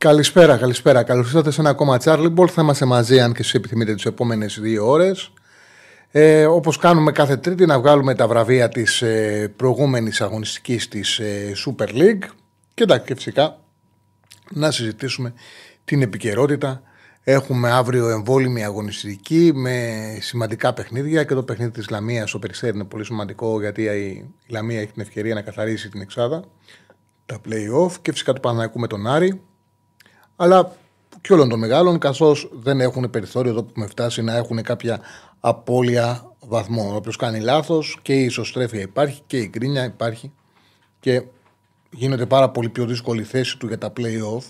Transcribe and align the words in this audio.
Καλησπέρα, 0.00 0.56
καλησπέρα. 0.56 1.02
Καλώς 1.02 1.26
ήρθατε 1.26 1.50
σε 1.50 1.60
ένα 1.60 1.70
ακόμα 1.70 1.98
Charlie 2.04 2.34
Ball. 2.34 2.48
Θα 2.48 2.62
είμαστε 2.62 2.84
μαζί, 2.84 3.20
αν 3.20 3.32
και 3.32 3.40
εσεί 3.40 3.52
επιθυμείτε, 3.56 3.94
τις 3.94 4.04
επόμενες 4.04 4.58
δύο 4.60 4.88
ώρες. 4.88 5.32
Ε, 6.10 6.46
Όπως 6.46 6.76
κάνουμε 6.76 7.12
κάθε 7.12 7.36
Τρίτη, 7.36 7.66
να 7.66 7.80
βγάλουμε 7.80 8.14
τα 8.14 8.28
βραβεία 8.28 8.68
της 8.68 9.02
ε, 9.02 9.52
προηγούμενης 9.56 10.20
αγωνιστικής 10.20 10.88
της 10.88 11.18
ε, 11.18 11.52
Super 11.66 11.88
League. 11.88 12.24
Και 12.74 12.82
εντάξει, 12.82 13.06
και 13.06 13.14
φυσικά 13.14 13.60
να 14.50 14.70
συζητήσουμε 14.70 15.34
την 15.84 16.02
επικαιρότητα. 16.02 16.82
Έχουμε 17.22 17.70
αύριο 17.70 18.08
εμβόλυμη 18.08 18.64
αγωνιστική 18.64 19.52
με 19.54 19.98
σημαντικά 20.20 20.72
παιχνίδια 20.72 21.24
και 21.24 21.34
το 21.34 21.42
παιχνίδι 21.42 21.70
της 21.70 21.90
Λαμίας 21.90 22.28
στο 22.28 22.38
Περιστέρι 22.38 22.74
είναι 22.74 22.84
πολύ 22.84 23.04
σημαντικό 23.04 23.60
γιατί 23.60 23.82
η 23.82 24.30
Λαμία 24.46 24.80
έχει 24.80 24.92
την 24.92 25.02
ευκαιρία 25.02 25.34
να 25.34 25.42
καθαρίσει 25.42 25.88
την 25.88 26.00
Εξάδα, 26.00 26.44
τα 27.26 27.40
play-off 27.48 27.92
και 28.02 28.12
φυσικά 28.12 28.32
του 28.32 28.40
Παναναϊκού 28.40 28.78
με 28.78 28.86
τον 28.86 29.06
Άρη 29.06 29.40
αλλά 30.42 30.72
και 31.20 31.32
όλων 31.32 31.48
των 31.48 31.58
μεγάλων, 31.58 31.98
καθώς 31.98 32.50
δεν 32.52 32.80
έχουν 32.80 33.10
περιθώριο 33.10 33.50
εδώ 33.50 33.62
που 33.62 33.68
έχουμε 33.70 33.86
φτάσει 33.86 34.22
να 34.22 34.36
έχουν 34.36 34.62
κάποια 34.62 35.00
απώλεια 35.40 36.32
βαθμών. 36.40 36.96
Όποιος 36.96 37.16
κάνει 37.16 37.40
λάθος 37.40 37.98
και 38.02 38.12
η 38.12 38.24
ισοστρέφεια 38.24 38.80
υπάρχει 38.80 39.22
και 39.26 39.36
η 39.36 39.48
γκρίνια 39.52 39.84
υπάρχει 39.84 40.32
και 41.00 41.22
γίνεται 41.90 42.26
πάρα 42.26 42.50
πολύ 42.50 42.68
πιο 42.68 42.86
δύσκολη 42.86 43.22
θέση 43.22 43.58
του 43.58 43.66
για 43.66 43.78
τα 43.78 43.92
play-off. 43.96 44.44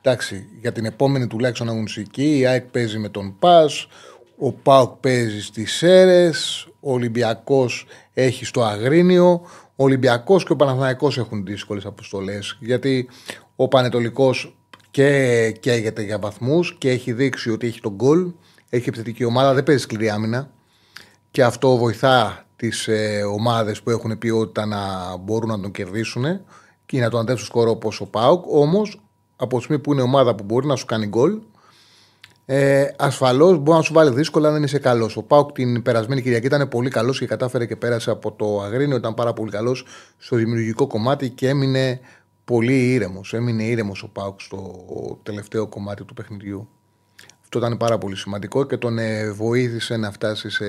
Εντάξει, 0.00 0.46
για 0.60 0.72
την 0.72 0.84
επόμενη 0.84 1.26
τουλάχιστον 1.26 1.68
αγωνιστική 1.68 2.38
η 2.38 2.46
ΑΕΚ 2.46 2.64
παίζει 2.64 2.98
με 2.98 3.08
τον 3.08 3.36
ΠΑΣ, 3.38 3.86
ο 4.38 4.52
ΠΑΟΚ 4.52 4.96
παίζει 4.96 5.42
στις 5.42 5.72
ΣΕΡΕ, 5.72 6.32
ο 6.80 6.92
Ολυμπιακός 6.92 7.86
έχει 8.14 8.44
στο 8.44 8.62
Αγρίνιο, 8.62 9.30
ο 9.76 9.84
Ολυμπιακός 9.84 10.44
και 10.44 10.52
ο 10.52 10.56
Παναθηναϊκός 10.56 11.18
έχουν 11.18 11.44
δύσκολες 11.44 11.84
αποστολές. 11.84 12.56
Γιατί 12.60 13.08
ο 13.56 13.68
Πανετολικός 13.68 14.54
και 14.90 15.50
καίγεται 15.60 16.02
για 16.02 16.18
βαθμούς 16.18 16.76
και 16.78 16.90
έχει 16.90 17.12
δείξει 17.12 17.50
ότι 17.50 17.66
έχει 17.66 17.80
τον 17.80 17.92
γκολ. 17.92 18.32
Έχει 18.68 18.88
επιθετική 18.88 19.24
ομάδα, 19.24 19.54
δεν 19.54 19.62
παίζει 19.62 19.82
σκληρή 19.82 20.10
άμυνα. 20.10 20.50
Και 21.30 21.44
αυτό 21.44 21.76
βοηθά 21.76 22.46
τις 22.56 22.88
ε, 22.88 23.22
ομάδες 23.22 23.82
που 23.82 23.90
έχουν 23.90 24.18
ποιότητα 24.18 24.66
να 24.66 25.16
μπορούν 25.16 25.48
να 25.48 25.60
τον 25.60 25.70
κερδίσουν 25.70 26.24
και 26.86 27.00
να 27.00 27.10
τον 27.10 27.20
αντέξουν 27.20 27.46
σκορό 27.46 27.70
όπως 27.70 28.00
ο 28.00 28.06
Πάουκ. 28.06 28.44
Όμως, 28.48 29.00
από 29.36 29.56
τη 29.56 29.62
στιγμή 29.62 29.82
που 29.82 29.92
είναι 29.92 30.02
ομάδα 30.02 30.34
που 30.34 30.44
μπορεί 30.44 30.66
να 30.66 30.76
σου 30.76 30.84
κάνει 30.84 31.06
γκολ, 31.06 31.40
ε, 32.46 32.86
ασφαλώς 32.96 33.58
μπορεί 33.58 33.78
να 33.78 33.84
σου 33.84 33.92
βάλει 33.92 34.10
δύσκολα 34.10 34.48
αν 34.48 34.54
δεν 34.54 34.62
είσαι 34.62 34.78
καλός. 34.78 35.16
Ο 35.16 35.22
Πάουκ 35.22 35.52
την 35.52 35.82
περασμένη 35.82 36.22
Κυριακή 36.22 36.46
ήταν 36.46 36.68
πολύ 36.68 36.90
καλός 36.90 37.18
και 37.18 37.26
κατάφερε 37.26 37.66
και 37.66 37.76
πέρασε 37.76 38.10
από 38.10 38.32
το 38.32 38.60
Αγρίνιο. 38.62 38.96
Ήταν 38.96 39.14
πάρα 39.14 39.32
πολύ 39.32 39.50
καλός 39.50 39.84
στο 40.18 40.36
δημιουργικό 40.36 40.86
κομμάτι 40.86 41.30
και 41.30 41.48
έμεινε 41.48 42.00
πολύ 42.50 42.92
ήρεμος. 42.92 43.34
Έμεινε 43.34 43.62
ήρεμος 43.62 44.02
ο 44.02 44.08
Πάουκ 44.08 44.40
στο 44.40 45.18
τελευταίο 45.22 45.66
κομμάτι 45.66 46.04
του 46.04 46.14
παιχνιδιού. 46.14 46.68
Αυτό 47.42 47.58
ήταν 47.58 47.76
πάρα 47.76 47.98
πολύ 47.98 48.16
σημαντικό 48.16 48.64
και 48.64 48.76
τον 48.76 48.98
ε, 48.98 49.30
βοήθησε 49.30 49.96
να 49.96 50.10
φτάσει 50.10 50.50
σε, 50.50 50.66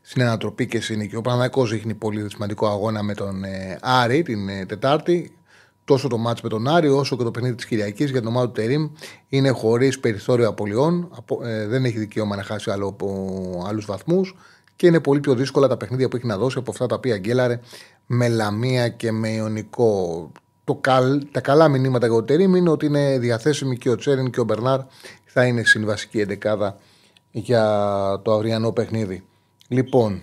στην 0.00 0.22
ανατροπή 0.22 0.66
και 0.66 0.80
συνοικία. 0.80 1.18
Ο 1.18 1.20
Παναγιακό 1.20 1.66
δείχνει 1.66 1.94
πολύ 1.94 2.26
σημαντικό 2.30 2.66
αγώνα 2.66 3.02
με 3.02 3.14
τον 3.14 3.44
ε, 3.44 3.78
Άρη 3.82 4.22
την 4.22 4.48
ε, 4.48 4.66
Τετάρτη. 4.66 5.36
Τόσο 5.84 6.08
το 6.08 6.18
μάτς 6.18 6.40
με 6.40 6.48
τον 6.48 6.68
Άρη 6.68 6.88
όσο 6.88 7.16
και 7.16 7.22
το 7.22 7.30
παιχνίδι 7.30 7.54
της 7.54 7.66
Κυριακής 7.66 8.10
για 8.10 8.20
την 8.20 8.28
ομάδα 8.28 8.46
του 8.46 8.52
Τερήμ 8.52 8.90
είναι 9.28 9.50
χωρίς 9.50 10.00
περιθώριο 10.00 10.48
απολειών. 10.48 11.10
δεν 11.68 11.84
έχει 11.84 11.98
δικαίωμα 11.98 12.36
να 12.36 12.42
χάσει 12.42 12.70
άλλο, 12.70 12.96
άλλους 13.66 13.84
βαθμούς 13.84 14.34
και 14.76 14.86
είναι 14.86 15.00
πολύ 15.00 15.20
πιο 15.20 15.34
δύσκολα 15.34 15.68
τα 15.68 15.76
παιχνίδια 15.76 16.08
που 16.08 16.16
έχει 16.16 16.26
να 16.26 16.38
δώσει 16.38 16.58
από 16.58 16.70
αυτά 16.70 16.86
τα 16.86 16.94
οποία 16.94 17.18
γκέλαρε 17.18 17.60
με 18.06 18.28
Λαμία 18.28 18.88
και 18.88 19.12
με 19.12 19.28
Ιωνικό. 19.28 20.32
Το 20.64 20.74
καλ, 20.74 21.26
τα 21.32 21.40
καλά 21.40 21.68
μηνύματα 21.68 22.06
για 22.06 22.16
το 22.16 22.22
Τερίμ 22.22 22.54
είναι 22.54 22.70
ότι 22.70 22.86
είναι 22.86 23.18
διαθέσιμοι 23.18 23.76
και 23.78 23.90
ο 23.90 23.96
Τσέριν 23.96 24.30
και 24.30 24.40
ο 24.40 24.44
Μπερνάρ 24.44 24.80
θα 25.24 25.46
είναι 25.46 25.64
στην 25.64 25.86
βασική 25.86 26.20
εντεκάδα 26.20 26.78
για 27.30 27.62
το 28.24 28.32
αυριανό 28.32 28.72
παιχνίδι. 28.72 29.24
Λοιπόν, 29.68 30.22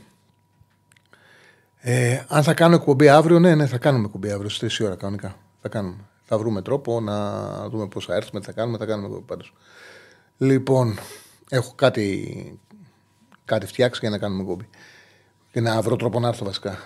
ε, 1.77 2.23
αν 2.27 2.43
θα 2.43 2.53
κάνω 2.53 2.75
εκπομπή 2.75 3.09
αύριο, 3.09 3.39
ναι, 3.39 3.55
ναι, 3.55 3.65
θα 3.65 3.77
κάνουμε 3.77 4.05
εκπομπή 4.05 4.31
αύριο 4.31 4.49
στις 4.49 4.81
3 4.81 4.85
ώρα 4.85 4.95
κανονικά. 4.95 5.35
Θα 5.61 5.69
κάνουμε. 5.69 6.09
Θα 6.23 6.37
βρούμε 6.37 6.61
τρόπο 6.61 6.99
να 6.99 7.69
δούμε 7.69 7.87
πώς 7.87 8.05
θα 8.05 8.15
έρθουμε, 8.15 8.39
τι 8.39 8.45
θα 8.45 8.51
κάνουμε, 8.51 8.77
θα 8.77 8.85
κάνουμε 8.85 9.07
εκπομπή 9.07 9.25
πάντως. 9.25 9.53
Λοιπόν, 10.37 10.97
έχω 11.49 11.73
κάτι, 11.75 12.59
κάτι 13.45 13.65
φτιάξει 13.65 13.99
για 13.99 14.09
να 14.09 14.17
κάνουμε 14.17 14.41
εκπομπή. 14.41 14.69
Και 15.51 15.61
να 15.61 15.81
βρω 15.81 15.95
τρόπο 15.95 16.19
να 16.19 16.27
έρθω 16.27 16.45
βασικά. 16.45 16.77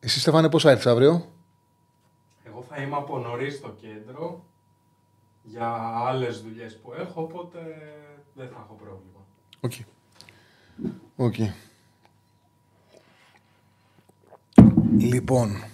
Εσύ 0.00 0.20
Στεφάνε 0.20 0.48
πώς 0.50 0.62
θα 0.62 0.70
έρθεις 0.70 0.86
αύριο; 0.86 1.30
Εγώ 2.44 2.64
θα 2.68 2.82
είμαι 2.82 2.96
από 2.96 3.18
νωρίς 3.18 3.54
στο 3.54 3.74
κέντρο 3.80 4.44
για 5.42 5.66
άλλες 6.06 6.42
δουλειές 6.42 6.78
που 6.78 6.92
έχω, 6.92 7.22
οπότε 7.22 7.58
δεν 8.34 8.48
θα 8.48 8.64
έχω 8.64 8.78
πρόβλημα. 8.82 9.20
Okay. 9.60 9.84
Okay. 11.26 11.52
Λοιπόν, 14.98 15.64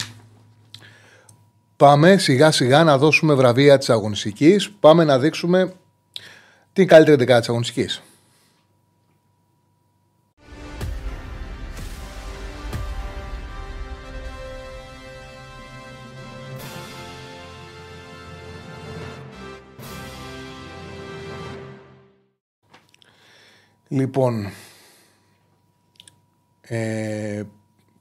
πάμε 1.77 2.17
σιγά 2.17 2.51
σιγά 2.51 2.85
να 2.85 2.99
δώσουμε 2.99 3.35
βραβεία 3.35 3.79
της 3.79 3.91
αγωνιστικής. 3.91 4.71
Πάμε 4.71 5.05
να 5.05 5.19
δείξουμε 5.19 5.75
την 6.73 6.87
καλύτερη 6.87 7.17
δεκάδα 7.17 7.39
της 7.39 7.49
αγωνιστικής. 7.49 8.03
Λοιπόν, 23.89 24.51
ε, 26.61 27.43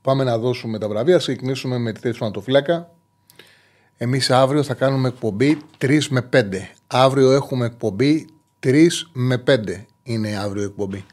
πάμε 0.01 0.23
να 0.23 0.37
δώσουμε 0.37 0.79
τα 0.79 0.87
βραβεία. 0.87 1.17
Ξεκινήσουμε 1.17 1.77
με 1.77 1.91
τη 1.91 1.99
θέση 1.99 2.17
του 2.19 2.25
Ανατοφύλακα. 2.25 2.89
Εμείς 3.97 4.31
αύριο 4.31 4.63
θα 4.63 4.73
κάνουμε 4.73 5.07
εκπομπή 5.07 5.57
3 5.77 5.99
με 6.09 6.21
5. 6.33 6.41
Αύριο 6.87 7.31
έχουμε 7.31 7.65
εκπομπή 7.65 8.27
3 8.59 8.87
με 9.13 9.43
5. 9.47 9.85
Είναι 10.03 10.37
αύριο 10.37 10.61
η 10.61 10.65
εκπομπή. 10.65 11.05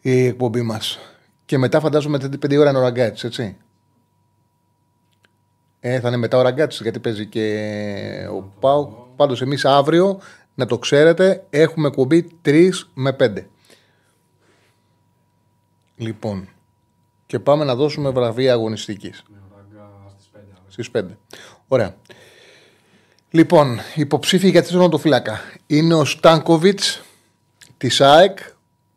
Η 0.00 0.26
εκπομπή 0.26 0.62
μας. 0.62 0.98
Και 1.44 1.58
μετά 1.58 1.80
φαντάζομαι 1.80 2.18
5 2.18 2.58
ώρα 2.58 2.70
είναι 2.70 2.78
ο 2.78 2.82
ραγκάτσι, 2.82 3.26
έτσι. 3.26 3.56
Ε, 5.80 6.00
θα 6.00 6.08
είναι 6.08 6.16
μετά 6.16 6.38
ο 6.38 6.42
ραγκάτσι 6.42 6.82
γιατί 6.82 6.98
παίζει 6.98 7.26
και 7.26 8.28
ο 8.32 8.42
Πάου. 8.60 9.06
Πάντως 9.16 9.42
εμείς 9.42 9.64
αύριο, 9.64 10.20
να 10.54 10.66
το 10.66 10.78
ξέρετε, 10.78 11.46
έχουμε 11.50 11.88
εκπομπή 11.88 12.38
3 12.42 12.70
με 12.94 13.16
5. 13.20 13.48
Λοιπόν, 15.96 16.48
και 17.26 17.38
πάμε 17.38 17.64
να 17.64 17.74
δώσουμε 17.74 18.10
βραβεία 18.10 18.52
αγωνιστικής. 18.52 19.22
Στις 20.68 20.90
5. 20.90 21.02
Ωραία. 21.68 21.96
Λοιπόν, 23.30 23.78
υποψήφιοι 23.94 24.48
για 24.52 24.62
τη 24.62 24.98
φυλάκα 24.98 25.40
είναι 25.66 25.94
ο 25.94 26.04
Στάνκοβιτς 26.04 27.02
της 27.76 28.00
ΑΕΚ, 28.00 28.38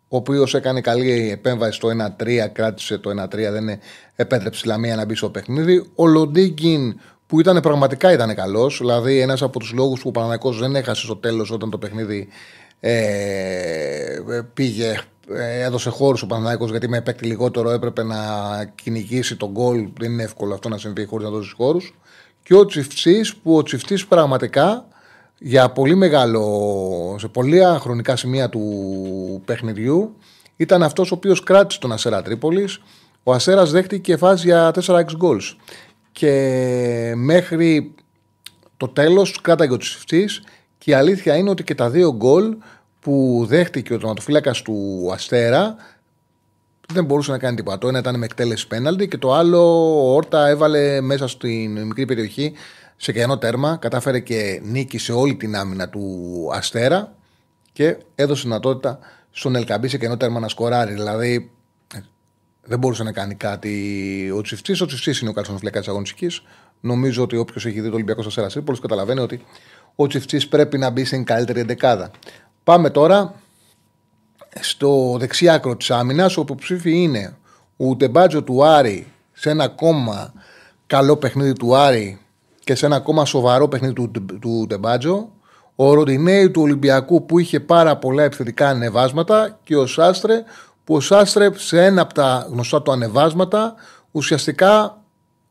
ο 0.08 0.18
οποίος 0.18 0.54
έκανε 0.54 0.82
καλή 0.82 1.32
επέμβαση 1.32 1.72
στο 1.72 1.90
1-3, 2.20 2.48
κράτησε 2.52 2.98
το 2.98 3.10
1-3, 3.10 3.28
δεν 3.30 3.80
επέτρεψε 4.16 4.62
η 4.66 4.68
Λαμία 4.68 4.96
να 4.96 5.06
μπει 5.06 5.16
στο 5.16 5.30
παιχνίδι. 5.30 5.90
Ο 5.96 6.08
Λοντίγκιν 6.08 7.00
που 7.28 7.40
ήταν 7.40 7.60
πραγματικά 7.60 8.12
ήταν 8.12 8.36
καλός, 8.36 8.78
δηλαδή 8.78 9.20
ένας 9.20 9.42
από 9.42 9.60
τους 9.60 9.72
λόγους 9.72 10.02
που 10.02 10.10
ο 10.10 10.12
Παναγιακό 10.12 10.52
δεν 10.52 10.76
έχασε 10.76 11.04
στο 11.04 11.16
τέλος 11.16 11.52
όταν 11.52 11.70
το 11.70 11.78
παιχνίδι 11.78 12.28
ε, 12.80 14.22
πήγε 14.54 14.90
ε, 14.90 15.00
έδωσε 15.36 15.90
χώρους 15.90 16.22
ο 16.22 16.28
Παναθηναϊκός 16.28 16.70
γιατί 16.70 16.90
με 16.90 17.02
παίκτη 17.02 17.26
λιγότερο 17.26 17.70
έπρεπε 17.70 18.04
να 18.04 18.18
κυνηγήσει 18.76 19.36
τον 19.36 19.50
γκολ. 19.50 19.88
Δεν 20.00 20.12
είναι 20.12 20.24
εύκολο 20.24 20.54
αυτό 20.54 20.70
να 20.70 20.78
συμβεί 20.78 21.06
χωρίς 21.06 21.26
να 21.26 21.32
δώσει 21.32 21.54
χώρους. 21.58 21.96
Και 22.44 22.56
ο 22.56 22.66
Τσιφτή, 22.66 23.26
που 23.44 23.56
ο 23.56 23.64
Τσιφτή 23.64 24.04
πραγματικά 24.10 24.88
για 25.38 25.70
πολύ 25.70 25.96
μεγάλο, 25.96 27.16
σε 27.20 27.28
πολλά 27.28 27.80
χρονικά 27.80 28.16
σημεία 28.16 28.50
του 28.50 29.42
παιχνιδιού 29.46 30.16
ήταν 30.56 30.84
αυτός 30.84 31.12
ο 31.12 31.16
οποίος 31.16 31.44
κράτησε 31.44 31.80
τον 31.80 31.92
Ασέρα 31.92 32.22
Τρίπολης. 32.22 32.82
Ο 33.24 33.34
Ασέρας 33.34 33.72
δέχτηκε 33.72 34.18
φάση 34.18 34.48
για 34.48 34.72
4-6 34.72 35.16
γκολ. 35.16 35.42
Και 36.12 37.14
μέχρι 37.16 37.96
το 38.78 38.88
τέλος 38.88 39.42
κράταγε 39.42 39.74
ο 39.74 39.78
Τσιφτή 39.78 40.30
και 40.78 40.92
η 40.92 40.94
αλήθεια 40.94 41.36
είναι 41.36 41.50
ότι 41.50 41.64
και 41.64 41.76
τα 41.76 41.90
δύο 41.90 42.16
γκολ 42.16 42.56
που 43.08 43.46
δέχτηκε 43.48 43.94
ο 43.94 43.98
τερματοφύλακα 43.98 44.52
του 44.52 45.10
Αστέρα 45.14 45.76
δεν 46.94 47.06
μπορούσε 47.06 47.32
να 47.32 47.38
κάνει 47.38 47.56
τίποτα. 47.56 47.78
Το 47.78 47.88
ένα 47.88 48.00
ήταν 48.00 48.18
με 48.18 48.26
εκτέλεση 48.26 48.68
πέναλτι 48.68 49.08
και 49.08 49.18
το 49.18 49.34
άλλο 49.34 49.60
ο 50.04 50.16
Όρτα 50.16 50.48
έβαλε 50.48 51.02
μέσα 51.02 51.28
στην 51.28 51.82
μικρή 51.82 52.06
περιοχή 52.06 52.54
σε 52.98 53.12
κενό 53.12 53.38
τέρμα. 53.38 53.78
Κατάφερε 53.78 54.20
και 54.20 54.62
νίκη 54.64 54.98
σε 54.98 55.12
όλη 55.12 55.36
την 55.36 55.56
άμυνα 55.56 55.90
του 55.90 56.04
Αστέρα 56.54 57.14
και 57.74 57.98
έδωσε 58.16 58.42
δυνατότητα 58.42 59.00
στον 59.32 59.56
Ελκαμπή 59.56 59.88
σε 59.88 59.98
κενό 59.98 60.18
τέρμα 60.18 60.40
να 60.40 60.48
σκοράρει. 60.48 60.94
Δηλαδή 60.94 61.52
δεν 62.64 62.80
μπορούσε 62.80 63.04
να 63.04 63.12
κάνει 63.12 63.36
κάτι 63.36 64.32
ο 64.36 64.42
Τσιφτή. 64.42 64.84
Ο 64.84 64.86
Τσιφτή 64.86 65.20
είναι 65.22 65.30
ο 65.30 65.34
καλύτερο 65.34 65.58
φλεκά 65.58 65.80
της 65.80 65.88
αγωνιστικής. 65.88 66.42
Νομίζω 66.82 67.24
ότι 67.24 67.38
όποιος 67.38 67.66
έχει 67.66 67.82
δει 67.82 67.88
το 67.88 67.94
Ολυμπιακό 67.94 68.24
Αστέρα 68.26 68.48
Τρίπολης 68.48 68.80
καταλαβαίνει 68.80 69.20
ότι 69.20 69.42
ο 69.96 70.08
Τσιφτή 70.08 70.48
πρέπει 70.50 70.78
να 70.78 70.90
μπει 70.90 71.06
στην 71.06 71.24
καλύτερη 71.24 71.60
εντεκάδα. 71.60 72.12
Πάμε 72.68 72.90
τώρα 72.90 73.34
στο 74.60 75.16
δεξί 75.20 75.50
άκρο 75.50 75.76
της 75.76 75.92
άμυνας, 75.92 76.38
όπου 76.38 76.54
υποψήφι 76.54 77.02
είναι 77.02 77.38
ο 77.78 77.96
Τεμπάτζο 77.96 78.44
του 78.44 78.66
Άρη 78.66 79.12
σε 79.34 79.50
ένα 79.50 79.64
ακόμα 79.64 80.34
καλό 80.88 81.18
παιχνίδι 81.18 81.54
του 81.54 81.76
Άρη 81.76 82.20
και 82.64 82.76
σε 82.76 82.86
ένα 82.86 82.96
ακόμα 82.96 83.26
σοβαρό 83.26 83.68
παιχνίδι 83.68 83.94
του, 83.94 84.12
του 84.42 84.66
Τεμπάτζο. 84.70 85.30
Ο 85.76 85.94
Ροντινέη 85.94 86.50
του 86.52 86.62
Ολυμπιακού 86.62 87.26
που 87.26 87.40
είχε 87.40 87.60
πάρα 87.60 87.98
πολλά 87.98 88.24
επιθετικά 88.24 88.70
ανεβάσματα 88.70 89.60
και 89.64 89.76
ο 89.76 89.86
Σάστρε 89.86 90.44
που 90.84 90.96
ο 90.96 91.00
Σάστρε 91.00 91.50
σε 91.56 91.86
ένα 91.86 92.02
από 92.02 92.14
τα 92.14 92.48
γνωστά 92.52 92.82
του 92.82 92.92
ανεβάσματα 92.92 93.76
ουσιαστικά 94.12 95.02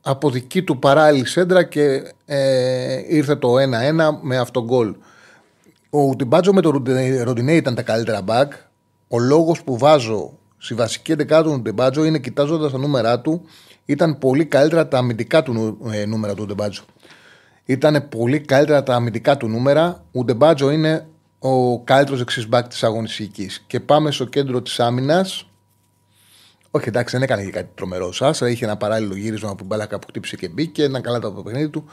από 0.01 0.29
δική 0.29 0.63
του 0.63 0.79
παράλληλη 0.79 1.25
σέντρα 1.25 1.63
και 1.63 2.13
ε, 2.25 3.15
ήρθε 3.15 3.35
το 3.35 3.53
1-1 3.53 3.59
με 4.21 4.37
αυτόν 4.37 4.63
γκολ. 4.63 4.95
Ο 5.99 6.15
Τιμπάτζο 6.15 6.53
με 6.53 6.61
το 6.61 6.83
Ροντινέη 7.23 7.57
ήταν 7.57 7.75
τα 7.75 7.81
καλύτερα 7.81 8.21
μπακ. 8.21 8.53
Ο 9.07 9.19
λόγος 9.19 9.63
που 9.63 9.77
βάζω 9.77 10.37
στη 10.57 10.73
βασική 10.73 11.11
εντεκάδα 11.11 11.51
του 11.51 11.61
Τιμπάτζο 11.61 12.05
είναι 12.05 12.19
κοιτάζοντας 12.19 12.71
τα 12.71 12.77
νούμερα 12.77 13.19
του, 13.19 13.41
ήταν 13.85 14.17
πολύ 14.17 14.45
καλύτερα 14.45 14.87
τα 14.87 14.97
αμυντικά 14.97 15.43
του 15.43 15.77
ε, 15.91 16.05
νούμερα 16.05 16.33
του 16.33 16.45
Ντεμπάτζο. 16.45 16.83
Ήταν 17.65 18.09
πολύ 18.09 18.39
καλύτερα 18.39 18.83
τα 18.83 18.95
αμυντικά 18.95 19.37
του 19.37 19.47
νούμερα. 19.47 20.05
Ο 20.11 20.23
Ντεμπάτζο 20.23 20.71
είναι 20.71 21.07
ο 21.39 21.83
καλύτερος 21.83 22.19
δεξί 22.19 22.47
μπακ 22.47 22.67
της 22.67 22.83
αγωνιστικής. 22.83 23.63
Και 23.67 23.79
πάμε 23.79 24.11
στο 24.11 24.25
κέντρο 24.25 24.61
της 24.61 24.79
άμυνας. 24.79 25.49
Όχι, 26.71 26.87
εντάξει, 26.87 27.15
δεν 27.15 27.23
έκανε 27.23 27.43
και 27.43 27.51
κάτι 27.51 27.69
τρομερό. 27.75 28.11
Σάσα 28.11 28.49
είχε 28.49 28.65
ένα 28.65 28.77
παράλληλο 28.77 29.15
γύρισμα 29.15 29.55
που 29.55 29.65
μπάλακα 29.65 29.99
που 29.99 30.07
χτύπησε 30.07 30.35
και 30.35 30.47
μπήκε, 30.47 30.83
ένα 30.83 31.01
καλά 31.01 31.19
το 31.19 31.31
παιχνίδι 31.31 31.69
του. 31.69 31.85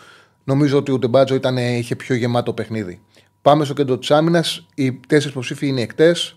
Νομίζω 0.45 0.79
ότι 0.79 0.93
ο 0.93 0.99
Ντεμπάτζο 0.99 1.41
είχε 1.59 1.97
πιο 1.97 2.15
γεμάτο 2.15 2.53
παιχνίδι. 2.53 3.01
Πάμε 3.45 3.65
στο 3.65 3.75
κέντρο 3.75 3.99
της 3.99 4.11
άμυνας. 4.11 4.67
Οι 4.75 4.93
τέσσερις 4.93 5.33
υποψήφοι 5.33 5.67
είναι 5.67 5.81
εκτές. 5.81 6.37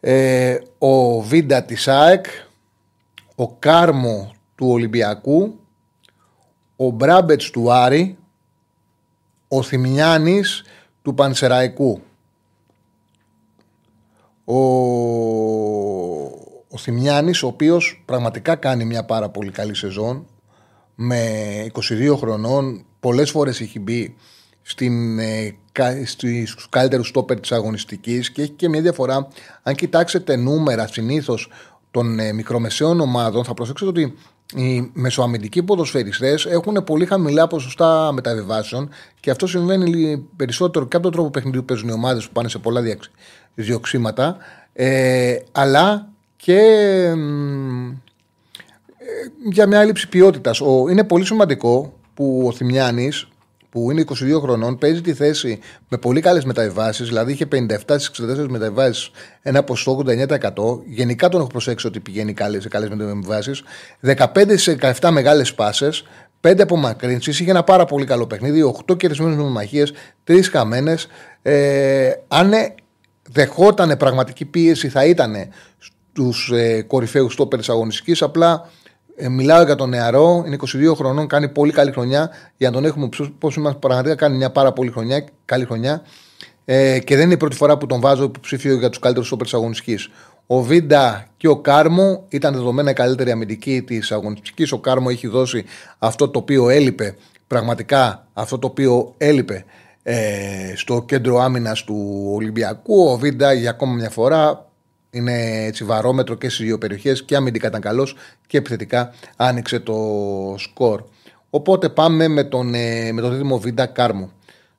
Ε, 0.00 0.58
ο 0.78 1.20
Βίντα 1.20 1.62
της 1.62 1.88
ΑΕΚ, 1.88 2.26
ο 3.34 3.52
Κάρμο 3.52 4.34
του 4.54 4.68
Ολυμπιακού, 4.68 5.58
ο 6.76 6.90
Μπράμπετς 6.90 7.50
του 7.50 7.72
Άρη, 7.72 8.18
ο 9.48 9.62
Θημιάννη 9.62 10.42
του 11.02 11.14
Πανσεραϊκού. 11.14 12.02
Ο, 14.44 14.58
ο 16.68 16.78
Θημιάννης, 16.78 17.42
ο 17.42 17.46
οποίος 17.46 18.02
πραγματικά 18.04 18.56
κάνει 18.56 18.84
μια 18.84 19.04
πάρα 19.04 19.28
πολύ 19.28 19.50
καλή 19.50 19.74
σεζόν 19.74 20.26
με 20.94 21.22
22 21.72 22.14
χρονών, 22.16 22.84
πολλές 23.00 23.30
φορές 23.30 23.60
έχει 23.60 23.78
μπει 23.78 24.16
στην, 24.68 25.18
ε, 25.18 25.54
στους 26.44 26.68
καλύτερους 26.68 27.08
στόπερ 27.08 27.40
της 27.40 27.52
αγωνιστικής 27.52 28.30
και 28.30 28.42
έχει 28.42 28.50
και 28.50 28.68
μια 28.68 28.80
διαφορά. 28.80 29.28
Αν 29.62 29.74
κοιτάξετε 29.74 30.36
νούμερα 30.36 30.86
συνήθως 30.86 31.50
των 31.90 32.18
ε, 32.18 32.32
μικρομεσαίων 32.32 33.00
ομάδων 33.00 33.44
θα 33.44 33.54
προσέξετε 33.54 33.90
ότι 33.90 34.14
οι 34.54 34.90
μεσοαμυντικοί 34.92 35.62
ποδοσφαιριστές 35.62 36.46
έχουν 36.46 36.84
πολύ 36.84 37.06
χαμηλά 37.06 37.46
ποσοστά 37.46 38.12
μεταβιβάσεων 38.12 38.88
και 39.20 39.30
αυτό 39.30 39.46
συμβαίνει 39.46 40.18
περισσότερο 40.36 40.86
και 40.86 40.96
από 40.96 41.04
τον 41.04 41.12
τρόπο 41.12 41.30
παιχνιδιού 41.30 41.60
που 41.60 41.66
παίζουν 41.66 41.88
οι 41.88 41.92
ομάδες 41.92 42.26
που 42.26 42.32
πάνε 42.32 42.48
σε 42.48 42.58
πολλά 42.58 42.82
διοξήματα, 43.54 44.36
ε, 44.72 45.36
αλλά 45.52 46.08
και 46.36 46.58
ε, 46.58 47.14
για 49.50 49.66
μια 49.66 49.80
έλλειψη 49.80 50.08
ποιότητας. 50.08 50.60
Είναι 50.90 51.04
πολύ 51.04 51.24
σημαντικό 51.24 51.92
που 52.14 52.44
ο 52.46 52.52
Θημιάνης 52.52 53.28
που 53.78 53.90
είναι 53.90 54.04
22 54.08 54.40
χρονών, 54.40 54.78
παίζει 54.78 55.00
τη 55.00 55.14
θέση 55.14 55.58
με 55.88 55.98
πολύ 55.98 56.20
καλές 56.20 56.44
μεταβιβάσεις, 56.44 57.06
δηλαδή 57.06 57.32
είχε 57.32 57.46
57 57.52 57.76
στις 57.86 58.10
64 58.10 58.46
μεταβιβάσεις, 58.48 59.10
ένα 59.42 59.62
ποσοστό 59.62 59.92
89%. 59.92 60.82
Γενικά 60.86 61.28
τον 61.28 61.40
έχω 61.40 61.48
προσέξει 61.48 61.86
ότι 61.86 62.00
πηγαίνει 62.00 62.34
σε 62.58 62.68
καλές 62.68 62.88
μεταβιβάσεις. 62.88 63.62
15 64.00 64.56
σε 64.56 64.78
17 65.00 65.10
μεγάλες 65.10 65.54
πάσες, 65.54 66.04
5 66.40 66.62
απομακρύνσεις, 66.62 67.40
είχε 67.40 67.50
ένα 67.50 67.64
πάρα 67.64 67.84
πολύ 67.84 68.04
καλό 68.04 68.26
παιχνίδι, 68.26 68.62
8 68.62 68.96
κερδισμένες 68.96 69.36
νομιμαχίε, 69.36 69.84
3 70.24 70.50
χαμένες. 70.50 71.06
Ε, 71.42 72.10
αν 72.28 72.52
δεχόταν 73.30 73.96
πραγματική 73.96 74.44
πίεση, 74.44 74.88
θα 74.88 75.04
ήταν 75.04 75.34
στους 75.78 76.50
ε, 76.52 76.82
κορυφαίους 76.82 77.34
τόπερ 77.34 77.60
τη 77.60 77.66
αγωνιστικής. 77.68 78.22
Απλά 78.22 78.70
ε, 79.20 79.28
μιλάω 79.28 79.62
για 79.62 79.74
τον 79.74 79.88
νεαρό, 79.88 80.42
είναι 80.46 80.56
22 80.90 80.94
χρονών, 80.96 81.26
κάνει 81.26 81.48
πολύ 81.48 81.72
καλή 81.72 81.92
χρονιά. 81.92 82.30
Για 82.56 82.68
να 82.68 82.74
τον 82.74 82.84
έχουμε 82.84 83.08
πώ 83.38 83.50
είμαστε, 83.56 83.78
πραγματικά 83.78 84.14
κάνει 84.14 84.36
μια 84.36 84.50
πάρα 84.50 84.72
πολύ 84.72 84.90
χρονιά, 84.90 85.24
καλή 85.44 85.64
χρονιά. 85.64 86.02
Ε, 86.64 86.98
και 86.98 87.16
δεν 87.16 87.24
είναι 87.24 87.34
η 87.34 87.36
πρώτη 87.36 87.56
φορά 87.56 87.78
που 87.78 87.86
τον 87.86 88.00
βάζω 88.00 88.24
υποψήφιο 88.24 88.74
για 88.74 88.88
τους 88.88 88.98
καλύτερους 88.98 89.32
όπερ 89.32 89.46
τη 89.46 89.52
αγωνιστικής. 89.54 90.08
Ο 90.46 90.62
Βίντα 90.62 91.26
και 91.36 91.48
ο 91.48 91.56
Κάρμο 91.56 92.24
ήταν 92.28 92.52
δεδομένα 92.52 92.90
η 92.90 92.92
καλύτερη 92.92 93.30
αμυντική 93.30 93.82
της 93.82 94.12
αγωνιστικής. 94.12 94.72
Ο 94.72 94.78
Κάρμο 94.78 95.06
έχει 95.10 95.26
δώσει 95.26 95.64
αυτό 95.98 96.28
το 96.28 96.38
οποίο 96.38 96.68
έλειπε, 96.68 97.16
πραγματικά 97.46 98.26
αυτό 98.32 98.58
το 98.58 98.66
οποίο 98.66 99.14
έλειπε 99.18 99.64
ε, 100.02 100.72
στο 100.76 101.02
κέντρο 101.02 101.38
άμυνας 101.38 101.84
του 101.84 102.28
Ολυμπιακού. 102.34 103.08
Ο 103.08 103.16
Βίντα 103.16 103.52
για 103.52 103.70
ακόμα 103.70 103.92
μια 103.92 104.10
φορά 104.10 104.67
είναι 105.18 105.64
έτσι 105.64 105.84
βαρόμετρο 105.84 106.34
και 106.34 106.48
στις 106.48 106.64
δύο 106.64 106.78
περιοχές 106.78 107.24
και 107.24 107.36
αμυντικά 107.36 107.68
ήταν 107.68 107.80
καλός 107.80 108.16
και 108.46 108.58
επιθετικά 108.58 109.14
άνοιξε 109.36 109.80
το 109.80 109.94
σκορ. 110.58 111.02
Οπότε 111.50 111.88
πάμε 111.88 112.28
με 112.28 112.44
τον, 112.44 112.74
ε, 112.74 113.12
με 113.12 113.20
τον 113.20 113.30
δίδυμο 113.30 113.58
Βίντα 113.58 113.86
Κάρμο 113.86 114.30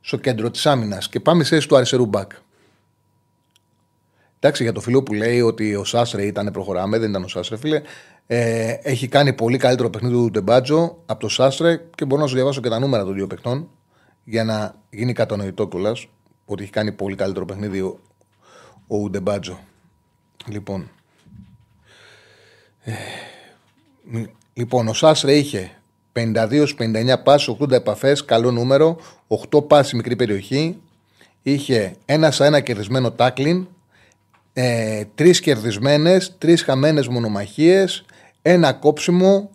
στο 0.01 0.17
κέντρο 0.17 0.51
της 0.51 0.65
άμυνας 0.65 1.09
και 1.09 1.19
πάμε 1.19 1.43
σε 1.43 1.67
του 1.67 1.75
αριστερού 1.75 2.05
μπακ. 2.05 2.31
Εντάξει, 4.39 4.63
για 4.63 4.71
το 4.71 4.79
φίλο 4.79 5.03
που 5.03 5.13
λέει 5.13 5.41
ότι 5.41 5.75
ο 5.75 5.83
Σάσρε 5.83 6.25
ήταν 6.25 6.49
προχωράμε, 6.51 6.97
δεν 6.97 7.09
ήταν 7.09 7.23
ο 7.23 7.27
Σάσρε, 7.27 7.57
φίλε. 7.57 7.81
Ε, 8.27 8.75
έχει 8.81 9.07
κάνει 9.07 9.33
πολύ 9.33 9.57
καλύτερο 9.57 9.89
παιχνίδι 9.89 10.15
του 10.15 10.29
Ντεμπάτζο 10.31 10.97
από 11.05 11.19
το 11.19 11.27
Σάσρε 11.27 11.81
και 11.95 12.05
μπορώ 12.05 12.21
να 12.21 12.27
σου 12.27 12.35
διαβάσω 12.35 12.61
και 12.61 12.69
τα 12.69 12.79
νούμερα 12.79 13.03
των 13.03 13.13
δύο 13.13 13.27
παιχνών 13.27 13.69
για 14.23 14.43
να 14.43 14.75
γίνει 14.89 15.13
κατανοητό 15.13 15.67
κιόλας 15.67 16.07
ότι 16.45 16.63
έχει 16.63 16.71
κάνει 16.71 16.91
πολύ 16.91 17.15
καλύτερο 17.15 17.45
παιχνίδι 17.45 17.79
ο, 17.79 17.99
ο 18.87 19.09
Ντεμπάτζο. 19.09 19.59
Λοιπόν. 20.47 20.89
Ε, 22.83 22.91
λοιπόν, 24.53 24.87
ο 24.87 24.93
Σάσρε 24.93 25.33
είχε 25.33 25.71
52-59 26.13 27.15
πάσει, 27.23 27.57
80 27.59 27.71
επαφές, 27.71 28.25
καλό 28.25 28.51
νούμερο, 28.51 28.97
8 29.51 29.67
πάσει 29.67 29.95
μικρή 29.95 30.15
περιοχή. 30.15 30.81
Είχε 31.43 31.95
ένα 32.05 32.31
σε 32.31 32.45
ένα 32.45 32.59
κερδισμένο 32.59 33.11
τάκλιν, 33.11 33.67
ε, 34.53 35.03
τρεις 35.15 35.39
κερδισμένες, 35.39 36.37
τρεις 36.37 36.63
χαμένες 36.63 37.07
μονομαχίες, 37.07 38.05
ένα 38.41 38.73
κόψιμο, 38.73 39.49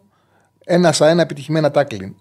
ένα 0.65 0.93
σε 0.93 1.09
ένα 1.09 1.23
επιτυχημένα 1.23 1.71
τάκλιν. 1.71 2.15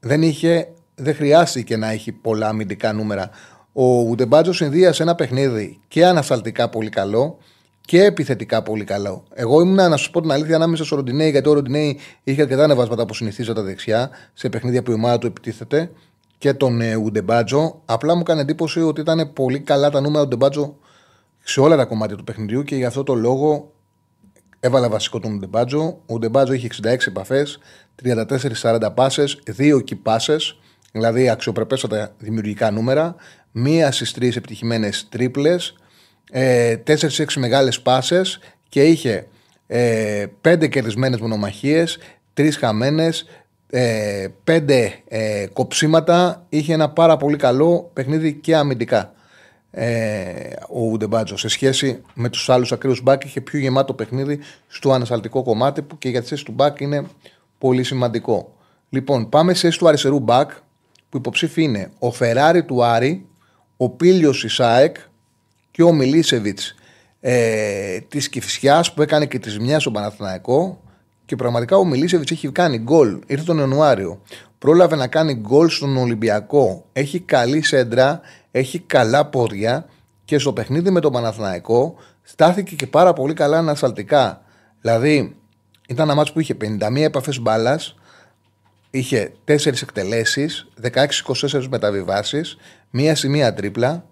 Δεν, 0.00 0.22
είχε, 0.22 0.68
δεν 0.94 1.14
χρειάστηκε 1.14 1.76
να 1.76 1.90
έχει 1.90 2.12
πολλά 2.12 2.48
αμυντικά 2.48 2.92
νούμερα. 2.92 3.30
Ο 3.72 4.00
Ουντεμπάτζος 4.00 4.56
συνδύασε 4.56 5.02
ένα 5.02 5.14
παιχνίδι 5.14 5.80
και 5.88 6.06
ανασταλτικά 6.06 6.68
πολύ 6.68 6.90
καλό 6.90 7.38
και 7.88 8.04
επιθετικά 8.04 8.62
πολύ 8.62 8.84
καλό. 8.84 9.24
Εγώ 9.34 9.60
ήμουν, 9.60 9.74
να 9.74 9.96
σα 9.96 10.10
πω 10.10 10.20
την 10.20 10.30
αλήθεια, 10.30 10.56
ανάμεσα 10.56 10.84
στο 10.84 10.96
Ροντινέη, 10.96 11.30
γιατί 11.30 11.48
ο 11.48 11.52
Ροντινέη 11.52 11.98
είχε 12.24 12.42
αρκετά 12.42 12.64
ανεβάσματα 12.64 13.06
που 13.06 13.14
συνηθίζεται 13.14 13.60
δεξιά 13.60 14.10
σε 14.34 14.48
παιχνίδια 14.48 14.82
που 14.82 14.90
η 14.90 14.94
ομάδα 14.94 15.18
του 15.18 15.26
επιτίθεται 15.26 15.90
και 16.38 16.52
τον 16.52 16.80
ε, 16.80 16.96
Ουντεμπάτζο. 16.96 17.82
Απλά 17.84 18.14
μου 18.14 18.20
έκανε 18.20 18.40
εντύπωση 18.40 18.80
ότι 18.80 19.00
ήταν 19.00 19.32
πολύ 19.32 19.60
καλά 19.60 19.90
τα 19.90 20.00
νούμερα 20.00 20.22
του 20.22 20.30
Ουντεμπάτζο 20.32 20.76
σε 21.42 21.60
όλα 21.60 21.76
τα 21.76 21.84
κομμάτια 21.84 22.16
του 22.16 22.24
παιχνιδιού 22.24 22.62
και 22.62 22.76
γι' 22.76 22.84
αυτό 22.84 23.02
το 23.02 23.14
λόγο 23.14 23.72
έβαλα 24.60 24.88
βασικό 24.88 25.20
τον 25.20 25.32
Ουντεμπάτζο. 25.32 25.82
Ο 25.82 26.14
Ουντεμπάτζο 26.14 26.52
είχε 26.52 26.68
66 26.82 27.06
επαφές, 27.06 27.58
34-40 28.02 28.88
πάσες, 28.94 29.38
2 29.58 29.78
key 29.88 29.98
passes, 30.02 30.40
δηλαδή 30.92 31.28
αξιοπρεπέστατα 31.28 32.14
δημιουργικά 32.18 32.70
νούμερα, 32.70 33.14
μία 33.52 33.92
στι 33.92 34.12
τρεις 34.12 34.36
επιτυχημένες 34.36 35.06
τρίπλες, 35.08 35.74
ε, 36.30 36.76
4-6 36.86 37.24
μεγάλες 37.36 37.80
πάσες 37.80 38.40
και 38.68 38.84
είχε 38.84 39.26
ε, 39.66 40.26
5 40.42 40.68
κερδισμένες 40.68 41.20
μονομαχίες, 41.20 41.98
3 42.34 42.50
χαμένες, 42.58 43.24
ε, 43.70 44.26
πέντε 44.44 44.92
ε, 45.08 45.46
κοψίματα. 45.52 46.46
Είχε 46.48 46.72
ένα 46.72 46.90
πάρα 46.90 47.16
πολύ 47.16 47.36
καλό 47.36 47.90
παιχνίδι 47.92 48.32
και 48.32 48.56
αμυντικά. 48.56 49.12
Ε, 49.70 50.52
ο 50.68 50.80
Ουντεμπάτζο 50.80 51.36
σε 51.36 51.48
σχέση 51.48 52.02
με 52.14 52.28
τους 52.28 52.50
άλλους 52.50 52.72
ακραίου 52.72 52.94
μπακ 53.02 53.24
είχε 53.24 53.40
πιο 53.40 53.58
γεμάτο 53.58 53.94
παιχνίδι 53.94 54.38
στο 54.66 54.92
ανασταλτικό 54.92 55.42
κομμάτι 55.42 55.82
που 55.82 55.98
και 55.98 56.08
για 56.08 56.22
τη 56.22 56.26
θέση 56.28 56.44
του 56.44 56.52
μπακ 56.52 56.80
είναι 56.80 57.02
πολύ 57.58 57.82
σημαντικό. 57.82 58.54
Λοιπόν, 58.88 59.28
πάμε 59.28 59.54
σε 59.54 59.60
θέση 59.60 59.78
του 59.78 59.88
αριστερού 59.88 60.18
μπακ 60.18 60.50
που 61.08 61.16
υποψήφοι 61.16 61.62
είναι 61.62 61.90
ο 61.98 62.10
Φεράρι 62.10 62.64
του 62.64 62.84
Άρη, 62.84 63.26
ο 63.76 63.88
Πίλιος 63.88 64.44
Ισάεκ 64.44 64.96
και 65.78 65.84
ο 65.84 65.92
Μιλίσεβιτς 65.92 66.74
ε, 67.20 68.00
της 68.00 68.28
Κυφσιάς 68.28 68.92
που 68.94 69.02
έκανε 69.02 69.26
και 69.26 69.38
τη 69.38 69.60
μια 69.60 69.80
στον 69.80 69.92
Παναθηναϊκό. 69.92 70.80
Και 71.24 71.36
πραγματικά 71.36 71.76
ο 71.76 71.84
Μιλίσεβιτς 71.84 72.30
έχει 72.30 72.52
κάνει 72.52 72.78
γκολ. 72.78 73.18
Ήρθε 73.26 73.44
τον 73.44 73.58
Ιανουάριο. 73.58 74.22
Πρόλαβε 74.58 74.96
να 74.96 75.06
κάνει 75.06 75.34
γκολ 75.34 75.68
στον 75.68 75.96
Ολυμπιακό. 75.96 76.84
Έχει 76.92 77.20
καλή 77.20 77.62
σέντρα, 77.62 78.20
έχει 78.50 78.78
καλά 78.78 79.26
πόδια 79.26 79.86
και 80.24 80.38
στο 80.38 80.52
παιχνίδι 80.52 80.90
με 80.90 81.00
τον 81.00 81.12
Παναθηναϊκό 81.12 81.94
στάθηκε 82.22 82.74
και 82.74 82.86
πάρα 82.86 83.12
πολύ 83.12 83.34
καλά 83.34 83.58
ανασταλτικά. 83.58 84.42
Δηλαδή, 84.80 85.36
ήταν 85.88 86.06
ένα 86.06 86.14
μάτσο 86.14 86.32
που 86.32 86.40
είχε 86.40 86.56
51 86.60 86.96
επαφές 86.96 87.40
μπάλας, 87.40 87.94
είχε 88.90 89.32
4 89.44 89.66
εκτελέσεις, 89.66 90.68
16-24 90.82 91.66
μεταβιβάσεις, 91.70 92.56
μία 92.90 93.14
σημεία 93.14 93.54
τρίπλα, 93.54 94.04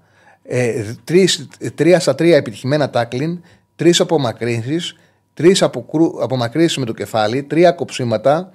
ε, 0.49 0.95
3, 1.05 1.97
στα 1.99 2.13
3 2.13 2.21
επιτυχημένα 2.33 2.91
τάκλιν, 2.91 3.41
3 3.77 3.91
απομακρύνσεις, 3.99 4.97
3 5.35 5.71
απομακρύνσεις 6.21 6.77
με 6.77 6.85
το 6.85 6.93
κεφάλι, 6.93 7.47
3 7.51 7.73
κοψίματα, 7.75 8.53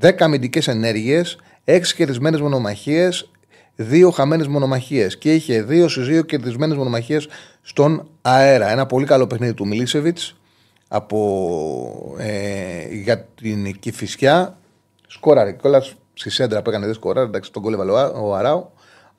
10 0.00 0.24
αμυντικές 0.24 0.68
ενέργειες, 0.68 1.38
6 1.64 1.94
κερδισμένες 1.94 2.40
μονομαχίες, 2.40 3.30
2 3.76 4.10
χαμένες 4.10 4.46
μονομαχίες. 4.46 5.18
Και 5.18 5.34
είχε 5.34 5.62
2 5.62 5.88
στι 5.88 6.00
2 6.00 6.24
κερδισμένες 6.24 6.76
μονομαχίες 6.76 7.28
στον 7.62 8.08
αέρα. 8.22 8.70
Ένα 8.70 8.86
πολύ 8.86 9.06
καλό 9.06 9.26
παιχνίδι 9.26 9.54
του 9.54 9.66
Μιλίσεβιτς 9.66 10.36
ε, 12.18 12.94
για 12.94 13.20
την 13.20 13.78
Κυφυσιά. 13.78 14.58
Σκόραρε 15.06 15.52
κιόλας 15.52 15.94
στη 16.14 16.30
σέντρα 16.30 16.62
που 16.62 16.70
έκανε 16.70 16.84
δεν 16.86 16.94
σκόραρε. 16.94 17.26
Εντάξει, 17.26 17.52
τον 17.52 17.62
κόλεβε 17.62 17.90
ο 17.92 18.34
Αράου. 18.34 18.70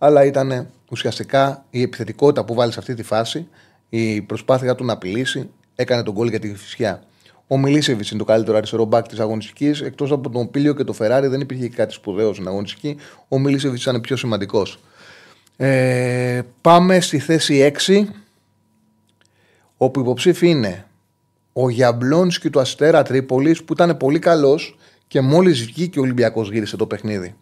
Αλλά 0.01 0.25
ήταν 0.25 0.67
ουσιαστικά 0.89 1.65
η 1.69 1.81
επιθετικότητα 1.81 2.45
που 2.45 2.53
βάλει 2.53 2.71
σε 2.71 2.79
αυτή 2.79 2.93
τη 2.93 3.03
φάση, 3.03 3.47
η 3.89 4.21
προσπάθεια 4.21 4.75
του 4.75 4.85
να 4.85 4.93
απειλήσει, 4.93 5.49
έκανε 5.75 6.03
τον 6.03 6.13
κόλ 6.13 6.29
για 6.29 6.39
την 6.39 6.51
Κυφυσιά. 6.51 7.03
Ο 7.51 7.57
Μιλίσεβιτς 7.57 8.09
είναι 8.09 8.19
το 8.19 8.25
καλύτερο 8.25 8.57
αριστερό 8.57 8.85
μπακ 8.85 9.07
της 9.07 9.19
αγωνιστικής. 9.19 9.81
Εκτός 9.81 10.11
από 10.11 10.29
τον 10.29 10.51
Πίλιο 10.51 10.73
και 10.73 10.83
το 10.83 10.93
Φεράρι 10.93 11.27
δεν 11.27 11.41
υπήρχε 11.41 11.69
κάτι 11.69 11.93
σπουδαίο 11.93 12.33
στην 12.33 12.47
αγωνιστική. 12.47 12.97
Ο 13.27 13.39
Μιλίσεβιτς 13.39 13.81
ήταν 13.81 14.01
πιο 14.01 14.15
σημαντικός. 14.15 14.79
Ε, 15.57 16.41
πάμε 16.61 16.99
στη 16.99 17.19
θέση 17.19 17.73
6, 17.87 18.05
όπου 19.77 19.99
υποψήφι 19.99 20.49
είναι 20.49 20.85
ο 21.53 21.69
Γιαμπλόνσκι 21.69 22.49
του 22.49 22.59
Αστέρα 22.59 23.03
Τρίπολης, 23.03 23.63
που 23.63 23.73
ήταν 23.73 23.97
πολύ 23.97 24.19
καλός 24.19 24.77
και 25.07 25.21
μόλις 25.21 25.65
βγήκε 25.65 25.99
ο 25.99 26.01
Ολυμπιακός 26.01 26.51
γύρισε 26.51 26.77
το 26.77 26.87
παιχνίδι. 26.87 27.35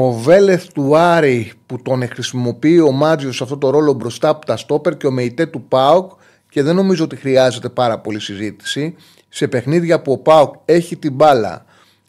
Ο 0.00 0.12
Βέλεθ 0.12 0.66
του 0.74 0.96
Άρη 0.96 1.52
που 1.66 1.82
τον 1.82 2.08
χρησιμοποιεί 2.08 2.80
ο 2.80 2.90
Μάτζιος 2.90 3.36
σε 3.36 3.42
αυτό 3.42 3.56
το 3.58 3.70
ρόλο 3.70 3.92
μπροστά 3.92 4.28
από 4.28 4.46
τα 4.46 4.56
στόπερ 4.56 4.96
και 4.96 5.06
ο 5.06 5.10
Μεϊτέ 5.10 5.46
του 5.46 5.62
Πάοκ 5.62 6.10
και 6.48 6.62
δεν 6.62 6.74
νομίζω 6.74 7.04
ότι 7.04 7.16
χρειάζεται 7.16 7.68
πάρα 7.68 7.98
πολύ 7.98 8.20
συζήτηση. 8.20 8.94
Σε 9.28 9.48
παιχνίδια 9.48 10.02
που 10.02 10.12
ο 10.12 10.18
Πάοκ 10.18 10.54
έχει 10.64 10.96
την 10.96 11.12
μπάλα 11.12 11.64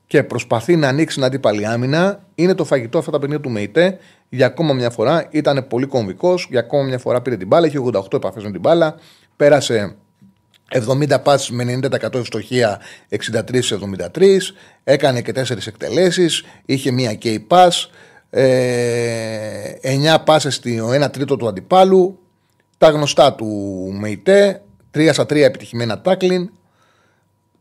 και 0.07 0.23
προσπαθεί 0.23 0.75
να 0.75 0.87
ανοίξει 0.87 1.15
την 1.15 1.25
αντίπαλη 1.25 1.65
άμυνα, 1.65 2.23
είναι 2.35 2.55
το 2.55 2.65
φαγητό 2.65 2.97
αυτά 2.97 3.11
τα 3.11 3.19
παιχνίδια 3.19 3.43
του 3.43 3.51
Μεϊτέ. 3.51 3.97
Για 4.29 4.45
ακόμα 4.45 4.73
μια 4.73 4.89
φορά 4.89 5.27
ήταν 5.29 5.65
πολύ 5.67 5.85
κομβικός, 5.85 6.47
για 6.49 6.59
ακόμα 6.59 6.83
μια 6.83 6.97
φορά 6.97 7.21
πήρε 7.21 7.37
την 7.37 7.47
μπάλα, 7.47 7.67
είχε 7.67 7.79
88 7.93 8.13
επαφές 8.13 8.43
με 8.43 8.51
την 8.51 8.59
μπάλα, 8.59 8.95
πέρασε 9.35 9.95
70 10.71 11.23
πάσει 11.23 11.53
με 11.53 11.79
90% 11.83 12.13
ευστοχία 12.15 12.79
63-73, 13.09 14.53
έκανε 14.83 15.21
και 15.21 15.31
4 15.35 15.67
εκτελέσεις, 15.67 16.43
είχε 16.65 16.91
μία 16.91 17.17
key 17.21 17.37
pass, 17.47 17.69
ε, 18.29 19.71
9 19.81 20.19
πάσες 20.25 20.55
στο 20.55 20.91
1 20.91 21.09
τρίτο 21.09 21.35
του 21.35 21.47
αντιπάλου, 21.47 22.19
τα 22.77 22.89
γνωστά 22.89 23.33
του 23.33 23.47
Μεϊτέ, 23.99 24.61
3 24.91 25.13
στα 25.13 25.25
3 25.25 25.45
επιτυχημένα 25.45 26.01
τάκλιν, 26.01 26.49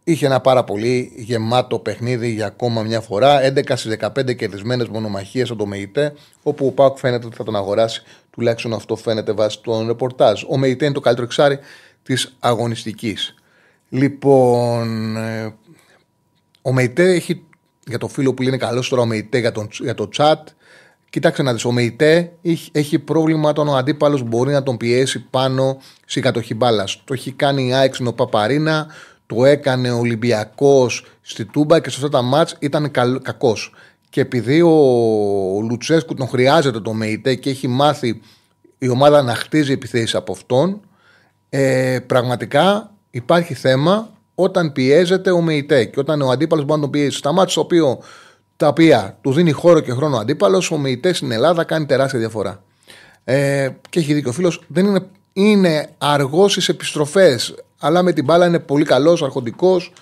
είχε 0.04 0.26
ένα 0.26 0.40
πάρα 0.40 0.64
πολύ 0.64 1.12
γεμάτο 1.16 1.78
παιχνίδι 1.78 2.28
για 2.28 2.46
ακόμα 2.46 2.82
μια 2.82 3.00
φορά, 3.00 3.40
11 3.42 3.76
στις 3.76 3.96
15 4.00 4.34
κερδισμένες 4.34 4.88
μονομαχίες 4.88 5.50
από 5.50 5.58
το 5.58 5.66
Μεϊτέ, 5.66 6.14
όπου 6.42 6.66
ο 6.66 6.70
Πάουκ 6.70 6.98
φαίνεται 6.98 7.26
ότι 7.26 7.36
θα 7.36 7.44
τον 7.44 7.56
αγοράσει, 7.56 8.02
τουλάχιστον 8.30 8.72
αυτό 8.72 8.96
φαίνεται 8.96 9.32
βάσει 9.32 9.60
των 9.62 9.86
ρεπορτάζ. 9.86 10.42
Ο 10.48 10.56
Μεϊτέ 10.56 10.84
είναι 10.84 10.94
το 10.94 11.00
καλύτερο 11.00 11.26
εξάρι 11.26 11.58
της 12.08 12.36
αγωνιστικής. 12.38 13.34
Λοιπόν, 13.88 15.16
ε, 15.16 15.54
ο 16.62 16.72
Μεϊτέ 16.72 17.12
έχει, 17.12 17.42
για 17.86 17.98
το 17.98 18.08
φίλο 18.08 18.34
που 18.34 18.42
είναι 18.42 18.56
καλό 18.56 18.84
τώρα 18.88 19.02
ο 19.02 19.06
Μεϊτέ 19.06 19.38
για, 19.38 19.52
τον, 19.52 19.68
για 19.72 19.94
το 19.94 20.08
chat, 20.16 20.42
Κοίταξε 21.10 21.42
να 21.42 21.52
δεις, 21.52 21.64
ο 21.64 21.72
Μεϊτέ 21.72 22.32
έχει, 22.72 22.98
πρόβλημα 22.98 23.48
όταν 23.48 23.68
ο 23.68 23.76
αντίπαλος 23.76 24.22
μπορεί 24.22 24.52
να 24.52 24.62
τον 24.62 24.76
πιέσει 24.76 25.24
πάνω 25.30 25.80
στην 26.04 26.22
κατοχή 26.22 26.54
μπάλας. 26.54 27.02
Το 27.04 27.14
έχει 27.14 27.32
κάνει 27.32 27.66
η 27.66 27.72
ΑΕΚ 27.72 27.94
ο 28.06 28.12
Παπαρίνα, 28.12 28.86
το 29.26 29.44
έκανε 29.44 29.90
ο 29.90 29.98
Ολυμπιακός 29.98 31.04
στη 31.20 31.44
Τούμπα 31.44 31.80
και 31.80 31.90
σε 31.90 31.96
αυτά 31.96 32.08
τα 32.08 32.22
μάτς 32.22 32.56
ήταν 32.58 32.90
κακός. 33.22 33.74
Και 34.10 34.20
επειδή 34.20 34.60
ο, 34.60 34.70
ο 35.56 35.60
Λουτσέσκου 35.60 36.14
τον 36.14 36.28
χρειάζεται 36.28 36.80
το 36.80 36.92
Μεϊτέ 36.92 37.34
και 37.34 37.50
έχει 37.50 37.68
μάθει 37.68 38.20
η 38.78 38.88
ομάδα 38.88 39.22
να 39.22 39.34
χτίζει 39.34 39.72
επιθέσεις 39.72 40.14
από 40.14 40.32
αυτόν, 40.32 40.80
ε, 41.50 41.99
πραγματικά 42.07 42.90
υπάρχει 43.11 43.55
θέμα 43.55 44.09
όταν 44.35 44.73
πιέζεται 44.73 45.31
ο 45.31 45.40
ΜΕΙΤΕ 45.40 45.85
και 45.85 46.00
όταν 46.00 46.23
ο 46.23 46.31
αντίπαλος 46.31 46.64
μπορεί 46.64 46.81
να 46.81 46.85
τον 46.87 46.93
πιέσει. 46.93 47.17
Στα 47.17 47.33
μάτια 47.33 47.67
τα 48.57 48.69
οποία 48.69 49.19
του 49.21 49.33
δίνει 49.33 49.50
χώρο 49.50 49.81
και 49.81 49.93
χρόνο 49.93 50.17
ο 50.17 50.19
αντίπαλος, 50.19 50.71
ο 50.71 50.78
ΜΕΙΤΕ 50.78 51.12
στην 51.12 51.31
Ελλάδα 51.31 51.64
κάνει 51.64 51.87
τεράστια 51.87 52.19
διαφορά. 52.19 52.62
Ε, 53.25 53.69
και 53.88 53.99
έχει 53.99 54.14
δίκιο 54.14 54.31
ο 54.31 54.33
φίλος, 54.33 54.62
δεν 54.67 54.87
είναι, 54.87 55.07
είναι 55.33 55.88
αργός 55.99 56.52
στις 56.52 56.69
επιστροφές, 56.69 57.55
αλλά 57.78 58.02
με 58.02 58.12
την 58.12 58.25
μπάλα 58.25 58.47
είναι 58.47 58.59
πολύ 58.59 58.85
καλός, 58.85 59.23
αρχοντικός. 59.23 59.93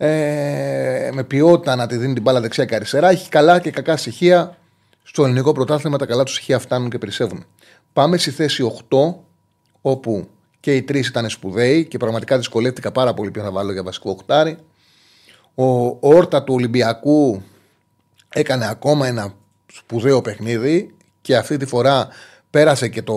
Ε, 0.00 1.10
με 1.12 1.24
ποιότητα 1.24 1.76
να 1.76 1.86
τη 1.86 1.96
δίνει 1.96 2.12
την 2.12 2.22
μπάλα 2.22 2.40
δεξιά 2.40 2.64
και 2.64 2.74
αριστερά. 2.74 3.10
Έχει 3.10 3.28
καλά 3.28 3.58
και 3.60 3.70
κακά 3.70 3.96
στοιχεία. 3.96 4.56
Στο 5.02 5.24
ελληνικό 5.24 5.52
πρωτάθλημα 5.52 5.98
τα 5.98 6.06
καλά 6.06 6.22
του 6.22 6.32
στοιχεία 6.32 6.58
φτάνουν 6.58 6.90
και 6.90 6.98
περισσεύουν. 6.98 7.44
Πάμε 7.92 8.16
στη 8.16 8.30
θέση 8.30 8.72
8, 8.90 9.14
όπου 9.80 10.28
και 10.60 10.76
οι 10.76 10.82
τρεις 10.82 11.08
ήταν 11.08 11.28
σπουδαίοι 11.28 11.84
και 11.84 11.98
πραγματικά 11.98 12.36
δυσκολεύτηκα 12.36 12.92
πάρα 12.92 13.14
πολύ 13.14 13.30
ποιον 13.30 13.44
θα 13.44 13.50
βάλω 13.50 13.72
για 13.72 13.82
βασικό 13.82 14.10
οκτάρι. 14.10 14.58
Ο 15.54 15.96
Όρτα 16.00 16.44
του 16.44 16.54
Ολυμπιακού 16.54 17.42
έκανε 18.28 18.68
ακόμα 18.68 19.06
ένα 19.06 19.34
σπουδαίο 19.72 20.20
παιχνίδι 20.20 20.94
και 21.20 21.36
αυτή 21.36 21.56
τη 21.56 21.66
φορά 21.66 22.08
πέρασε 22.50 22.88
και 22.88 23.02
το, 23.02 23.14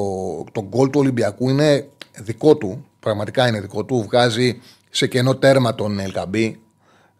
το 0.52 0.62
γκολ 0.64 0.90
του 0.90 1.00
Ολυμπιακού 1.00 1.50
είναι 1.50 1.90
δικό 2.18 2.56
του. 2.58 2.86
Πραγματικά 3.00 3.48
είναι 3.48 3.60
δικό 3.60 3.86
του. 3.86 4.04
Βγάζει 4.04 4.62
σε 4.90 5.08
κενό 5.08 5.36
τέρμα 5.36 5.76
τον 5.76 6.00
Ελκαμπή 6.00 6.60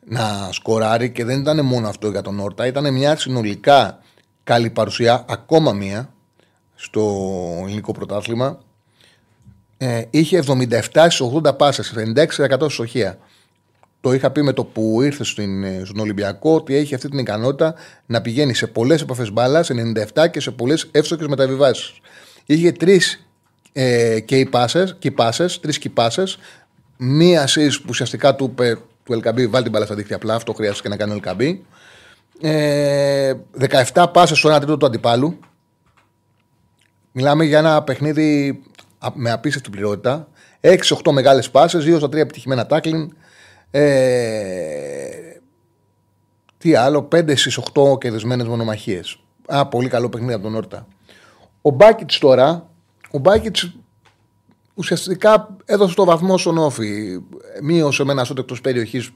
να 0.06 0.50
σκοράρει 0.52 1.12
και 1.12 1.26
δεν 1.26 1.40
ήταν 1.40 1.66
μόνο 1.66 1.88
αυτό 1.88 2.10
για 2.10 2.22
τον 2.22 2.40
Όρτα. 2.40 2.66
Ήταν 2.66 2.94
μια 2.94 3.18
συνολικά 3.18 4.00
καλή 4.44 4.70
παρουσία, 4.70 5.26
ακόμα 5.30 5.72
μία 5.72 6.14
στο 6.76 7.02
ελληνικό 7.66 7.92
πρωτάθλημα 7.92 8.60
ε, 9.84 10.02
είχε 10.10 10.38
77 10.38 11.08
80 11.44 11.58
πάσες, 11.58 11.94
96% 11.96 12.70
σοχεία. 12.70 13.18
Το 14.02 14.14
είχα 14.14 14.32
πει 14.32 14.42
με 14.42 14.54
το 14.54 14.64
που 14.64 15.02
ήρθε 15.02 15.24
στην, 15.24 15.64
ε, 15.64 15.82
στον 15.86 16.00
Ολυμπιακό 16.00 16.56
ότι 16.56 16.76
έχει 16.76 16.96
αυτή 16.96 17.10
την 17.10 17.20
ικανότητα 17.20 17.74
να 18.06 18.22
πηγαίνει 18.22 18.54
σε 18.54 18.68
πολλές 18.68 19.02
επαφές 19.02 19.32
μπάλας, 19.32 19.66
σε 19.66 19.74
97 19.74 20.28
και 20.28 20.40
σε 20.40 20.52
πολλές 20.52 20.90
εύστοχες 20.92 21.28
μεταβιβάσεις. 21.28 21.94
Είχε 22.46 22.72
τρεις 22.72 23.28
ε, 23.74 24.20
και 24.20 24.48
πάσες, 25.16 25.60
τρεις 25.60 25.78
κυπάσε. 25.78 26.24
Μία 26.98 27.48
assist 27.48 27.76
που 27.82 27.88
ουσιαστικά 27.90 28.36
του 28.36 28.44
είπε 28.52 28.78
του 29.04 29.14
Ελκαμπή, 29.14 29.48
βάλει 29.48 29.64
την 29.64 29.72
μπάλα 29.72 29.86
στα 29.86 29.96
δίχτυα 29.96 30.16
απλά. 30.16 30.36
Αυτό 30.36 30.54
χρειάζεται 30.54 30.90
να 30.90 30.98
κάνει 30.98 31.12
ο 31.12 31.14
Ελκαμπή. 31.14 31.66
Ε, 32.42 33.34
17 33.94 34.06
πάσες 34.14 34.38
στο 34.38 34.56
1 34.56 34.58
τρίτο 34.58 34.78
του 34.78 34.86
αντιπάλου. 34.86 35.40
Μιλάμε 37.12 37.44
για 37.44 37.58
ένα 37.58 37.84
παιχνίδι 37.84 38.62
με 39.14 39.32
απίστευτη 39.32 39.70
πληρότητα. 39.70 40.28
6-8 40.62 41.12
μεγάλες 41.12 41.50
πάσες, 41.50 41.86
2 41.86 41.98
στα 41.98 42.08
3 42.08 42.22
επιτυχημένα 42.22 42.66
τάκλιν. 42.66 43.16
Ε, 43.72 45.32
τι 46.58 46.76
άλλο, 46.76 47.04
5 47.04 47.36
στις 47.36 47.58
8 47.58 47.98
κερδισμένες 47.98 48.48
μονομαχίες. 48.48 49.20
Α, 49.46 49.68
πολύ 49.68 49.90
καλό 49.90 50.10
παιχνίδι 50.10 50.34
από 50.34 50.44
τον 50.44 50.56
Όρτα. 50.56 50.88
Ο 51.62 51.70
Μπάκιτ 51.70 52.12
τώρα, 52.20 52.70
ο 53.12 53.18
Μπάκιτ 53.18 53.58
ουσιαστικά 54.74 55.56
έδωσε 55.66 55.96
το 55.96 56.06
βαθμό 56.06 56.38
στον 56.38 56.58
Όφη. 56.58 57.20
Μείωσε 57.62 58.04
με 58.04 58.12
ένα 58.12 58.24
σώμα 58.24 58.40
εκτός 58.42 58.62
περιοχής 58.62 59.12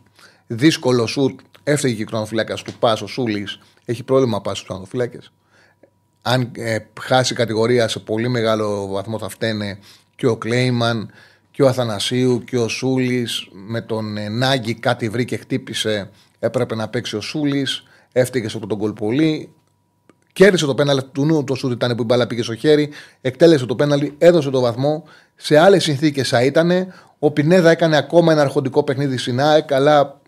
δύσκολο 0.48 1.08
σουτ. 1.08 1.39
Έφταιγε 1.63 1.96
και 1.96 2.01
ο 2.01 2.06
κρονοφυλάκα 2.06 2.56
του 2.56 2.74
Πα, 2.80 2.98
ο 3.04 3.08
Σούλης. 3.08 3.60
Έχει 3.86 4.04
πρόβλημα 4.04 4.42
πα 4.42 4.56
στου 4.56 4.65
κρονοφυλάκε. 4.65 5.20
Αν 6.27 6.51
ε, 6.55 6.77
χάσει 7.01 7.34
κατηγορία 7.34 7.88
σε 7.88 8.00
πολύ 8.00 8.27
μεγάλο 8.27 8.88
βαθμό 8.88 9.20
θα 9.20 9.29
φταίνε 9.29 9.79
και 10.15 10.27
ο 10.27 10.38
Κλέιμαν 10.38 11.12
και 11.51 11.63
ο 11.63 11.67
Αθανασίου 11.67 12.44
και 12.44 12.58
ο 12.58 12.67
Σούλης. 12.67 13.48
Με 13.51 13.82
τον 13.82 14.17
ε, 14.17 14.29
Νάγκη 14.29 14.74
κάτι 14.74 15.10
βρήκε, 15.10 15.38
χτύπησε. 15.38 16.10
Έπρεπε 16.39 16.75
να 16.75 16.88
παίξει 16.88 17.15
ο 17.15 17.22
Σούλης. 17.22 17.84
Έφταιγε 18.12 18.50
σε 18.50 18.60
τον 18.60 18.77
κολ 18.77 18.91
πολύ. 18.91 19.50
Κέρδισε 20.34 20.65
το 20.65 20.75
πέναλ 20.75 21.01
του 21.12 21.25
νου, 21.25 21.44
το 21.44 21.55
σουτ 21.55 21.72
ήταν 21.72 21.96
που 21.96 22.01
η 22.01 22.05
μπάλα 22.05 22.27
πήγε 22.27 22.41
στο 22.41 22.55
χέρι. 22.55 22.89
Εκτέλεσε 23.22 23.65
το 23.65 23.75
πέναλ, 23.75 24.12
έδωσε 24.17 24.50
το 24.50 24.60
βαθμό. 24.60 25.03
Σε 25.36 25.58
άλλες 25.58 25.84
συνθήκες 25.84 26.29
θα 26.29 26.44
ήταν. 26.44 26.72
Ο 27.20 27.32
Πινέδα 27.32 27.72
έκανε 27.72 27.98
ακόμα 27.98 28.32
ένα 28.32 28.41
αρχοντικό 28.41 28.84
παιχνίδι 28.84 29.17
στην 29.17 29.41
ΑΕΚ, 29.41 29.74
αλλά 29.74 30.22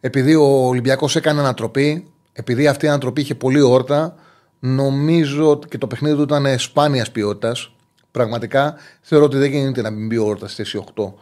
επειδή 0.00 0.34
ο 0.34 0.66
Ολυμπιακός 0.66 1.16
έκανε 1.16 1.40
ανατροπή, 1.40 2.10
επειδή 2.32 2.66
αυτή 2.66 2.86
η 2.86 2.88
ανατροπή 2.88 3.20
είχε 3.20 3.34
πολύ 3.34 3.60
όρτα, 3.60 4.14
νομίζω 4.60 5.50
ότι 5.50 5.68
και 5.68 5.78
το 5.78 5.86
παιχνίδι 5.86 6.16
του 6.16 6.22
ήταν 6.22 6.58
σπάνιας 6.58 7.10
ποιότητας. 7.10 7.70
Πραγματικά 8.10 8.74
θεωρώ 9.00 9.24
ότι 9.24 9.36
δεν 9.36 9.50
γίνεται 9.50 9.82
να 9.82 9.90
μην 9.90 10.06
μπει 10.06 10.16
όρτας 10.18 10.52
στη 10.52 10.62
θέση 10.62 10.84
8. 10.94 11.12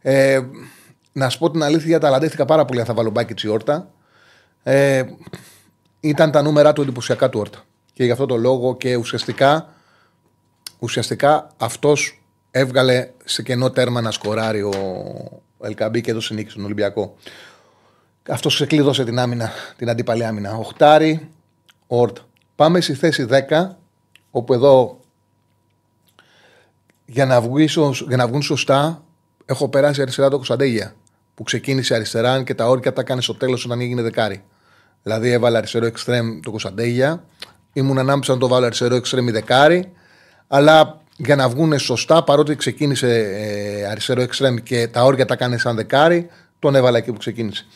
Ε, 0.00 0.40
να 1.12 1.28
σου 1.28 1.38
πω 1.38 1.50
την 1.50 1.62
αλήθεια, 1.62 1.98
ταλαντεύτηκα 1.98 2.44
πάρα 2.44 2.64
πολύ 2.64 2.80
αν 2.80 2.86
θα 2.86 2.94
βάλω 2.94 3.10
μπάκι 3.10 3.48
όρτα. 3.48 3.90
Ε, 4.62 5.02
ήταν 6.00 6.30
τα 6.30 6.42
νούμερα 6.42 6.72
του 6.72 6.82
εντυπωσιακά 6.82 7.28
του 7.28 7.40
όρτα. 7.40 7.62
Και 7.92 8.04
γι' 8.04 8.10
αυτό 8.10 8.26
το 8.26 8.36
λόγο 8.36 8.76
και 8.76 8.96
ουσιαστικά, 8.96 9.74
ουσιαστικά 10.78 11.50
αυτός 11.56 12.22
έβγαλε 12.50 13.10
σε 13.24 13.42
κενό 13.42 13.70
τέρμα 13.70 14.00
να 14.00 14.10
σκοράρει 14.10 14.62
ο 14.62 14.72
Ελκαμπή 15.62 16.00
και 16.00 16.10
έδωσε 16.10 16.34
νίκη 16.34 16.50
στον 16.50 16.64
Ολυμπιακό. 16.64 17.16
Αυτός 18.28 18.54
ξεκλείδωσε 18.54 19.04
την 19.04 19.18
άμυνα, 19.18 19.50
την 19.76 19.90
αντίπαλη 19.90 20.24
άμυνα. 20.24 20.54
Οχτάρι, 20.54 21.28
Ορτ. 21.86 22.18
Πάμε 22.60 22.80
στη 22.80 22.94
θέση 22.94 23.26
10, 23.48 23.66
όπου 24.30 24.52
εδώ 24.52 25.00
για 27.06 27.26
να, 27.26 27.42
για 28.08 28.16
να 28.16 28.26
βγουν 28.26 28.42
σωστά 28.42 29.02
έχω 29.46 29.68
περάσει 29.68 30.02
αριστερά 30.02 30.28
το 30.28 30.36
Κωνσταντέγια 30.36 30.94
που 31.34 31.42
ξεκίνησε 31.42 31.94
αριστερά 31.94 32.42
και 32.42 32.54
τα 32.54 32.68
όρια 32.68 32.92
τα 32.92 33.00
έκανε 33.00 33.20
στο 33.20 33.34
τέλος 33.34 33.64
όταν 33.64 33.80
έγινε 33.80 34.02
δεκάρι. 34.02 34.42
Δηλαδή 35.02 35.30
έβαλε 35.30 35.56
αριστερό 35.56 35.86
εξτρέμ 35.86 36.40
το 36.40 36.50
Κωνσταντέγια. 36.50 37.24
Ήμουν 37.72 37.98
ανάμεσα 37.98 38.32
να 38.32 38.38
το 38.38 38.48
βάλω 38.48 38.66
αριστερό 38.66 38.94
εξτρέμ 38.94 39.28
ή 39.28 39.30
δεκάρι. 39.30 39.92
Αλλά 40.48 41.00
για 41.16 41.36
να 41.36 41.48
βγουν 41.48 41.78
σωστά, 41.78 42.24
παρότι 42.24 42.56
ξεκίνησε 42.56 43.18
ε, 43.18 43.86
αριστερό 43.86 44.20
εξτρέμ 44.22 44.56
και 44.56 44.88
τα 44.88 45.04
όρια 45.04 45.26
τα 45.26 45.36
κάνει 45.36 45.58
σαν 45.58 45.76
δεκάρι, 45.76 46.28
τον 46.58 46.74
έβαλα 46.74 46.98
εκεί 46.98 47.12
που 47.12 47.18
ξεκίνησε. 47.18 47.66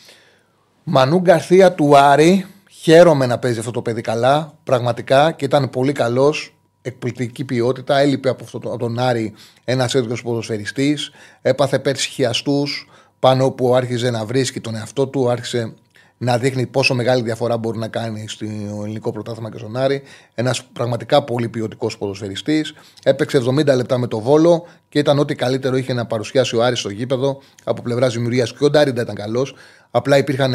Μανού 0.83 1.19
Γκαρθία 1.19 1.73
του 1.73 1.97
Άρη. 1.97 2.45
Χαίρομαι 2.85 3.25
να 3.25 3.39
παίζει 3.39 3.59
αυτό 3.59 3.71
το 3.71 3.81
παιδί 3.81 4.01
καλά. 4.01 4.57
Πραγματικά 4.63 5.31
και 5.31 5.45
ήταν 5.45 5.69
πολύ 5.69 5.91
καλός. 5.91 6.55
Εκπληκτική 6.81 7.43
ποιότητα. 7.43 7.99
Έλειπε 7.99 8.29
από, 8.29 8.43
αυτό, 8.43 8.57
από 8.57 8.77
τον 8.77 8.99
Άρη 8.99 9.33
ένας 9.63 9.95
έντονο 9.95 10.15
ποδοσφαιριστής. 10.23 11.11
Έπαθε 11.41 11.79
πέρσι 11.79 12.09
χιαστούς 12.09 12.89
πάνω 13.19 13.51
που 13.51 13.75
άρχιζε 13.75 14.09
να 14.09 14.25
βρίσκει 14.25 14.59
τον 14.59 14.75
εαυτό 14.75 15.07
του. 15.07 15.29
Άρχισε 15.29 15.73
να 16.17 16.37
δείχνει 16.37 16.65
πόσο 16.65 16.93
μεγάλη 16.93 17.21
διαφορά 17.21 17.57
μπορεί 17.57 17.77
να 17.77 17.87
κάνει 17.87 18.27
στο 18.27 18.45
ελληνικό 18.83 19.11
πρωτάθλημα 19.11 19.51
και 19.51 19.57
στον 19.57 19.77
Άρη. 19.77 20.01
Ένας 20.35 20.63
πραγματικά 20.63 21.23
πολύ 21.23 21.49
ποιοτικός 21.49 21.97
ποδοσφαιριστής. 21.97 22.73
Έπαιξε 23.03 23.37
70 23.37 23.65
λεπτά 23.65 23.97
με 23.97 24.07
το 24.07 24.19
βόλο 24.19 24.65
και 24.89 24.99
ήταν 24.99 25.19
ό,τι 25.19 25.35
καλύτερο 25.35 25.77
είχε 25.77 25.93
να 25.93 26.05
παρουσιάσει 26.05 26.55
ο 26.55 26.63
Άρης 26.63 26.79
στο 26.79 26.89
γήπεδο 26.89 27.41
από 27.63 27.81
πλευράς 27.81 28.13
δημιουργίας. 28.13 28.53
Και 28.53 28.65
ο 28.65 28.69
Ντάριντα 28.69 29.01
ήταν 29.01 29.15
καλός. 29.15 29.55
Απλά 29.91 30.17
υπήρχαν 30.17 30.53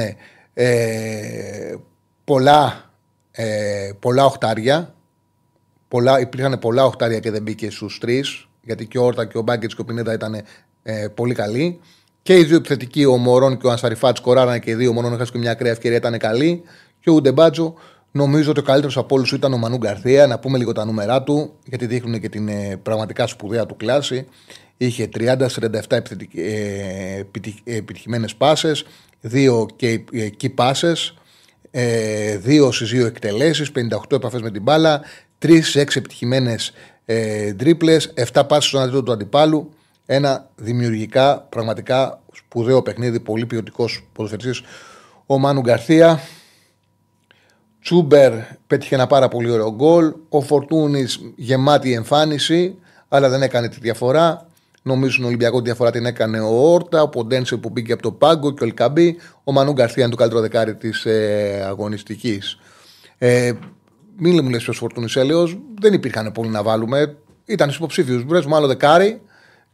ε, 0.55 1.75
πολλά, 2.31 2.91
ε, 3.31 3.91
πολλά 4.01 4.25
οχτάρια. 4.25 4.95
Πολλά, 5.89 6.21
υπήρχαν 6.21 6.59
πολλά 6.59 6.85
οχτάρια 6.85 7.19
και 7.19 7.31
δεν 7.31 7.43
μπήκε 7.43 7.71
στους 7.71 7.99
τρεις. 7.99 8.49
Γιατί 8.63 8.87
και 8.87 8.99
ο 8.99 9.05
Όρτα 9.05 9.25
και 9.25 9.39
ο 9.39 9.43
Μπάγκετς 9.43 9.75
και 9.75 9.81
ο 9.81 9.85
Πινέδα 9.85 10.13
ήταν 10.13 10.43
ε, 10.83 11.09
πολύ 11.15 11.35
καλοί. 11.35 11.81
Και 12.23 12.39
οι 12.39 12.45
δύο 12.45 12.57
επιθετικοί, 12.57 13.05
ο 13.05 13.17
Μωρόν 13.17 13.59
και 13.59 13.67
ο 13.67 13.71
Ανσαριφάτ, 13.71 14.17
σκοράρανε 14.17 14.59
και 14.59 14.71
οι 14.71 14.75
δύο. 14.75 14.93
Μόνο 14.93 15.09
να 15.09 15.25
και 15.25 15.39
μια 15.39 15.51
ακραία 15.51 15.73
ευκαιρία, 15.73 15.97
ήταν 15.97 16.19
καλή. 16.19 16.63
Και 17.01 17.11
ο 17.11 17.13
Ουντεμπάτζο, 17.13 17.75
νομίζω 18.11 18.51
ότι 18.51 18.61
ο 18.61 18.63
καλύτερος 18.63 18.97
από 18.97 19.15
όλους 19.15 19.33
ήταν 19.33 19.53
ο 19.53 19.57
Μανού 19.57 19.77
Γκαρθία. 19.77 20.27
Να 20.27 20.39
πούμε 20.39 20.59
λίγο 20.59 20.73
τα 20.73 20.85
νούμερά 20.85 21.23
του, 21.23 21.53
γιατί 21.65 21.87
δείχνουν 21.87 22.21
και 22.21 22.29
την 22.29 22.49
ε, 22.49 22.77
πραγματικά 22.83 23.27
σπουδαία 23.27 23.67
του 23.67 23.77
κλάση. 23.77 24.27
Είχε 24.77 25.09
30-47 25.19 25.37
ε, 26.35 27.23
επιτυχημένες 27.65 28.35
πάσες, 28.35 28.85
δύο 29.21 29.67
και 29.77 30.05
key 30.41 30.55
passes, 30.57 31.15
ε, 31.71 32.37
δύο 32.37 32.73
στις 32.73 32.91
δύο 32.91 33.07
εκτελέσεις, 33.07 33.73
58 33.73 34.13
επαφές 34.17 34.41
με 34.41 34.51
την 34.51 34.63
μπάλα, 34.63 35.01
3 35.39 35.61
σε 35.63 35.81
6 35.81 35.97
επιτυχημένες 35.97 36.73
ε, 37.05 37.55
τρίπλε, 37.55 37.97
7 38.33 38.43
πάσει 38.49 38.69
στον 38.69 38.81
αντίθετο 38.81 39.03
του 39.03 39.13
αντιπάλου. 39.13 39.73
Ένα 40.07 40.49
δημιουργικά, 40.57 41.47
πραγματικά 41.49 42.21
σπουδαίο 42.33 42.83
παιχνίδι, 42.83 43.21
πολύ 43.21 43.47
ποιοτικός 43.47 44.09
ποδοσφαιριστής. 44.13 44.63
Ο 45.27 45.39
Μάνου 45.39 45.61
Γκαρθία. 45.61 46.21
Τσούμπερ 47.83 48.33
πέτυχε 48.67 48.95
ένα 48.95 49.07
πάρα 49.07 49.29
πολύ 49.29 49.51
ωραίο 49.51 49.75
γκολ. 49.75 50.15
Ο 50.29 50.41
Φορτούνης 50.41 51.21
γεμάτη 51.37 51.93
εμφάνιση, 51.93 52.79
αλλά 53.09 53.29
δεν 53.29 53.43
έκανε 53.43 53.69
τη 53.69 53.81
διαφορά. 53.81 54.47
Νομίζω 54.83 55.13
στον 55.13 55.25
Ολυμπιακό 55.25 55.59
τη 55.59 55.65
διαφορά 55.65 55.91
την 55.91 56.07
έκανε 56.07 56.41
ο 56.41 56.73
Όρτα, 56.73 57.03
ο 57.03 57.09
Ποντένσε 57.09 57.57
που 57.57 57.69
μπήκε 57.69 57.93
από 57.93 58.03
το 58.03 58.13
Πάγκο 58.13 58.53
και 58.53 58.63
ο 58.63 58.67
Ελκαμπή. 58.67 59.17
Ο 59.45 59.53
Μανού 59.53 59.73
Γκαρθία 59.73 60.03
είναι 60.03 60.11
το 60.11 60.17
καλύτερο 60.17 60.41
δεκάρι 60.41 60.75
της 60.75 61.05
ε, 61.05 61.65
αγωνιστικής. 61.69 62.59
Ε, 63.19 63.53
μην 64.17 64.41
μου 64.43 64.51
λες 64.51 64.63
ποιος 64.63 64.77
Φορτούνη 64.77 65.13
έλεο, 65.15 65.49
δεν 65.81 65.93
υπήρχαν 65.93 66.33
πολλοί 66.33 66.49
να 66.49 66.63
βάλουμε. 66.63 67.17
Ήταν 67.45 67.67
στους 67.67 67.77
υποψήφιους. 67.77 68.25
Βρέσουμε 68.25 68.57
άλλο 68.57 68.67
δεκάρι 68.67 69.21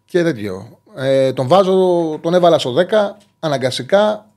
και 0.05 0.23
τέτοιο. 0.23 0.79
Ε, 0.97 1.33
τον 1.33 1.49
βάζω, 1.49 2.19
τον 2.23 2.35
έβαλα 2.35 2.59
στο 2.59 2.75
10 2.75 2.85
αναγκαστικά. 3.41 4.31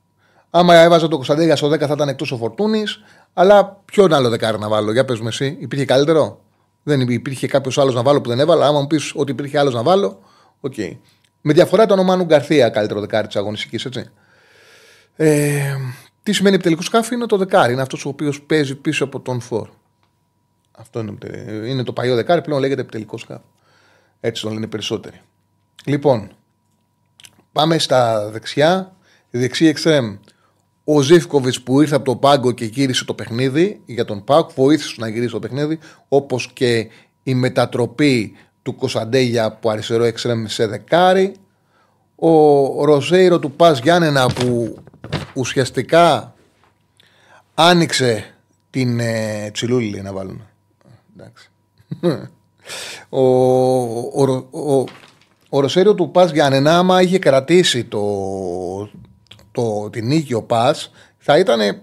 Άμα 0.49 0.75
έβαζα 0.75 1.07
τον 1.07 1.15
Κωνσταντέλια 1.15 1.55
στο 1.55 1.67
10 1.67 1.79
θα 1.79 1.93
ήταν 1.93 2.07
εκτός 2.09 2.31
ο 2.31 2.37
Φορτούνης. 2.37 2.99
Αλλά 3.33 3.81
ποιον 3.85 4.13
άλλο 4.13 4.29
δεκάρι 4.29 4.59
να 4.59 4.69
βάλω, 4.69 4.91
για 4.91 5.05
πες 5.05 5.19
με 5.19 5.27
εσύ, 5.27 5.57
υπήρχε 5.59 5.85
καλύτερο; 5.85 6.39
Δεν 6.83 7.01
υπήρχε 7.01 7.47
κάποιος 7.47 7.77
άλλος 7.77 7.95
να 7.95 8.01
βάλω 8.03 8.21
που 8.21 8.29
δεν 8.29 8.39
έβαλα. 8.39 8.67
Άμα 8.67 8.79
μου 8.79 8.87
πεις 8.87 9.11
ότι 9.15 9.31
υπήρχε 9.31 9.59
άλλος 9.59 9.73
να 9.73 9.83
βάλω, 9.83 10.07
okay. 10.07 10.97
Με 11.41 11.53
διαφορά 11.53 11.83
ήταν 11.83 11.99
ο 11.99 12.03
Μάνου 12.03 12.23
Γκαρθία 12.23 12.69
καλύτερο 12.69 12.99
δεκάρι 12.99 13.27
της 13.27 13.35
αγωνιστικής, 13.35 13.85
έτσι. 13.85 14.09
Ε, 15.15 15.75
τι 16.23 16.33
σημαίνει 16.33 16.55
επιτελικός 16.55 16.81
χαφ, 16.81 17.15
είναι 17.15 17.25
το 17.25 17.37
δεκάρι. 17.37 17.73
Είναι 17.73 17.81
αυτός 17.81 18.05
ο 18.05 18.09
οποίος 18.09 18.41
παίζει 18.41 18.75
πίσω 18.75 19.03
από 19.03 19.19
τον 19.19 19.39
φορ. 19.39 19.69
Αυτό 20.71 20.99
είναι, 20.99 21.17
είναι 21.67 21.83
το 21.83 21.93
παλιό 21.93 22.15
δεκάρι, 22.15 22.41
πλέον 22.41 22.59
λέγεται 22.59 22.81
επιτελικός 22.81 23.17
χαφ. 23.17 23.43
Έτσι 24.19 24.41
το 24.41 24.49
λένε 24.49 24.67
περισσότεροι. 24.67 25.21
Λοιπόν, 25.85 26.31
πάμε 27.51 27.77
στα 27.77 28.29
δεξιά. 28.29 28.95
Η 29.29 29.37
δεξί 29.37 29.65
εξτρέμ. 29.65 30.17
Ο 30.83 31.01
Ζίβκοβιτς 31.01 31.61
που 31.61 31.81
ήρθε 31.81 31.95
από 31.95 32.05
το 32.05 32.15
πάγκο 32.15 32.51
και 32.51 32.65
γύρισε 32.65 33.05
το 33.05 33.13
παιχνίδι 33.13 33.81
για 33.85 34.05
τον 34.05 34.23
ΠΑΟΚ, 34.23 34.51
βοήθησε 34.55 34.95
να 34.97 35.07
γυρίσει 35.07 35.31
το 35.31 35.39
παιχνίδι, 35.39 35.79
όπως 36.07 36.53
και 36.53 36.89
η 37.23 37.33
μετατροπή 37.33 38.35
του 38.69 38.75
Κωνσταντέγια 38.75 39.51
που 39.51 39.69
αριστερό 39.69 40.03
εξτρέμ 40.03 40.45
σε 40.45 40.65
δεκάρι. 40.67 41.35
Ο 42.15 42.85
Ροζέιρο 42.85 43.39
του 43.39 43.51
Πας 43.51 43.79
Γιάννενα 43.79 44.27
που 44.27 44.77
ουσιαστικά 45.33 46.33
άνοιξε 47.53 48.35
την 48.69 48.99
ε, 48.99 49.49
τσιλούλη 49.53 50.01
να 50.01 50.13
βάλουμε. 50.13 50.47
Εντάξει. 51.17 51.49
ο, 53.09 53.21
ο, 53.21 54.47
ο, 54.51 54.83
ο 55.49 55.59
Ροσέριο 55.59 55.95
του 55.95 56.11
Πας 56.11 56.31
Γιάννενα, 56.31 56.77
άμα 56.77 57.01
είχε 57.01 57.19
κρατήσει 57.19 57.83
το, 57.83 58.01
το, 59.51 59.89
την 59.89 60.07
νίκη 60.07 60.33
ο 60.33 60.43
Πας, 60.43 60.91
θα 61.17 61.37
ήταν 61.37 61.81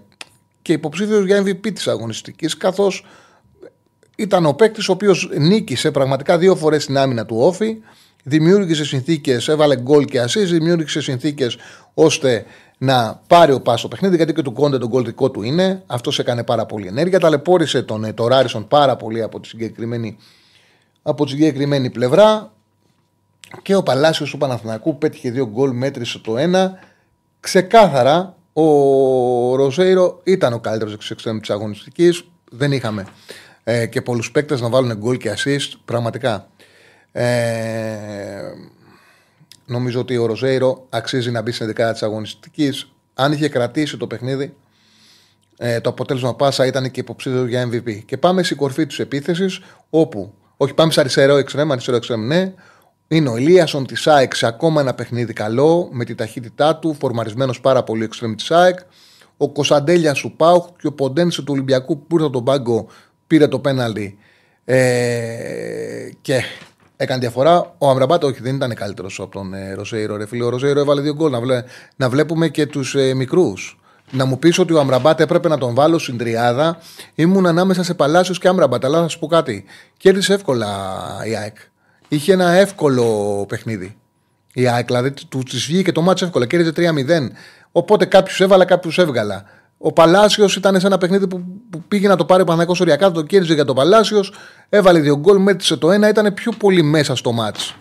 και 0.61 0.73
υποψήφιος 0.73 1.25
για 1.25 1.41
MVP 1.41 1.73
της 1.73 1.87
αγωνιστικής, 1.87 2.57
καθώς 2.57 3.05
ήταν 4.19 4.45
ο 4.45 4.53
παίκτης 4.53 4.89
ο 4.89 4.91
οποίος 4.91 5.29
νίκησε 5.37 5.91
πραγματικά 5.91 6.37
δύο 6.37 6.55
φορές 6.55 6.85
την 6.85 6.97
άμυνα 6.97 7.25
του 7.25 7.37
Όφη, 7.39 7.77
δημιούργησε 8.23 8.85
συνθήκες, 8.85 9.47
έβαλε 9.47 9.77
γκολ 9.77 10.05
και 10.05 10.19
ασή, 10.19 10.45
δημιούργησε 10.45 11.01
συνθήκες 11.01 11.57
ώστε 11.93 12.45
να 12.77 13.21
πάρει 13.27 13.51
ο 13.51 13.61
Πα 13.61 13.75
το 13.75 13.87
παιχνίδι, 13.87 14.15
γιατί 14.15 14.33
και 14.33 14.41
του 14.41 14.53
Κόντε 14.53 14.77
τον 14.77 14.89
γκολ 14.89 15.05
δικό 15.05 15.31
του 15.31 15.43
είναι. 15.43 15.83
Αυτός 15.85 16.19
έκανε 16.19 16.43
πάρα 16.43 16.65
πολύ 16.65 16.87
ενέργεια. 16.87 17.19
Ταλαιπώρησε 17.19 17.81
τον 17.81 18.03
ε, 18.03 18.13
το 18.13 18.27
Ράρισον 18.27 18.67
πάρα 18.67 18.95
πολύ 18.95 19.21
από 19.21 19.39
τη 19.39 19.47
συγκεκριμένη, 19.47 20.17
από 21.01 21.25
τη 21.25 21.31
συγκεκριμένη 21.31 21.89
πλευρά. 21.89 22.51
Και 23.61 23.75
ο 23.75 23.83
Παλάσιος 23.83 24.29
του 24.29 24.37
Παναθηνακού 24.37 24.97
πέτυχε 24.97 25.31
δύο 25.31 25.47
γκολ, 25.47 25.71
μέτρησε 25.71 26.19
το 26.19 26.37
ένα. 26.37 26.79
Ξεκάθαρα 27.39 28.35
ο 28.53 28.65
Ροζέιρο 29.55 30.21
ήταν 30.23 30.53
ο 30.53 30.59
καλύτερος 30.59 30.93
εξωτερικό 30.93 31.39
της 31.39 31.49
αγωνιστικής. 31.49 32.23
Δεν 32.51 32.71
είχαμε 32.71 33.05
ε, 33.69 33.85
και 33.85 34.01
πολλούς 34.01 34.31
παίκτες 34.31 34.61
να 34.61 34.69
βάλουν 34.69 34.97
γκολ 34.97 35.17
και 35.17 35.33
assist. 35.37 35.71
Πραγματικά. 35.85 36.47
Ε, 37.11 37.25
νομίζω 39.65 39.99
ότι 39.99 40.17
ο 40.17 40.25
Ροζέιρο 40.25 40.85
αξίζει 40.89 41.31
να 41.31 41.41
μπει 41.41 41.51
στην 41.51 41.65
δεκάδα 41.65 41.91
της 41.91 42.03
αγωνιστικής. 42.03 42.91
Αν 43.13 43.31
είχε 43.31 43.49
κρατήσει 43.49 43.97
το 43.97 44.07
παιχνίδι, 44.07 44.55
ε, 45.57 45.81
το 45.81 45.89
αποτέλεσμα 45.89 46.35
πάσα 46.35 46.65
ήταν 46.65 46.91
και 46.91 46.99
υποψήφιο 46.99 47.45
για 47.45 47.69
MVP. 47.71 48.01
Και 48.05 48.17
πάμε 48.17 48.43
στην 48.43 48.57
κορφή 48.57 48.85
της 48.85 48.99
επίθεσης, 48.99 49.59
όπου. 49.89 50.33
Όχι, 50.57 50.73
πάμε 50.73 50.91
σε 50.91 50.99
αριστερό 50.99 51.35
εξτρέμ, 51.35 51.71
αριστερό 51.71 51.97
εξτρέμ, 51.97 52.25
ναι. 52.25 52.53
Είναι 53.07 53.29
ο 53.29 53.35
Ελίασον 53.35 53.85
της 53.85 54.07
ΑΕΚ 54.07 54.35
σε 54.35 54.45
ακόμα 54.45 54.81
ένα 54.81 54.93
παιχνίδι 54.93 55.33
καλό, 55.33 55.89
με 55.91 56.05
τη 56.05 56.15
ταχύτητά 56.15 56.75
του, 56.75 56.95
φορμαρισμένος 56.99 57.61
πάρα 57.61 57.83
πολύ 57.83 58.03
εξτρέμ 58.03 58.35
της 58.35 58.51
ΑΕΚ. 58.51 58.79
Ο 59.37 59.49
Κωνσταντέλιας 59.49 60.19
του 60.19 60.35
Πάουχ 60.35 60.67
και 60.79 60.87
ο 60.87 60.93
Ποντένσε 60.93 61.41
του 61.41 61.53
Ολυμπιακού 61.53 62.07
που 62.07 62.15
ήρθε 62.17 62.29
τον 62.29 62.43
πάγκο, 62.43 62.87
πήρε 63.27 63.47
το 63.47 63.59
πέναλτι 63.59 64.17
ε, 64.65 66.09
και 66.21 66.43
έκανε 66.97 67.19
διαφορά. 67.19 67.75
Ο 67.77 67.89
Αμραμπάτ, 67.89 68.23
όχι, 68.23 68.41
δεν 68.41 68.55
ήταν 68.55 68.73
καλύτερος 68.73 69.19
από 69.19 69.31
τον 69.31 69.53
ε, 69.53 69.73
Ροσέιρο. 69.73 70.15
Ρε 70.15 70.25
φίλε, 70.25 70.43
ο 70.43 70.49
Ροσέιρο 70.49 70.79
έβαλε 70.79 71.01
δύο 71.01 71.13
γκολ. 71.13 71.31
Να, 71.31 71.39
βλέ, 71.39 71.63
να 71.95 72.09
βλέπουμε 72.09 72.47
και 72.47 72.65
τους 72.65 72.95
ε, 72.95 73.13
μικρούς. 73.13 73.79
Να 74.11 74.25
μου 74.25 74.39
πεις 74.39 74.59
ότι 74.59 74.73
ο 74.73 74.79
Αμραμπάτ 74.79 75.19
έπρεπε 75.19 75.47
να 75.47 75.57
τον 75.57 75.73
βάλω 75.73 75.99
στην 75.99 76.17
τριάδα. 76.17 76.77
Ήμουν 77.15 77.45
ανάμεσα 77.45 77.83
σε 77.83 77.93
Παλάσιος 77.93 78.39
και 78.39 78.47
Αμραμπάτ. 78.47 78.85
Αλλά 78.85 79.01
θα 79.01 79.07
σου 79.07 79.19
πω 79.19 79.27
κάτι. 79.27 79.65
Κέρδισε 79.97 80.33
εύκολα 80.33 80.67
η 81.25 81.35
ΑΕΚ. 81.35 81.55
Είχε 82.07 82.33
ένα 82.33 82.51
εύκολο 82.51 83.45
παιχνίδι. 83.47 83.97
Η 84.53 84.67
ΑΕΚ, 84.67 84.85
δηλαδή 84.85 85.11
του 85.29 85.43
της 85.43 85.65
βγήκε 85.65 85.91
το 85.91 86.01
μάτσο 86.01 86.25
εύκολα. 86.25 86.45
Κέρδισε 86.45 86.73
3-0. 86.75 87.31
Οπότε 87.71 88.05
κάποιους 88.05 88.41
έβαλα, 88.41 88.65
κάποιους 88.65 88.97
έβγαλα. 88.97 89.43
Ο 89.77 89.91
Παλάσιος 89.91 90.55
ήταν 90.55 90.79
σε 90.79 90.87
ένα 90.87 90.97
παιχνίδι 90.97 91.27
που, 91.27 91.43
που 91.69 91.83
πήγε 91.87 92.07
να 92.07 92.15
το 92.15 92.25
πάρει 92.25 92.41
ο 92.41 92.45
Παναγό 92.45 92.75
οριακά, 92.79 93.11
το 93.11 93.21
κέρδιζε 93.21 93.53
για 93.53 93.65
τον 93.65 93.75
Παλάσιος. 93.75 94.33
Έβαλε 94.69 94.99
δύο 94.99 95.17
γκολ, 95.17 95.37
μέτρησε 95.37 95.77
το 95.77 95.91
ένα, 95.91 96.07
ήταν 96.09 96.33
πιο 96.33 96.51
πολύ 96.51 96.81
μέσα 96.81 97.15
στο 97.15 97.31
μάτς. 97.31 97.75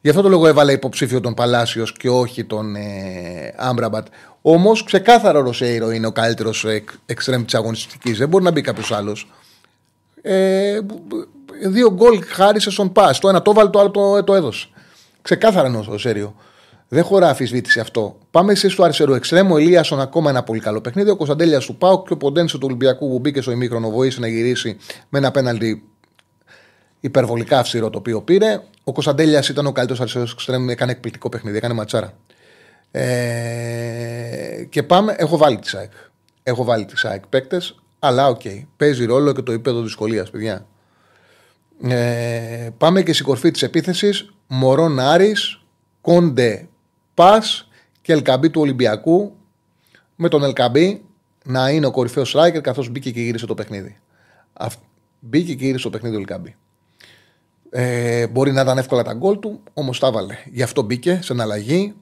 Γι' 0.00 0.08
αυτό 0.08 0.22
το 0.22 0.28
λόγο 0.28 0.46
έβαλε 0.46 0.72
υποψήφιο 0.72 1.20
τον 1.20 1.34
Παλάσιος 1.34 1.92
και 1.92 2.08
όχι 2.08 2.44
τον 2.44 2.76
ε, 2.76 3.54
Άμπραμπατ. 3.56 4.06
Όμως 4.42 4.84
ξεκάθαρο 4.84 5.38
ο 5.38 5.42
Ροσέιρο 5.42 5.90
είναι 5.90 6.06
ο 6.06 6.12
καλύτερος 6.12 6.66
εξτρέμ 7.06 7.44
της 7.44 7.54
αγωνιστικής. 7.54 8.18
Δεν 8.18 8.28
μπορεί 8.28 8.44
να 8.44 8.50
μπει 8.50 8.60
κάποιος 8.60 8.92
άλλος. 8.92 9.30
Ε, 10.22 10.80
δύο 11.68 11.92
γκολ 11.92 12.24
χάρισε 12.26 12.70
στον 12.70 12.92
Πα. 12.92 13.14
Το 13.20 13.28
ένα 13.28 13.42
το 13.42 13.50
έβαλε, 13.50 13.70
το 13.70 13.78
άλλο 13.78 13.90
το, 13.90 14.24
το 14.24 14.34
έδωσε. 14.34 14.68
Ξεκάθαρα 15.22 15.68
είναι 15.68 15.76
ο 15.76 15.84
Ροσέιρο. 15.88 16.34
Δεν 16.88 17.04
χωρά 17.04 17.28
αφισβήτηση 17.28 17.80
αυτό. 17.80 18.18
Πάμε 18.30 18.54
σε 18.54 18.68
στο 18.68 18.82
αριστερό 18.82 19.14
εξτρέμο. 19.14 19.56
Ελίασον 19.58 20.00
ακόμα 20.00 20.30
ένα 20.30 20.42
πολύ 20.42 20.60
καλό 20.60 20.80
παιχνίδι. 20.80 21.10
Ο 21.10 21.16
Κωνσταντέλια 21.16 21.58
του 21.58 21.76
Πάου 21.76 22.02
και 22.02 22.12
ο 22.12 22.16
Ποντένσο 22.16 22.58
του 22.58 22.66
Ολυμπιακού 22.66 23.08
που 23.08 23.18
μπήκε 23.18 23.40
στο 23.40 23.50
ημίχρονο 23.50 23.90
βοήθησε 23.90 24.20
να 24.20 24.28
γυρίσει 24.28 24.76
με 25.08 25.18
ένα 25.18 25.30
πέναλτι 25.30 25.82
υπερβολικά 27.00 27.58
αυστηρό 27.58 27.90
το 27.90 27.98
οποίο 27.98 28.22
πήρε. 28.22 28.60
Ο 28.84 28.92
Κωνσταντέλιας 28.92 29.48
ήταν 29.48 29.66
ο 29.66 29.72
καλύτερος 29.72 30.00
αριστερός 30.00 30.32
εξτρέμο. 30.32 30.66
Έκανε 30.70 30.92
εκπληκτικό 30.92 31.28
παιχνίδι, 31.28 31.56
έκανε 31.56 31.74
ματσάρα. 31.74 32.12
Ε, 32.90 34.64
και 34.68 34.82
πάμε. 34.82 35.14
Έχω 35.18 35.36
βάλει 35.36 35.58
της 35.58 35.68
ΑΕΚ. 35.68 35.92
Έχω 36.42 36.64
βάλει 36.64 36.84
της 36.84 36.96
ΑΕΚ 36.96 37.26
παίκτες, 37.26 37.80
αλλά 37.98 38.28
okay. 38.28 38.64
Παίζει 38.76 39.04
ρόλο 39.04 39.32
και 39.32 39.42
το 39.42 39.52
επίπεδο 39.52 39.82
δυσκολίας, 39.82 40.30
παιδιά. 40.30 40.66
Ε, 41.82 42.68
πάμε 42.78 43.02
και 43.02 43.12
στην 43.12 43.24
κορφή 43.24 43.50
της 43.50 43.62
επίθεσης. 43.62 44.32
Μορόν 44.46 45.00
Άρη, 45.00 45.34
Κοντέ 46.00 46.67
ΠΑΣ 47.18 47.68
και 48.02 48.12
Ελ 48.12 48.21
Κααμπί 48.21 48.50
του 48.50 48.60
Ολυμπιακού. 48.60 49.32
Με 50.16 50.28
τον 50.28 50.42
Ελ 50.42 50.58
Κααμπί 50.58 51.04
να 51.44 51.70
είναι 51.70 51.86
ο 51.86 51.90
κορυφαίος 51.90 52.36
striker 52.36 52.60
καθώς 52.60 52.88
μπήκε 52.88 53.10
και 53.10 53.20
γύρισε 53.20 53.46
το 53.46 53.54
παιχνίδι. 53.54 53.98
Μπήκε 55.20 55.54
και 55.54 55.64
γύρισε 55.64 55.84
το 55.84 55.90
παιχνίδι 55.90 56.16
ο 56.16 56.18
Ελ 56.18 56.26
Κααμπί. 56.26 56.56
Ε, 57.70 58.26
μπορεί 58.26 58.52
να 58.52 58.60
ήταν 58.60 58.78
εύκολα 58.78 59.02
τα 59.02 59.12
γκολ 59.12 59.38
του, 59.38 59.60
όμως 59.74 59.98
τα 59.98 60.06
έβαλε. 60.06 60.34
Γι' 60.52 60.62
αυτό 60.62 60.82
μπήκε 60.82 61.18
σε 61.22 61.32
εναλλαγή. 61.32 61.94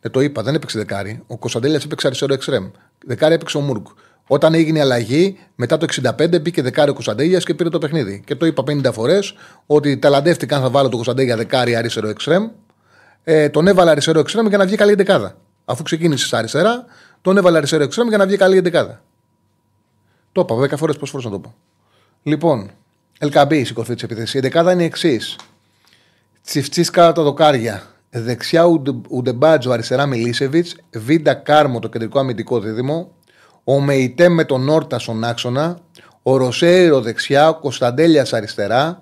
Ε, 0.00 0.08
το 0.08 0.20
είπα, 0.20 0.42
δεν 0.42 0.54
έπαιξε 0.54 0.78
δεκάρι. 0.78 1.22
Ο 1.26 1.38
Κωνσταντέλιας 1.38 1.84
έπαιξε 1.84 2.06
αριστερό 2.06 2.34
εξτρέμ. 2.34 2.70
Δεκάρι 3.06 3.34
έπαιξε 3.34 3.56
ο 3.56 3.60
Μούργκ. 3.60 3.84
Όταν 4.26 4.54
έγινε 4.54 4.78
η 4.78 4.80
αλλαγή, 4.80 5.38
μετά 5.54 5.76
το 5.76 5.86
65 6.18 6.40
μπήκε 6.40 6.62
δεκάρι 6.62 6.90
ο 6.90 6.94
Κωνσταντέλιας 6.94 7.44
και 7.44 7.54
πήρε 7.54 7.68
το 7.68 7.78
παιχνίδι. 7.78 8.22
Και 8.26 8.34
το 8.34 8.46
είπα 8.46 8.62
50 8.66 8.92
φορές 8.92 9.34
ότι 9.66 9.98
ταλαντεύτηκαν 9.98 10.60
θα 10.60 10.70
βάλω 10.70 10.88
τον 10.88 10.94
Κωνσταντέλια 10.94 11.36
δεκάρι 11.36 11.74
αριστερό 11.74 12.08
εξτρέμ 12.08 12.50
ε, 13.24 13.48
τον 13.48 13.66
έβαλε 13.66 13.90
αριστερό 13.90 14.20
εξτρέμ 14.20 14.46
για 14.46 14.58
να 14.58 14.66
βγει 14.66 14.76
καλή 14.76 14.94
δεκάδα. 14.94 15.36
Αφού 15.64 15.82
ξεκίνησες 15.82 16.32
αριστερά, 16.32 16.84
τον 17.22 17.36
έβαλε 17.36 17.56
αριστερό 17.56 17.82
εξτρέμ 17.82 18.08
για 18.08 18.16
να 18.16 18.26
βγει 18.26 18.36
καλή 18.36 18.60
δεκάδα. 18.60 19.02
Το 20.32 20.40
είπα 20.40 20.54
10 20.54 20.76
φορές, 20.76 20.96
πόσες 20.96 21.10
φορές 21.10 21.24
να 21.24 21.30
το 21.30 21.38
πω. 21.38 21.54
Λοιπόν, 22.22 22.70
Ελκαμπή 23.22 23.58
η 23.58 23.72
κορφή 23.72 23.94
της 23.94 24.02
επιθέσης. 24.02 24.34
Η 24.34 24.40
δεκάδα 24.40 24.72
είναι 24.72 24.82
η 24.82 24.84
εξής. 24.84 25.36
Τσιφτσίσκα 26.44 27.12
τα 27.12 27.22
δοκάρια. 27.22 27.82
Δεξιά 28.10 28.64
Ουντεμπάτζο, 29.08 29.70
αριστερά 29.70 30.06
Μιλίσεβιτς. 30.06 30.76
Βίντα 30.90 31.34
Κάρμο 31.34 31.78
το 31.78 31.88
κεντρικό 31.88 32.18
αμυντικό 32.18 32.60
δίδυμο. 32.60 33.12
Ο 33.64 33.80
Μεϊτέ 33.80 34.28
με 34.28 34.44
τον 34.44 34.68
Όρτα 34.68 34.98
στον 34.98 35.24
άξονα. 35.24 35.78
Ο 36.22 36.36
Ροσέιρο 36.36 37.00
δεξιά. 37.00 37.48
Ο 37.48 37.54
Κωνσταντέλιας 37.54 38.32
αριστερά. 38.32 38.98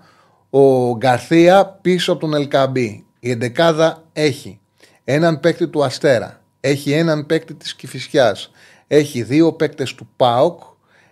Ο 0.50 0.96
Γκαρθία 0.96 1.66
πίσω 1.66 2.12
από 2.12 2.20
τον 2.20 2.35
Ελκαμπή. 2.35 3.04
Η 3.20 3.31
εντεκάδα 3.31 4.04
έχει 4.12 4.61
έναν 5.04 5.40
παίκτη 5.40 5.68
του 5.68 5.85
Αστέρα, 5.85 6.42
έχει 6.61 6.92
έναν 6.92 7.26
παίκτη 7.26 7.54
της 7.54 7.74
Κηφισιάς, 7.74 8.50
έχει 8.87 9.22
δύο 9.22 9.52
παίκτες 9.52 9.94
του 9.94 10.09
ΠΑΟΚ, 10.16 10.62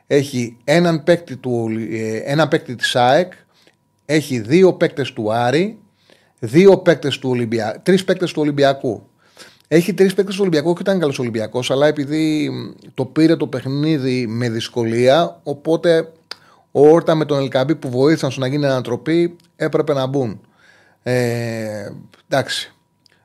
έχει 0.06 0.56
έναν 0.64 1.04
παίκτη, 1.04 1.36
του, 1.36 1.68
ε, 1.90 2.16
έναν 2.16 2.48
παίκτη 2.48 2.74
της 2.74 2.96
ΑΕΚ, 2.96 3.32
έχει 4.04 4.38
δύο 4.40 4.72
παίκτες 4.72 5.12
του 5.12 5.32
Άρη, 5.32 5.78
δύο 6.38 6.78
παίκτες 6.78 7.18
του 7.18 7.30
Ολυμπιακού, 7.30 7.80
τρεις 7.82 8.04
παίκτες 8.04 8.32
του 8.32 8.42
Ολυμπιακού. 8.42 9.02
Έχει 9.68 9.94
τρεις 9.94 10.14
παίκτες 10.14 10.34
του 10.34 10.40
Ολυμπιακού 10.40 10.72
και 10.72 10.80
ήταν 10.82 10.98
καλός 10.98 11.18
Ολυμπιακός, 11.18 11.70
αλλά 11.70 11.86
επειδή 11.86 12.50
το 12.94 13.04
πήρε 13.04 13.36
το 13.36 13.46
παιχνίδι 13.46 14.26
με 14.26 14.50
δυσκολία, 14.50 15.40
οπότε 15.42 16.12
ο 16.72 16.88
Όρτα 16.88 17.14
με 17.14 17.24
τον 17.24 17.38
Ελκαμπή 17.38 17.74
που 17.74 17.90
βοήθησαν 17.90 18.30
στο 18.30 18.40
να 18.40 18.46
γίνει 18.46 18.66
ανατροπή 18.66 19.36
έπρεπε 19.56 19.92
να 19.92 20.06
μπουν. 20.06 20.40
Ε, 21.08 21.92
εντάξει. 22.28 22.72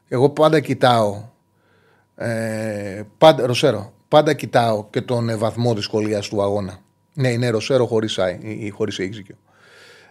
Εγώ 0.07 0.29
πάντα 0.29 0.59
κοιτάω. 0.59 1.23
Ε, 2.15 3.03
πάντα, 3.17 3.45
Ροσέρο, 3.45 3.93
πάντα 4.07 4.33
κοιτάω 4.33 4.85
και 4.89 5.01
τον 5.01 5.29
ε, 5.29 5.35
βαθμό 5.35 5.73
δυσκολία 5.73 6.19
του 6.19 6.41
αγώνα. 6.41 6.79
Ναι, 7.13 7.29
είναι 7.29 7.49
Ροσέρο 7.49 7.85
χωρίς 7.85 8.19
ή 8.39 8.69
χωρίς 8.69 8.99
εξήκιο. 8.99 9.35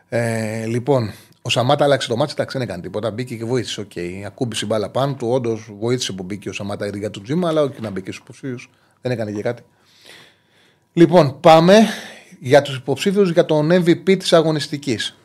Ε, 0.09 0.65
λοιπόν, 0.67 1.13
ο 1.43 1.51
Σαμάτα 1.51 1.85
άλλαξε 1.85 2.09
το 2.09 2.17
μάτι, 2.17 2.33
εντάξει 2.33 2.59
δεν 2.59 2.67
έκανε 2.67 2.83
τίποτα. 2.83 3.11
Μπήκε 3.11 3.37
και 3.37 3.45
βοήθησε. 3.45 3.87
Okay. 3.95 4.23
Ακούμπησε 4.27 4.67
μπάλα 4.67 4.91
πάνω 4.91 5.15
του. 5.15 5.29
Όντως 5.29 5.71
βοήθησε 5.79 6.13
που 6.13 6.23
μπήκε 6.23 6.49
ο 6.49 6.53
Σαμάτα 6.53 6.87
για 6.87 7.11
του 7.11 7.23
τζίμα, 7.23 7.49
αλλά 7.49 7.63
όχι 7.63 7.81
να 7.81 7.91
μπήκε 7.91 8.13
στους 8.13 8.23
υποψήφιους. 8.23 8.71
Δεν 9.01 9.13
έκανε 9.13 9.33
και 9.33 9.43
κάτι. 9.43 9.63
Λοιπόν, 10.93 11.41
πάμε 11.41 11.79
για 12.41 12.63
τους 12.63 12.77
υποψήφιους 12.77 13.31
για 13.31 13.45
τον 13.45 13.71
MVP 13.73 14.19
της 14.19 14.33
αγωνιστικής. 14.33 15.20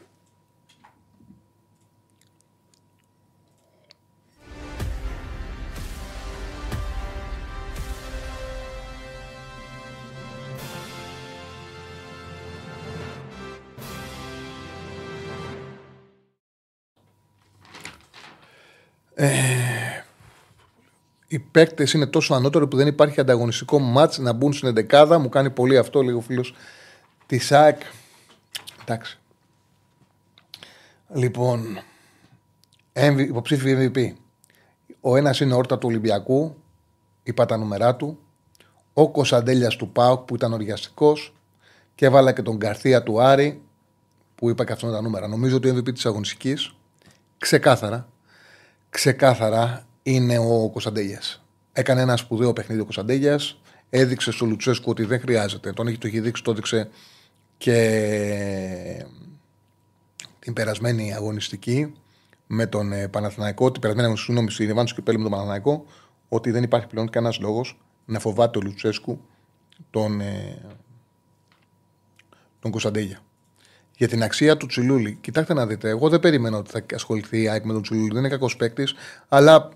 Ε, 19.16 19.30
οι 21.28 21.40
παίκτες 21.40 21.94
είναι 21.94 22.06
τόσο 22.06 22.34
ανώτεροι 22.34 22.68
που 22.68 22.78
δεν 22.78 22.88
υπάρχει 22.88 23.20
ανταγωνιστικό 23.20 23.80
μάτς 23.80 24.18
να 24.18 24.34
μπουν 24.34 24.54
στην 24.54 24.68
εντεκάδα. 24.68 25.20
Μου 25.20 25.30
κάνει 25.30 25.50
πολύ 25.50 25.78
αυτό, 25.78 26.02
λίγο 26.02 26.22
φίλος 26.22 26.56
της 27.26 27.46
ΣΑΚ. 27.46 27.82
Εντάξει. 28.82 29.20
Λοιπόν, 31.14 31.80
υποψήφιο 33.18 33.92
MVP. 33.94 34.14
Ο 35.02 35.16
ένας 35.16 35.40
είναι 35.40 35.54
όρτα 35.54 35.78
του 35.78 35.88
Ολυμπιακού, 35.88 36.56
είπα 37.24 37.46
τα 37.46 37.58
νούμερά 37.58 37.96
του. 37.96 38.20
Ο 38.94 39.12
Κωνσταντέλιας 39.12 39.76
του 39.76 39.90
ΠΑΟΚ 39.90 40.26
που 40.26 40.36
ήταν 40.36 40.54
οργιαστικός 40.54 41.34
και 41.96 42.06
έβαλα 42.06 42.32
και 42.32 42.42
τον 42.42 42.60
Καρθία 42.60 43.04
του 43.04 43.22
Άρη 43.22 43.62
που 44.36 44.50
είπα 44.50 44.66
και 44.66 44.72
αυτό 44.72 44.92
τα 44.92 45.02
νούμερα. 45.02 45.28
Νομίζω 45.28 45.56
ότι 45.56 45.70
ο 45.70 45.76
MVP 45.78 45.94
της 45.94 46.06
αγωνιστικής 46.06 46.76
ξεκάθαρα 47.38 48.08
ξεκάθαρα 48.96 49.86
είναι 50.04 50.38
ο 50.38 50.70
Κωνσταντέλιας. 50.70 51.44
Έκανε 51.74 52.02
ένα 52.02 52.18
σπουδαίο 52.18 52.54
παιχνίδι 52.54 52.82
ο 52.82 52.84
Κωνσταντέλιας. 52.84 53.60
Έδειξε 53.90 54.32
στο 54.32 54.46
Λουτσέσκου 54.46 54.90
ότι 54.90 55.04
δεν 55.04 55.20
χρειάζεται. 55.20 55.74
Τον 55.74 55.88
έχει 55.88 55.98
το 55.98 56.08
έχει 56.08 56.20
δείξει, 56.20 56.44
το 56.44 56.52
έδειξε 56.52 56.90
και 57.58 59.06
την 60.40 60.54
περασμένη 60.54 61.14
αγωνιστική 61.14 61.94
με 62.48 62.66
τον 62.66 62.92
ε, 62.92 63.08
Παναθηναϊκό, 63.08 63.72
την 63.72 63.82
περασμένη 63.82 64.06
αγωνιστική, 64.08 64.34
συγγνώμη, 64.34 64.52
στην 64.52 64.70
Ιβάνου 64.70 64.88
και 64.88 65.02
πέλη 65.02 65.18
με 65.18 65.24
τον 65.24 65.32
Παναθηναϊκό, 65.32 65.86
ότι 66.30 66.52
δεν 66.52 66.64
υπάρχει 66.64 66.88
πλέον 66.88 67.10
κανένας 67.10 67.40
λόγος 67.40 67.80
να 68.06 68.20
φοβάται 68.20 68.58
ο 68.58 68.62
Λουτσέσκου 68.62 69.22
τον, 69.90 70.22
ε, 70.22 70.62
τον 72.60 72.72
Κωνσταντέλια 72.72 73.25
για 73.98 74.08
την 74.08 74.24
αξία 74.24 74.58
του 74.58 74.66
Τσιλούλη. 74.66 75.18
Κοιτάξτε 75.22 75.54
να 75.54 75.66
δείτε, 75.66 75.90
εγώ 75.90 76.10
δεν 76.10 76.20
περίμενα 76.20 76.58
ότι 76.58 76.72
θα 76.72 76.84
ασχοληθεί 76.94 77.42
η 77.42 77.50
ΑΕΚ 77.50 77.66
με 77.66 77.74
τον 77.74 77.82
Τσιλούλη. 77.82 78.08
Δεν 78.08 78.18
είναι 78.18 78.30
κακός 78.30 78.56
παίκτης, 78.56 78.94
αλλά 79.28 79.70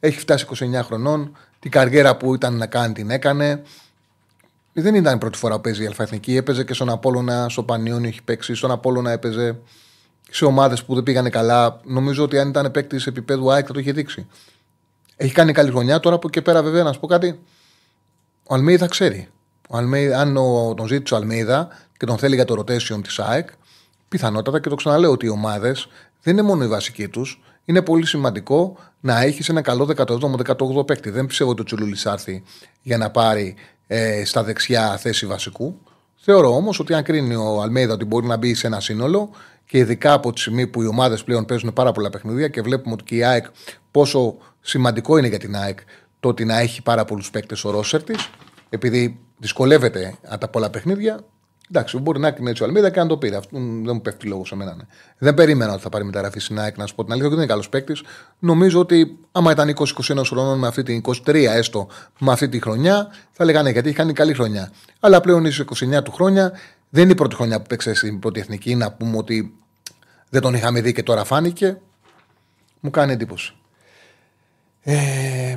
έχει 0.00 0.18
φτάσει 0.18 0.46
29 0.50 0.82
χρονών, 0.82 1.36
Την 1.58 1.70
καριέρα 1.70 2.16
που 2.16 2.34
ήταν 2.34 2.56
να 2.56 2.66
κάνει 2.66 2.92
την 2.92 3.10
έκανε. 3.10 3.62
Δεν 4.72 4.94
ήταν 4.94 5.16
η 5.16 5.18
πρώτη 5.18 5.38
φορά 5.38 5.54
που 5.54 5.60
παίζει 5.60 5.82
η 5.82 5.86
Αλφαεθνική. 5.86 6.36
Έπαιζε 6.36 6.64
και 6.64 6.74
στον 6.74 6.88
Απόλωνα, 6.88 7.48
στο 7.48 7.62
Πανιόνιο 7.62 8.08
έχει 8.08 8.22
παίξει. 8.22 8.54
Στον 8.54 8.70
Απόλωνα 8.70 9.10
έπαιζε 9.10 9.58
σε 10.30 10.44
ομάδες 10.44 10.84
που 10.84 10.94
δεν 10.94 11.02
πήγανε 11.02 11.30
καλά. 11.30 11.80
Νομίζω 11.84 12.22
ότι 12.22 12.38
αν 12.38 12.48
ήταν 12.48 12.70
παίκτης 12.70 13.06
επίπεδου 13.06 13.52
ΑΕΚ 13.52 13.64
θα 13.66 13.72
το 13.72 13.78
είχε 13.80 13.92
δείξει. 13.92 14.26
Έχει 15.16 15.32
κάνει 15.32 15.52
καλή 15.52 15.70
χρονιά. 15.70 16.00
Τώρα 16.00 16.16
από 16.16 16.28
και 16.28 16.42
πέρα, 16.42 16.62
βέβαια, 16.62 16.82
να 16.82 16.92
σου 16.92 17.00
πω 17.00 17.06
κάτι. 17.06 17.40
Ο 18.48 18.54
Αλμίδα 18.54 18.86
ξέρει. 18.86 19.28
Ο 19.68 19.76
Αλμέιδα, 19.76 20.20
αν 20.20 20.36
ο, 20.36 20.74
τον 20.76 20.86
ζήτησε 20.86 21.14
ο 21.14 21.16
Αλμίδα 21.16 21.68
και 21.96 22.06
τον 22.06 22.18
θέλει 22.18 22.34
για 22.34 22.44
το 22.44 22.54
rotation 22.58 23.02
της 23.02 23.18
ΑΕΚ, 23.18 23.48
πιθανότατα 24.12 24.60
και 24.60 24.68
το 24.68 24.74
ξαναλέω 24.74 25.10
ότι 25.10 25.26
οι 25.26 25.28
ομάδες 25.28 25.88
δεν 26.22 26.32
είναι 26.32 26.42
μόνο 26.42 26.64
οι 26.64 26.68
βασικοί 26.68 27.08
τους. 27.08 27.42
Είναι 27.64 27.82
πολύ 27.82 28.06
σημαντικό 28.06 28.76
να 29.00 29.20
έχεις 29.20 29.48
ένα 29.48 29.60
καλό 29.60 29.88
17ο-18ο 29.96 30.86
παίκτη. 30.86 31.10
Δεν 31.10 31.26
πιστεύω 31.26 31.50
ότι 31.50 31.60
ο 31.60 31.64
Τσουλούλη 31.64 31.96
έρθει 32.04 32.42
για 32.82 32.98
να 32.98 33.10
πάρει 33.10 33.54
ε, 33.86 34.24
στα 34.24 34.42
δεξιά 34.42 34.96
θέση 34.96 35.26
βασικού. 35.26 35.78
Θεωρώ 36.16 36.54
όμως 36.54 36.78
ότι 36.78 36.94
αν 36.94 37.02
κρίνει 37.02 37.34
ο 37.34 37.62
Αλμέιδα 37.62 37.92
ότι 37.92 38.04
μπορεί 38.04 38.26
να 38.26 38.36
μπει 38.36 38.54
σε 38.54 38.66
ένα 38.66 38.80
σύνολο 38.80 39.30
και 39.66 39.78
ειδικά 39.78 40.12
από 40.12 40.32
τη 40.32 40.40
στιγμή 40.40 40.66
που 40.66 40.82
οι 40.82 40.86
ομάδες 40.86 41.24
πλέον 41.24 41.44
παίζουν 41.44 41.72
πάρα 41.72 41.92
πολλά 41.92 42.10
παιχνίδια 42.10 42.48
και 42.48 42.62
βλέπουμε 42.62 42.94
ότι 42.94 43.04
και 43.04 43.16
η 43.16 43.24
ΑΕΚ 43.24 43.46
πόσο 43.90 44.36
σημαντικό 44.60 45.16
είναι 45.16 45.28
για 45.28 45.38
την 45.38 45.56
ΑΕΚ 45.56 45.78
το 46.20 46.28
ότι 46.28 46.44
να 46.44 46.58
έχει 46.58 46.82
πάρα 46.82 47.04
πολλούς 47.04 47.30
παίκτες 47.30 47.64
ο 47.64 47.70
ρόσερ 47.70 48.02
της, 48.02 48.30
επειδή 48.68 49.18
δυσκολεύεται 49.38 50.14
από 50.28 50.40
τα 50.40 50.48
πολλά 50.48 50.70
παιχνίδια. 50.70 51.20
Εντάξει, 51.74 51.98
μπορεί 51.98 52.20
να 52.20 52.34
είναι 52.38 52.50
έτσι 52.50 52.62
ο 52.62 52.66
Αλμίδα 52.66 52.90
και 52.90 53.00
αν 53.00 53.08
το 53.08 53.16
πήρε. 53.16 53.36
Αυτό 53.36 53.58
δεν 53.58 53.94
μου 53.94 54.00
πέφτει 54.00 54.26
λόγος 54.26 54.48
σε 54.48 54.56
μένα. 54.56 54.74
Ναι. 54.74 54.82
Δεν 55.18 55.34
περίμενα 55.34 55.72
ότι 55.72 55.82
θα 55.82 55.88
πάρει 55.88 56.04
μεταγραφή 56.04 56.38
στην 56.38 56.58
ΑΕΚ 56.58 56.76
να 56.76 56.86
σου 56.86 56.94
πω 56.94 57.02
την 57.02 57.12
αλήθεια, 57.12 57.30
δεν 57.30 57.38
είναι 57.38 57.48
καλός 57.48 57.68
παίκτης. 57.68 58.02
Νομίζω 58.38 58.80
ότι 58.80 59.18
άμα 59.32 59.50
ήταν 59.50 59.74
20-21 59.76 60.22
χρονών 60.24 60.58
με 60.58 60.66
αυτή 60.66 60.82
την 60.82 61.02
23 61.26 61.34
έστω 61.34 61.88
με 62.18 62.32
αυτή 62.32 62.48
τη 62.48 62.60
χρονιά, 62.60 63.08
θα 63.32 63.44
λέγανε 63.44 63.70
γιατί 63.70 63.88
έχει 63.88 63.96
κάνει 63.96 64.12
καλή 64.12 64.34
χρονιά. 64.34 64.72
Αλλά 65.00 65.20
πλέον 65.20 65.44
είσαι 65.44 65.64
29 65.98 66.02
του 66.04 66.12
χρόνια, 66.12 66.52
δεν 66.88 67.02
είναι 67.02 67.12
η 67.12 67.14
πρώτη 67.14 67.34
χρονιά 67.34 67.60
που 67.60 67.66
παίξε 67.66 67.94
στην 67.94 68.18
πρώτη 68.18 68.40
εθνική. 68.40 68.74
Να 68.74 68.92
πούμε 68.92 69.16
ότι 69.16 69.54
δεν 70.28 70.40
τον 70.40 70.54
είχαμε 70.54 70.80
δει 70.80 70.92
και 70.92 71.02
τώρα 71.02 71.24
φάνηκε. 71.24 71.80
Μου 72.80 72.90
κάνει 72.90 73.12
εντύπωση. 73.12 73.54
Ε, 74.82 75.56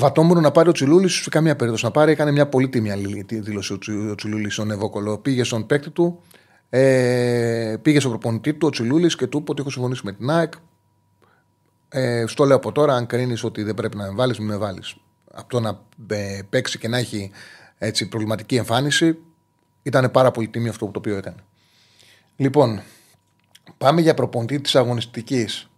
Βατόμουρο 0.00 0.40
να 0.40 0.50
πάρει 0.50 0.68
ο 0.68 0.72
Τσιλούλη 0.72 1.08
σε 1.08 1.30
καμία 1.30 1.56
περίπτωση 1.56 1.84
να 1.84 1.90
πάρει. 1.90 2.12
Έκανε 2.12 2.30
μια 2.30 2.48
πολύ 2.48 2.68
τίμια 2.68 2.96
δήλωση 3.28 3.72
ο 4.10 4.14
Τσιλούλη 4.14 4.50
στον 4.50 4.70
Ευώκολο. 4.70 5.18
Πήγε 5.18 5.44
στον 5.44 5.66
παίκτη 5.66 5.90
του, 5.90 6.22
ε, 6.70 7.76
πήγε 7.82 8.00
στον 8.00 8.10
προπονητή 8.10 8.54
του 8.54 8.66
ο 8.66 8.70
Τσιλούλη 8.70 9.16
και 9.16 9.26
του 9.26 9.38
είπε 9.38 9.50
ότι 9.50 9.60
έχω 9.60 9.70
συμφωνήσει 9.70 10.00
με 10.04 10.12
την 10.12 10.30
ΑΕΚ. 10.30 10.52
Ε, 11.88 12.24
στο 12.26 12.44
λέω 12.44 12.56
από 12.56 12.72
τώρα, 12.72 12.94
αν 12.94 13.06
κρίνεις 13.06 13.44
ότι 13.44 13.62
δεν 13.62 13.74
πρέπει 13.74 13.96
να 13.96 14.04
με 14.04 14.14
βάλεις, 14.14 14.38
μην 14.38 14.48
με 14.48 14.56
βάλεις. 14.56 14.96
Από 15.32 15.48
το 15.48 15.60
να 15.60 15.80
ε, 16.06 16.40
παίξει 16.50 16.78
και 16.78 16.88
να 16.88 16.98
έχει 16.98 17.30
έτσι, 17.78 18.08
προβληματική 18.08 18.56
εμφάνιση, 18.56 19.18
ήταν 19.82 20.10
πάρα 20.10 20.30
πολύ 20.30 20.48
τίμιο 20.48 20.70
αυτό 20.70 20.86
το 20.86 20.92
οποίο 20.98 21.16
έκανε. 21.16 21.44
Λοιπόν, 22.36 22.80
πάμε 23.78 24.00
για 24.00 24.14
προπονητή 24.14 24.60
της 24.60 24.76
αγωνιστικής. 24.76 25.69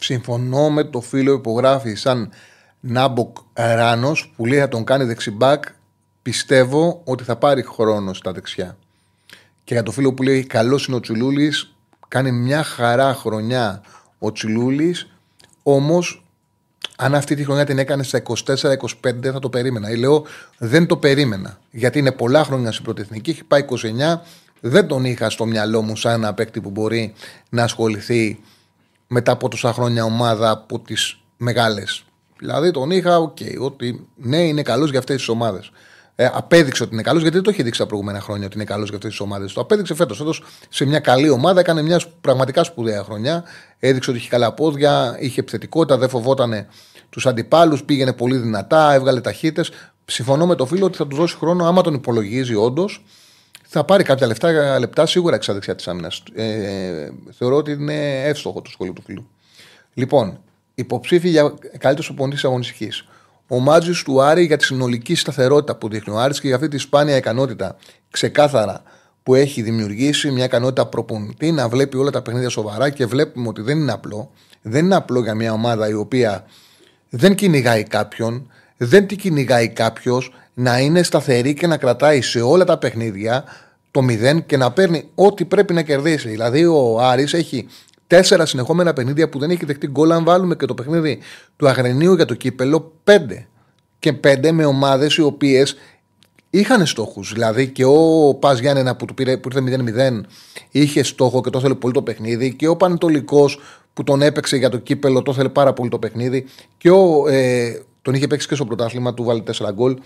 Συμφωνώ 0.00 0.70
με 0.70 0.84
το 0.84 1.00
φίλο 1.00 1.32
υπογράφει 1.32 1.94
σαν 1.94 2.30
Νάμποκ 2.80 3.36
Ράνος 3.52 4.32
που 4.36 4.46
λέει 4.46 4.58
θα 4.58 4.68
τον 4.68 4.84
κάνει 4.84 5.04
δεξιμπάκ. 5.04 5.64
Πιστεύω 6.22 7.00
ότι 7.04 7.24
θα 7.24 7.36
πάρει 7.36 7.62
χρόνο 7.62 8.12
στα 8.12 8.32
δεξιά. 8.32 8.76
Και 9.64 9.74
για 9.74 9.82
το 9.82 9.90
φίλο 9.90 10.12
που 10.12 10.22
λέει 10.22 10.46
καλός 10.46 10.86
είναι 10.86 10.96
ο 10.96 11.00
Τσουλούλης, 11.00 11.74
κάνει 12.08 12.32
μια 12.32 12.62
χαρά 12.62 13.14
χρονιά 13.14 13.82
ο 14.18 14.32
Τσουλούλης. 14.32 15.10
Όμως, 15.62 16.24
αν 16.96 17.14
αυτή 17.14 17.34
τη 17.34 17.44
χρονιά 17.44 17.64
την 17.64 17.78
έκανε 17.78 18.02
στα 18.02 18.22
24-25, 18.44 19.32
θα 19.32 19.38
το 19.38 19.48
περίμενα. 19.48 19.90
Ή 19.90 19.96
λέω 19.96 20.24
δεν 20.58 20.86
το 20.86 20.96
περίμενα. 20.96 21.58
Γιατί 21.70 21.98
είναι 21.98 22.12
πολλά 22.12 22.44
χρόνια 22.44 22.72
στην 22.72 22.84
πρωτεθνική, 22.84 23.30
έχει 23.30 23.44
πάει 23.44 23.64
29. 23.70 24.20
Δεν 24.60 24.86
τον 24.86 25.04
είχα 25.04 25.30
στο 25.30 25.46
μυαλό 25.46 25.82
μου 25.82 25.96
σαν 25.96 26.12
ένα 26.12 26.34
παίκτη 26.34 26.60
που 26.60 26.70
μπορεί 26.70 27.12
να 27.48 27.62
ασχοληθεί 27.62 28.40
μετά 29.08 29.32
από 29.32 29.48
τόσα 29.48 29.72
χρόνια 29.72 30.04
ομάδα 30.04 30.50
από 30.50 30.78
τις 30.78 31.18
μεγάλες. 31.36 32.04
Δηλαδή 32.38 32.70
τον 32.70 32.90
είχα, 32.90 33.18
okay, 33.18 33.56
ότι 33.60 34.08
ναι, 34.16 34.38
είναι 34.38 34.62
καλός 34.62 34.90
για 34.90 34.98
αυτές 34.98 35.16
τις 35.16 35.28
ομάδες. 35.28 35.70
Ε, 36.14 36.30
απέδειξε 36.32 36.82
ότι 36.82 36.92
είναι 36.92 37.02
καλός, 37.02 37.20
γιατί 37.20 37.36
δεν 37.36 37.44
το 37.44 37.50
είχε 37.50 37.62
δείξει 37.62 37.80
τα 37.80 37.86
προηγούμενα 37.86 38.20
χρόνια 38.20 38.46
ότι 38.46 38.54
είναι 38.54 38.64
καλός 38.64 38.88
για 38.88 38.96
αυτές 38.96 39.10
τις 39.10 39.20
ομάδες. 39.20 39.52
Το 39.52 39.60
απέδειξε 39.60 39.94
φέτος. 39.94 40.16
Φέτος 40.16 40.42
σε 40.68 40.84
μια 40.84 40.98
καλή 40.98 41.28
ομάδα 41.28 41.60
έκανε 41.60 41.82
μια 41.82 42.00
πραγματικά 42.20 42.64
σπουδαία 42.64 43.02
χρονιά. 43.02 43.44
Έδειξε 43.78 44.10
ότι 44.10 44.18
είχε 44.18 44.28
καλά 44.28 44.52
πόδια, 44.52 45.16
είχε 45.20 45.40
επιθετικότητα, 45.40 45.98
δεν 45.98 46.08
φοβόταν 46.08 46.66
τους 47.08 47.26
αντιπάλους, 47.26 47.84
πήγαινε 47.84 48.12
πολύ 48.12 48.36
δυνατά, 48.36 48.92
έβγαλε 48.92 49.20
ταχύτητες. 49.20 49.70
Συμφωνώ 50.04 50.46
με 50.46 50.54
το 50.54 50.66
φίλο 50.66 50.86
ότι 50.86 50.96
θα 50.96 51.06
του 51.06 51.16
δώσει 51.16 51.36
χρόνο, 51.36 51.66
άμα 51.66 51.82
τον 51.82 51.94
υπολογίζει 51.94 52.54
όντως, 52.54 53.04
θα 53.70 53.84
πάρει 53.84 54.02
κάποια 54.02 54.26
λεφτά, 54.26 54.78
λεπτά 54.78 55.06
σίγουρα 55.06 55.34
εξ 55.34 55.46
δεξιά 55.46 55.74
της 55.74 55.88
άμυνας. 55.88 56.22
Ε, 56.34 57.08
θεωρώ 57.30 57.56
ότι 57.56 57.70
είναι 57.70 58.22
εύστοχο 58.24 58.62
το 58.62 58.70
σχόλιο 58.70 58.92
του 58.92 59.02
φίλου. 59.02 59.28
Λοιπόν, 59.94 60.40
υποψήφι 60.74 61.28
για 61.28 61.54
καλύτερος 61.78 62.08
οπονητής 62.08 62.44
αγωνιστικής. 62.44 63.06
Ο 63.46 63.58
Μάτζιος 63.58 64.02
του 64.02 64.22
Άρη 64.22 64.44
για 64.44 64.56
τη 64.56 64.64
συνολική 64.64 65.14
σταθερότητα 65.14 65.76
που 65.76 65.88
δείχνει 65.88 66.14
ο 66.14 66.18
Άρης 66.18 66.40
και 66.40 66.46
για 66.46 66.56
αυτή 66.56 66.68
τη 66.68 66.78
σπάνια 66.78 67.16
ικανότητα 67.16 67.76
ξεκάθαρα 68.10 68.82
που 69.22 69.34
έχει 69.34 69.62
δημιουργήσει 69.62 70.30
μια 70.30 70.44
ικανότητα 70.44 70.86
προπονητή 70.86 71.52
να 71.52 71.68
βλέπει 71.68 71.96
όλα 71.96 72.10
τα 72.10 72.22
παιχνίδια 72.22 72.48
σοβαρά 72.48 72.90
και 72.90 73.06
βλέπουμε 73.06 73.48
ότι 73.48 73.62
δεν 73.62 73.78
είναι 73.78 73.92
απλό. 73.92 74.30
Δεν 74.62 74.84
είναι 74.84 74.94
απλό 74.94 75.20
για 75.20 75.34
μια 75.34 75.52
ομάδα 75.52 75.88
η 75.88 75.92
οποία 75.92 76.44
δεν 77.08 77.34
κυνηγάει 77.34 77.82
κάποιον, 77.82 78.50
δεν 78.76 79.06
την 79.06 79.18
κυνηγάει 79.18 79.68
κάποιος, 79.68 80.32
να 80.58 80.78
είναι 80.78 81.02
σταθερή 81.02 81.54
και 81.54 81.66
να 81.66 81.76
κρατάει 81.76 82.20
σε 82.20 82.40
όλα 82.40 82.64
τα 82.64 82.78
παιχνίδια 82.78 83.44
το 83.90 84.02
μηδέν 84.02 84.46
και 84.46 84.56
να 84.56 84.72
παίρνει 84.72 85.08
ό,τι 85.14 85.44
πρέπει 85.44 85.72
να 85.74 85.82
κερδίσει. 85.82 86.28
Δηλαδή, 86.28 86.64
ο 86.64 86.98
Άρης 87.00 87.32
έχει 87.34 87.66
τέσσερα 88.06 88.46
συνεχόμενα 88.46 88.92
παιχνίδια 88.92 89.28
που 89.28 89.38
δεν 89.38 89.50
έχει 89.50 89.64
δεχτεί 89.64 89.86
γκολ. 89.86 90.12
Αν 90.12 90.24
βάλουμε 90.24 90.54
και 90.54 90.66
το 90.66 90.74
παιχνίδι 90.74 91.18
του 91.56 91.68
Αγρενίου 91.68 92.14
για 92.14 92.24
το 92.24 92.34
κύπελο, 92.34 92.92
πέντε. 93.04 93.46
Και 93.98 94.12
πέντε 94.12 94.52
με 94.52 94.64
ομάδες 94.64 95.16
οι 95.16 95.22
οποίες 95.22 95.76
είχαν 96.50 96.86
στόχους. 96.86 97.32
Δηλαδή 97.32 97.68
και 97.68 97.84
ο 97.84 98.34
Πας 98.40 98.58
Γιάννενα 98.58 98.96
που 98.96 99.04
του 99.04 99.14
πήρε, 99.14 99.36
που 99.36 99.48
ήρθε 99.52 99.82
0-0 100.20 100.20
είχε 100.70 101.02
στόχο 101.02 101.40
και 101.40 101.50
το 101.50 101.58
ήθελε 101.58 101.74
πολύ 101.74 101.94
το 101.94 102.02
παιχνίδι. 102.02 102.54
Και 102.54 102.68
ο 102.68 102.76
Πανετολικός 102.76 103.60
που 103.92 104.04
τον 104.04 104.22
έπαιξε 104.22 104.56
για 104.56 104.68
το 104.68 104.78
κύπελο 104.78 105.22
το 105.22 105.30
ήθελε 105.32 105.48
πάρα 105.48 105.72
πολύ 105.72 105.90
το 105.90 105.98
παιχνίδι. 105.98 106.46
Και 106.78 106.90
ο, 106.90 107.28
ε, 107.28 107.82
τον 108.02 108.14
είχε 108.16 108.26
παίξει 108.26 108.48
και 108.48 108.54
στο 108.54 108.64
πρωτάθλημα, 108.64 109.14
του 109.14 109.24
βάλει 109.24 109.42
4 109.58 109.72
γκολ. 109.72 109.96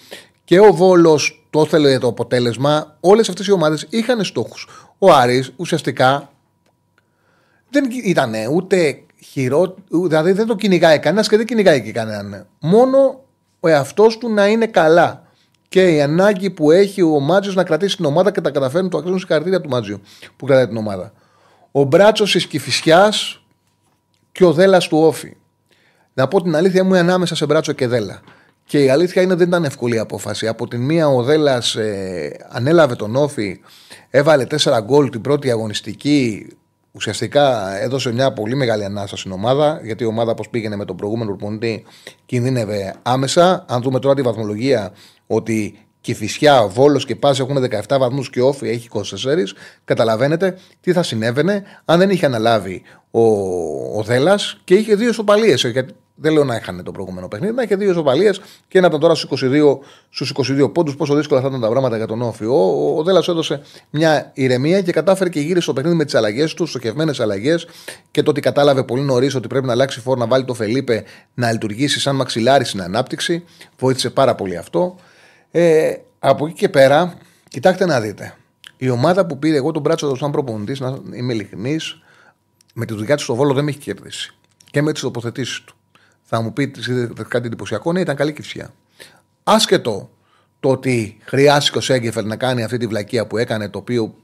Και 0.44 0.61
ο 0.61 0.72
Βόλος 0.72 1.46
το 1.50 1.61
ήθελε 1.61 1.98
το 1.98 2.07
αποτέλεσμα. 2.07 2.96
Όλες 3.00 3.28
αυτές 3.28 3.46
οι 3.46 3.52
ομάδες 3.52 3.87
είχαν 3.90 4.24
στόχους. 4.24 4.68
Ο 4.98 5.12
Άρης 5.12 5.52
ουσιαστικά 5.57 6.31
δεν 7.70 7.85
ήταν 8.05 8.35
ούτε 8.52 9.02
χειρό, 9.24 9.74
δηλαδή 9.88 10.33
δεν 10.33 10.46
το 10.46 10.57
κυνηγάει 10.57 10.98
κανένας 10.98 11.28
και 11.28 11.37
δεν 11.37 11.46
κυνηγάει 11.46 11.83
και 11.83 11.92
κανέναν. 11.92 12.46
Μόνο 12.61 13.24
ο 13.61 13.68
εαυτός 13.68 14.18
του 14.18 14.33
να 14.33 14.46
είναι 14.46 14.66
καλά. 14.66 15.26
Και 15.68 15.94
η 15.94 16.02
ανάγκη 16.02 16.50
που 16.50 16.70
έχει 16.70 17.02
ο 17.02 17.20
Μάτζιος 17.20 17.55
να 17.55 17.64
κρατήσει 17.64 17.96
την 17.96 18.05
ομάδα 18.05 18.31
και 18.31 18.40
τα 18.40 18.50
καταφέρνει 18.50 18.88
το 18.88 18.96
αξίζουν 18.96 19.18
συγχαρητήρια 19.18 19.61
του 19.61 19.68
Μάτζιου 19.68 20.00
που 20.37 20.46
κρατάει 20.46 20.66
την 20.66 20.76
ομάδα. 20.76 21.12
Ο 21.72 21.83
Μπράτσος 21.83 22.33
της 22.33 22.46
Κυφυσιά 22.46 23.12
και 24.33 24.44
ο 24.44 24.52
Δέλλα 24.52 24.78
του 24.78 24.98
Όφη. 24.98 25.37
Να 26.14 26.28
πω 26.28 26.42
την 26.42 26.57
αλήθεια 26.57 26.85
μου 26.85 26.94
ανάμεσα 26.94 27.35
σε 27.35 27.46
Μπράτσο 27.46 27.72
και 27.72 27.87
Δέλλα. 27.87 28.20
Και 28.72 28.85
η 28.85 28.88
αλήθεια 28.88 29.22
είναι 29.22 29.35
δεν 29.35 29.48
ήταν 29.48 29.64
εύκολη 29.64 29.94
η 29.94 29.98
απόφαση. 29.98 30.48
Από 30.48 30.68
την 30.68 30.80
μία 30.80 31.08
ο 31.08 31.22
Δέλλα 31.22 31.62
ε, 31.76 32.28
ανέλαβε 32.48 32.94
τον 32.94 33.16
Όφη, 33.16 33.61
έβαλε 34.11 34.46
4 34.62 34.78
γκολ 34.82 35.11
την 35.11 35.20
πρώτη 35.20 35.50
αγωνιστική. 35.50 36.46
Ουσιαστικά 36.92 37.76
έδωσε 37.80 38.12
μια 38.12 38.32
πολύ 38.32 38.54
μεγάλη 38.54 38.85
ανάσα 38.85 39.16
στην 39.16 39.32
ομάδα, 39.32 39.80
γιατί 39.82 40.02
η 40.02 40.06
ομάδα, 40.06 40.30
όπως 40.30 40.48
πήγαινε 40.48 40.76
με 40.76 40.85
τον 40.85 40.96
προηγούμενο 40.96 41.30
προπονητή, 41.30 41.85
κινδύνευε 42.26 42.94
άμεσα. 43.02 43.64
Αν 43.68 43.82
δούμε 43.82 43.98
τώρα 43.98 44.14
τη 44.14 44.22
βαθμολογία, 44.22 44.92
ότι 45.26 45.78
και 46.00 46.14
Φυσιά, 46.14 46.66
Βόλος 46.66 47.04
και 47.04 47.16
Πάση 47.16 47.42
έχουν 47.42 47.64
17 47.88 47.98
βαθμούς 47.98 48.30
και 48.30 48.42
Όφη 48.42 48.68
έχει 48.68 48.88
24. 48.92 49.02
Καταλαβαίνετε 49.85 50.58
τι 50.80 50.92
θα 50.92 51.02
συνέβαινε 51.02 51.62
αν 51.85 51.98
δεν 51.98 52.11
είχε 52.11 52.26
αναλάβει 52.26 52.82
ο, 53.11 53.22
ο 53.98 54.02
Δέλλα 54.02 54.38
και 54.64 54.74
είχε 54.74 54.94
δύο 54.94 55.08
ισοπαλίες. 55.08 55.62
Γιατί 55.62 55.94
δεν 56.14 56.33
λέω 56.33 56.44
να 56.44 56.57
είχαν 56.57 56.83
το 56.85 56.92
προηγούμενο 56.92 57.29
παιχνίδι, 57.29 57.55
να 57.55 57.62
είχε 57.62 57.77
δύο 57.77 57.90
ισοπαλίες 57.90 58.40
και 58.68 58.81
να 58.81 58.87
ήταν 58.87 59.01
τώρα 59.01 59.14
στους 59.14 59.42
22, 59.42 59.79
στους 60.11 60.33
22 60.35 60.72
πόντους. 60.72 60.96
Πόσο 60.96 61.14
δύσκολα 61.14 61.40
θα 61.40 61.48
ήταν 61.48 61.61
τα 61.61 61.68
πράγματα 61.68 61.96
για 61.96 62.07
τον 62.07 62.22
Όφη. 62.22 62.44
Ο, 62.44 62.94
ο 62.98 63.03
Δέλλα 63.03 63.22
έδωσε 63.29 63.62
μια 63.90 64.31
ηρεμία 64.35 64.81
και 64.81 64.92
κατάφερε 64.92 65.31
και 65.31 65.40
γύρισε 65.40 65.66
το 65.66 65.72
παιχνίδι 65.72 65.96
με 65.96 66.05
τις 66.05 66.14
αλλαγές 66.14 66.55
του, 66.55 66.66
στοχευμένες 66.66 67.20
αλλαγές 67.20 67.66
και 68.11 68.22
το 68.22 68.31
ότι 68.31 68.40
κατάλαβε 68.40 68.83
πολύ 68.83 69.03
νωρίς 69.03 69.35
ότι 69.35 69.48
πρέπει 69.48 69.66
να 69.66 69.72
αλλάξει 69.72 70.01
φόρ, 70.01 70.18
να 70.18 70.27
βάλει 70.27 70.44
το 70.44 70.55
Φελίπε 70.55 71.05
να 71.35 71.53
λειτουργήσει 71.53 72.01
σαν 72.01 72.16
μαξιλάρι 72.16 72.64
στην 72.64 72.83
ανάπτυξη. 72.83 73.44
Βοήθησε 73.79 74.11
πάρα 74.11 74.35
πολύ 74.35 74.57
αυτό. 74.57 74.96
Ε, 75.51 75.94
από 76.18 76.46
εκεί 76.46 76.55
και 76.55 76.68
πέρα, 76.68 77.14
κοιτάξτε 77.48 77.87
να 77.87 78.01
δείτε. 78.01 78.35
Η 78.77 78.90
ομάδα 78.90 79.27
που 79.27 79.38
πήρε 79.38 79.57
εγώ 79.57 79.70
τον 79.70 79.83
Μπράτσο 79.83 80.16
σαν 80.16 80.31
προπονητής, 80.31 80.81
να 80.81 80.98
είμαι 81.14 81.33
ειλικρινής, 81.33 82.03
με 82.75 82.85
τη 82.85 82.94
δουλειά 82.94 83.16
του 83.16 83.22
στο 83.22 83.35
Βόλο 83.35 83.55
δεν 83.55 83.64
με 83.64 83.70
έχει 83.70 83.79
κερδίσει. 83.79 84.35
Και 84.70 84.83
με 84.83 84.92
τις 84.92 85.03
τοποθετήσεις 85.03 85.61
του. 85.61 85.77
Θα 86.34 86.40
μου 86.40 86.52
πείτε 86.52 86.80
κάτι 87.28 87.46
εντυπωσιακό, 87.46 87.92
ναι, 87.92 88.00
ήταν 88.00 88.16
καλή 88.16 88.32
κυψιά. 88.32 88.74
Άσχετο 89.44 90.10
το 90.60 90.68
ότι 90.68 91.18
χρειάστηκε 91.24 91.78
ο 91.78 91.80
Σέγκεφελ 91.80 92.26
να 92.26 92.36
κάνει 92.36 92.62
αυτή 92.62 92.76
τη 92.76 92.86
βλακεία 92.86 93.26
που 93.26 93.36
έκανε, 93.36 93.68
το 93.68 93.78
οποίο 93.78 94.14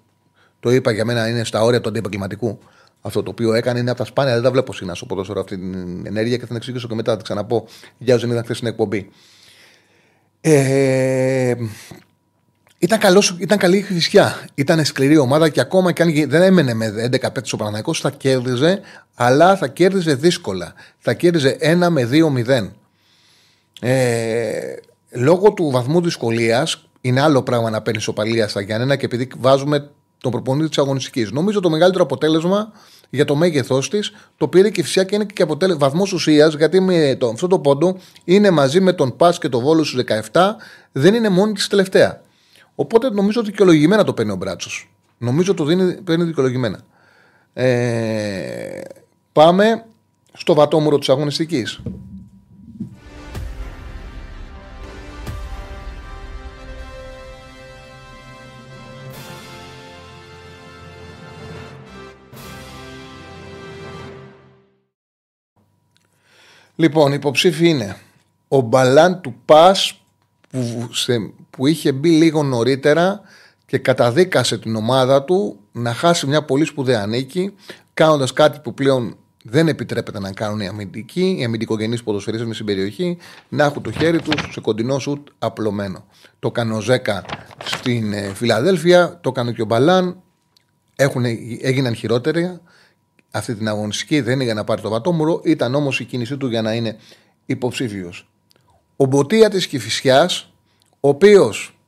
το 0.60 0.70
είπα 0.70 0.90
για 0.90 1.04
μένα 1.04 1.28
είναι 1.28 1.44
στα 1.44 1.62
όρια 1.62 1.80
του 1.80 1.88
αντιεπαγγελματικού. 1.88 2.58
Αυτό 3.00 3.22
το 3.22 3.30
οποίο 3.30 3.52
έκανε 3.52 3.78
είναι 3.78 3.90
από 3.90 3.98
τα 3.98 4.04
σπάνια. 4.04 4.34
Δεν 4.34 4.42
τα 4.42 4.50
βλέπω 4.50 4.72
συχνά 4.72 4.94
στο 4.94 5.06
ποδόσφαιρο 5.06 5.40
αυτή 5.40 5.58
την 5.58 6.06
ενέργεια 6.06 6.34
και 6.34 6.40
θα 6.40 6.46
την 6.46 6.56
εξηγήσω 6.56 6.88
και 6.88 6.94
μετά. 6.94 7.10
Θα 7.10 7.16
την 7.16 7.24
ξαναπώ 7.24 7.66
για 7.98 8.14
όσου 8.14 8.22
δεν 8.22 8.30
είδαν 8.30 8.44
χθες 8.44 8.56
στην 8.56 8.68
εκπομπή. 8.68 9.10
Ε, 10.40 11.54
ήταν, 12.78 12.98
καλός, 12.98 13.36
ήταν 13.38 13.58
καλή 13.58 13.80
χρησιά. 13.80 14.46
Ήταν 14.54 14.84
σκληρή 14.84 15.16
ομάδα 15.16 15.48
και 15.48 15.60
ακόμα 15.60 15.92
και 15.92 16.02
αν 16.02 16.12
δεν 16.28 16.42
έμενε 16.42 16.74
με 16.74 16.86
11 16.86 17.10
πέτρε 17.10 17.42
ο 17.52 17.56
Παναναναϊκό, 17.56 17.94
θα 17.94 18.10
κέρδιζε, 18.10 18.80
αλλά 19.14 19.56
θα 19.56 19.68
κέρδιζε 19.68 20.14
δύσκολα. 20.14 20.74
Θα 20.98 21.14
κέρδιζε 21.14 21.56
1 21.60 21.88
με 21.88 22.08
2-0. 22.12 22.70
Ε, 23.80 24.74
λόγω 25.10 25.52
του 25.52 25.70
βαθμού 25.70 26.00
δυσκολίας, 26.00 26.88
είναι 27.00 27.20
άλλο 27.20 27.42
πράγμα 27.42 27.70
να 27.70 27.82
παίρνεις 27.82 28.02
σοπαλία 28.02 28.48
στα 28.48 28.60
Γιάννενα 28.60 28.96
και 28.96 29.04
επειδή 29.04 29.28
βάζουμε 29.38 29.90
τον 30.20 30.32
προπονητή 30.32 30.68
της 30.68 30.78
αγωνιστικής. 30.78 31.30
Νομίζω 31.30 31.60
το 31.60 31.70
μεγαλύτερο 31.70 32.04
αποτέλεσμα 32.04 32.72
για 33.10 33.24
το 33.24 33.34
μέγεθός 33.34 33.90
της 33.90 34.12
το 34.36 34.48
πήρε 34.48 34.70
και 34.70 34.82
φυσικά 34.82 35.04
και 35.04 35.14
είναι 35.14 35.24
και 35.24 35.44
βαθμός 35.76 36.12
ουσίας, 36.12 36.54
γιατί 36.54 36.80
με 36.80 37.16
το, 37.18 37.28
αυτό 37.28 37.46
το 37.46 37.58
πόντο 37.58 37.98
είναι 38.24 38.50
μαζί 38.50 38.80
με 38.80 38.92
τον 38.92 39.16
Πας 39.16 39.38
και 39.38 39.48
το 39.48 39.60
Βόλος 39.60 39.88
στους 39.88 40.04
17, 40.32 40.40
δεν 40.92 41.14
είναι 41.14 41.28
μόνη 41.28 41.52
της 41.52 41.68
τελευταία. 41.68 42.22
Οπότε 42.80 43.10
νομίζω 43.10 43.40
ότι 43.40 43.50
δικαιολογημένα 43.50 44.04
το 44.04 44.12
παίρνει 44.12 44.32
ο 44.32 44.36
Μπράτσος. 44.36 44.90
Νομίζω 45.18 45.52
ότι 45.52 45.60
το 45.60 45.66
δίνει, 45.66 46.02
παίρνει 46.02 46.24
δικαιολογημένα. 46.24 46.80
Ε, 47.52 48.80
πάμε 49.32 49.84
στο 50.32 50.54
βατόμουρο 50.54 50.98
της 50.98 51.08
αγωνιστικής. 51.08 51.80
Λοιπόν, 66.76 67.12
υποψήφι 67.12 67.68
είναι 67.68 67.96
ο 68.48 68.60
Μπαλάν 68.60 69.20
του 69.20 69.34
Πας 69.44 70.00
που, 70.50 70.88
που 71.50 71.66
είχε 71.66 71.92
μπει 71.92 72.11
λίγο 72.11 72.42
νωρίτερα 72.42 73.20
και 73.66 73.78
καταδίκασε 73.78 74.58
την 74.58 74.76
ομάδα 74.76 75.24
του 75.24 75.58
να 75.72 75.94
χάσει 75.94 76.26
μια 76.26 76.42
πολύ 76.42 76.64
σπουδαία 76.64 77.06
νίκη, 77.06 77.54
κάνοντας 77.94 78.32
κάτι 78.32 78.61
που 78.62 78.74
πλέον 78.74 79.16
δεν 79.44 79.68
επιτρέπεται 79.68 80.18
να 80.20 80.32
κάνουν 80.32 80.61
οι 80.61 80.66
αμυντικοί, 80.66 81.37
οι 81.38 81.44
αμυντικογενείς 81.44 82.02
ποδοσφαιριστέ 82.02 82.52
στην 82.52 82.66
περιοχή, 82.66 83.16
να 83.48 83.64
έχουν 83.64 83.82
το 83.82 83.92
χέρι 83.92 84.20
τους 84.20 84.52
σε 84.52 84.61
κοντινό 84.61 84.98
σουτ 84.98 85.28
απλωμένο. 85.38 86.04
Το 86.38 86.48
έκανε 86.48 86.74
ο 86.74 86.80
Ζέκα 86.80 87.24
στην 87.64 88.12
ε, 88.12 88.34
Φιλαδέλφια, 88.34 89.18
το 89.20 89.28
έκανε 89.28 89.52
και 89.52 89.62
ο 89.62 89.64
Μπαλάν. 89.64 90.22
Έχουν, 90.96 91.24
έγιναν 91.61 91.94
χειρότεροι 91.94 92.61
αυτή 93.30 93.54
την 93.54 93.68
αγωνιστική, 93.68 94.20
δεν 94.20 94.34
είναι 94.34 94.44
για 94.44 94.54
να 94.54 94.64
πάρει 94.64 94.80
το 94.80 94.88
βατόμουρο, 94.88 95.40
ήταν 95.44 95.74
όμως 95.74 96.00
η 96.00 96.04
κίνησή 96.04 96.37
του 96.37 96.46
για 96.46 96.62
να 96.62 96.72
είναι 96.72 96.96
υποψήφιος. 97.46 98.28
Ο 99.00 99.04
Μποτία 99.04 99.50
της 99.50 99.66
Κυφυσιάς, 99.66 100.52
ο 101.00 101.08
οποίος 101.08 101.78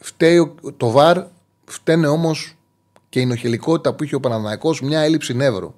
φταίει 0.00 0.54
το 0.76 0.90
βαρ, 0.90 1.24
φταίνε 1.64 2.06
όμως 2.06 2.56
και 3.08 3.20
η 3.20 3.26
νοχελικότητα 3.26 3.94
που 3.94 4.04
είχε 4.04 4.14
ο 4.14 4.20
Παναναναϊκός 4.20 4.80
μια 4.80 5.00
έλλειψη 5.00 5.34
νεύρου. 5.34 5.74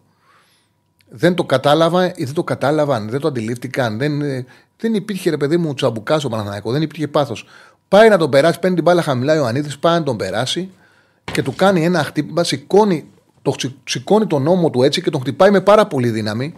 Δεν 1.09 1.35
το 1.35 1.45
κατάλαβα 1.45 2.07
ή 2.07 2.25
δεν 2.25 2.35
το 2.35 2.45
κατάλαβαν, 2.45 3.09
δεν 3.09 3.21
το 3.21 3.29
αντιλήφθηκαν. 3.29 3.99
Δεν, 3.99 4.21
δεν 4.77 4.95
υπήρχε 4.95 5.31
ρε 5.31 5.37
παιδί 5.37 5.57
μου 5.57 5.75
τσαμπουκά 5.75 6.19
στο 6.19 6.29
Παναναναϊκό, 6.29 6.73
δεν 6.73 6.83
υπήρχε 6.83 7.09
πάθος. 7.09 7.47
Πάει 7.89 8.09
να 8.09 8.19
τον 8.19 8.31
περάσει, 8.31 8.59
παίρνει 8.59 8.75
την 8.75 8.85
μπάλα 8.85 9.03
χαμηλά 9.03 9.43
ο 9.43 9.47
Ανίδη, 9.47 9.79
πάει 9.81 9.99
να 9.99 10.05
τον 10.05 10.17
περάσει 10.17 10.71
και 11.33 11.43
του 11.43 11.55
κάνει 11.55 11.85
ένα 11.85 12.05
χτύπημα, 12.05 12.45
σηκώνει 12.45 13.11
το 13.43 13.55
σηκώνει 13.85 14.27
τον 14.27 14.43
νόμο 14.43 14.71
του 14.71 14.83
έτσι 14.83 15.03
και 15.03 15.11
τον 15.11 15.21
χτυπάει 15.21 15.51
με 15.51 15.61
πάρα 15.61 15.87
πολύ 15.87 16.11
δύναμη. 16.11 16.55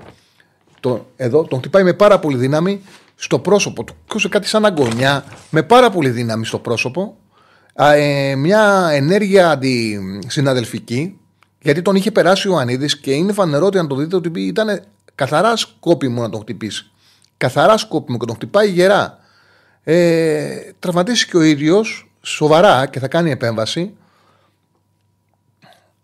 Το, 0.82 1.06
εδώ 1.16 1.44
τον 1.44 1.58
χτυπάει 1.58 1.82
με 1.82 1.92
πάρα 1.92 2.18
πολύ 2.18 2.36
δύναμη 2.36 2.80
στο 3.16 3.38
πρόσωπο 3.38 3.84
του. 3.84 3.94
Και 4.06 4.28
κάτι 4.28 4.46
σαν 4.46 4.64
αγωνιά 4.64 5.24
με 5.50 5.62
πάρα 5.62 5.90
πολύ 5.90 6.08
δύναμη 6.08 6.46
στο 6.46 6.58
πρόσωπο. 6.58 7.16
ε, 7.74 8.34
μια 8.34 8.88
ενέργεια 8.92 9.50
αντισυναδελφική 9.50 11.16
γιατί 11.62 11.82
τον 11.82 11.94
είχε 11.96 12.10
περάσει 12.10 12.48
ο 12.48 12.56
Ανίδης 12.56 12.98
και 12.98 13.12
είναι 13.12 13.32
φανερό 13.32 13.66
ότι 13.66 13.78
αν 13.78 13.88
το 13.88 13.94
δείτε 13.94 14.16
ότι 14.16 14.40
ήταν 14.40 14.82
καθαρά 15.14 15.56
σκόπιμο 15.56 16.22
να 16.22 16.28
τον 16.28 16.40
χτυπήσει. 16.40 16.90
Καθαρά 17.36 17.76
σκόπιμο 17.76 18.18
και 18.18 18.26
τον 18.26 18.34
χτυπάει 18.34 18.70
γερά. 18.70 19.18
Ε, 19.84 20.56
τραυματίστηκε 20.78 21.36
ο 21.36 21.42
ίδιος 21.42 22.12
σοβαρά 22.22 22.86
και 22.86 22.98
θα 22.98 23.08
κάνει 23.08 23.30
επέμβαση. 23.30 23.94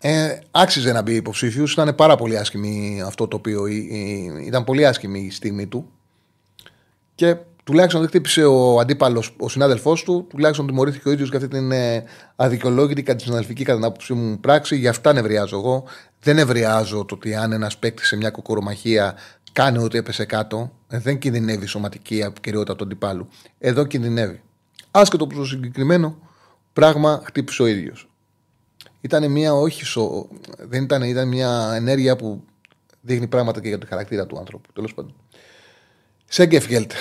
Ε, 0.00 0.38
άξιζε 0.50 0.92
να 0.92 1.02
μπει 1.02 1.14
υποψήφιος. 1.14 1.72
Ήταν 1.72 1.94
πάρα 1.94 2.16
πολύ 2.16 2.38
άσχημη 2.38 3.02
αυτό 3.06 3.28
το 3.28 3.37
οποίο. 3.37 3.66
Ήταν 4.46 4.64
πολύ 4.64 4.87
άσχημη 4.87 5.20
η 5.20 5.30
στιγμή 5.30 5.66
του. 5.66 5.90
Και 7.14 7.37
τουλάχιστον 7.64 8.00
δεν 8.00 8.08
χτύπησε 8.08 8.44
ο 8.44 8.78
αντίπαλος, 8.78 9.37
ο 9.38 9.48
συνάδελφός 9.48 10.02
του, 10.02 10.26
τουλάχιστον 10.28 10.66
τιμωρήθηκε 10.66 11.08
ο 11.08 11.12
ίδιος 11.12 11.28
για 11.28 11.38
αυτή 11.38 11.50
την 11.50 11.72
ε, 11.72 12.04
αδικαιολόγητη 12.37 13.02
και 13.02 13.11
αντισυναδελφική 13.11 13.64
κατά 13.64 13.78
την 13.78 13.87
άποψή 13.87 14.12
μου 14.12 14.40
πράξη. 14.40 14.76
Γι' 14.76 14.88
αυτά 14.88 15.12
νευριάζω 15.12 15.56
εγώ. 15.56 15.84
Δεν 16.20 16.34
νευριάζω 16.34 17.04
το 17.04 17.14
ότι 17.14 17.34
αν 17.34 17.52
ένας 17.52 17.78
παίκτης 17.78 18.06
σε 18.06 18.16
μια 18.16 18.30
κοκορομαχία 18.30 19.14
κάνει 19.52 19.78
ότι 19.78 19.98
έπεσε 19.98 20.24
κάτω, 20.24 20.72
ε, 20.88 20.98
δεν 20.98 21.18
κινδυνεύει 21.18 21.64
η 21.64 21.66
σωματική 21.66 22.24
αποκαιριότητα 22.24 22.76
του 22.76 22.84
αντιπάλου. 22.84 23.28
Εδώ 23.58 23.84
κινδυνεύει. 23.84 24.42
Άσχετο 24.90 25.26
που 25.26 25.34
στο 25.34 25.44
συγκεκριμένο 25.44 26.18
πράγμα 26.72 27.22
χτύπησε 27.24 27.62
ο 27.62 27.66
ίδιος 27.66 28.08
ήταν 29.00 29.30
μια 29.30 29.54
όχι 29.54 29.84
σο... 29.84 30.28
δεν 30.58 30.82
ήταν, 30.82 31.02
ήταν 31.02 31.28
μια 31.28 31.72
ενέργεια 31.74 32.16
που 32.16 32.44
δείχνει 33.00 33.26
πράγματα 33.26 33.61
και 33.61 33.68
για 33.68 33.78
το 33.78 33.87
χαρακτήρα 33.88 34.26
του 34.26 34.38
άνθρωπου. 34.38 34.72
Τέλος 34.72 34.94
πάντων. 34.94 35.14
Σέγκεφγελτ. 36.24 36.92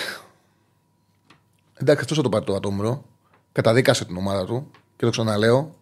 Εντάξει, 1.73 2.01
αυτός 2.01 2.17
θα 2.17 2.23
το 2.23 2.29
πάρει 2.29 2.45
το 2.45 2.55
ατόμουρο. 2.55 3.05
Καταδίκασε 3.51 4.05
την 4.05 4.17
ομάδα 4.17 4.45
του 4.45 4.71
και 4.95 5.05
το 5.05 5.12
ξαναλέω. 5.12 5.75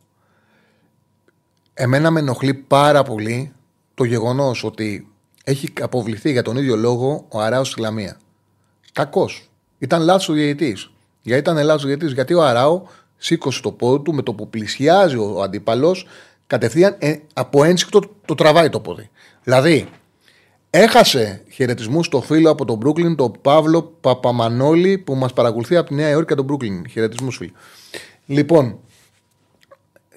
Εμένα 1.74 2.12
με 2.12 2.20
ενοχλεί 2.20 2.54
πάρα 2.54 3.04
πολύ 3.04 3.54
το 3.94 4.04
γεγονός 4.04 4.64
ότι 4.64 5.12
έχει 5.44 5.74
αποβληθεί 5.82 6.32
για 6.32 6.42
τον 6.42 6.58
ίδιο 6.58 6.76
λόγο 6.76 7.26
ο 7.30 7.40
Αράος 7.40 7.68
στη 7.70 7.82
Λαμία. 7.82 8.20
Κακός. 8.94 9.50
Ήταν 9.78 10.02
λάθος 10.02 10.30
ο 10.30 10.34
διαιτητής. 10.34 10.92
Γιατί 11.22 11.42
ήταν 11.42 11.66
λάθος 11.66 11.84
ο 11.84 11.88
διαιτητής, 11.88 12.14
γιατί 12.14 12.34
ο 12.34 12.44
Αράο 12.44 12.82
σήκωσε 13.26 13.62
το 13.62 13.72
πόδι 13.72 14.04
του 14.04 14.14
με 14.14 14.22
το 14.22 14.34
που 14.34 14.50
πλησιάζει 14.50 15.18
ο 15.18 15.42
αντίπαλος, 15.42 16.08
κατευθείαν 16.48 16.96
ε, 17.00 17.16
από 17.34 17.64
ένσυκτο 17.64 18.02
το 18.26 18.36
τραβάει 18.36 18.70
το 18.70 18.80
πόδι. 18.80 19.10
Δηλαδή, 19.44 19.88
έχασε 20.70 21.44
χαιρετισμούς 21.52 22.06
στο 22.06 22.22
φίλο 22.22 22.50
από 22.50 22.66
τον 22.66 22.78
Μπρούκλιν, 22.78 23.16
τον 23.16 23.32
Παύλο 23.42 23.82
Παπαμανόλη, 24.02 24.98
που 24.98 25.16
μας 25.16 25.34
παρακολουθεί 25.34 25.76
από 25.76 25.88
τη 25.88 25.96
Νέα 25.96 26.10
Υόρκη 26.10 26.28
και 26.28 26.36
τον 26.36 26.46
Μπρούκλιν. 26.46 26.90
Χαιρετισμούς, 26.90 27.38
φίλοι. 27.38 27.54
Λοιπόν, 28.26 28.80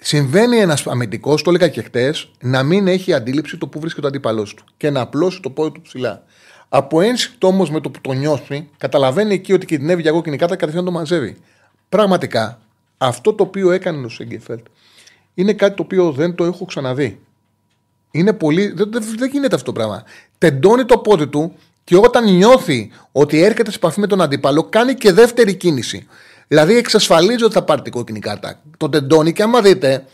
συμβαίνει 0.00 0.56
ένας 0.56 0.86
αμυντικός, 0.86 1.42
το 1.42 1.50
έλεγα 1.50 1.68
και 1.68 1.82
χτες, 1.82 2.30
να 2.40 2.62
μην 2.62 2.88
έχει 2.88 3.12
αντίληψη 3.12 3.56
το 3.56 3.66
που 3.66 3.80
βρίσκεται 3.80 4.06
ο 4.06 4.08
αντίπαλός 4.08 4.54
του 4.54 4.64
και 4.76 4.90
να 4.90 5.00
απλώσει 5.00 5.40
το 5.40 5.50
πόδι 5.50 5.70
του 5.70 5.80
ψηλά. 5.80 6.22
Από 6.68 7.00
ένσυκτο 7.00 7.46
όμως 7.46 7.70
με 7.70 7.80
το 7.80 7.90
που 7.90 8.00
το 8.00 8.12
νιώθει, 8.12 8.68
καταλαβαίνει 8.76 9.34
εκεί 9.34 9.52
ότι 9.52 9.66
κινδυνεύει 9.66 10.02
για 10.02 10.10
εγώ 10.10 10.22
και 10.22 10.36
κατευθείαν 10.36 10.84
το 10.84 10.90
μαζεύει. 10.90 11.36
Πραγματικά 11.88 12.58
αυτό 12.98 13.32
το 13.32 13.42
οποίο 13.42 13.70
έκανε 13.70 14.06
ο 14.06 14.08
Σέγκεφελτ 14.08 14.66
είναι 15.34 15.52
κάτι 15.52 15.76
το 15.76 15.82
οποίο 15.82 16.12
δεν 16.12 16.34
το 16.34 16.44
έχω 16.44 16.64
ξαναδεί. 16.64 17.20
Είναι 18.10 18.32
πολύ. 18.32 18.72
Δεν, 18.76 18.90
δεν, 18.92 19.30
γίνεται 19.30 19.54
αυτό 19.54 19.66
το 19.66 19.72
πράγμα. 19.72 20.04
Τεντώνει 20.38 20.84
το 20.84 20.98
πόδι 20.98 21.26
του 21.26 21.54
και 21.84 21.96
όταν 21.96 22.34
νιώθει 22.34 22.90
ότι 23.12 23.42
έρχεται 23.42 23.70
σε 23.70 23.76
επαφή 23.76 24.00
με 24.00 24.06
τον 24.06 24.20
αντίπαλο, 24.20 24.62
κάνει 24.62 24.94
και 24.94 25.12
δεύτερη 25.12 25.54
κίνηση. 25.54 26.06
Δηλαδή 26.48 26.76
εξασφαλίζει 26.76 27.44
ότι 27.44 27.52
θα 27.52 27.62
πάρει 27.62 27.82
την 27.82 27.92
κόκκινη 27.92 28.18
κάρτα. 28.18 28.60
Το 28.76 28.88
τεντώνει 28.88 29.32
και 29.32 29.42
άμα 29.42 29.60
δείτε, 29.60 30.04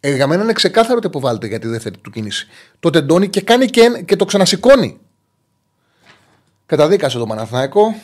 ε, 0.00 0.14
για 0.14 0.26
μένα 0.26 0.42
είναι 0.42 0.52
ξεκάθαρο 0.52 0.96
ότι 0.96 1.06
αποβάλλεται 1.06 1.46
για 1.46 1.58
τη 1.58 1.66
δεύτερη 1.68 1.96
του 1.96 2.10
κίνηση. 2.10 2.46
Το 2.80 2.90
τεντώνει 2.90 3.28
και 3.28 3.40
κάνει 3.40 3.66
και, 3.66 4.02
και 4.04 4.16
το 4.16 4.24
ξανασηκώνει. 4.24 4.98
Καταδίκασε 6.66 7.18
το 7.18 7.26
Παναθηναϊκό. 7.26 7.94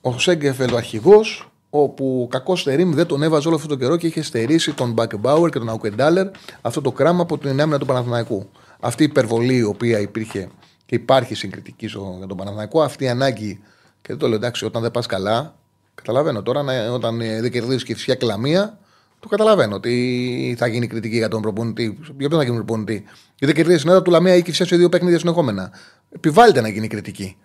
Ο 0.00 0.18
Σέγκεφελ 0.18 0.72
ο 0.72 0.76
αρχηγός 0.76 1.49
όπου 1.70 2.22
ο 2.22 2.28
κακός 2.28 2.60
Στερήμ 2.60 2.92
δεν 2.92 3.06
τον 3.06 3.22
έβαζε 3.22 3.48
όλο 3.48 3.56
αυτό 3.56 3.68
το 3.68 3.76
καιρό 3.76 3.96
και 3.96 4.06
είχε 4.06 4.22
στερήσει 4.22 4.74
τον 4.74 4.92
Μπακμπάουερ 4.92 5.50
και 5.50 5.58
τον 5.58 5.68
Αουκεντάλερ 5.68 6.26
αυτό 6.60 6.80
το 6.80 6.92
κράμα 6.92 7.22
από 7.22 7.38
την 7.38 7.60
άμυνα 7.60 7.78
του 7.78 7.86
Παναθηναϊκού. 7.86 8.48
Αυτή 8.80 9.02
η 9.02 9.06
υπερβολή 9.06 9.56
η 9.56 9.62
οποία 9.62 9.98
υπήρχε 9.98 10.48
και 10.86 10.94
υπάρχει 10.94 11.34
συγκριτική 11.34 11.86
για 12.18 12.26
τον 12.26 12.36
Παναθηναϊκό, 12.36 12.82
αυτή 12.82 13.04
η 13.04 13.08
ανάγκη, 13.08 13.60
και 14.02 14.06
δεν 14.06 14.18
το 14.18 14.26
λέω 14.26 14.36
εντάξει, 14.36 14.64
όταν 14.64 14.82
δεν 14.82 14.90
πας 14.90 15.06
καλά, 15.06 15.54
Καταλαβαίνω 16.02 16.42
τώρα 16.42 16.62
να, 16.62 16.90
όταν 16.90 17.20
ε, 17.20 17.40
δεν 17.40 17.50
κερδίζεις 17.50 17.84
και 17.84 17.94
φυσικά 17.94 18.14
κλαμία, 18.14 18.78
το 19.20 19.28
καταλαβαίνω 19.28 19.74
ότι 19.74 20.54
θα 20.58 20.66
γίνει 20.66 20.86
κριτική 20.86 21.16
για 21.16 21.28
τον 21.28 21.42
προπονητή. 21.42 21.98
Για 22.02 22.14
ποιον 22.16 22.30
θα 22.30 22.42
γίνει 22.42 22.56
προπονητή; 22.56 22.92
Γιατί 22.92 23.44
δεν 23.46 23.54
κερδίζεις 23.54 23.80
την 23.80 23.90
ώρα 23.90 24.02
του 24.02 24.10
Λαμία 24.10 24.34
ή 24.34 24.42
κυφσιά 24.42 24.66
σε 24.66 24.76
δύο 24.76 24.88
παιχνίδια 24.88 25.18
συνεχόμενα. 25.18 25.72
Επιβάλλεται 26.10 26.60
να 26.60 26.68
γίνει 26.68 26.86
κριτική. 26.86 27.36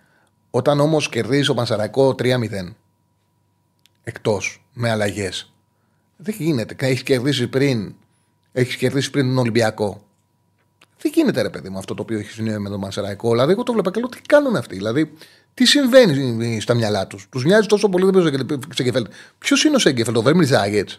Όταν 0.50 0.80
όμως 0.80 1.08
κερδίζει 1.08 1.50
ο 1.50 1.54
Πανσαρακό 1.54 2.14
3-0 2.18 2.34
εκτός 4.08 4.64
με 4.72 4.90
αλλαγές. 4.90 5.52
Δεν 6.16 6.34
γίνεται. 6.38 6.76
Έχεις 6.78 7.02
κερδίσει 7.02 7.48
πριν, 7.48 7.94
έχεις 8.52 8.76
κερδίσει 8.76 9.10
πριν 9.10 9.26
τον 9.26 9.38
Ολυμπιακό. 9.38 10.00
Δεν 10.98 11.12
γίνεται 11.14 11.42
ρε 11.42 11.50
παιδί 11.50 11.68
μου 11.68 11.78
αυτό 11.78 11.94
το 11.94 12.02
οποίο 12.02 12.18
έχεις 12.18 12.34
συνέβη 12.34 12.58
με 12.58 12.68
τον 12.68 12.78
Μανσεραϊκό. 12.78 13.30
Δηλαδή, 13.30 13.52
εγώ 13.52 13.62
το 13.62 13.72
βλέπω 13.72 13.90
και 13.90 14.00
λέω 14.00 14.08
τι 14.08 14.20
κάνουν 14.20 14.56
αυτοί; 14.56 14.74
Δηλαδή, 14.74 15.12
τι 15.54 15.64
συμβαίνει 15.64 16.60
στα 16.60 16.74
μυαλά 16.74 17.06
τους; 17.06 17.26
Τους 17.30 17.44
μοιάζει 17.44 17.66
τόσο 17.66 17.88
πολύ, 17.88 18.04
δεν 18.04 18.12
παίζει 18.12 18.46
Σέγκεφελτ. 18.74 19.06
Ποιος 19.38 19.64
είναι 19.64 19.76
ο 19.76 19.78
Σέγκεφελτ, 19.78 20.16
ο 20.16 20.22
Βέρμι 20.22 20.44
Ζάγετ. 20.44 20.90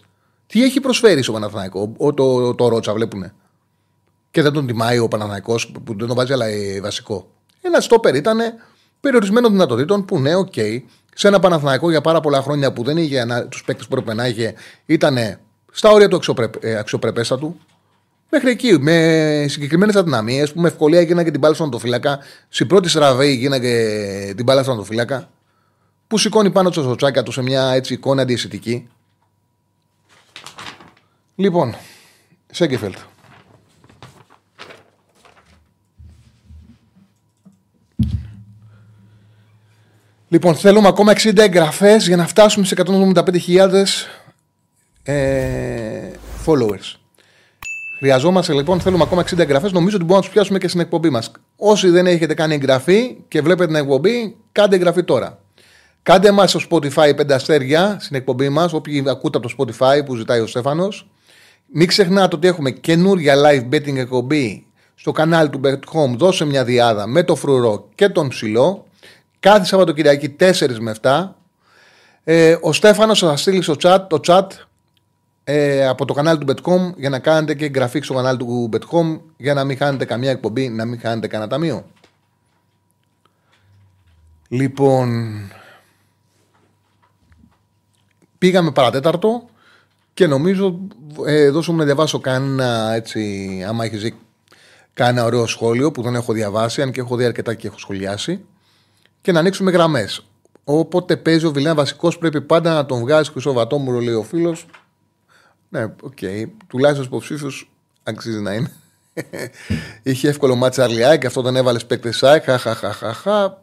Τι 0.47 0.63
έχει 0.63 0.79
προσφέρει 0.79 1.21
στο 1.21 1.31
Παναθηναϊκό, 1.31 1.93
ο, 1.97 2.13
το, 2.13 2.39
το, 2.39 2.55
το 2.55 2.67
Ρότσα, 2.67 2.93
βλέπουνε; 2.93 3.33
Και 4.31 4.41
δεν 4.41 4.51
τον 4.51 4.67
τιμάει 4.67 4.99
ο 4.99 5.07
Παναθηναϊκός 5.07 5.71
που 5.71 5.95
δεν 5.97 6.07
τον 6.07 6.15
βάζει, 6.15 6.33
αλλά 6.33 6.45
ε, 6.45 6.81
βασικό. 6.81 7.29
Ένα 7.61 7.79
στόπερ 7.79 8.15
ήταν 8.15 8.39
περιορισμένο 8.99 9.49
δυνατοτήτων 9.49 10.05
που 10.05 10.19
ναι, 10.19 10.35
okay, 10.35 10.79
σε 11.17 11.27
ένα 11.27 11.39
Παναθηναϊκό 11.39 11.89
για 11.89 12.01
πάρα 12.01 12.19
πολλά 12.19 12.41
χρόνια 12.41 12.73
που 12.73 12.83
δεν 12.83 12.97
είχε 12.97 13.25
τους 13.49 13.63
παίκτες 13.63 13.87
που 13.87 13.95
έπρεπε 13.95 14.13
να 14.13 14.27
είχε, 14.27 14.53
ήταν 14.85 15.39
στα 15.71 15.89
όρια 15.89 16.07
του 16.07 16.15
αξιοπρεπ, 16.15 16.53
αξιοπρεπέστατου. 16.79 17.57
Μέχρι 18.29 18.49
εκεί, 18.49 18.79
με 18.79 19.45
συγκεκριμένες 19.47 19.95
αδυναμίες 19.95 20.53
που 20.53 20.61
με 20.61 20.67
ευκολία 20.67 21.01
γίνανε 21.01 21.31
την 21.31 21.39
μπάλα 21.39 21.53
στον 21.53 21.79
φύλακα. 21.79 22.19
Στην 22.49 22.67
πρώτη 22.67 22.89
στραβή 22.89 23.33
γίνανε 23.33 23.69
την 24.35 24.43
μπάλα 24.45 24.63
στον 24.63 24.85
φύλακα. 24.85 25.29
Που 26.07 26.17
σηκώνει 26.17 26.49
πάνω 26.51 26.71
στο 26.71 26.95
τσάκια 26.95 27.23
του 27.23 27.31
σε 27.31 27.41
μια 27.41 27.71
έτσι 27.71 27.93
εικόνα 27.93 28.21
αντιαισθητική. 28.21 28.89
Λοιπόν, 31.35 31.75
Σέγκεφελτ. 32.51 32.97
Λοιπόν, 40.29 40.55
θέλουμε 40.55 40.87
ακόμα 40.87 41.13
60 41.13 41.37
εγγραφές 41.37 42.07
για 42.07 42.15
να 42.15 42.27
φτάσουμε 42.27 42.65
σε 42.65 42.75
175.000 42.85 43.71
ε, 45.03 46.11
followers. 46.45 46.95
Χρειαζόμαστε 47.99 48.53
λοιπόν, 48.53 48.79
θέλουμε 48.79 49.03
ακόμα 49.03 49.23
60 49.23 49.37
εγγραφές. 49.37 49.71
Νομίζω 49.71 49.95
ότι 49.95 50.05
μπορούμε 50.05 50.15
να 50.15 50.21
τους 50.21 50.33
πιάσουμε 50.33 50.59
και 50.59 50.67
στην 50.67 50.79
εκπομπή 50.79 51.09
μας. 51.09 51.31
Όσοι 51.55 51.89
δεν 51.89 52.07
έχετε 52.07 52.33
κάνει 52.33 52.53
εγγραφή 52.53 53.17
και 53.27 53.41
βλέπετε 53.41 53.65
την 53.65 53.75
εκπομπή, 53.75 54.35
κάντε 54.51 54.75
εγγραφή 54.75 55.03
τώρα. 55.03 55.39
Κάντε 56.03 56.31
μας 56.31 56.51
στο 56.51 56.59
Spotify 56.69 57.15
5 57.15 57.31
αστέρια 57.31 57.97
στην 57.99 58.15
εκπομπή 58.15 58.49
μας, 58.49 58.73
όποιοι 58.73 59.03
ακούτε 59.07 59.37
από 59.37 59.47
το 59.47 59.55
Spotify 59.57 60.05
που 60.05 60.15
ζητάει 60.15 60.39
ο 60.39 60.47
Στέφανος. 60.47 61.09
Μην 61.73 61.87
ξεχνάτε 61.87 62.35
ότι 62.35 62.47
έχουμε 62.47 62.71
καινούρια 62.71 63.35
live 63.35 63.75
betting 63.75 63.95
εκπομπή 63.95 64.65
στο 64.95 65.11
κανάλι 65.11 65.49
του 65.49 65.61
Bet 65.63 65.69
Home. 65.93 66.15
Δώσε 66.17 66.45
μια 66.45 66.63
διάδα 66.63 67.07
με 67.07 67.23
το 67.23 67.35
φρουρό 67.35 67.89
και 67.95 68.09
τον 68.09 68.27
ψηλό. 68.27 68.86
Κάθε 69.39 69.65
Σαββατοκυριακή 69.65 70.35
4 70.39 70.77
με 70.79 70.95
7. 71.01 71.29
Ε, 72.23 72.57
ο 72.61 72.73
Στέφανος 72.73 73.19
θα 73.19 73.37
στείλει 73.37 73.61
στο 73.61 73.75
chat, 73.81 73.99
το 74.09 74.19
chat 74.27 74.47
ε, 75.43 75.87
από 75.87 76.05
το 76.05 76.13
κανάλι 76.13 76.45
του 76.45 76.53
Betcom 76.53 76.93
για 76.95 77.09
να 77.09 77.19
κάνετε 77.19 77.53
και 77.53 77.65
εγγραφή 77.65 78.01
στο 78.01 78.13
κανάλι 78.13 78.37
του 78.37 78.69
Betcom 78.73 79.19
για 79.37 79.53
να 79.53 79.63
μην 79.63 79.77
χάνετε 79.77 80.05
καμία 80.05 80.31
εκπομπή, 80.31 80.69
να 80.69 80.85
μην 80.85 80.99
χάνετε 80.99 81.27
κανένα 81.27 81.49
ταμείο. 81.49 81.85
Λοιπόν, 84.47 85.39
πήγαμε 88.37 88.71
παρατέταρτο 88.71 89.49
και 90.13 90.27
νομίζω 90.27 90.79
ε, 91.25 91.41
εδώ 91.41 91.61
σου 91.61 91.75
να 91.75 91.83
διαβάσω 91.83 92.19
κανένα 92.19 92.93
έτσι, 92.93 93.63
άμα 93.67 93.85
έχεις 93.85 94.01
δει 94.01 94.17
κανένα 94.93 95.25
ωραίο 95.25 95.45
σχόλιο 95.45 95.91
που 95.91 96.01
δεν 96.01 96.15
έχω 96.15 96.33
διαβάσει, 96.33 96.81
αν 96.81 96.91
και 96.91 96.99
έχω 96.99 97.15
δει 97.15 97.25
αρκετά 97.25 97.53
και 97.53 97.67
έχω 97.67 97.77
σχολιάσει 97.77 98.45
και 99.27 99.33
να 99.33 99.39
ανοίξουμε 99.39 99.71
γραμμές. 99.71 100.25
Όποτε 100.63 101.17
παίζει 101.17 101.45
ο 101.45 101.51
Βιλένα 101.51 101.75
βασικός, 101.75 102.17
πρέπει 102.17 102.41
πάντα 102.41 102.73
να 102.73 102.85
τον 102.85 102.99
βγάζει 102.99 103.31
και 103.31 103.49
ο 103.49 104.01
λέει 104.01 104.13
ο 104.13 104.23
φίλος. 104.23 104.65
Ναι, 105.69 105.83
οκ. 105.83 106.17
Okay. 106.21 106.45
Τουλάχιστον 106.67 107.05
στους 107.05 107.05
υποψήφιους 107.05 107.71
αξίζει 108.03 108.39
να 108.39 108.53
είναι. 108.53 108.71
Είχε 110.03 110.27
εύκολο 110.27 110.55
μάτσα 110.55 110.83
Αρλιάκ, 110.83 111.25
αυτό 111.25 111.41
τον 111.41 111.55
έβαλες 111.55 111.85
παίκτες 111.85 112.17
ΣΑΕΚ. 112.17 112.43
Χαχαχαχαχα. 112.43 113.59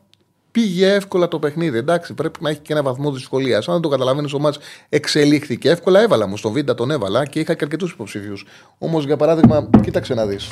Πήγε 0.51 0.93
εύκολα 0.93 1.29
το 1.29 1.39
παιχνίδι. 1.39 1.79
Εντάξει, 1.79 2.15
πρέπει 2.15 2.39
να 2.43 2.51
έχει 2.51 2.61
και 2.61 2.73
ένα 2.73 2.83
βαθμό 2.83 3.12
δυσκολίας. 3.12 3.69
Αν 3.69 3.73
δεν 3.73 3.83
το 3.83 3.89
καταλαβαίνεις, 3.89 4.33
ο 4.33 4.39
μάτς 4.39 4.59
εξελίχθηκε 4.89 5.71
εύκολα. 5.71 6.01
Έβαλα 6.01 6.27
μου 6.27 6.37
στο 6.37 6.51
βίντεο 6.51 6.75
τον 6.75 6.91
έβαλα 6.91 7.27
και 7.27 7.41
είχα 7.41 7.55
και 7.55 7.65
αρκετούς 7.65 7.93
υποψήφιους. 7.93 8.47
Όμως, 8.79 9.05
για 9.05 9.17
παράδειγμα, 9.17 9.71
κοίταξε 9.83 10.15
να 10.15 10.27
δεις. 10.27 10.49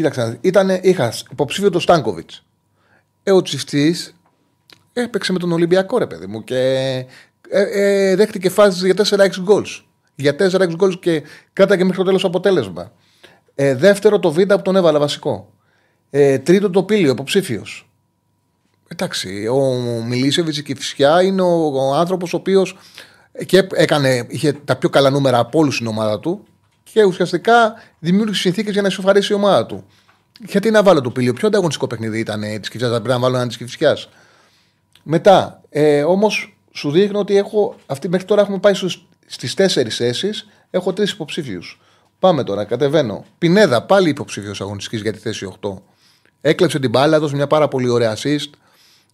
Κοίταξε 0.00 0.20
να 0.20 0.26
δεις. 0.26 0.38
Ήτανε, 0.40 0.80
είχας 0.82 1.24
υποψήφιο 1.30 1.70
το 1.70 1.80
Στάνκοβιτς. 1.80 2.44
Ε, 3.22 3.32
ο 3.32 3.42
Τσιφτή 3.42 3.96
έπαιξε 4.92 5.32
με 5.32 5.38
τον 5.38 5.52
Ολυμπιακό, 5.52 5.98
ρε 5.98 6.06
παιδί 6.06 6.26
μου, 6.26 6.44
και 6.44 6.56
ε, 7.48 7.62
ε, 7.62 8.16
δέχτηκε 8.16 8.48
φάσεις 8.48 8.84
για 8.84 8.94
4-6 8.94 9.40
γκολς. 9.40 9.88
Για 10.14 10.36
4-6 10.38 10.74
γκολς 10.74 10.98
και 10.98 11.22
κράταγε 11.52 11.82
μέχρι 11.82 11.98
το 11.98 12.04
τέλος 12.04 12.24
αποτέλεσμα. 12.24 12.92
Ε, 13.54 13.74
δεύτερο 13.74 14.18
το 14.18 14.32
Βίντα 14.32 14.56
που 14.56 14.62
τον 14.62 14.76
έβαλε 14.76 14.98
βασικό. 14.98 15.52
Ε, 16.10 16.38
τρίτο 16.38 16.70
το 16.70 16.82
Πίλιο, 16.82 17.10
υποψήφιος. 17.10 17.90
Εντάξει, 18.88 19.46
ο 19.46 19.74
Μιλίσεβιτς 20.06 20.62
και 20.62 20.72
η 20.72 20.74
Φυσιά 20.74 21.22
είναι 21.22 21.42
ο, 21.42 21.72
ο 21.74 21.94
άνθρωπος 21.94 22.32
ο 22.32 22.36
οποίος 22.36 22.76
και 23.46 23.66
έκανε, 23.74 24.26
είχε 24.28 24.52
τα 24.52 24.76
πιο 24.76 24.88
καλά 24.88 25.10
νούμερα 25.10 25.38
από 25.38 25.58
όλους 25.58 25.74
στην 25.74 25.86
ομάδα 25.86 26.20
του 26.20 26.44
και 26.92 27.04
ουσιαστικά 27.04 27.74
δημιούργησε 27.98 28.40
συνθήκες 28.40 28.72
για 28.72 28.82
να 28.82 28.88
ισοφαρίσει 28.88 29.32
η 29.32 29.36
ομάδα 29.36 29.66
του. 29.66 29.84
Γιατί 30.46 30.70
να 30.70 30.82
βάλω 30.82 31.00
το 31.00 31.10
Πίλιο, 31.10 31.32
πιο 31.32 31.48
ανταγωνιστικό 31.48 31.86
παιχνίδι 31.86 32.18
ήταν 32.18 32.40
της 32.60 32.68
Κυφσιά, 32.68 32.88
θα 32.88 32.94
πρέπει 32.94 33.08
να 33.08 33.18
βάλω 33.18 33.36
ένα 33.36 33.46
της 33.46 33.56
Κυφσιά. 33.56 33.96
Μετά, 35.02 35.60
ε, 35.68 36.02
όμως 36.02 36.56
σου 36.72 36.90
δείχνω 36.90 37.18
ότι 37.18 37.36
έχω, 37.36 37.76
αυτή, 37.86 38.08
μέχρι 38.08 38.26
τώρα 38.26 38.40
έχουμε 38.40 38.58
πάει 38.58 38.74
στις 39.26 39.54
τέσσερις 39.54 39.96
θέσεις. 39.96 40.48
Έχω 40.70 40.92
τρεις 40.92 41.10
υποψήφιους. 41.10 41.80
Πάμε 42.18 42.44
τώρα, 42.44 42.64
κατεβαίνω. 42.64 43.24
Πινέδα, 43.38 43.82
πάλι 43.82 44.08
υποψήφιος 44.08 44.60
αγωνιστικής 44.60 45.00
για 45.00 45.12
τη 45.12 45.18
θέση 45.18 45.46
8. 45.60 45.82
Έκλεψε 46.40 46.78
την 46.78 46.90
μπάλα, 46.90 47.16
έδωσε 47.16 47.34
μια 47.34 47.46
πάρα 47.46 47.68
πολύ 47.68 47.88
ωραία 47.88 48.16
assist. 48.16 48.50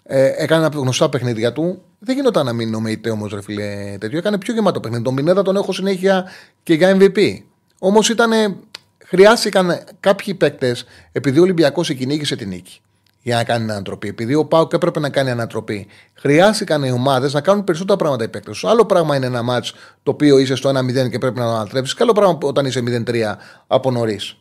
Ε, 0.03 0.33
έκανε 0.37 0.69
τα 0.69 0.79
γνωστά 0.79 1.09
παιχνίδια 1.09 1.53
του. 1.53 1.83
Δεν 1.99 2.17
γινόταν 2.17 2.45
να 2.47 2.53
μην 2.53 2.71
νομίζετε 2.71 3.11
όμως, 3.11 3.33
ρε 3.33 3.43
φίλε, 3.43 3.97
τέτοιο. 4.01 4.19
Έκανε 4.19 4.39
πιο 4.39 4.55
γεμάτο 4.55 4.81
παιχνίδι. 4.81 5.03
Τον 5.03 5.15
Πινέδα 5.15 5.43
τον 5.43 5.57
έχω 5.57 5.73
συνέχεια 5.73 6.31
και 6.63 6.75
για 6.75 6.97
MVP. 7.01 7.43
Όμως 7.79 8.09
ήταν. 8.09 8.61
Χρειάστηκαν 9.05 9.85
κάποιοι 10.01 10.35
παίκτες, 10.35 10.85
επειδή 11.13 11.39
ο 11.39 11.43
Ολυμπιακός 11.43 11.91
εκκυνήγησε 11.91 12.37
την 12.37 12.49
νίκη 12.49 12.81
για 13.27 13.37
να 13.37 13.45
κάνει 13.45 13.71
ανατροπή. 13.71 14.09
Επειδή 14.09 14.35
ο 14.35 14.45
Πάουκ 14.45 14.73
έπρεπε 14.73 15.01
να 15.01 15.11
κάνει 15.11 15.31
ανατροπή, 15.31 15.87
χρειάστηκαν 16.15 16.83
οι 16.83 16.91
ομάδες 16.91 17.33
να 17.33 17.41
κάνουν 17.41 17.65
περισσότερα 17.65 17.99
πράγματα 17.99 18.25
οι 18.25 18.29
παίκτες 18.29 18.65
Άλλο 18.65 18.85
πράγμα 18.85 19.17
είναι 19.17 19.27
ένα 19.27 19.43
μάτς 19.43 19.75
το 20.03 20.11
οποίο 20.11 20.39
είσαι 20.39 20.55
στο 20.55 20.69
1-0 20.69 21.11
και 21.11 21.19
πρέπει 21.19 21.39
να 21.39 21.45
ανατρέψεις, 21.45 21.95
και 21.95 22.03
άλλο 22.03 22.13
πράγμα 22.13 22.39
όταν 22.43 22.67
είσαι 22.67 22.81
0-3 22.81 23.35
από 23.67 23.91
νωρίς. 23.91 24.37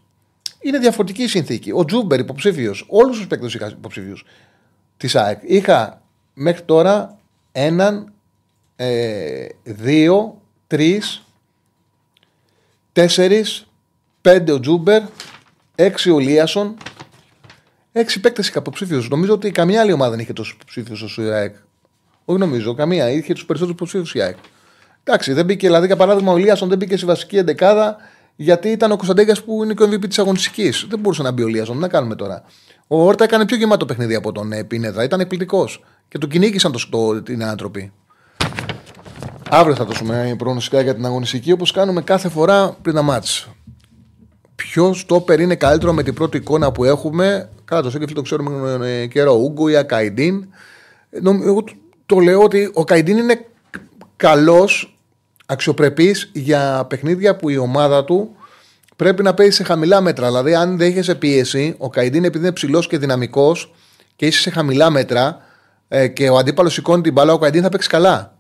Είναι 0.60 0.78
διαφορετική 0.78 1.24
η 1.24 1.28
συνθήκη. 1.28 1.72
Ο 1.72 1.86
Ζούμπερ 1.86 2.20
υποψήφιος, 2.20 2.86
όλους 2.90 3.18
τους 3.18 3.28
παίκτες 3.28 3.54
είχα 3.54 3.68
υποψήφιους 3.68 4.26
της 4.98 5.16
ΑΕΚ. 5.16 5.40
Είχα 5.44 6.02
μέχρι 6.34 6.62
τώρα 6.62 7.18
έναν, 7.52 8.14
ε, 8.76 9.48
δύο, 9.64 10.42
τρεις, 10.68 11.25
τέσσερις, 12.96 13.68
πέντε 14.22 14.52
ο 14.52 14.60
Ζούμπερ, 14.60 15.02
έξι 15.76 16.12
ο 16.12 16.20
Ελίασον, 16.20 16.76
Έξι 17.98 18.20
παίκτες 18.20 18.48
είχα 18.48 18.60
υποψήφιου. 18.60 19.04
Νομίζω 19.10 19.34
ότι 19.34 19.52
καμία 19.52 19.82
άλλη 19.82 19.92
ομάδα 19.92 20.12
δεν 20.12 20.20
είχε 20.20 20.34
τόσους 20.34 20.54
υποψήφιους 20.54 21.02
όσο 21.02 21.22
η 21.22 21.32
ΑΕΚ. 21.32 21.56
Όχι 22.26 22.40
νομίζω, 22.40 22.74
καμία. 22.74 23.10
Είχε 23.10 23.34
τους 23.34 23.46
περισσότερους 23.46 23.76
υποψήφιους 23.76 24.14
η 24.14 24.22
ΑΕΚ. 24.22 24.38
Εντάξει, 25.04 25.34
δεν 25.34 25.46
μπήκε, 25.46 25.68
δηλαδή 25.68 25.86
για 25.86 25.96
παράδειγμα 25.96 26.32
ο 26.32 26.38
Λίασον 26.38 26.70
δεν 26.70 26.78
μπήκε 26.78 26.98
στη 26.98 27.06
βασική 27.06 27.38
εντεκάδα 27.38 27.98
γιατί 28.36 28.70
ήταν 28.70 28.92
ο 28.92 28.96
Κωνσταντέγκα 28.96 29.36
που 29.46 29.64
είναι 29.64 29.74
και 29.74 29.84
ο 29.84 29.90
MVP 29.90 30.08
της 30.08 30.20
αγωνιστικής. 30.20 30.86
Δεν 30.90 31.00
μπορούσε 31.00 31.22
να 31.22 31.32
μπει 31.32 31.44
ο 31.44 31.48
Λίασον. 31.48 31.76
Τι 31.76 31.82
να 31.82 31.88
κάνουμε 31.88 32.16
τώρα. 32.16 32.44
Ο 32.88 33.06
Όρτα 33.06 33.24
έκανε 33.24 33.46
πιο 33.46 33.58
γεμάτο 33.58 33.86
παιχνίδι 33.86 34.16
από 34.16 34.32
τον 34.32 34.52
ε, 34.52 34.64
Πίνεδα. 34.64 35.04
Ήταν 35.04 35.20
εκπληκτικός. 35.20 35.84
Και 36.08 36.18
τον 36.18 36.30
κυνήγησαν 36.30 36.72
το, 36.72 36.90
το, 36.90 37.22
την 37.22 37.44
ανατροπή. 37.44 37.92
Αύριο 39.50 39.76
θα 39.76 39.86
δώσουμε 39.86 40.36
προγνωστικά 40.38 40.82
για 40.82 40.96
την 40.96 41.06
αγωνιστική 41.06 41.52
όπως 41.52 41.72
κάνουμε 41.72 42.02
κάθε 42.02 42.30
φορά 42.30 42.78
πριν 42.82 42.96
τα 42.96 43.02
μάτς. 43.02 43.50
Ποιο 44.56 44.94
στόπερ 44.94 45.40
είναι 45.40 45.56
καλύτερο 45.56 45.94
με 45.94 46.04
την 46.04 46.14
πρώτη 46.14 46.38
εικόνα 46.38 46.72
που 46.72 46.84
έχουμε; 46.84 47.50
Καλά, 47.66 47.82
το 47.82 47.90
Σέγκεφιλ 47.90 48.16
το 48.16 48.22
ξέρουμε 48.22 48.88
ε, 48.88 49.06
καιρό. 49.08 49.34
Ούγκο 49.34 49.70
ή 49.70 49.76
Ακαϊντίν. 49.76 50.48
Εγώ 51.26 51.64
το 52.06 52.20
λέω 52.20 52.42
ότι 52.42 52.72
ο 52.74 52.84
Καϊντίν 52.84 53.18
είναι 53.18 53.46
καλός, 54.16 54.98
αξιοπρεπής 55.46 56.30
για 56.34 56.86
παιχνίδια 56.90 57.36
που 57.36 57.50
η 57.50 57.58
ομάδα 57.58 58.04
του 58.06 58.36
πρέπει 58.96 59.24
να 59.24 59.34
παίζει 59.34 59.56
σε 59.56 59.64
χαμηλά 59.64 60.02
μέτρα. 60.02 60.28
Δηλαδή, 60.28 60.56
αν 60.56 60.78
δέχεσαι 60.78 61.16
πίεση, 61.16 61.76
ο 61.78 61.90
Καϊντίν 61.90 62.24
επειδή 62.24 62.46
είναι 62.46 62.54
ψηλός 62.54 62.88
και 62.88 62.98
δυναμικός 62.98 63.74
και 64.16 64.26
είσαι 64.26 64.40
σε 64.40 64.50
χαμηλά 64.50 64.90
μέτρα, 64.90 65.38
ε, 65.88 66.08
και 66.08 66.30
ο 66.30 66.38
αντίπαλος 66.38 66.74
σηκώνει 66.74 67.02
την 67.02 67.14
μπάλα, 67.14 67.34
ο 67.34 67.38
Καϊντίν 67.38 67.62
θα 67.62 67.70
παίξει 67.70 67.90
καλά. 67.90 68.35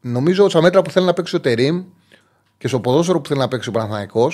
Νομίζω 0.00 0.48
στα 0.48 0.62
μέτρα 0.62 0.82
που 0.82 0.90
θέλει 0.90 1.06
να 1.06 1.12
παίξει 1.12 1.36
ο 1.36 1.40
Τερήμ 1.40 1.84
και 2.58 2.68
στο 2.68 2.80
ποδόσφαιρο 2.80 3.20
που 3.20 3.28
θέλει 3.28 3.40
να 3.40 3.48
παίξει 3.48 3.68
ο 3.68 3.72
Παναθανικό, 3.72 4.32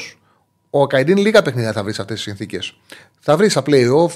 ο 0.70 0.86
Καϊντίν 0.86 1.16
λίγα 1.16 1.42
παιχνίδια 1.42 1.72
θα 1.72 1.82
βρει 1.82 1.92
σε 1.92 2.00
αυτές 2.00 2.16
τις 2.16 2.24
συνθήκες. 2.24 2.76
Θα 3.20 3.36
βρει 3.36 3.48
στα 3.48 3.62
playoff, 3.66 4.12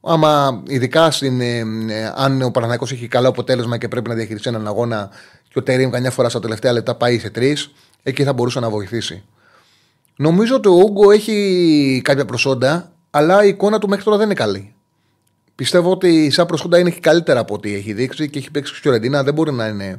άμα 0.00 0.62
ειδικά 0.66 1.10
στην, 1.10 1.40
ε, 1.40 1.58
ε, 1.88 2.12
αν 2.16 2.42
ο 2.42 2.50
Παναθανικό 2.50 2.86
έχει 2.90 3.08
καλό 3.08 3.28
αποτέλεσμα 3.28 3.78
και 3.78 3.88
πρέπει 3.88 4.08
να 4.08 4.14
διαχειριστεί 4.14 4.48
έναν 4.48 4.66
αγώνα 4.66 5.10
και 5.48 5.58
ο 5.58 5.62
Τερήμ 5.62 5.90
καμιά 5.90 6.10
φορά 6.10 6.28
στα 6.28 6.40
τελευταία 6.40 6.72
λεπτά 6.72 6.94
πάει 6.94 7.18
σε 7.18 7.30
τρεις, 7.30 7.72
εκεί 8.02 8.24
θα 8.24 8.32
μπορούσε 8.32 8.60
να 8.60 8.70
βοηθήσει. 8.70 9.24
Νομίζω 10.16 10.54
ότι 10.54 10.68
ο 10.68 10.72
Ούγκο 10.72 11.10
έχει 11.10 12.00
κάποια 12.04 12.24
προσόντα, 12.24 12.92
αλλά 13.10 13.44
η 13.44 13.48
εικόνα 13.48 13.78
του 13.78 13.88
μέχρι 13.88 14.04
τώρα 14.04 14.16
δεν 14.16 14.26
είναι 14.26 14.34
καλή. 14.34 14.74
Πιστεύω 15.54 15.90
ότι 15.90 16.30
σαν 16.30 16.46
προσόντα 16.46 16.78
είναι 16.78 16.90
καλύτερα 16.90 17.40
από 17.40 17.54
ό,τι 17.54 17.74
έχει 17.74 17.92
δείξει 17.92 18.30
και 18.30 18.38
έχει 18.38 18.50
παίξει 18.50 18.80
και 18.80 18.88
ο 18.88 18.90
Ρεντίνα. 18.90 19.22
Δεν 19.22 19.34
μπορεί 19.34 19.52
να 19.52 19.66
είναι. 19.66 19.98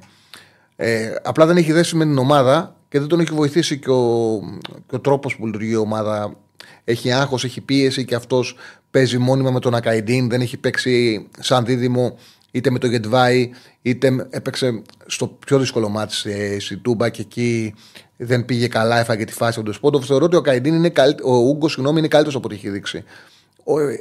Ε, 0.82 1.16
απλά 1.24 1.46
δεν 1.46 1.58
έχει 1.58 1.72
δέσει 1.72 1.96
με 1.96 2.06
την 2.06 2.18
ομάδα 2.18 2.76
και 2.90 3.00
δεν 3.00 3.08
τον 3.08 3.20
έχει 3.20 3.34
βοηθήσει 3.34 3.80
και 3.80 3.90
ο, 3.90 4.40
και 4.88 4.96
ο 4.96 5.00
τρόπος 5.00 5.36
που 5.36 5.46
λειτουργεί 5.46 5.72
η 5.72 5.76
ομάδα. 5.76 6.36
Έχει 6.84 7.12
άγχος, 7.12 7.44
έχει 7.44 7.62
πίεση 7.62 8.06
και 8.06 8.16
αυτός 8.16 8.56
παίζει 8.92 9.18
μόνιμα 9.18 9.52
με 9.52 9.60
τον 9.60 9.76
Ακαϊντίν. 9.76 10.30
Δεν 10.30 10.42
έχει 10.42 10.58
παίξει 10.58 11.28
σαν 11.40 11.66
δίδυμο 11.66 12.18
είτε 12.52 12.70
με 12.70 12.80
τον 12.80 12.90
Γετβάη, 12.90 13.50
είτε 13.82 14.28
έπαιξε 14.30 14.82
στο 15.06 15.28
πιο 15.28 15.60
δύσκολο 15.60 15.90
μάτι 15.90 16.16
στη 16.60 16.78
Τούμπα 16.78 17.10
και 17.10 17.22
εκεί 17.22 17.74
δεν 18.18 18.46
πήγε 18.46 18.68
καλά, 18.68 19.00
έφαγε 19.00 19.24
τη 19.24 19.34
φάση 19.34 19.56
από 19.56 19.66
τον 19.66 19.74
Σπότοφ. 19.74 20.06
Θεωρώ 20.06 20.26
ότι 20.26 20.36
ο 20.36 20.42
Καϊντίν 20.42 20.74
είναι 20.74 20.92
ο 21.24 21.34
Ούγκο, 21.34 21.70
συγγνώμη, 21.70 22.00
είναι 22.00 22.08
καλύτερος 22.08 22.36
από 22.36 22.48
ό,τι 22.48 22.56
έχει 22.56 22.70
δείξει. 22.70 23.04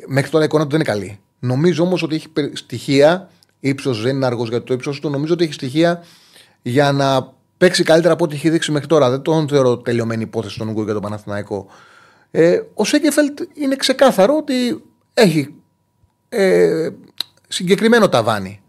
Μέχρι 0.06 0.30
τώρα 0.30 0.44
η 0.44 0.46
εικόνα 0.46 0.64
του 0.64 0.70
δεν 0.70 0.80
είναι 0.80 0.90
καλή. 0.90 1.18
Νομίζω 1.38 1.84
όμως 1.84 2.02
ότι 2.02 2.14
έχει 2.14 2.28
στοιχεία, 2.52 3.30
ύψος 3.60 4.02
δεν 4.02 4.16
είναι 4.16 4.26
αργός 4.26 4.48
για 4.48 4.62
το 4.62 4.74
ύψος 4.74 5.00
του, 5.00 5.10
νομίζω 5.10 5.32
ότι 5.32 5.44
έχει 5.44 5.52
στοιχεία 5.52 6.04
για 6.62 6.92
να 6.92 7.32
παίξει 7.58 7.82
καλύτερα 7.82 8.12
από 8.12 8.24
ό,τι 8.24 8.34
έχει 8.34 8.50
δείξει 8.50 8.70
μέχρι 8.70 8.88
τώρα. 8.88 9.10
Δεν 9.10 9.22
τον 9.22 9.48
θεωρώ 9.48 9.76
τελειωμένη 9.76 10.22
υπόθεση 10.22 10.54
στον 10.54 10.68
Ούγκο 10.68 10.82
για 10.82 10.92
τον 10.92 11.02
Παναθηναϊκό. 11.02 11.66
Ε, 12.30 12.60
ο 12.74 12.84
Σένκεφελντ 12.84 13.40
είναι 13.54 13.76
ξεκάθαρο 13.76 14.36
ότι 14.36 14.84
έχει 15.14 15.54
ε, 16.28 16.88
συγκεκριμένο 17.48 18.08
ταβάνι. 18.08 18.62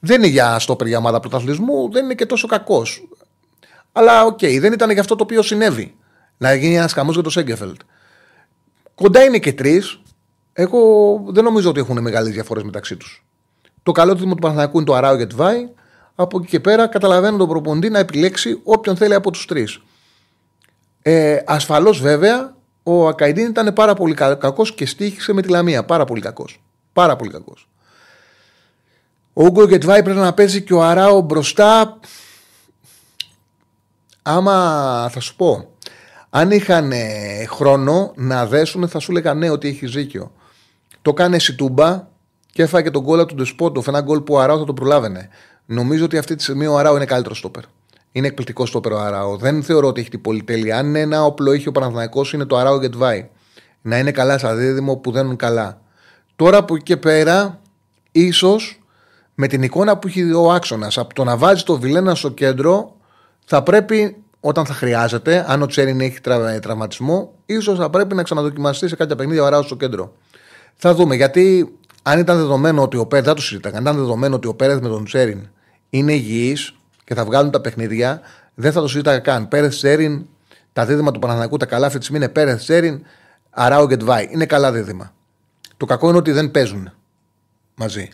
Δεν 0.00 0.18
είναι 0.18 0.26
για 0.26 0.58
στόπερ 0.58 0.86
για 0.86 0.98
ομάδα 0.98 1.20
πρωταθλητισμού, 1.20 1.90
δεν 1.90 2.04
είναι 2.04 2.14
και 2.14 2.26
τόσο 2.26 2.46
κακός. 2.46 3.08
Αλλά 3.92 4.24
okay, 4.24 4.58
δεν 4.60 4.72
ήταν 4.72 4.90
για 4.90 5.00
αυτό 5.00 5.16
το 5.16 5.22
οποίο 5.22 5.42
συνέβη. 5.42 5.94
Να 6.36 6.54
γίνει 6.54 6.76
ένας 6.76 6.92
καμό 6.92 7.12
για 7.12 7.22
το 7.22 7.30
Σένκεφελντ. 7.30 7.80
Κοντά 8.94 9.24
είναι 9.24 9.38
και 9.38 9.52
τρεις. 9.52 10.00
Εγώ 10.52 10.78
δεν 11.28 11.44
νομίζω 11.44 11.68
ότι 11.70 11.80
έχουν 11.80 12.02
μεγάλες 12.02 12.32
διαφορές 12.32 12.62
μεταξύ 12.62 12.96
τους. 12.96 13.24
Το 13.82 13.92
καλό 13.92 14.14
του 14.14 14.28
του 14.28 14.34
Παναθηναϊκού 14.34 14.76
είναι 14.76 14.86
το 14.86 14.94
Αράου 14.94 15.16
για 15.16 15.28
Βάη. 15.34 15.68
Από 16.20 16.38
εκεί 16.38 16.46
και 16.46 16.60
πέρα 16.60 16.86
καταλαβαίνω 16.86 17.36
τον 17.36 17.48
προποντή 17.48 17.90
να 17.90 17.98
επιλέξει 17.98 18.60
όποιον 18.64 18.96
θέλει 18.96 19.14
από 19.14 19.30
τους 19.30 19.46
τρεις. 19.46 19.80
Ε, 21.02 21.38
Ασφαλώς 21.46 22.00
βέβαια 22.00 22.54
ο 22.82 23.08
Ακαϊντίν 23.08 23.48
ήταν 23.48 23.72
πάρα 23.72 23.94
πολύ 23.94 24.14
κακός 24.14 24.74
και 24.74 24.86
στήχησε 24.86 25.32
με 25.32 25.42
τη 25.42 25.48
Λαμία. 25.48 25.84
Πάρα 25.84 26.04
πολύ 26.04 26.20
κακός. 26.20 26.62
Πάρα 26.92 27.16
πολύ 27.16 27.30
κακός. 27.30 27.68
Ο 29.32 29.44
Ούγκο 29.44 29.64
Γετβάη 29.64 30.02
πρέπει 30.02 30.18
να 30.18 30.34
παίζει 30.34 30.62
και 30.62 30.74
ο 30.74 30.82
Αράο 30.82 31.20
μπροστά. 31.20 31.98
Άμα 34.22 34.54
θα 35.12 35.20
σου 35.20 35.36
πω, 35.36 35.74
αν 36.30 36.50
είχαν 36.50 36.92
χρόνο 37.46 38.12
να 38.16 38.46
δέσουν, 38.46 38.88
θα 38.88 38.98
σου 38.98 39.12
λέγανε 39.12 39.46
ναι, 39.46 39.50
ότι 39.52 39.68
έχει 39.68 39.86
δίκιο. 39.86 40.32
Το 41.02 41.12
κάνει 41.12 41.40
Σιτούμπα 41.40 42.06
και 42.52 42.62
έφαγε 42.62 42.90
τον 42.90 43.02
γκολ 43.02 43.26
του 43.26 43.34
Ντεσπότοφ. 43.34 43.86
Ένα 43.88 44.00
γκολ 44.00 44.20
που 44.20 44.34
ο 44.34 44.40
Αράο 44.40 44.58
θα 44.58 44.64
το 44.64 44.72
προλάβαινε. 44.72 45.28
Νομίζω 45.70 46.04
ότι 46.04 46.18
αυτή 46.18 46.34
τη 46.34 46.42
στιγμή 46.42 46.66
ο 46.66 46.78
Αράο 46.78 46.96
είναι 46.96 47.04
καλύτερος 47.04 47.38
στόπερ. 47.38 47.62
Είναι 48.12 48.26
εκπληκτικός 48.26 48.68
στόπερ 48.68 48.92
ο 48.92 48.98
Αράο. 48.98 49.36
Δεν 49.36 49.62
θεωρώ 49.62 49.88
ότι 49.88 50.00
έχει 50.00 50.10
την 50.10 50.20
πολυτέλεια. 50.20 50.78
Αν 50.78 50.96
ένα 50.96 51.24
όπλο 51.24 51.52
έχει 51.52 51.68
ο 51.68 51.72
Παναθανικό 51.72 52.24
είναι 52.34 52.44
το 52.44 52.56
Αράο 52.56 52.80
Γετβάη. 52.80 53.28
Να 53.82 53.98
είναι 53.98 54.10
καλά 54.10 54.38
σαν 54.38 54.58
δίδυμο 54.58 54.96
που 54.96 55.10
δεν 55.10 55.26
είναι 55.26 55.34
καλά. 55.34 55.80
Τώρα 56.36 56.56
από 56.56 56.74
εκεί 56.74 56.84
και 56.84 56.96
πέρα, 56.96 57.60
ίσως 58.12 58.80
με 59.34 59.46
την 59.46 59.62
εικόνα 59.62 59.98
που 59.98 60.08
έχει 60.08 60.32
ο 60.32 60.52
άξονας, 60.52 60.98
από 60.98 61.14
το 61.14 61.24
να 61.24 61.36
βάζει 61.36 61.62
το 61.62 61.78
Βιλένα 61.78 62.14
στο 62.14 62.30
κέντρο, 62.30 62.96
θα 63.44 63.62
πρέπει 63.62 64.16
όταν 64.40 64.66
θα 64.66 64.74
χρειάζεται, 64.74 65.44
αν 65.48 65.62
ο 65.62 65.66
Τσέριν 65.66 66.00
έχει 66.00 66.20
τρα, 66.20 66.60
τραυματισμό, 66.60 67.34
ίσως 67.46 67.78
θα 67.78 67.90
πρέπει 67.90 68.14
να 68.14 68.22
ξαναδοκιμαστεί 68.22 68.88
σε 68.88 68.96
κάποια 68.96 69.16
παιχνίδια 69.16 69.42
ο 69.42 69.46
Αράος 69.46 69.64
στο 69.64 69.76
κέντρο. 69.76 70.12
Θα 70.74 70.94
δούμε. 70.94 71.14
Γιατί 71.14 71.76
αν 72.02 72.18
ήταν 72.18 72.36
δεδομένο 72.36 72.82
ότι 72.82 72.96
ο 72.96 73.06
Πέρεθ, 73.06 73.26
δεν 73.26 73.34
το 73.34 73.42
συζητάγα, 73.42 73.76
αν 73.76 73.82
ήταν 73.82 73.96
δεδομένο 73.96 74.34
ότι 74.34 74.48
ο 74.48 74.54
Πέρεθ 74.54 74.80
με 74.80 74.88
τον 74.88 75.04
Τσέριν 75.04 75.48
είναι 75.90 76.12
υγιή 76.12 76.56
και 77.04 77.14
θα 77.14 77.24
βγάλουν 77.24 77.50
τα 77.50 77.60
παιχνίδια, 77.60 78.20
δεν 78.54 78.72
θα 78.72 78.80
το 78.80 78.88
συζητάγα 78.88 79.18
καν. 79.18 79.48
Πέρεθ 79.48 79.74
Τσέριν, 79.74 80.26
τα 80.72 80.86
δίδυμα 80.86 81.10
του 81.10 81.18
Παναναναϊκού, 81.18 81.56
τα 81.56 81.66
καλά 81.66 81.86
αυτή 81.86 81.98
τη 81.98 82.04
στιγμή 82.04 82.24
είναι 82.24 82.32
Πέρεθ 82.32 82.58
Τσέριν, 82.58 83.02
Αράο 83.50 83.86
Γκετβάη. 83.86 84.28
Είναι 84.30 84.46
καλά 84.46 84.72
δίδυμα. 84.72 85.12
Το 85.76 85.86
κακό 85.86 86.08
είναι 86.08 86.18
ότι 86.18 86.32
δεν 86.32 86.50
παίζουν 86.50 86.92
μαζί. 87.74 88.08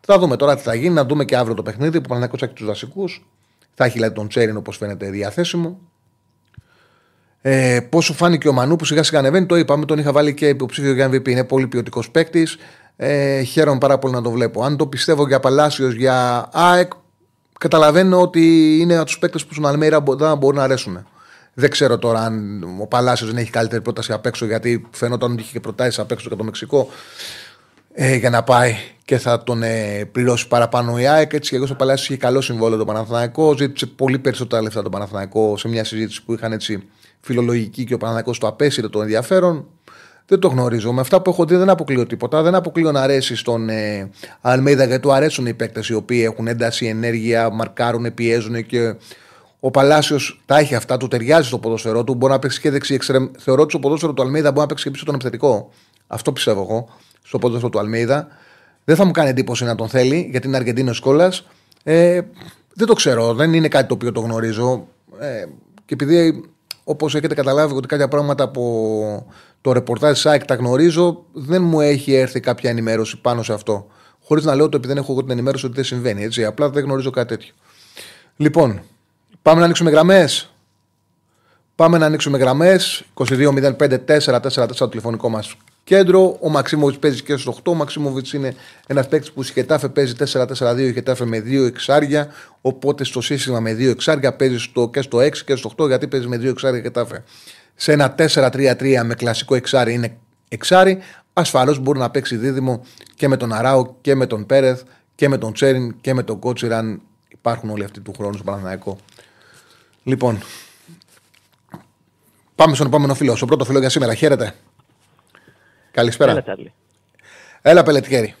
Θα 0.00 0.18
δούμε 0.18 0.36
τώρα 0.36 0.56
τι 0.56 0.62
θα 0.62 0.74
γίνει, 0.74 0.94
να 0.94 1.04
δούμε 1.04 1.24
και 1.24 1.36
αύριο 1.36 1.54
το 1.54 1.62
παιχνίδι 1.62 2.00
που 2.00 2.08
Παναναναϊκό 2.08 2.44
έχει 2.44 2.54
τους 2.54 2.66
βασικού. 2.66 3.04
Θα 3.74 3.84
έχει 3.84 3.94
δηλαδή 3.94 4.14
τον 4.14 4.28
Τσέριν 4.28 4.56
όπως 4.56 4.76
φαίνεται 4.76 5.10
διαθέσιμο. 5.10 5.78
Ε, 7.42 7.80
πόσο 7.88 8.12
φάνηκε 8.12 8.48
ο 8.48 8.52
Μανού 8.52 8.76
που 8.76 8.84
σιγά 8.84 9.02
σιγά 9.02 9.18
ανεβαίνει, 9.18 9.46
το 9.46 9.56
είπαμε, 9.56 9.84
τον 9.84 9.98
είχα 9.98 10.12
βάλει 10.12 10.34
και 10.34 10.48
υποψήφιο 10.48 10.92
για 10.92 11.08
MVP. 11.08 11.28
Είναι 11.28 11.44
πολύ 11.44 11.66
ποιοτικός 11.66 12.10
παίκτης. 12.10 12.56
Ε, 12.96 13.42
χαίρομαι 13.42 13.78
πάρα 13.78 13.98
πολύ 13.98 14.14
να 14.14 14.22
το 14.22 14.30
βλέπω. 14.30 14.62
Αν 14.62 14.76
το 14.76 14.86
πιστεύω 14.86 15.26
για 15.26 15.40
Παλάσιο, 15.40 15.90
για 15.90 16.48
ΑΕΚ, 16.52 16.92
καταλαβαίνω 17.60 18.20
ότι 18.20 18.76
είναι 18.80 18.96
από 18.96 19.04
τους 19.04 19.18
παίκτες 19.18 19.46
που 19.46 19.52
στον 19.52 19.66
Αλμέιρα 19.66 20.02
δεν 20.06 20.36
μπορούν 20.38 20.56
να 20.56 20.62
αρέσουν. 20.62 21.06
Δεν 21.54 21.70
ξέρω 21.70 21.98
τώρα 21.98 22.20
αν 22.20 22.62
ο 22.80 22.86
Παλάσιος 22.86 23.30
δεν 23.30 23.38
έχει 23.38 23.50
καλύτερη 23.50 23.82
πρόταση 23.82 24.12
απ' 24.12 24.26
έξω, 24.26 24.46
γιατί 24.46 24.86
φαίνονταν 24.90 25.32
ότι 25.32 25.40
είχε 25.40 25.52
και 25.52 25.60
προτάσεις 25.60 25.98
απ' 25.98 26.10
έξω 26.10 26.24
για 26.28 26.36
το 26.36 26.44
Μεξικό 26.44 26.88
ε, 27.92 28.16
για 28.16 28.30
να 28.30 28.42
πάει 28.42 28.74
και 29.04 29.18
θα 29.18 29.42
τον 29.42 29.62
ε, 29.62 30.04
πληρώσει 30.12 30.48
παραπάνω 30.48 30.98
η 30.98 31.06
ΑΕΚ. 31.06 31.32
Έτσι 31.32 31.50
και 31.50 31.56
εγώ 31.56 31.66
στο 31.66 31.74
Παλάσιος 31.74 32.08
είχε 32.08 32.18
καλό 32.18 32.40
συμβόλαιο 32.40 32.78
το 32.78 32.84
Παναθηναϊκό. 32.84 33.56
Ζήτησε 33.56 33.86
πολύ 33.86 34.18
περισσότερα 34.18 34.62
λεφτά 34.62 34.82
το 34.82 34.90
Παναθηναϊκό 34.90 35.56
σε 35.56 35.68
μια 35.68 35.84
συζήτηση 35.84 36.24
που 36.24 36.32
είχαν 36.32 36.52
έτσι 36.52 36.88
φιλολογική 37.20 37.84
και 37.84 37.94
ο 37.94 37.96
Παναθηναϊκός 37.96 38.38
το 38.38 38.46
απέσυρε 38.46 38.88
το 38.88 39.00
ενδιαφέρον. 39.02 39.66
Δεν 40.30 40.38
το 40.38 40.48
γνωρίζω. 40.48 40.92
Με 40.92 41.00
αυτά 41.00 41.22
που 41.22 41.30
έχω 41.30 41.44
δει 41.44 41.56
δεν 41.56 41.70
αποκλείω 41.70 42.06
τίποτα. 42.06 42.42
Δεν 42.42 42.54
αποκλείω 42.54 42.92
να 42.92 43.00
αρέσει 43.00 43.36
στον 43.36 43.68
ε, 43.68 44.10
Αλμέιδα 44.40 44.84
γιατί 44.84 45.02
του 45.02 45.12
αρέσουν 45.12 45.46
οι 45.46 45.54
παίκτες 45.54 45.88
οι 45.88 45.94
οποίοι 45.94 46.22
έχουν 46.24 46.46
ένταση, 46.46 46.86
ενέργεια, 46.86 47.50
μαρκάρουν, 47.50 48.14
πιέζουν 48.14 48.66
και 48.66 48.94
ο 49.60 49.70
Παλάσιος 49.70 50.42
τα 50.46 50.58
έχει 50.58 50.74
αυτά, 50.74 50.96
του 50.96 51.08
ταιριάζει 51.08 51.46
στο 51.46 51.58
ποδοσφαιρό 51.58 52.04
του. 52.04 52.14
Μπορεί 52.14 52.32
να 52.32 52.38
παίξει 52.38 52.60
και 52.60 52.70
δεξί 52.70 52.94
εξτρεμ. 52.94 53.28
Θεωρώ 53.38 53.62
ότι 53.62 53.70
στο 53.70 53.80
ποδόσφαιρο 53.80 54.12
του 54.12 54.22
Αλμέιδα 54.22 54.48
μπορεί 54.48 54.60
να 54.60 54.66
παίξει 54.66 54.84
και 54.84 54.90
πίσω 54.90 55.04
τον 55.04 55.14
επιθετικό. 55.14 55.70
Αυτό 56.06 56.32
πιστεύω 56.32 56.60
εγώ. 56.60 56.88
Στο 57.22 57.38
ποδόσφαιρο 57.38 57.70
του 57.70 57.78
Αλμέιδα. 57.78 58.28
Δεν 58.84 58.96
θα 58.96 59.04
μου 59.04 59.10
κάνει 59.10 59.28
εντύπωση 59.28 59.64
να 59.64 59.74
τον 59.74 59.88
θέλει 59.88 60.28
γιατί 60.30 60.46
είναι 60.46 60.56
Αργεντίνος 60.56 61.00
κόλλα. 61.00 61.32
Ε, 61.82 62.20
δεν 62.74 62.86
το 62.86 62.92
ξέρω. 62.92 63.34
Δεν 63.34 63.54
είναι 63.54 63.68
κάτι 63.68 63.88
το 63.88 63.94
οποίο 63.94 64.12
το 64.12 64.20
γνωρίζω. 64.20 64.86
Ε, 65.18 65.44
και 65.84 65.94
επειδή 65.94 66.44
όπως 66.84 67.14
έχετε 67.14 67.34
καταλάβει 67.34 67.74
ότι 67.74 67.86
κάποια 67.86 68.08
πράγματα 68.08 68.44
από 68.44 69.26
το 69.60 69.72
ρεπορτάζ 69.72 70.18
ΣΑΕΚ 70.18 70.44
τα 70.44 70.54
γνωρίζω, 70.54 71.24
δεν 71.32 71.62
μου 71.62 71.80
έχει 71.80 72.14
έρθει 72.14 72.40
κάποια 72.40 72.70
ενημέρωση 72.70 73.20
πάνω 73.20 73.42
σε 73.42 73.52
αυτό. 73.52 73.86
Χωρίς 74.22 74.44
να 74.44 74.54
λέω 74.54 74.64
ότι 74.64 74.76
επειδή 74.76 74.92
δεν 74.92 75.02
έχω 75.02 75.12
εγώ 75.12 75.20
την 75.20 75.30
ενημέρωση 75.30 75.66
ότι 75.66 75.74
δεν 75.74 75.84
συμβαίνει. 75.84 76.22
Έτσι. 76.22 76.44
Απλά 76.44 76.70
δεν 76.70 76.84
γνωρίζω 76.84 77.10
κάτι 77.10 77.28
τέτοιο. 77.28 77.52
Λοιπόν, 78.36 78.80
πάμε 79.42 79.58
να 79.58 79.64
ανοίξουμε 79.64 79.90
γραμμές. 79.90 80.50
Πάμε 81.74 81.98
να 81.98 82.06
ανοίξουμε 82.06 82.38
γραμμές. 82.38 83.04
22.05.444 83.14 84.76
το 84.76 84.88
τηλεφωνικό 84.88 85.28
μας 85.28 85.56
κέντρο. 85.84 86.36
Ο 86.40 86.48
Μαξίμοβιτ 86.48 87.00
παίζει 87.00 87.22
και 87.22 87.36
στο 87.36 87.54
8. 87.64 87.70
Ο 87.70 87.74
Μαξίμοβιτ 87.74 88.28
είναι 88.28 88.54
ένας 88.86 89.08
παίκτης 89.08 89.32
που 89.32 89.42
στη 89.42 89.52
Χετάφε 89.52 89.88
παίζει 89.88 90.14
4-4-2. 90.32 90.78
Η 90.78 90.92
Χετάφε 90.92 91.24
με 91.24 91.38
2 91.38 91.66
εξάρια. 91.66 92.28
Οπότε 92.60 93.04
στο 93.04 93.20
σύστημα 93.20 93.60
με 93.60 93.72
2 93.72 93.80
εξάρια 93.88 94.32
παίζει 94.32 94.58
στο, 94.58 94.90
και 94.92 95.02
στο 95.02 95.18
6 95.18 95.36
και 95.36 95.56
στο 95.56 95.70
8 95.76 95.86
γιατί 95.86 96.06
παίζει 96.06 96.26
με 96.26 96.36
2 96.36 96.44
εξάρια 96.44 96.78
η 96.78 96.82
Χετάφε. 96.82 97.24
Σε 97.82 97.92
ένα 97.92 98.14
4-3-3 98.18 99.02
με 99.04 99.14
κλασικό 99.14 99.54
εξάρι 99.54 99.92
είναι 99.94 100.18
εξάρι. 100.48 100.98
Ασφαλώς 101.32 101.78
μπορεί 101.78 101.98
να 101.98 102.10
παίξει 102.10 102.36
δίδυμο 102.36 102.82
και 103.14 103.28
με 103.28 103.36
τον 103.36 103.52
Αράο 103.52 103.94
και 104.00 104.14
με 104.14 104.26
τον 104.26 104.46
Πέρεθ 104.46 104.82
και 105.14 105.28
με 105.28 105.38
τον 105.38 105.52
Τσέριν 105.52 106.00
και 106.00 106.14
με 106.14 106.22
τον 106.22 106.38
Κότσιρ 106.38 106.72
αν 106.72 107.02
υπάρχουν 107.28 107.70
όλοι 107.70 107.84
αυτοί 107.84 108.00
του 108.00 108.12
χρόνου 108.12 108.34
στο 108.34 108.44
Παναναναϊκό. 108.44 108.98
Λοιπόν, 110.02 110.38
πάμε 112.54 112.74
στον 112.74 112.86
επόμενο 112.86 113.14
φίλο. 113.14 113.36
Στο 113.36 113.46
πρώτο 113.46 113.64
φίλο 113.64 113.78
για 113.78 113.88
σήμερα. 113.88 114.14
Χαίρετε. 114.14 114.54
Καλησπέρα. 115.90 116.30
Έλα, 116.30 116.42
Τσάρλι. 116.42 116.72
Έλα, 117.62 117.82
Πελετικέρη. 117.82 118.34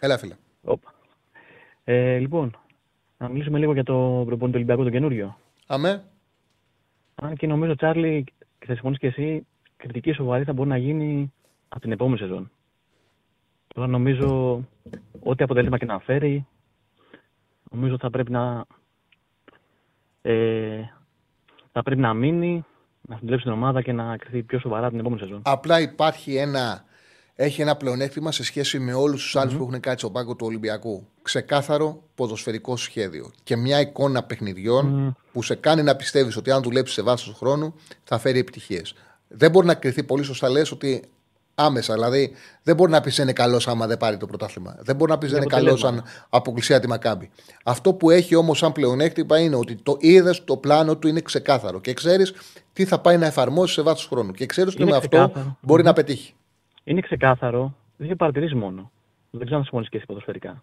Έλα, 0.00 0.18
φίλε. 0.18 0.34
Οπα. 0.62 0.94
Ε, 1.84 2.18
λοιπόν, 2.18 2.58
να 3.18 3.28
μιλήσουμε 3.28 3.58
λίγο 3.58 3.72
για 3.72 3.84
το 3.84 4.22
προπονητή 4.26 4.56
Ολυμπιακό 4.56 4.82
το 4.82 4.90
καινούριο. 4.90 5.38
Αμέ. 5.66 6.04
Αν 7.22 7.36
και 7.36 7.46
νομίζω, 7.46 7.74
Τσάρλι, 7.74 8.24
και 8.58 8.66
θα 8.66 8.72
συμφωνήσει 8.72 9.00
και 9.00 9.06
εσύ, 9.06 9.46
κριτική 9.76 10.12
σοβαρή 10.12 10.44
θα 10.44 10.52
μπορεί 10.52 10.68
να 10.68 10.76
γίνει 10.76 11.32
από 11.68 11.80
την 11.80 11.92
επόμενη 11.92 12.18
σεζόν. 12.18 12.50
Τώρα 13.74 13.86
νομίζω 13.86 14.60
ό,τι 15.22 15.44
αποτέλεσμα 15.44 15.78
και 15.78 15.84
να 15.84 15.98
φέρει, 15.98 16.46
νομίζω 17.70 17.98
θα 17.98 18.10
πρέπει 18.10 18.30
να, 18.30 18.64
ε, 20.22 20.82
θα 21.72 21.82
πρέπει 21.82 22.00
να 22.00 22.14
μείνει, 22.14 22.64
να 23.00 23.18
δουλέψει 23.22 23.44
την 23.44 23.52
ομάδα 23.52 23.82
και 23.82 23.92
να 23.92 24.16
κρυθεί 24.16 24.42
πιο 24.42 24.58
σοβαρά 24.58 24.90
την 24.90 24.98
επόμενη 24.98 25.20
σεζόν. 25.20 25.42
Απλά 25.44 25.80
υπάρχει 25.80 26.36
ένα, 26.36 26.84
έχει 27.42 27.60
ένα 27.60 27.76
πλεονέκτημα 27.76 28.32
σε 28.32 28.44
σχέση 28.44 28.78
με 28.78 28.92
όλους 28.92 29.22
τους 29.22 29.36
άλλους 29.36 29.54
που 29.54 29.62
έχουν 29.62 29.80
κάτσει 29.80 29.98
στον 29.98 30.12
πάγκο 30.12 30.34
του 30.34 30.46
Ολυμπιακού. 30.46 31.06
Ξεκάθαρο 31.22 32.02
ποδοσφαιρικό 32.14 32.76
σχέδιο 32.76 33.30
και 33.42 33.56
μια 33.56 33.80
εικόνα 33.80 34.22
παιχνιδιών 34.22 35.16
που 35.32 35.42
σε 35.42 35.54
κάνει 35.54 35.82
να 35.82 35.96
πιστεύεις 35.96 36.36
ότι 36.36 36.50
αν 36.50 36.62
δουλέψεις 36.62 36.94
σε 36.94 37.02
βάθος 37.02 37.34
χρόνου 37.36 37.74
θα 38.04 38.18
φέρει 38.18 38.38
επιτυχίες. 38.38 38.94
Δεν 39.28 39.50
μπορεί 39.50 39.66
να 39.66 39.74
κρυθεί 39.74 40.02
πολύ 40.02 40.22
σωστά 40.22 40.48
λες 40.48 40.70
ότι 40.70 41.02
άμεσα. 41.54 41.94
Δηλαδή 41.94 42.32
δεν 42.62 42.76
μπορεί 42.76 42.90
να 42.90 43.00
πεις 43.00 43.18
είναι 43.18 43.32
καλός 43.32 43.68
άμα 43.68 43.86
δεν 43.86 43.96
πάρει 43.96 44.16
το 44.16 44.26
πρωτάθλημα. 44.26 44.76
Δεν 44.80 44.96
μπορεί 44.96 45.10
να 45.10 45.18
πεις 45.18 45.30
δεν 45.30 45.40
είναι 45.40 45.50
καλός 45.50 45.84
αποτέλεσμα. 45.84 46.10
αν 46.10 46.26
αποκλειστεί 46.30 46.80
τη 46.80 46.88
Μακάμπη. 46.88 47.30
Αυτό 47.64 47.92
που 47.94 48.10
έχει 48.10 48.34
όμως 48.34 48.58
σαν 48.58 48.72
πλεονέκτημα 48.72 49.38
είναι 49.38 49.56
ότι 49.56 49.76
το 49.76 49.96
είδες, 49.98 50.44
το 50.44 50.56
πλάνο 50.56 50.96
του 50.96 51.08
είναι 51.08 51.20
ξεκάθαρο 51.20 51.80
και 51.80 51.92
ξέρεις 51.92 52.32
τι 52.72 52.84
θα 52.84 52.98
πάει 53.00 53.16
να 53.16 53.26
εφαρμόσεις 53.26 53.74
σε 53.74 53.82
βάθος 53.82 54.06
χρόνου. 54.06 54.32
Και 54.32 54.46
ξέρεις 54.46 54.72
ότι 54.72 54.82
Είναι 54.82 54.90
με 54.90 54.96
αυτό 54.96 55.08
ξεκάθαρο. 55.08 55.56
μπορεί 55.60 55.82
να 55.82 55.92
πετύχει. 55.92 56.34
Είναι 56.90 57.00
ξεκάθαρο, 57.00 57.74
δύο 57.96 58.16
παρατηρήσεις 58.16 58.54
μόνο. 58.54 58.90
Δεν 59.30 59.40
ξέρω 59.40 59.56
αν 59.56 59.62
συμφωνεί 59.64 59.86
και 59.86 59.96
εσύ 59.96 60.06
ποδοσφαιρικά. 60.06 60.62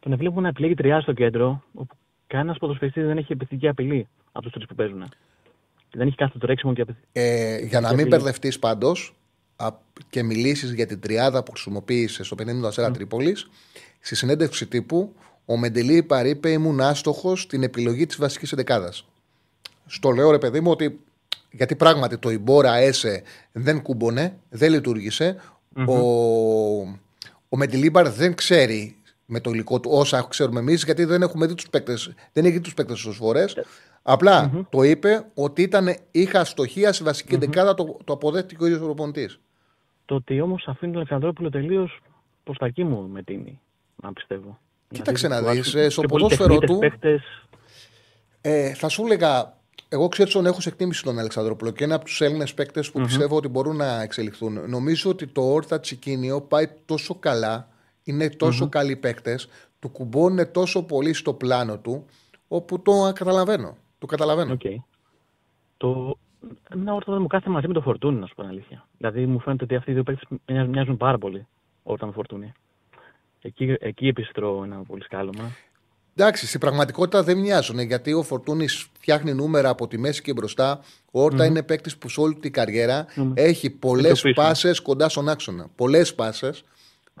Τον 0.00 0.16
βλέπουμε 0.16 0.40
να 0.40 0.48
επιλέγει 0.48 0.74
τριάδε 0.74 1.02
στο 1.02 1.12
κέντρο, 1.12 1.62
όπου 1.74 1.94
κανένας 2.26 2.58
ποδοσφαιριστής 2.58 3.04
δεν 3.06 3.18
έχει 3.18 3.32
επιθετική 3.32 3.68
απειλή 3.68 4.08
από 4.32 4.42
τους 4.44 4.52
τρεις 4.52 4.66
που 4.66 4.74
παίζουν. 4.74 5.04
Δεν 5.92 6.06
έχει 6.06 6.16
κάθε 6.16 6.38
τρέξιμο 6.38 6.72
και 6.72 6.80
απειθ- 6.82 6.98
Ε, 7.12 7.58
για 7.58 7.80
να 7.80 7.88
μην 7.88 7.96
Γιατί- 7.96 8.10
μπερδευτείς 8.10 8.58
πάντως 8.58 9.14
και 10.10 10.22
μιλήσεις 10.22 10.72
για 10.72 10.86
την 10.86 11.00
τριάδα 11.00 11.42
που 11.42 11.50
χρησιμοποίησε 11.50 12.22
στο 12.24 12.34
50 12.34 12.90
Τρίπολης, 12.92 13.50
στη 14.00 14.14
συνέντευξη 14.16 14.66
τύπου 14.66 15.14
ο 15.44 15.56
Μεντελή 15.56 16.06
είπε 16.24 16.50
ήμουν 16.50 16.80
άστοχος 16.80 17.40
στην 17.42 17.62
επιλογή 17.62 18.06
της 18.06 18.16
βασικής 18.16 18.52
εντεκάδας. 18.52 19.08
Στο 19.86 20.10
λέω 20.10 20.30
ρε 20.30 20.38
παιδί 20.38 20.60
μου 20.60 20.70
ότι 20.70 21.00
γιατί 21.50 21.76
πράγματι 21.76 22.18
το 22.18 22.30
Ιμπόρα 22.30 22.74
Έσε 22.76 23.22
δεν 23.52 23.82
κούμπονε, 23.82 24.38
δεν 24.48 24.72
λειτουργησε 24.72 25.36
Ο, 25.86 25.92
ο 27.48 27.56
Μεντιλίμπαρ 27.56 28.08
δεν 28.10 28.34
ξέρει 28.34 28.96
με 29.26 29.40
το 29.40 29.50
υλικό 29.50 29.80
του 29.80 29.90
όσα 29.92 30.26
ξέρουμε 30.30 30.60
εμείς, 30.60 30.84
γιατί 30.84 31.04
δεν 31.04 31.22
έχουμε 31.22 31.46
δει 31.46 31.54
τους 31.54 31.68
παίκτες. 31.70 32.12
Δεν 32.32 32.44
έχει 32.44 32.52
δει 32.54 32.60
τους 32.60 32.74
παίκτες 32.74 33.04
όσες 33.04 33.16
φορές. 33.16 33.56
Απλά 34.02 34.66
το 34.70 34.82
είπε 34.82 35.24
ότι 35.34 35.62
ήταν, 35.62 35.96
είχα 36.10 36.40
αστοχία 36.40 36.92
στη 36.92 37.04
βασική 37.04 37.36
δεκάδα, 37.36 37.74
το, 37.74 37.96
το 38.04 38.12
αποδέχτηκε 38.12 38.62
ο 38.62 38.66
ίδιος 38.66 38.80
ο 38.80 38.84
προπονητής. 38.84 39.40
Το 40.04 40.14
ότι 40.14 40.40
όμως 40.40 40.64
αφήνει 40.66 40.90
τον 40.92 41.00
Αλεξανδρόπουλο 41.00 41.50
τελείως 41.50 42.00
προς 42.44 42.58
τα 42.58 42.66
εκεί 42.66 42.84
μου 42.84 43.08
με 43.08 43.22
τίνη, 43.22 43.60
να 43.96 44.12
πιστεύω. 44.12 44.58
Κοίταξε 44.88 45.28
να 45.28 45.38
Δηλαδή, 45.38 45.56
δεις, 45.60 45.64
βάζουν 45.72 45.86
ε, 45.86 45.88
στο 45.90 46.00
πιο 46.00 46.08
πολλοί 46.08 46.22
ποδόσφαιρο 46.22 46.58
τεχνίτες 46.58 46.70
του- 46.70 46.78
παίκτες. 46.78 47.22
Ε, 48.40 48.74
θα 48.74 48.88
σου 48.88 49.04
έλεγα, 49.04 49.58
εγώ 49.92 50.08
ξέρω 50.08 50.30
τον 50.30 50.46
έχω 50.46 50.60
σε 50.60 50.68
εκτίμηση 50.68 51.02
τον 51.02 51.18
Αλεξανδρόπουλο 51.18 51.70
και 51.70 51.84
είναι 51.84 51.94
από 51.94 52.04
τους 52.04 52.20
Έλληνες 52.20 52.54
παίκτες 52.54 52.90
που 52.90 53.00
πιστεύω 53.00 53.36
ότι 53.36 53.48
μπορούν 53.48 53.76
να 53.76 54.02
εξελιχθούν. 54.02 54.70
Νομίζω 54.70 55.10
ότι 55.10 55.26
το 55.26 55.42
Όρτα 55.42 55.80
Τσικίνιο 55.80 56.40
πάει 56.40 56.68
τόσο 56.84 57.14
καλά, 57.14 57.68
είναι 58.04 58.28
τόσο 58.28 58.68
καλοί 58.68 58.96
παίκτες, 58.96 59.48
του 59.78 59.88
κουμπώνουν 59.88 60.52
τόσο 60.52 60.82
πολύ 60.82 61.12
στο 61.12 61.34
πλάνο 61.34 61.78
του, 61.78 62.06
όπου 62.48 62.82
το 62.82 63.12
καταλαβαίνω. 63.14 63.76
Το 63.98 64.06
καταλαβαίνω. 64.06 64.52
Οκ. 64.52 64.82
Το... 65.76 66.18
Εμένα 66.68 66.94
ο 66.94 66.98
Όρτα 66.98 67.12
δεν 67.12 67.22
μου 67.22 67.28
κάθεται 67.28 67.50
μαζί 67.50 67.66
με 67.66 67.72
το 67.72 67.80
Φορτούνη, 67.80 68.18
να 68.18 68.26
σου 68.26 68.34
πω 68.34 68.40
την 68.40 68.50
αλήθεια. 68.50 68.86
Δηλαδή 68.96 69.26
μου 69.26 69.40
φαίνεται 69.40 69.64
ότι 69.64 69.74
αυτοί 69.74 69.90
οι 69.90 69.94
δύο 69.94 70.02
παίκτες 70.02 70.38
μοιάζουν, 70.46 70.70
μοιάζουν 70.70 70.96
πάρα 70.96 71.18
πολύ 71.18 71.46
όταν 71.82 72.08
με 72.08 72.14
Φορτούνη. 72.14 72.52
Εκεί, 73.42 73.76
εκεί 73.80 74.06
επιστρώ 74.06 74.60
ένα 74.64 74.82
πολύ 74.82 75.02
σκάλωμα. 75.02 75.50
Εντάξει, 76.16 76.46
στην 76.46 76.60
πραγματικότητα 76.60 77.22
δεν 77.22 77.38
μοιάζουν 77.38 77.78
γιατί 77.78 78.12
ο 78.12 78.22
Φορτούνης 78.22 78.88
φτιάχνει 78.98 79.34
νούμερα 79.34 79.68
από 79.68 79.88
τη 79.88 79.98
μέση 79.98 80.22
και 80.22 80.32
μπροστά. 80.32 80.80
Ο 81.10 81.22
Όρτα 81.22 81.44
είναι 81.44 81.62
παίκτης 81.62 81.96
που 81.96 82.08
σε 82.08 82.20
όλη 82.20 82.34
την 82.34 82.52
καριέρα 82.52 83.06
έχει 83.34 83.70
πολλές 83.70 84.20
το 84.20 84.28
πίσω. 84.28 84.42
πάσες 84.42 84.80
κοντά 84.80 85.08
στον 85.08 85.28
άξονα. 85.28 85.66
Πολλές 85.76 86.14
πάσες 86.14 86.64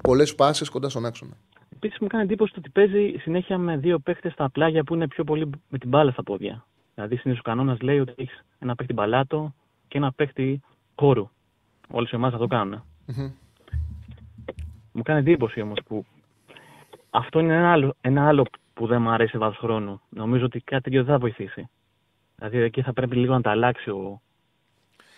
πολλές 0.02 0.34
πάσες 0.34 0.68
κοντά 0.68 0.88
στον 0.88 1.06
άξονα. 1.06 1.32
Επίσης 1.72 1.98
μου 2.00 2.06
κάνει 2.06 2.24
εντύπωση 2.24 2.52
το 2.52 2.58
ότι 2.58 2.70
παίζει 2.70 3.14
συνέχεια 3.18 3.58
με 3.58 3.76
δύο 3.76 3.98
παίχτε 3.98 4.30
στα 4.30 4.50
πλάγια 4.50 4.84
που 4.84 4.94
είναι 4.94 5.08
πιο 5.08 5.24
πολύ 5.24 5.50
με 5.68 5.78
την 5.78 5.88
μπάλα 5.88 6.10
στα 6.10 6.22
πόδια. 6.22 6.64
Δηλαδή 6.94 7.16
συνήθως 7.16 7.40
ο 7.40 7.48
κανόνας 7.48 7.80
λέει 7.80 7.98
ότι 7.98 8.12
έχεις 8.16 8.44
ένα 8.58 8.74
παίχτη 8.74 8.92
μπαλάτο 8.92 9.54
και 9.88 9.98
ένα 9.98 10.12
παίχτη 10.12 10.60
χώρου. 10.94 11.28
Όλες 11.90 12.10
οι 12.10 12.16
ομάδες 12.16 12.34
αυτό 12.34 12.46
κάνουν. 12.46 12.82
Μμμ. 13.06 13.30
Μου 14.92 15.02
κάνει 15.02 15.20
εντύπωση 15.20 15.60
όμως 15.60 15.78
που 15.86 16.04
αυτό 17.10 17.38
είναι 17.38 17.54
ένα 17.54 17.72
άλλο, 17.72 17.96
ένα 18.00 18.28
άλλο 18.28 18.46
που 18.80 18.86
δεν 18.86 19.02
μου 19.02 19.10
αρέσει 19.10 19.30
σε 19.30 19.38
βάθος 19.38 19.56
χρόνου. 19.56 20.00
Νομίζω 20.08 20.44
ότι 20.44 20.60
κάτι 20.60 20.82
τέτοιο 20.82 21.04
δεν 21.04 21.12
θα 21.12 21.18
βοηθήσει. 21.18 21.68
Δηλαδή 22.36 22.58
εκεί 22.58 22.82
θα 22.82 22.92
πρέπει 22.92 23.16
λίγο 23.16 23.32
να 23.34 23.40
τα 23.40 23.50
αλλάξει 23.50 23.90
ο, 23.90 24.20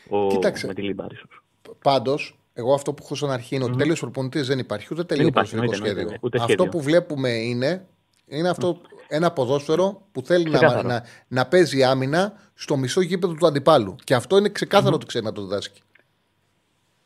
ο 0.08 0.26
Κοίταξε. 0.26 0.66
Μεντιλίμπαρ 0.66 1.12
ίσως. 1.12 1.42
Πάντως, 1.82 2.38
εγώ 2.52 2.74
αυτό 2.74 2.92
που 2.92 3.02
έχω 3.04 3.14
στον 3.14 3.30
αρχή 3.30 3.54
είναι 3.54 3.64
ότι 3.64 3.76
τέλειος 3.76 4.00
προπονητής 4.00 4.46
δεν 4.46 4.58
υπάρχει, 4.58 4.88
ούτε 4.90 5.04
τέλειο 5.04 5.26
υπάρχει, 5.26 5.54
ποδοσφαιρικό 5.54 5.84
εννοείται, 5.84 6.00
σχέδιο. 6.00 6.00
εννοείται, 6.02 6.26
ούτε 6.26 6.38
Αυτό 6.38 6.52
σχέδιο. 6.52 6.70
που 6.70 6.82
βλέπουμε 6.82 7.28
είναι, 7.28 7.86
είναι 8.26 8.48
αυτό, 8.48 8.80
ένα 9.08 9.32
ποδόσφαιρο 9.32 10.02
που 10.12 10.22
θέλει 10.22 10.44
να, 10.44 10.50
Ξεκάθαρο. 10.50 10.88
να, 10.88 11.02
να 11.28 11.46
παίζει 11.46 11.84
άμυνα 11.84 12.32
στο 12.54 12.76
μισό 12.76 13.00
γήπεδο 13.00 13.34
του 13.34 13.46
αντιπάλου. 13.46 13.96
Και 14.04 14.14
αυτό 14.14 14.36
είναι 14.38 14.48
ξεκάθαρο 14.48 14.94
ότι 14.94 15.06
ξέρει 15.06 15.24
να 15.24 15.32
το 15.32 15.42
διδάσκει. 15.42 15.80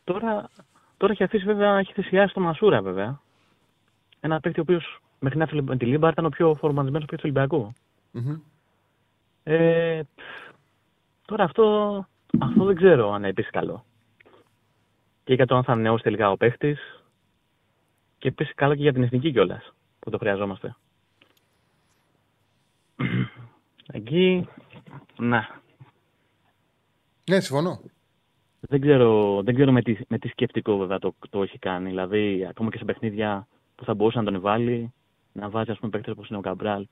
Τώρα, 0.04 0.48
τώρα 0.96 1.12
έχει 1.12 1.22
αφήσει 1.22 1.44
βέβαια, 1.44 1.78
έχει 1.78 1.92
θυσιάσει 1.92 2.34
τον 2.34 2.42
Μασούρα 2.42 2.82
βέβαια. 2.82 3.20
Ένα 4.20 4.40
παίκτη 4.40 4.60
ο 4.60 4.62
οποίος 4.62 5.00
μέχρι 5.18 5.38
να 5.38 5.44
έρθει 5.44 5.62
Μεντιλίμπαρ 5.62 6.12
ήταν 6.12 6.24
ο 6.24 6.28
πιο 6.28 6.54
φορμαρισμένος 6.54 7.08
παίκτης 7.08 7.30
του 7.30 7.32
Ολυμπιακού. 7.36 7.72
Μμμ. 8.10 8.40
Ε, 9.42 10.02
τώρα 11.26 11.44
αυτό, 11.44 12.06
αυτό 12.38 12.64
δεν 12.64 12.76
ξέρω 12.76 13.12
αν 13.12 13.18
είναι 13.18 13.28
επίσης 13.28 13.50
καλό. 13.50 13.84
Και 15.24 15.34
για 15.34 15.46
το 15.46 15.56
αν 15.56 15.64
θα 15.64 15.72
ανανεώσει 15.72 16.02
τελικά 16.02 16.30
ο 16.30 16.36
παίχτη. 16.36 16.76
Και 18.18 18.28
επίσης 18.28 18.54
καλό 18.54 18.74
και 18.74 18.82
για 18.82 18.92
την 18.92 19.02
εθνική 19.02 19.32
κιόλας 19.32 19.72
που 19.98 20.10
το 20.10 20.18
χρειαζόμαστε. 20.18 20.76
Εκεί, 23.86 24.48
να. 25.18 25.60
Ναι, 27.30 27.40
συμφωνώ. 27.40 27.80
Δεν 28.60 28.80
ξέρω, 28.80 29.42
δεν 29.42 29.54
ξέρω 29.54 29.72
με, 29.72 29.82
τι, 29.82 29.96
με 30.08 30.18
τι 30.18 30.28
σκεπτικό 30.28 30.76
βέβαια 30.76 30.98
το, 30.98 31.14
το 31.30 31.42
έχει 31.42 31.58
κάνει. 31.58 31.88
Δηλαδή, 31.88 32.46
ακόμα 32.48 32.70
και 32.70 32.78
σε 32.78 32.84
παιχνίδια 32.84 33.48
που 33.74 33.84
θα 33.84 33.94
μπορούσε 33.94 34.18
να 34.18 34.24
τον 34.24 34.40
βάλει, 34.40 34.92
να 35.36 35.50
βάζει 35.50 35.70
ας 35.70 35.78
πούμε 35.78 35.90
παίκτες 35.90 36.12
όπως 36.12 36.28
είναι 36.28 36.38
ο 36.38 36.40
Καμπράλ. 36.40 36.86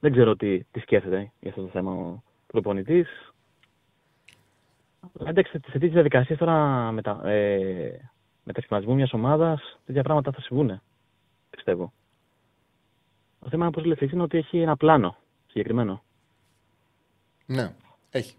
Δεν 0.00 0.12
ξέρω 0.12 0.36
τι, 0.36 0.64
τι 0.64 0.80
σκέφτεται 0.80 1.32
για 1.40 1.50
αυτό 1.50 1.62
το 1.62 1.68
θέμα 1.68 1.92
ο 1.92 2.22
προπονητής. 2.46 3.32
Εντάξει, 5.20 5.50
σε 5.50 5.58
τέτοιες 5.58 5.92
διαδικασίες 5.92 6.38
τώρα 6.38 6.90
μετα, 6.92 7.28
ε, 7.28 8.10
μετασχηματισμού 8.44 8.94
μιας 8.94 9.12
ομάδας, 9.12 9.78
τέτοια 9.86 10.02
πράγματα 10.02 10.32
θα 10.32 10.40
συμβούν, 10.40 10.80
πιστεύω. 11.50 11.92
Το 13.40 13.48
θέμα, 13.48 13.66
όπως 13.66 13.84
λέει 13.84 13.96
είναι 14.00 14.22
ότι 14.22 14.38
έχει 14.38 14.58
ένα 14.58 14.76
πλάνο 14.76 15.16
συγκεκριμένο. 15.46 16.02
Ναι, 17.46 17.74
έχει. 18.10 18.36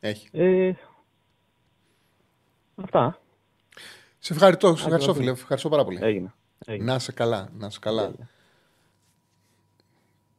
Έχει. 0.00 0.28
Ε, 0.32 0.72
αυτά. 2.74 3.18
Σε 4.18 4.32
ευχαριστώ, 4.32 4.66
σε 4.66 4.72
ευχαριστώ 4.72 5.10
Ακριβώς. 5.10 5.16
φίλε. 5.16 5.30
Ευχαριστώ 5.30 5.68
πάρα 5.68 5.84
πολύ. 5.84 5.98
Έγινε. 6.02 6.32
Έγινε. 6.64 6.90
Να 6.90 6.94
είσαι 6.94 7.12
καλά, 7.12 7.48
να 7.58 7.66
είσαι 7.66 7.78
καλά. 7.80 8.12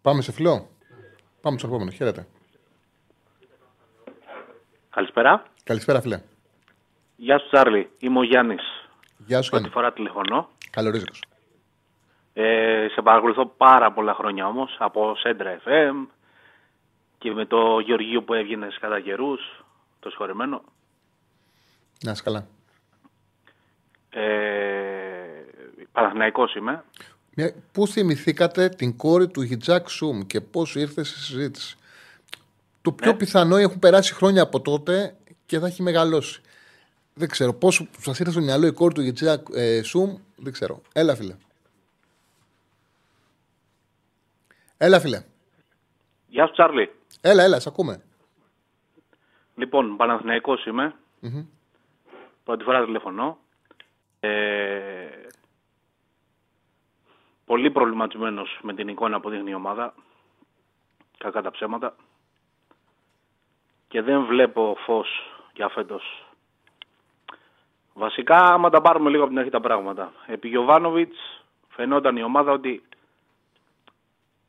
Πάμε 0.01 0.21
σε 0.21 0.31
φιλό. 0.31 0.69
Πάμε 1.41 1.57
στο 1.57 1.67
επόμενο. 1.67 1.91
Χαίρετε. 1.91 2.27
Καλησπέρα. 4.89 5.43
Καλησπέρα, 5.63 6.01
φίλε. 6.01 6.21
Γεια 7.15 7.39
σου, 7.39 7.47
Τσάρλι. 7.47 7.89
Είμαι 7.99 8.19
ο 8.19 8.23
Γιάννης. 8.23 8.61
Γεια 9.17 9.41
σου, 9.41 9.49
Πρώτη 9.49 9.63
Γιάννη. 9.63 9.69
φορά 9.69 9.93
τηλεφωνώ. 9.93 10.49
Καλορίζικος. 10.69 11.23
Ε, 12.33 12.87
σε 12.93 13.01
παρακολουθώ 13.01 13.45
πάρα 13.45 13.91
πολλά 13.93 14.13
χρόνια 14.13 14.47
όμως 14.47 14.75
από 14.79 15.15
Σέντρα 15.15 15.59
FM 15.65 16.07
και 17.17 17.31
με 17.31 17.45
το 17.45 17.79
Γεωργείο 17.79 18.23
που 18.23 18.33
έβγαινε 18.33 18.67
κατά 18.79 18.99
καιρούς, 19.01 19.63
το 19.99 20.09
συγχωρεμένο. 20.09 20.61
Να 22.03 22.11
είσαι 22.11 22.23
καλά. 22.23 22.47
Ε, 24.09 25.12
Παναθηναϊκός 25.93 26.55
είμαι. 26.55 26.83
Μια- 27.35 27.53
Πού 27.71 27.87
θυμηθήκατε 27.87 28.69
την 28.69 28.97
κόρη 28.97 29.27
του 29.27 29.45
Χιτζάκ 29.45 29.89
Σουμ 29.89 30.21
και 30.21 30.41
πώς 30.41 30.75
ήρθε 30.75 31.03
στη 31.03 31.19
συζήτηση; 31.19 31.77
Το 32.81 32.91
πιο 32.91 33.11
Ναι. 33.11 33.17
πιθανό 33.17 33.55
έχουν 33.55 33.79
περάσει 33.79 34.13
χρόνια 34.13 34.41
από 34.41 34.61
τότε 34.61 35.15
και 35.45 35.59
θα 35.59 35.67
έχει 35.67 35.81
μεγαλώσει. 35.81 36.41
Δεν 37.13 37.29
ξέρω 37.29 37.53
πώς 37.53 37.87
σας 37.99 38.19
ήρθε 38.19 38.31
στο 38.31 38.41
μυαλό 38.41 38.67
η 38.67 38.71
κόρη 38.71 38.93
του 38.93 39.03
Χιτζάκ 39.03 39.47
ε, 39.53 39.81
Σουμ; 39.83 40.17
Δεν 40.35 40.53
ξέρω. 40.53 40.81
Έλα, 40.93 41.15
φίλε. 41.15 41.35
Έλα, 44.77 44.99
φίλε. 44.99 45.23
Γεια 46.27 46.45
σου, 46.47 46.51
Τσάρλι. 46.53 46.91
Έλα, 47.21 47.43
έλα, 47.43 47.59
σε 47.59 47.69
ακούμε. 47.69 48.01
Λοιπόν, 49.55 49.97
Παναθηναϊκός 49.97 50.65
είμαι. 50.65 50.95
Μμμ. 51.19 51.45
Πρώτη 52.43 52.63
φορά 52.63 52.85
τηλεφωνώ. 52.85 53.37
Ε, 54.19 54.29
πολύ 57.45 57.71
προβληματισμένος 57.71 58.59
με 58.61 58.73
την 58.73 58.87
εικόνα 58.87 59.19
που 59.19 59.29
δείχνει 59.29 59.51
η 59.51 59.53
ομάδα. 59.53 59.93
Κακά 61.17 61.41
τα 61.41 61.51
ψέματα. 61.51 61.95
Και 63.87 64.01
δεν 64.01 64.25
βλέπω 64.25 64.75
φως 64.85 65.07
για 65.53 65.69
φέτος. 65.69 66.25
Βασικά, 67.93 68.37
άμα 68.37 68.69
τα 68.69 68.81
πάρουμε 68.81 69.09
λίγο 69.09 69.21
από 69.21 69.31
την 69.31 69.39
αρχή 69.39 69.51
τα 69.51 69.59
πράγματα. 69.59 70.13
Επί 70.25 70.47
Γιωβάνοβιτς 70.47 71.43
φαινόταν 71.69 72.17
η 72.17 72.23
ομάδα 72.23 72.51
ότι 72.51 72.83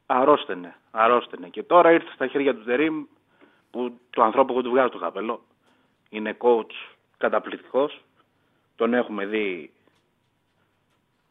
αρρώστενε, 0.06 0.76
αρρώστενε. 0.90 1.48
Και 1.48 1.62
τώρα 1.62 1.92
ήρθε 1.92 2.10
στα 2.14 2.26
χέρια 2.26 2.54
του 2.54 2.64
Τερίμ, 2.64 3.04
που 3.70 3.98
του 4.10 4.22
ανθρώπου 4.22 4.54
που 4.54 4.62
του 4.62 4.70
βγάζει 4.70 4.90
το 4.90 4.98
καπέλο. 4.98 5.42
Είναι 6.10 6.36
coach 6.40 6.72
καταπληκτικός. 7.16 8.00
Τον 8.76 8.94
έχουμε 8.94 9.26
δει 9.26 9.72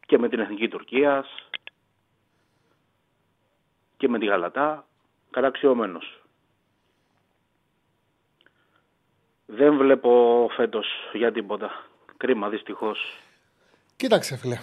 και 0.06 0.18
με 0.18 0.30
την 0.30 0.40
Εθνική 0.40 0.68
Τουρκίας 0.68 1.50
και 4.04 4.10
με 4.10 4.20
τη 4.20 4.26
Γαλατά. 4.26 4.88
Καταξιωμένος. 5.32 6.22
Δεν 9.46 9.78
βλέπω 9.78 10.48
φέτος 10.56 10.88
για 11.14 11.32
τίποτα. 11.32 11.70
Κρίμα 12.18 12.50
δυστυχώς. 12.50 13.20
Κοίταξε 13.96 14.38
φίλε. 14.38 14.58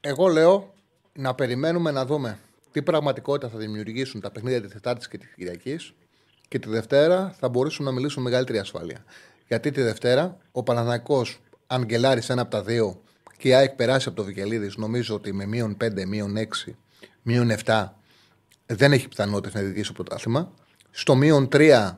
Εγώ 0.00 0.26
λέω 0.26 0.74
να 1.12 1.34
περιμένουμε 1.34 1.90
να 1.90 2.04
δούμε 2.04 2.38
τι 2.72 2.82
πραγματικότητα 2.82 3.48
θα 3.48 3.58
δημιουργήσουν 3.58 4.20
τα 4.20 4.30
παιχνίδια 4.30 4.60
της 4.60 4.72
Τετάρτης 4.72 5.08
και 5.08 5.18
της 5.18 5.34
Κυριακής 5.34 5.92
και 6.48 6.58
τη 6.58 6.68
Δευτέρα 6.68 7.30
θα 7.38 7.48
μπορούσαμε 7.48 7.88
να 7.88 7.94
μιλήσουμε 7.94 8.22
με 8.24 8.30
μεγαλύτερη 8.30 8.58
ασφάλεια. 8.58 9.04
Γιατί 9.46 9.70
τη 9.70 9.82
Δευτέρα 9.82 10.38
ο 10.52 10.62
Παναναναϊκό, 10.62 11.22
αν 11.66 11.84
γκελάρει 11.84 12.22
ένα 12.28 12.42
από 12.42 12.50
τα 12.50 12.62
δύο 12.62 13.00
και 13.36 13.48
η 13.48 13.54
ΑΕΚ 13.54 13.70
περάσει 13.70 14.08
από 14.08 14.16
το 14.16 14.24
Βικελίδης, 14.24 14.76
νομίζω 14.76 15.14
ότι 15.14 15.32
με 15.32 15.46
μείον 15.46 15.76
5, 15.84 16.06
μείον 16.06 16.36
6, 16.36 16.72
μείον 17.22 17.50
7 17.64 17.92
δεν 18.74 18.92
έχει 18.92 19.08
πιθανότητες 19.08 19.54
να 19.54 19.60
διεκδικήσει 19.60 19.92
το 19.94 20.02
πρωτάθλημα. 20.02 20.52
Στο 20.90 21.14
μείον 21.14 21.48
3 21.52 21.90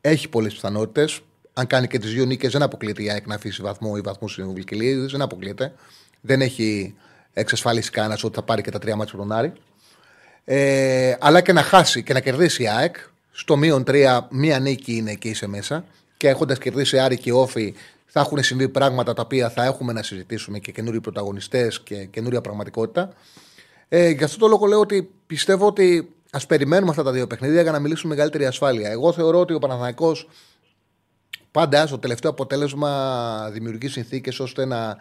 έχει 0.00 0.28
πολλές 0.28 0.52
πιθανότητες. 0.52 1.20
Αν 1.52 1.66
κάνει 1.66 1.86
και 1.86 1.98
τις 1.98 2.12
δύο 2.12 2.24
νίκες, 2.24 2.52
δεν 2.52 2.62
αποκλείεται 2.62 3.02
η 3.02 3.10
ΑΕΚ 3.10 3.26
να 3.26 3.34
αφήσει 3.34 3.62
βαθμό 3.62 3.94
ή 3.96 4.00
βαθμού 4.00 4.28
στην 4.28 4.54
Βικελίδη. 4.54 5.06
Δεν 5.06 5.22
αποκλείεται. 5.22 5.74
Δεν 6.20 6.40
έχει 6.40 6.94
εξασφάλισει 7.32 7.90
κανένας 7.90 8.24
ότι 8.24 8.34
θα 8.34 8.42
πάρει 8.42 8.62
και 8.62 8.70
τα 8.70 8.78
τρία 8.78 8.96
μάτια 8.96 9.12
από 9.14 9.22
τον 9.22 9.32
Άρη. 9.36 9.52
Ε, 10.44 11.16
αλλά 11.20 11.40
και 11.40 11.52
να 11.52 11.62
χάσει 11.62 12.02
και 12.02 12.12
να 12.12 12.20
κερδίσει 12.20 12.62
η 12.62 12.68
ΑΕΚ. 12.68 12.96
Στο 13.30 13.56
μείον 13.56 13.84
3, 13.86 14.20
μία 14.30 14.58
νίκη 14.58 14.96
είναι 14.96 15.14
και 15.14 15.28
είσαι 15.28 15.46
μέσα. 15.46 15.84
Και 16.16 16.28
έχοντας 16.28 16.58
κερδίσει 16.58 16.98
Άρη 16.98 17.18
και 17.18 17.32
Όφη, 17.32 17.74
θα 18.06 18.20
έχουν 18.20 18.42
συμβεί 18.42 18.68
πράγματα 18.68 19.14
τα 19.14 19.22
οποία 19.22 19.50
θα 19.50 19.64
έχουμε 19.64 19.92
να 19.92 20.02
συζητήσουμε 20.02 20.58
και 20.58 20.72
καινούριοι 20.72 21.00
πρωταγωνιστές 21.00 21.80
και 21.80 22.04
καινούρια 22.04 22.40
πραγματικότητα. 22.40 23.12
Ε, 23.88 24.08
γι' 24.08 24.24
αυτό 24.24 24.38
το 24.38 24.46
λόγο 24.46 24.66
λέω 24.66 24.80
ότι 24.80 25.10
πιστεύω 25.26 25.66
ότι 25.66 26.14
ας 26.30 26.46
περιμένουμε 26.46 26.90
αυτά 26.90 27.02
τα 27.02 27.12
δύο 27.12 27.26
παιχνίδια 27.26 27.62
για 27.62 27.72
να 27.72 27.78
μιλήσουμε 27.78 28.14
μεγαλύτερη 28.14 28.46
ασφάλεια. 28.46 28.90
Εγώ 28.90 29.12
θεωρώ 29.12 29.40
ότι 29.40 29.54
ο 29.54 29.58
Παναθηναϊκός 29.58 30.28
πάντα 31.50 31.86
στο 31.86 31.98
τελευταίο 31.98 32.30
αποτέλεσμα 32.30 33.50
δημιουργεί 33.52 33.88
συνθήκες 33.88 34.40
ώστε 34.40 34.64
να 34.64 34.96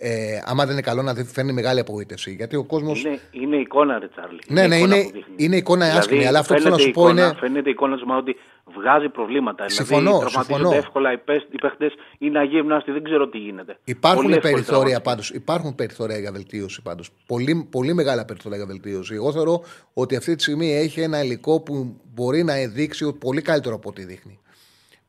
ε, 0.00 0.40
άμα 0.44 0.64
δεν 0.64 0.72
είναι 0.72 0.82
καλό 0.82 1.02
να 1.02 1.14
φέρνει 1.14 1.52
μεγάλη 1.52 1.80
απογοήτευση. 1.80 2.30
Γιατί 2.30 2.56
ο 2.56 2.64
κόσμο. 2.64 2.92
Είναι, 2.94 3.18
είναι 3.30 3.56
εικόνα, 3.56 3.98
ρε 3.98 4.08
Τσάρλι. 4.08 4.38
Ναι, 4.48 4.66
ναι, 4.66 4.76
είναι, 4.76 5.10
είναι 5.36 5.56
εικόνα 5.56 5.84
δηλαδή, 5.84 5.98
άσχημη. 5.98 6.26
Αλλά 6.26 6.38
αυτό 6.38 6.54
που 6.54 6.60
θέλω 6.60 6.74
να 6.74 6.80
σου 6.80 6.90
πω 6.90 7.08
είναι. 7.08 7.34
Φαίνεται 7.38 7.68
η 7.68 7.72
εικόνα 7.72 7.96
του 7.96 8.06
ότι 8.18 8.36
βγάζει 8.76 9.08
προβλήματα. 9.08 9.68
Συμφωνώ. 9.68 10.18
Δηλαδή, 10.18 10.30
συμφωνώ. 10.30 10.72
εύκολα 10.72 11.12
οι 11.12 11.18
παίχτες 11.60 11.92
είναι 12.18 12.38
αγίμναστοι, 12.38 12.92
δεν 12.92 13.04
ξέρω 13.04 13.28
τι 13.28 13.38
γίνεται. 13.38 13.78
Υπάρχουν 13.84 14.22
πολύ 14.22 14.38
περιθώρια 14.38 15.00
πάντως. 15.00 15.30
Υπάρχουν 15.30 15.74
περιθώρια 15.74 16.18
για 16.18 16.32
βελτίωση 16.32 16.82
πάντως. 16.82 17.10
Πολύ, 17.26 17.68
πολύ 17.70 17.94
μεγάλα 17.94 18.24
περιθώρια 18.24 18.58
για 18.58 18.66
βελτίωση. 18.66 19.14
Εγώ 19.14 19.32
θεωρώ 19.32 19.62
ότι 19.92 20.16
αυτή 20.16 20.34
τη 20.34 20.42
στιγμή 20.42 20.74
έχει 20.74 21.00
ένα 21.00 21.22
υλικό 21.22 21.60
που 21.60 22.00
μπορεί 22.14 22.42
να 22.42 22.54
δείξει 22.66 23.12
πολύ 23.12 23.42
καλύτερο 23.42 23.74
από 23.74 23.88
ό,τι 23.88 24.04
δείχνει. 24.04 24.38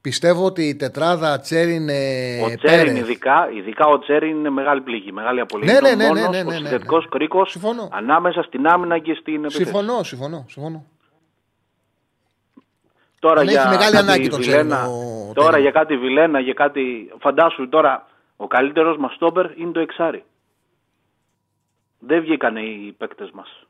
Πιστεύω 0.02 0.46
ότι 0.46 0.64
η 0.64 0.76
τετράδα 0.76 1.40
Τσέριν. 1.40 1.90
Ε, 1.90 2.42
ο 2.42 2.56
Τσέριν, 2.56 2.96
ειδικά, 2.96 3.50
ειδικά 3.52 3.86
ο 3.86 4.00
Τσέριν 4.00 4.38
είναι 4.38 4.50
μεγάλη 4.50 4.82
πληγή, 4.82 5.12
μεγάλη 5.12 5.40
απολύτω. 5.40 5.72
Ναι, 5.72 5.80
ναι, 5.80 5.96
ναι. 5.96 6.12
ναι, 6.12 6.28
ναι, 6.28 6.44
ναι, 6.44 6.60
ναι, 6.60 6.70
ναι. 6.70 6.76
Ο 6.90 7.08
κρίκος 7.10 7.58
ανάμεσα 7.92 8.44
στην 8.44 8.68
άμυνα 8.68 9.00
και 9.00 9.14
στην 9.14 9.36
επίθεση. 9.36 9.64
Συμφωνώ, 9.64 10.04
συμφωνώ. 10.04 10.46
συμφωνώ. 10.50 10.86
Τώρα 13.20 13.44
για 13.44 13.62
έχει 13.62 13.70
μεγάλη 13.70 13.98
ανάγκη 13.98 14.28
τον 14.30 14.42
Βιλένα, 14.42 14.88
ο... 14.88 15.32
Τώρα 15.34 15.58
για 15.58 15.72
κάτι 15.72 15.98
Βιλένα, 15.98 16.40
για 16.40 16.54
κάτι. 16.54 17.12
Φαντάσου 17.20 17.70
τώρα, 17.70 18.08
ο 18.38 18.48
καλύτερος 18.48 18.98
μας 18.98 19.14
στόπερ 19.14 19.58
είναι 19.58 19.72
το 19.72 19.80
Εξάρι. 19.80 20.24
Δεν 22.00 22.22
βγήκαν 22.22 22.56
οι 22.56 22.96
παίκτες 22.98 23.30
μας. 23.34 23.68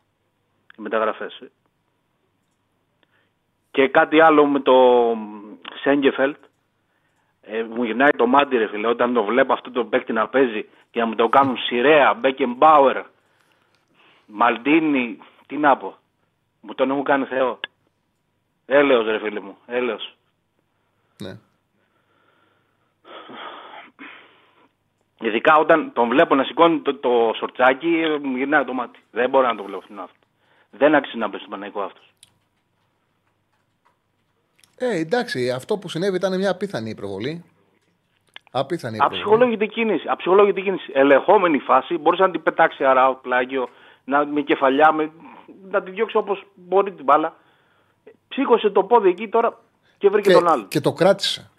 Οι 0.78 0.82
μεταγραφές. 0.82 1.42
Και 3.80 3.88
κάτι 3.88 4.22
άλλο 4.22 4.46
με 4.46 4.60
το 4.60 4.74
Σέγκεφελτ. 5.82 6.38
Ε, 7.42 7.64
μου 7.64 7.84
γυρνάει 7.84 8.10
το 8.18 8.28
μάτι 8.28 8.58
ρε 8.58 8.68
φίλε 8.68 8.88
όταν 8.88 9.14
το 9.14 9.24
βλέπω 9.24 9.54
αυτό 9.54 9.72
το 9.72 9.86
παίκτη 9.86 10.14
να 10.14 10.28
παίζει 10.28 10.70
και 10.92 11.00
να 11.00 11.06
μου 11.06 11.16
το 11.16 11.30
κάνουν 11.30 11.58
Σιρέα, 11.58 12.14
Μπέκεμπάουερ, 12.14 13.04
Μαλτίνι, 14.26 15.20
τι 15.48 15.58
να 15.58 15.78
πω. 15.78 15.96
Μου 16.62 16.76
τον 16.76 16.92
έχουν 16.92 17.04
κάνει 17.04 17.26
Θεό. 17.26 17.60
Έλεος 18.66 19.06
ρε 19.06 19.20
φίλε 19.20 19.40
μου, 19.40 19.58
έλεος. 19.66 20.16
Ναι. 21.22 21.38
Ειδικά 25.20 25.58
όταν 25.58 25.94
τον 25.94 26.10
βλέπω 26.10 26.36
να 26.36 26.44
σηκώνει 26.44 26.80
το, 26.80 26.96
το 26.96 27.32
σορτσάκι, 27.36 28.20
μου 28.22 28.38
γυρνάει 28.38 28.66
το 28.66 28.74
μάτι. 28.74 29.00
Δεν 29.12 29.30
μπορώ 29.30 29.48
να 29.48 29.56
το 29.56 29.64
βλέπω 29.64 29.84
αυτό. 29.98 30.28
Δεν 30.72 30.96
άξιζε 30.96 31.18
να 31.18 31.30
παίζει 31.30 31.46
στον 31.46 31.60
Παναγικό 31.60 31.82
αυτός. 31.82 32.10
Ε, 34.82 35.00
εντάξει, 35.00 35.52
αυτό 35.52 35.78
που 35.78 35.90
συνέβη 35.90 36.16
ήταν 36.16 36.38
μια 36.38 36.52
απίθανη 36.52 36.96
προβολή. 36.96 37.44
Απίθανη 38.52 38.98
προβολή. 38.98 39.20
Αψυχολόγητη 39.20 39.68
κίνηση. 39.68 40.06
Αψυχολόγητη 40.08 40.62
κίνηση. 40.62 40.92
Ελεγχόμενη 40.94 41.60
φάση. 41.60 41.98
Μπορούσε 41.98 42.22
να 42.22 42.32
την 42.32 42.44
πετάξει 42.44 42.84
αράου 42.84 43.20
πλάγιο, 43.22 43.70
να, 44.04 44.26
με 44.26 44.42
κεφαλιά, 44.42 44.92
με, 44.92 45.12
να 45.70 45.82
τη 45.82 45.92
διώξει 45.92 46.18
όπως 46.18 46.46
μπορεί 46.56 46.92
την 46.92 47.04
μπάλα. 47.04 47.36
Ψήκωσε 48.28 48.70
το 48.70 48.84
πόδι 48.84 49.10
εκεί 49.10 49.28
τώρα 49.28 49.60
και 49.98 50.10
βρήκε 50.10 50.30
και, 50.30 50.36
τον 50.36 50.48
άλλο. 50.48 50.66
Και 50.68 50.80
το 50.80 50.94
κράτησε. 50.94 51.52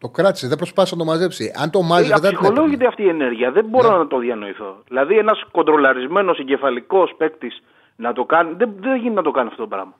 Το 0.00 0.08
κράτησε, 0.08 0.48
δεν 0.48 0.56
προσπάθησε 0.56 0.94
να 0.94 1.04
το 1.04 1.10
μαζέψει. 1.10 1.52
Αν 1.56 1.70
το 1.70 1.82
μάζεψε, 1.82 2.14
ε, 2.14 2.20
δεν 2.20 2.34
Αψυχολόγητη 2.34 2.86
αυτή 2.86 3.02
η 3.02 3.08
ενέργεια. 3.08 3.50
Δεν 3.50 3.64
μπορώ 3.64 3.90
ναι. 3.90 3.96
να 3.96 4.06
το 4.06 4.18
διανοηθώ. 4.18 4.82
Δηλαδή, 4.88 5.18
ένας 5.18 5.44
κοντρολαρισμένος 5.50 6.38
εγκεφαλικός 6.38 7.14
παίκτης 7.16 7.62
να 7.96 8.12
το 8.12 8.24
κάνει. 8.24 8.54
Δεν, 8.54 8.74
δεν 8.80 8.96
γίνεται 8.96 9.14
να 9.14 9.22
το 9.22 9.30
κάνει 9.30 9.48
αυτό 9.48 9.62
το 9.62 9.68
πράγμα. 9.68 9.94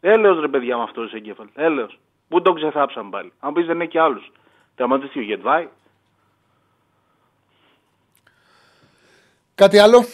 Έλεος 0.00 0.40
ρε 0.40 0.48
παιδιά 0.48 0.76
με 0.76 0.82
αυτός 0.82 1.10
το 1.10 1.16
εγκέφαλος. 1.16 1.52
Έλεος. 1.54 1.98
Πού 2.28 2.42
τον 2.42 2.54
ξεθάψαν 2.54 3.10
πάλι. 3.10 3.32
Αν 3.40 3.52
πεις 3.52 3.66
δεν 3.66 3.74
είναι 3.74 3.86
και 3.86 4.00
άλλου. 4.00 4.20
Τραυματίστηκε 4.74 5.18
ο 5.18 5.22
Γετβάη. 5.22 5.68
Κάτι 9.54 9.78
άλλο; 9.78 10.04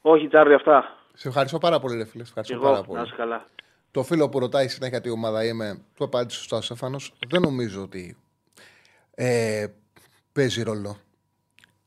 Όχι, 0.00 0.28
Τσάρλι, 0.28 0.54
αυτά. 0.54 0.96
Σε 1.14 1.28
ευχαριστώ 1.28 1.58
πάρα 1.58 1.80
πολύ, 1.80 1.96
ρε 1.96 2.04
φίλε. 2.04 2.22
ευχαριστώ 2.22 2.54
Εγώ, 2.54 2.64
πάρα 2.64 2.82
πολύ. 2.82 3.00
Να 3.00 3.16
καλά. 3.16 3.46
Το 3.90 4.02
φίλο 4.02 4.28
που 4.28 4.38
ρωτάει 4.38 4.68
συνέχεια 4.68 5.00
τι 5.00 5.10
ομάδα 5.10 5.44
είμαι, 5.44 5.84
του 5.94 6.04
απάντησε 6.04 6.38
σωστά 6.38 6.56
ο 6.56 6.60
Στέφανο. 6.60 6.98
Δεν 7.28 7.42
νομίζω 7.42 7.82
ότι 7.82 8.16
ε, 9.14 9.66
παίζει 10.32 10.62
ρόλο. 10.62 10.96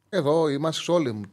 Εδώ 0.10 0.48
είμαστε 0.50 0.92
όλοι 0.92 1.32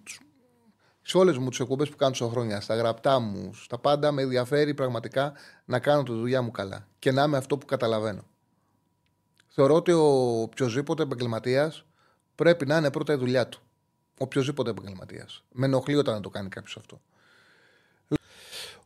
σε 1.08 1.18
όλες 1.18 1.38
μου 1.38 1.48
τις 1.48 1.60
εκπομπές 1.60 1.88
που 1.88 1.96
κάνω 1.96 2.10
τόσα 2.10 2.30
χρόνια, 2.30 2.60
στα 2.60 2.74
γραπτά 2.74 3.18
μου, 3.18 3.54
στα 3.54 3.78
πάντα, 3.78 4.12
με 4.12 4.22
ενδιαφέρει 4.22 4.74
πραγματικά 4.74 5.32
να 5.64 5.78
κάνω 5.78 6.02
τη 6.02 6.12
δουλειά 6.12 6.42
μου 6.42 6.50
καλά 6.50 6.86
και 6.98 7.12
να 7.12 7.22
είμαι 7.22 7.36
αυτό 7.36 7.58
που 7.58 7.66
καταλαβαίνω. 7.66 8.22
Θεωρώ 9.48 9.74
ότι 9.74 9.92
ο 9.92 10.40
οποιοδήποτε 10.40 11.02
επαγγελματίας 11.02 11.84
πρέπει 12.34 12.66
να 12.66 12.76
είναι 12.76 12.90
πρώτα 12.90 13.12
η 13.12 13.16
δουλειά 13.16 13.48
του. 13.48 13.60
Οποιοδήποτε 14.18 14.70
επαγγελματίας. 14.70 15.44
Με 15.52 15.66
ενοχλεί 15.66 15.96
όταν 15.96 16.22
το 16.22 16.28
κάνει 16.28 16.48
κάποιος 16.48 16.76
αυτό. 16.76 17.00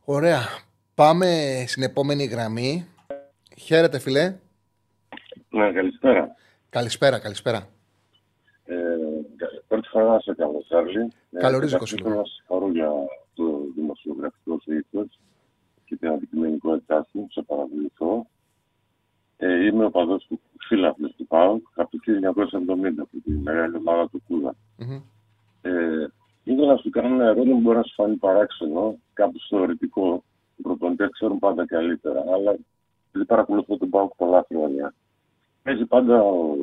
Ωραία. 0.03 0.41
Πάμε 0.95 1.63
στην 1.67 1.83
επόμενη 1.83 2.23
γραμμή. 2.23 2.87
Χαίρετε, 3.57 3.99
φιλέ. 3.99 4.35
Ναι, 5.49 5.71
καλησπέρα. 5.73 6.35
Καλησπέρα, 6.69 7.19
καλησπέρα. 7.19 7.69
Ε, 9.91 9.99
πρώτη 9.99 10.07
φορά 10.07 10.13
να 10.13 10.19
σε 10.19 10.33
κάνω, 10.33 10.59
Τσάρλι. 10.59 11.11
Καλωρίζω, 11.31 11.77
Κωσίλο. 11.77 12.03
Θέλω 12.03 12.15
να 12.15 12.25
σα 12.25 12.31
συγχαρώ 12.31 12.69
για 12.71 12.91
το 13.33 13.43
δημοσιογραφικό 13.75 14.59
σου 14.63 14.73
ήθο 14.73 15.07
και 15.85 15.95
την 15.95 16.07
αντικειμενικότητά 16.09 17.07
σου. 17.09 17.27
Σε 17.29 17.41
παρακολουθώ. 17.41 18.25
Ε, 19.37 19.65
είμαι 19.65 19.85
ο 19.85 19.89
παδός 19.89 20.25
του 20.27 20.39
φίλαθλο 20.67 21.09
του 21.09 21.27
ΠΑΟΚ 21.27 21.65
από 21.75 21.89
το 21.91 21.97
1970, 22.03 22.93
από 22.97 23.17
τη 23.23 23.31
μεγάλη 23.31 23.75
ομάδα 23.75 24.09
του 24.09 24.21
Κούδα. 24.27 24.55
Mm-hmm. 24.79 25.01
Ε, 25.61 26.07
ήθελα 26.43 26.71
να 26.73 26.77
σου 26.77 26.89
κάνω 26.89 27.15
ένα 27.15 27.25
ερώτημα 27.25 27.55
που 27.55 27.61
μπορεί 27.61 27.77
να 27.77 27.83
σου 27.83 27.93
φανεί 27.93 28.15
παράξενο, 28.15 28.97
κάπου 29.13 29.39
θεωρητικό. 29.49 30.23
Οι 30.55 30.61
προπονητέ 30.61 31.09
ξέρουν 31.11 31.39
πάντα 31.39 31.65
καλύτερα, 31.65 32.23
αλλά 32.33 32.55
δεν 33.11 33.25
παρακολουθώ 33.25 33.77
τον 33.77 33.89
ΠΑΟΚ 33.89 34.15
πολλά 34.15 34.45
χρόνια. 34.47 34.93
Παίζει 35.63 35.85
πάντα 35.85 36.23
ο 36.23 36.55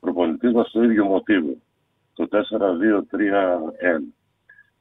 προπονητής 0.00 0.52
μας 0.52 0.70
το 0.70 0.82
ίδιο 0.82 1.04
μοτίβο 1.04 1.56
το 2.14 2.28
4-2-3-1. 2.30 4.02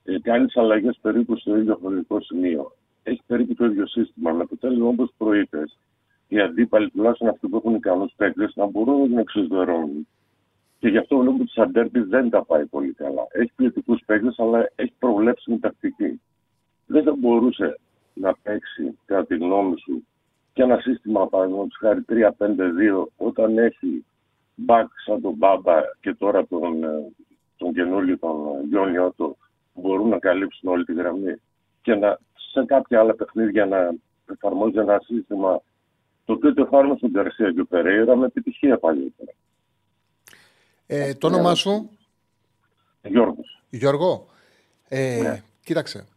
Ε, 0.03 0.19
κάνεις 0.19 0.57
αλλαγές 0.57 0.97
περίπου 1.01 1.37
στο 1.37 1.57
ίδιο 1.57 1.75
χρονικό 1.75 2.21
σημείο. 2.21 2.71
Έχει 3.03 3.21
περίπου 3.27 3.53
το 3.53 3.65
ίδιο 3.65 3.87
σύστημα. 3.87 4.31
Με 4.31 4.41
αποτέλεσμα, 4.41 4.87
όπως 4.87 5.13
προείπες, 5.17 5.77
οι 6.27 6.39
αντίπαλοι, 6.39 6.89
τουλάχιστον 6.89 7.27
αυτοί 7.27 7.47
που 7.47 7.57
έχουν 7.57 7.75
ικανού 7.75 8.09
παίκτες, 8.15 8.55
να 8.55 8.65
μπορούν 8.65 9.13
να 9.13 9.19
εξισδερώνουν. 9.19 10.07
Και 10.79 10.87
γι' 10.87 10.97
αυτό 10.97 11.17
βλέπω 11.17 11.35
ότι 11.41 11.51
σαν 11.51 11.71
τέρπι 11.71 11.99
δεν 11.99 12.29
τα 12.29 12.43
πάει 12.45 12.65
πολύ 12.65 12.93
καλά. 12.93 13.27
Έχει 13.31 13.51
ποιοτικούς 13.55 14.01
παίκτες, 14.05 14.39
αλλά 14.39 14.71
έχει 14.75 14.93
προβλέψιμη 14.99 15.59
τακτική. 15.59 16.21
Δεν 16.85 17.03
θα 17.03 17.15
μπορούσε 17.15 17.79
να 18.13 18.33
παίξει, 18.43 18.97
κατά 19.05 19.25
τη 19.25 19.35
γνώμη 19.35 19.79
σου, 19.79 20.03
και 20.53 20.61
ένα 20.63 20.79
σύστημα 20.79 21.27
παραδείγματος 21.27 21.77
χάρη 21.79 22.05
3-5-2 22.09 23.05
όταν 23.17 23.57
έχει 23.57 24.05
μπακ 24.59 24.89
σαν 25.05 25.21
τον 25.21 25.33
Μπάμπα 25.33 25.81
και 25.99 26.13
τώρα 26.13 26.47
τον, 26.47 26.83
ε, 26.83 27.11
τον 27.57 27.73
καινούργιο 27.73 28.17
τον 28.17 28.67
Γιόνι 28.69 28.97
Ότο 28.97 29.37
που 29.73 29.81
μπορούν 29.81 30.09
να 30.09 30.19
καλύψουν 30.19 30.69
όλη 30.69 30.85
τη 30.85 30.93
γραμμή 30.93 31.35
και 31.81 31.95
να, 31.95 32.19
σε 32.51 32.65
κάποια 32.65 32.99
άλλα 32.99 33.13
παιχνίδια 33.13 33.65
να 33.65 33.93
εφαρμόζει 34.31 34.77
ένα 34.77 34.99
σύστημα 35.03 35.61
το 36.25 36.33
οποίο 36.33 36.53
το 36.53 36.61
εφάρμοσε 36.61 36.97
στον 36.97 37.11
Καρσία 37.11 37.51
και 37.51 37.61
ο 37.61 37.65
Περέιρα 37.65 38.15
με 38.15 38.25
επιτυχία 38.25 38.77
παλιότερα. 38.77 39.31
Ε, 40.85 41.13
το 41.13 41.27
όνομά 41.27 41.55
σου; 41.55 41.89
Γιώργος. 43.01 43.61
Γιώργο, 43.69 44.27
ε, 44.87 45.19
ναι. 45.21 45.43
κοίταξε, 45.63 46.07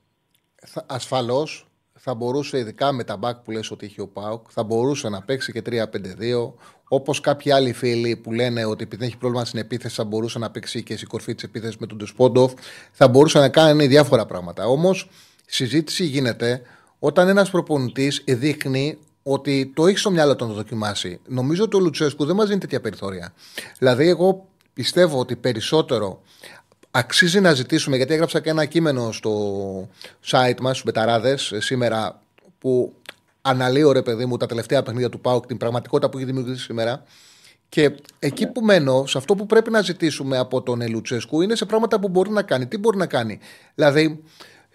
ασφαλώς 0.86 1.71
θα 2.04 2.14
μπορούσε, 2.14 2.58
ειδικά 2.58 2.92
με 2.92 3.04
τα 3.04 3.16
μπακ 3.16 3.36
που 3.36 3.50
λες 3.50 3.70
ότι 3.70 3.86
έχει 3.86 4.00
ο 4.00 4.06
Πάουκ, 4.06 4.46
θα 4.50 4.62
μπορούσε 4.62 5.08
να 5.08 5.22
παίξει 5.22 5.52
και 5.52 5.62
3-5-2. 5.66 6.52
Όπως 6.88 7.20
κάποιοι 7.20 7.52
άλλοι 7.52 7.72
φίλοι 7.72 8.16
που 8.16 8.32
λένε 8.32 8.64
ότι 8.64 8.82
επειδή 8.82 9.04
έχει 9.04 9.16
πρόβλημα 9.16 9.44
στην 9.44 9.58
επίθεση, 9.58 9.94
θα 9.94 10.04
μπορούσε 10.04 10.38
να 10.38 10.50
παίξει 10.50 10.82
και 10.82 10.96
στην 10.96 11.08
κορφή 11.08 11.34
της 11.34 11.44
επίθεσης 11.44 11.76
με 11.76 11.86
τον 11.86 11.96
Ντεσπόντοφ. 11.98 12.52
Θα 12.92 13.08
μπορούσε 13.08 13.38
να 13.38 13.48
κάνει 13.48 13.86
διάφορα 13.86 14.26
πράγματα. 14.26 14.66
Όμως, 14.66 15.10
συζήτηση 15.46 16.04
γίνεται 16.04 16.62
όταν 16.98 17.28
ένας 17.28 17.50
προπονητής 17.50 18.24
δείχνει 18.26 18.98
ότι 19.22 19.72
το 19.74 19.86
έχει 19.86 19.98
στο 19.98 20.10
μυαλό 20.10 20.36
του 20.36 20.44
να 20.44 20.50
το 20.50 20.56
δοκιμάσει. 20.56 21.20
Νομίζω 21.26 21.64
ότι 21.64 21.76
ο 21.76 21.80
Λουτσέσκου 21.80 22.24
δεν 22.24 22.36
μας 22.36 22.48
δίνει 22.48 22.60
τέτοια 22.60 22.80
περιθώρια. 22.80 23.32
Δηλαδή, 23.78 24.08
εγώ 24.08 24.46
πιστεύω 24.74 25.18
ότι 25.18 25.36
περισσότερο 25.36 26.20
Αξίζει 26.94 27.40
να 27.40 27.54
ζητήσουμε, 27.54 27.96
γιατί 27.96 28.12
έγραψα 28.12 28.40
και 28.40 28.50
ένα 28.50 28.64
κείμενο 28.64 29.12
στο 29.12 29.88
site 30.26 30.60
μας, 30.60 30.70
στους 30.70 30.84
Μπεταράδες, 30.84 31.52
ε, 31.52 31.60
σήμερα, 31.60 32.22
που 32.58 32.94
αναλύω 33.42 33.92
ρε 33.92 34.02
παιδί 34.02 34.26
μου 34.26 34.36
τα 34.36 34.46
τελευταία 34.46 34.82
παιχνίδια 34.82 35.08
του 35.08 35.20
ΠΑΟΚ, 35.20 35.46
την 35.46 35.56
πραγματικότητα 35.56 36.10
που 36.10 36.16
έχει 36.16 36.26
δημιουργήσει 36.26 36.62
σήμερα. 36.62 37.04
Και 37.68 37.94
εκεί 38.18 38.46
που 38.46 38.60
μένω, 38.60 39.06
σε 39.06 39.18
αυτό 39.18 39.34
που 39.34 39.46
πρέπει 39.46 39.70
να 39.70 39.80
ζητήσουμε 39.80 40.38
από 40.38 40.62
τον 40.62 40.80
Ελουτσέσκου, 40.80 41.40
είναι 41.40 41.54
σε 41.54 41.66
πράγματα 41.66 42.00
που 42.00 42.08
μπορεί 42.08 42.30
να 42.30 42.42
κάνει. 42.42 42.66
Τι 42.66 42.78
μπορεί 42.78 42.96
να 42.96 43.06
κάνει; 43.06 43.38
Δηλαδή, 43.74 44.22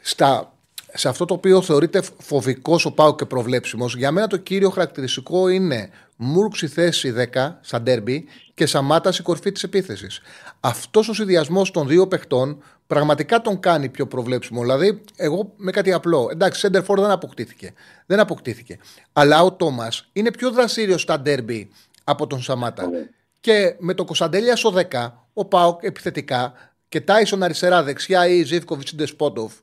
στα, 0.02 0.54
σε 0.94 1.10
αυτό 1.10 1.26
το 1.26 1.34
οποίο 1.34 1.62
θεωρείται 1.62 2.02
φοβικός 2.18 2.86
ο 2.86 2.92
Πάο 2.92 3.16
και 3.16 3.26
προβλέψιμος, 3.26 3.96
για 3.96 4.12
μένα 4.12 4.28
το 4.28 4.38
κύριο 4.38 4.70
χαρακτηριστικό 4.70 5.48
είναι 5.48 5.90
Μούρξ 6.18 6.62
η 6.62 6.68
θέση 6.68 7.14
10 7.34 7.58
σαν 7.62 7.84
ντέρμπι 7.84 8.26
και 8.54 8.66
Σαμάτα 8.66 9.14
η 9.20 9.22
κορφή 9.22 9.52
της 9.52 9.64
επίθεσης. 9.64 10.22
Αυτός 10.60 11.10
ο 11.10 11.14
συνδυασμός 11.14 11.72
των 11.72 11.88
δύο 11.88 12.08
παιχτών 12.08 12.64
πραγματικά 12.88 13.42
τον 13.42 13.60
κάνει 13.60 13.90
πιο 13.90 14.08
προβλέψιμο. 14.08 14.62
Δηλαδή, 14.62 15.02
εγώ 15.16 15.54
με 15.56 15.72
κάτι 15.72 15.94
απλό. 15.94 16.28
Εντάξει, 16.32 16.60
Σέντερφορ 16.60 17.00
δεν 17.00 17.10
αποκτήθηκε. 17.10 17.74
Δεν 18.06 18.20
αποκτήθηκε. 18.20 18.78
Αλλά 19.14 19.44
ο 19.44 19.54
Τόμας 19.54 20.10
είναι 20.14 20.32
πιο 20.32 20.52
δραστήριος 20.52 21.02
στα 21.02 21.20
ντέρμπι 21.20 21.70
από 22.04 22.28
τον 22.28 22.42
Σαμάτα. 22.42 22.88
Ναι. 22.88 23.10
Και 23.40 23.76
με 23.80 23.94
τον 23.94 24.06
Κωνσταντέλια 24.06 24.56
στο 24.56 24.74
10, 24.92 25.12
ο 25.34 25.46
Πάοκ 25.46 25.84
επιθετικά 25.84 26.54
και 26.90 27.02
Τάισον 27.02 27.44
αριστερά, 27.44 27.84
δεξιά 27.84 28.28
ή 28.28 28.44
Ζήφκοβιτς 28.44 28.92
ή 28.92 28.96
Ντεσπότοφ. 28.96 29.54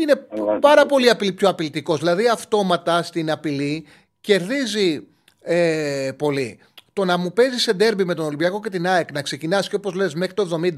Είναι 0.00 0.26
πάρα 0.60 0.86
πολύ 0.86 1.14
πιο 1.34 1.48
απειλητικός. 1.48 1.98
Δηλαδή, 1.98 2.28
αυτόματα 2.28 3.02
στην 3.02 3.30
απειλή 3.30 3.86
κερδίζει 4.20 5.06
ε, 5.40 6.10
πολύ. 6.16 6.58
Το 6.92 7.04
να 7.04 7.16
μου 7.16 7.32
παίζει 7.32 7.58
σε 7.58 7.72
ντέρμπι 7.72 8.04
με 8.04 8.14
τον 8.14 8.24
Ολυμπιακό 8.24 8.60
και 8.60 8.68
την 8.68 8.86
ΑΕΚ, 8.86 9.12
να 9.12 9.22
ξεκινάς 9.22 9.68
και 9.68 9.76
όπως 9.76 9.94
λες 9.94 10.14
μέχρι 10.14 10.34
το 10.34 10.60
70, 10.62 10.72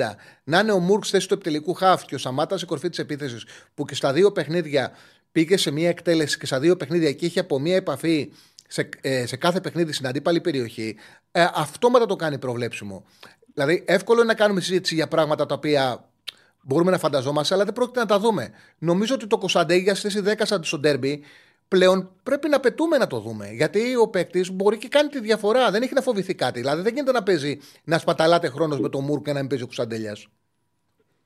να 0.45 0.59
είναι 0.59 0.73
ο 0.73 0.79
Μούρκ 0.79 1.05
θέση 1.07 1.29
του 1.29 1.35
επιτελικού 1.35 1.75
χάφ 1.75 2.05
και 2.05 2.15
ο 2.15 2.19
Σαμάτα 2.19 2.59
σε 2.59 2.67
κορφή 2.67 2.89
της 2.89 2.99
επίθεσης, 2.99 3.45
που 3.75 3.85
και 3.85 3.95
στα 3.95 4.13
δύο 4.13 4.33
παιχνίδια 4.33 4.93
πήγε 5.33 5.57
σε 5.57 5.71
μία 5.71 5.89
εκτέλεση 5.89 6.39
και 6.39 6.47
στα 6.47 6.61
δύο 6.61 6.77
παιχνίδια 6.77 7.13
και 7.13 7.27
είχε 7.27 7.41
από 7.41 7.59
μία 7.59 7.77
επαφή 7.77 8.33
σε, 8.69 8.89
ε, 9.01 9.27
σε 9.27 9.37
κάθε 9.37 9.61
παιχνίδι 9.61 9.93
στην 9.93 10.07
αντίπαλη 10.07 10.41
περιοχή, 10.41 10.97
ε, 11.33 11.47
αυτόματα 11.55 12.07
το 12.07 12.17
κάνει 12.17 12.39
προβλέψιμο. 12.39 13.05
Δηλαδή, 13.55 13.85
εύκολο 13.87 14.19
είναι 14.19 14.29
να 14.29 14.35
κάνουμε 14.35 14.61
συζήτηση 14.61 14.95
για 14.95 15.09
πράγματα 15.09 15.47
τα 15.47 15.55
οποία 15.55 16.09
μπορούμε 16.65 16.91
να 16.91 16.99
φανταζόμαστε, 16.99 17.55
αλλά 17.55 17.65
δεν 17.65 17.73
πρόκειται 17.73 18.01
να 18.01 18.07
τα 18.07 18.19
δούμε. 18.19 18.51
Νομίζω 18.79 19.15
ότι 19.15 19.27
το 19.27 19.39
Κωνσταντέγια 19.39 19.95
στη 19.95 20.09
θέση 20.09 20.35
10 20.39 20.43
σαν 20.43 20.65
στο 20.65 20.79
ντέρμπι 20.79 21.23
πλέον 21.69 22.11
πρέπει 22.23 22.49
να 22.49 22.61
πετούμε 22.61 22.97
να 22.99 23.07
το 23.07 23.19
δούμε. 23.21 23.51
Γιατί 23.53 23.97
ο 23.97 24.09
παίκτης 24.09 24.53
μπορεί 24.53 24.79
και 24.79 24.89
κάνει 24.89 25.09
τη 25.09 25.21
διαφορά. 25.21 25.71
Δεν 25.71 25.83
έχει 25.83 25.95
να 25.95 26.01
φοβηθεί 26.01 26.35
κάτι. 26.35 26.61
Δηλαδή 26.61 26.83
δεν 26.83 26.93
γίνεται 26.93 27.13
να 27.13 27.23
παίζει 27.23 27.59
να 27.85 27.99
σπαταλάτε 27.99 28.49
χρόνος 28.49 28.81
με 28.81 28.89
τον 28.89 29.05
Μούρ 29.05 29.23
και 29.23 29.33
να 29.33 29.39
μην 29.39 29.49
παίζει 29.49 29.65
ο 29.65 29.67
Κουσταντέλια. 29.67 30.17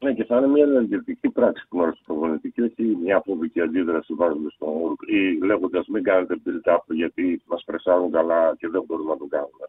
Ναι, 0.01 0.13
και 0.13 0.25
θα 0.25 0.37
είναι 0.37 0.47
μια 0.47 0.65
ενεργητική 0.65 1.29
πράξη 1.29 1.67
που 1.69 1.77
μα 1.77 1.97
προπονητής 2.07 2.53
και 2.53 2.63
όχι 2.63 2.99
μια 3.03 3.23
φοβική 3.25 3.61
αντίδραση 3.61 4.07
που 4.07 4.17
βάζουμε 4.17 4.51
στον 4.55 4.69
Μούρ 4.69 4.93
ή 5.07 5.45
λέγοντας 5.45 5.87
μην 5.87 6.03
κάνετε 6.03 6.37
build-up 6.45 6.79
γιατί 6.87 7.43
μας 7.47 7.65
πρεσάρουν 7.65 8.11
καλά 8.11 8.57
και 8.59 8.69
δεν 8.69 8.83
μπορούμε 8.87 9.11
να 9.11 9.17
το 9.17 9.27
κάνουμε. 9.27 9.67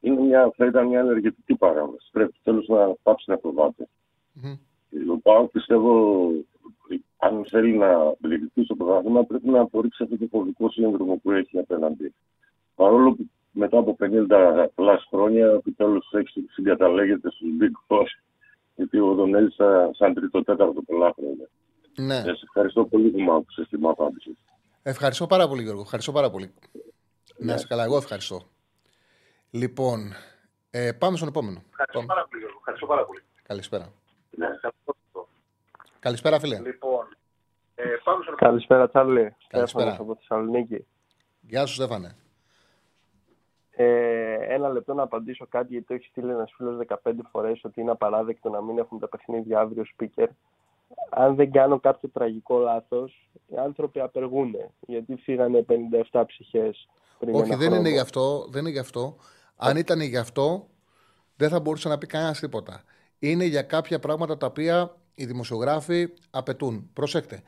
Είναι 0.00 0.20
μια, 0.20 0.52
θα 0.56 0.66
ήταν 0.66 0.86
μια 0.86 1.00
ενεργητική 1.00 1.54
παράμετρο. 1.54 2.06
Πρέπει 2.12 2.34
τέλος 2.42 2.66
να 2.68 2.94
πάψει 3.02 3.30
να 3.30 3.36
φοβάται. 3.36 3.88
Mm-hmm. 4.36 4.58
Ο 5.22 5.46
πιστεύω 5.46 6.30
αν 7.16 7.44
θέλει 7.48 7.76
να 7.76 8.14
διεκδικήσει 8.18 8.66
το 8.66 8.74
πρωτάθλημα, 8.74 9.24
πρέπει 9.24 9.48
να 9.48 9.60
απορρίψει 9.60 10.02
αυτό 10.02 10.18
το 10.18 10.26
φοβικό 10.30 10.70
σύνδρομο 10.70 11.16
που 11.16 11.30
έχει 11.30 11.58
απέναντι. 11.58 12.14
Παρόλο 12.74 13.12
που 13.12 13.30
μετά 13.50 13.78
από 13.78 13.96
50 14.00 14.66
πλάς 14.74 15.06
χρόνια 15.10 15.46
επιτέλους 15.46 16.10
έχει 16.12 16.44
συγκαταλέγεται 16.50 17.30
στους 17.30 17.48
Big 17.60 17.94
Boss, 17.94 18.06
γιατί 18.74 18.98
εγώ 18.98 19.14
τον 19.14 19.34
έζησα 19.34 19.90
σαν 19.92 20.14
τρίτο-τέταρτο 20.14 20.82
πολλά 20.82 21.14
χρόνια. 21.16 21.48
Ναι. 21.96 22.16
Ε, 22.16 22.34
σε 22.34 22.44
ευχαριστώ 22.44 22.84
πολύ 22.84 23.08
που 23.08 23.20
μου 23.20 23.32
άκουσες 23.32 23.68
την 23.68 23.86
απάντηση. 23.86 24.36
Ευχαριστώ 24.82 25.26
πάρα 25.26 25.48
πολύ, 25.48 25.62
Γιώργο. 25.62 25.80
Ευχαριστώ 25.80 26.12
πάρα 26.12 26.30
πολύ. 26.30 26.52
Ναι. 27.36 27.46
Να 27.46 27.54
είσαι 27.54 27.66
καλά, 27.68 27.84
εγώ 27.84 27.96
ευχαριστώ. 27.96 28.40
Λοιπόν, 29.50 30.12
ε, 30.70 30.92
πάμε 30.92 31.16
στον 31.16 31.28
επόμενο. 31.28 31.62
Ευχαριστώ 31.70 32.04
πάρα 32.06 32.26
πολύ, 32.28 32.40
Γιώργο. 32.40 32.58
Ευχαριστώ 32.58 32.86
πάρα 32.86 33.04
πολύ. 33.04 33.20
Καλησπέρα. 33.42 33.92
Ναι. 34.30 34.48
Καλησπέρα, 35.98 36.40
φίλε. 36.40 36.58
Λοιπόν, 36.58 37.16
ε, 37.74 37.84
πάμε 38.04 38.22
στο... 38.22 38.34
Καλησπέρα, 38.34 38.88
Τσάρλι. 38.88 39.34
Καλησπέρα. 39.48 39.96
από 39.98 40.14
Θεσσαλονίκη. 40.14 40.86
Γεια 41.40 41.66
σου, 41.66 41.74
Στέφανε. 41.74 42.16
Ε, 43.70 44.54
ένα 44.54 44.68
λεπτό 44.68 44.94
να 44.94 45.02
απαντήσω 45.02 45.46
κάτι, 45.48 45.66
γιατί 45.72 45.86
το 45.86 45.94
έχει 45.94 46.06
στείλει 46.06 46.30
ένας 46.30 46.52
φίλος 46.56 46.86
15 47.04 47.12
φορές 47.30 47.60
ότι 47.64 47.80
είναι 47.80 47.90
απαράδεκτο 47.90 48.48
να 48.48 48.60
μην 48.60 48.78
έχουν 48.78 48.98
τα 48.98 49.08
παιχνίδια 49.08 49.60
αύριο 49.60 49.84
speaker. 49.96 50.26
Αν 51.10 51.34
δεν 51.34 51.52
κάνω 51.52 51.80
κάποιο 51.80 52.08
τραγικό 52.08 52.58
λάθος, 52.58 53.28
οι 53.46 53.56
άνθρωποι 53.56 54.00
απεργούν. 54.00 54.54
Γιατί 54.80 55.16
φύγανε 55.16 55.64
57 56.12 56.22
ψυχές 56.26 56.88
πριν. 57.18 57.34
Όχι, 57.34 57.44
ένα 57.44 57.56
δεν 57.56 57.66
χρόνο. 57.66 57.80
είναι 57.80 57.90
γι' 57.90 57.98
αυτό. 57.98 58.46
Δεν 58.50 58.60
είναι 58.60 58.70
γι' 58.70 58.78
αυτό. 58.78 59.16
Αν 59.56 59.76
ήταν 59.76 60.00
γι' 60.00 60.16
αυτό, 60.16 60.66
δεν 61.36 61.48
θα 61.48 61.60
μπορούσε 61.60 61.88
να 61.88 61.98
πει 61.98 62.06
κανένας 62.06 62.40
τίποτα. 62.40 62.82
Είναι 63.22 63.44
για 63.44 63.62
κάποια 63.62 63.98
πράγματα 63.98 64.36
τα 64.36 64.46
οποία 64.46 64.96
οι 65.14 65.24
δημοσιογράφοι 65.24 66.08
απαιτούν. 66.30 66.90
Προσέξτε. 66.92 67.42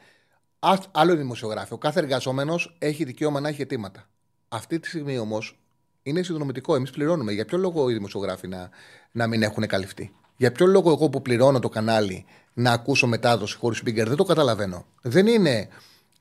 Άλλο 0.91 1.13
είναι 1.13 1.21
δημοσιογράφοι. 1.21 1.73
Ο 1.73 1.79
κάθε 1.79 2.01
εργαζόμενος 2.01 2.77
έχει 2.79 3.05
δικαίωμα 3.05 3.41
να 3.41 3.49
έχει 3.49 3.63
αιτήματα. 3.63 4.09
Αυτή 4.49 4.81
τη 4.81 4.89
στιγμή 4.89 5.19
όμως 5.19 5.59
είναι 6.03 6.23
συνδρομητικό. 6.23 6.75
Εμείς 6.75 6.91
πληρώνουμε. 6.91 7.33
Για 7.33 7.45
ποιο 7.45 7.59
λόγο 7.59 7.91
οι 7.91 7.93
δημοσιογράφοι 7.93 8.49
να, 8.49 8.71
να 9.13 9.27
μην 9.27 9.43
έχουν 9.43 9.67
καλυφθεί; 9.67 10.13
Για 10.37 10.53
ποιο 10.53 10.67
λόγο 10.67 10.91
εγώ 10.91 11.09
που 11.09 11.23
πληρώνω 11.23 11.59
το 11.59 11.69
κανάλι 11.69 12.25
να 12.53 12.73
ακούσω 12.73 13.07
μετάδοση 13.07 13.57
χωρίς 13.57 13.83
speaker; 13.85 14.05
Δεν 14.07 14.17
το 14.17 14.25
καταλαβαίνω. 14.25 14.87
Δεν 15.03 15.27
είναι 15.27 15.69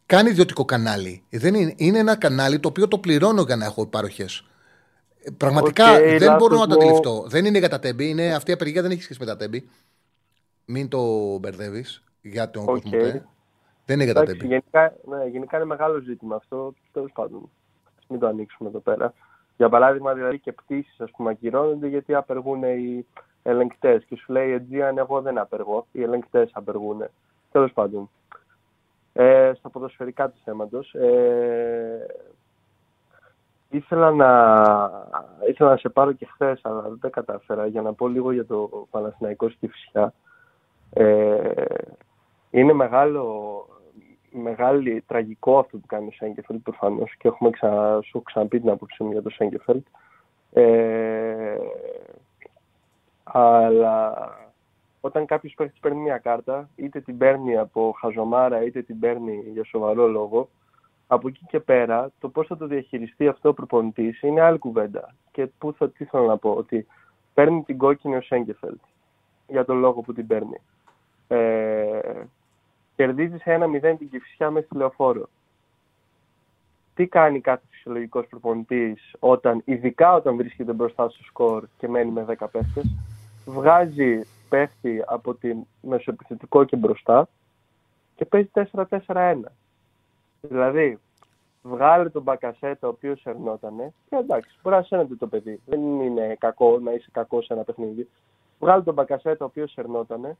καν 0.05 0.25
ιδιωτικό 0.27 0.65
κανάλι. 0.65 1.23
Δεν 1.29 1.55
είναι, 1.55 1.73
είναι 1.77 1.97
ένα 1.97 2.15
κανάλι 2.15 2.59
το 2.59 2.67
οποίο 2.67 2.87
το 2.87 2.97
πληρώνω 2.97 3.41
για 3.41 3.55
να 3.55 3.65
έχω 3.65 3.85
παροχές. 3.85 4.43
Πραγματικά 5.37 5.85
Okay, 5.97 6.15
δεν 6.19 6.35
μπορώ 6.35 6.55
να 6.55 6.59
λάθος 6.59 6.67
το 6.67 6.67
μου. 6.67 6.73
αντιληφθώ. 6.73 7.23
Δεν 7.27 7.45
είναι 7.45 7.57
για 7.57 7.69
τα 7.69 7.79
τέμπη. 7.79 8.09
Είναι, 8.09 8.33
αυτή 8.33 8.51
η 8.51 8.53
απεργία 8.53 8.81
δεν 8.81 8.91
έχει 8.91 9.01
σχέση 9.01 9.19
με 9.19 9.25
τα 9.25 9.37
τέμπη. 9.37 9.69
Μην 10.65 10.87
το 10.87 11.37
μπερδεύεις 11.37 12.03
για 12.21 12.49
τον 12.49 12.63
Οκ. 12.63 12.67
κόσμο. 12.69 12.91
Δεν 13.85 13.95
είναι 13.95 14.03
για 14.03 14.13
τα 14.13 14.21
Εντάξει, 14.21 14.39
τέμπη. 14.39 14.47
γενικά, 14.53 14.93
ναι, 15.05 15.25
γενικά 15.29 15.57
είναι 15.57 15.65
μεγάλο 15.65 15.99
ζήτημα 15.99 16.35
αυτό. 16.35 16.73
Τέλος 16.91 17.11
πάντων, 17.11 17.49
ας 17.99 18.05
μην 18.07 18.19
το 18.19 18.27
ανοίξουμε 18.27 18.69
εδώ 18.69 18.79
πέρα. 18.79 19.13
Για 19.57 19.69
παράδειγμα, 19.69 20.13
δηλαδή 20.13 20.39
και 20.39 20.51
πτήσεις 20.51 20.95
ακυρώνονται 21.29 21.87
γιατί 21.87 22.13
απεργούν 22.13 22.63
οι 22.63 23.05
ελεγκτές. 23.43 24.03
Και 24.05 24.15
σου 24.15 24.31
λέει 24.31 24.51
η 24.53 24.61
Aegean, 24.71 24.97
εγώ 24.97 25.21
δεν 25.21 25.37
απεργώ. 25.37 25.87
Οι 25.91 26.01
ελεγκτές 26.01 26.49
απεργούν. 26.53 27.03
Τέλος 27.51 27.71
πάντων. 27.73 28.09
Ε, 29.13 29.51
στα 29.57 29.69
ποδοσφαιρικά 29.69 30.29
του 30.29 30.39
θέματος. 30.43 30.93
Ε, 30.93 32.05
ήθελα 33.71 34.11
να, 34.11 34.29
ήθελα 35.49 35.69
να 35.69 35.77
σε 35.77 35.89
πάρω 35.89 36.11
και 36.11 36.25
χθες, 36.25 36.59
αλλά 36.63 36.81
δεν 36.81 36.99
τα 36.99 37.09
κατάφερα. 37.09 37.65
Για 37.65 37.81
να 37.81 37.93
πω 37.93 38.07
λίγο 38.07 38.31
για 38.31 38.45
το 38.45 38.87
Παναθηναϊκό 38.91 39.49
στη 39.49 39.67
Φυσιά. 39.67 40.13
Ε, 40.93 41.53
είναι 42.49 42.73
μεγάλο, 42.73 43.65
μεγάλη, 44.31 45.03
τραγικό 45.07 45.59
αυτό 45.59 45.77
που 45.77 45.87
κάνει 45.87 46.07
ο 46.07 46.11
Σέγκεφελτ 46.11 46.63
προφανώς 46.63 47.15
και 47.17 47.27
έχουμε 47.27 47.49
ξα, 47.49 48.01
σου 48.01 48.21
ξαναπεί 48.21 48.59
την 48.59 48.69
άποψή 48.69 49.03
μου 49.03 49.11
για 49.11 49.21
το 49.21 49.29
Σέγκεφελτ. 49.29 49.85
Ε, 50.53 51.57
αλλά 53.23 54.13
όταν 55.01 55.25
κάποιος 55.25 55.53
παίχτη 55.53 55.77
παίρνει 55.81 55.99
μια 55.99 56.17
κάρτα, 56.17 56.69
είτε 56.75 56.99
την 56.99 57.17
παίρνει 57.17 57.57
από 57.57 57.95
χαζομάρα, 57.99 58.63
είτε 58.63 58.81
την 58.81 58.99
παίρνει 58.99 59.43
για 59.53 59.63
σοβαρό 59.63 60.07
λόγο, 60.07 60.49
από 61.13 61.27
εκεί 61.27 61.45
και 61.47 61.59
πέρα 61.59 62.11
το 62.19 62.29
πώς 62.29 62.47
θα 62.47 62.57
το 62.57 62.67
διαχειριστεί 62.67 63.27
αυτό 63.27 63.49
ο 63.49 63.53
προπονητής 63.53 64.21
είναι 64.21 64.41
άλλη 64.41 64.57
κουβέντα. 64.57 65.15
Και 65.31 65.47
πού 65.47 65.73
θα, 65.73 65.89
τι 65.89 66.05
θέλω 66.05 66.25
να 66.25 66.37
πω, 66.37 66.53
ότι 66.53 66.87
παίρνει 67.33 67.63
την 67.63 67.77
κόκκινη 67.77 68.15
ο 68.15 68.21
Σέγκεφελτ 68.21 68.81
για 69.47 69.65
τον 69.65 69.77
λόγο 69.77 70.01
που 70.01 70.13
την 70.13 70.27
παίρνει. 70.27 70.61
Ε, 71.27 71.99
κερδίζει 72.95 73.37
ένα 73.43 73.65
0 73.65 73.95
την 73.97 74.09
κυφσιά 74.09 74.51
με 74.51 74.61
στη 74.61 74.75
λεωφόρο. 74.75 75.29
Τι 76.95 77.07
κάνει 77.07 77.41
κάθε 77.41 77.63
φυσιολογικός 77.69 78.27
προπονητής 78.27 79.15
όταν, 79.19 79.61
ειδικά 79.65 80.13
όταν 80.13 80.35
βρίσκεται 80.35 80.73
μπροστά 80.73 81.09
στο 81.09 81.23
σκορ 81.23 81.65
και 81.77 81.87
μένει 81.87 82.11
με 82.11 82.25
10 82.39 82.47
παίχτε, 82.51 82.81
βγάζει 83.45 84.21
παίχτη 84.49 85.03
από 85.07 85.33
τη 85.33 85.53
μεσοεπιθετικό 85.81 86.63
και 86.63 86.75
μπροστά 86.75 87.27
και 88.15 88.25
παίζει 88.25 88.49
4-4-1. 89.07 89.35
Δηλαδή, 90.41 90.99
βγάλε 91.61 92.09
τον 92.09 92.21
Μπακασέτα 92.21 92.87
ο 92.87 92.89
οποίο 92.89 93.17
ερνότανε 93.23 93.93
και 94.09 94.15
εντάξει, 94.15 94.57
μπορεί 94.61 94.75
να 94.75 94.81
σένεται 94.81 95.15
το 95.15 95.27
παιδί. 95.27 95.61
Δεν 95.65 95.79
είναι 95.79 96.35
κακό 96.39 96.79
να 96.79 96.91
είσαι 96.91 97.09
κακό 97.11 97.41
σε 97.41 97.53
ένα 97.53 97.63
παιχνίδι. 97.63 98.09
Βγάλε 98.59 98.83
τον 98.83 98.93
Μπακασέτα 98.93 99.45
ο 99.45 99.47
οποίο 99.47 99.67
ερνότανε, 99.75 100.37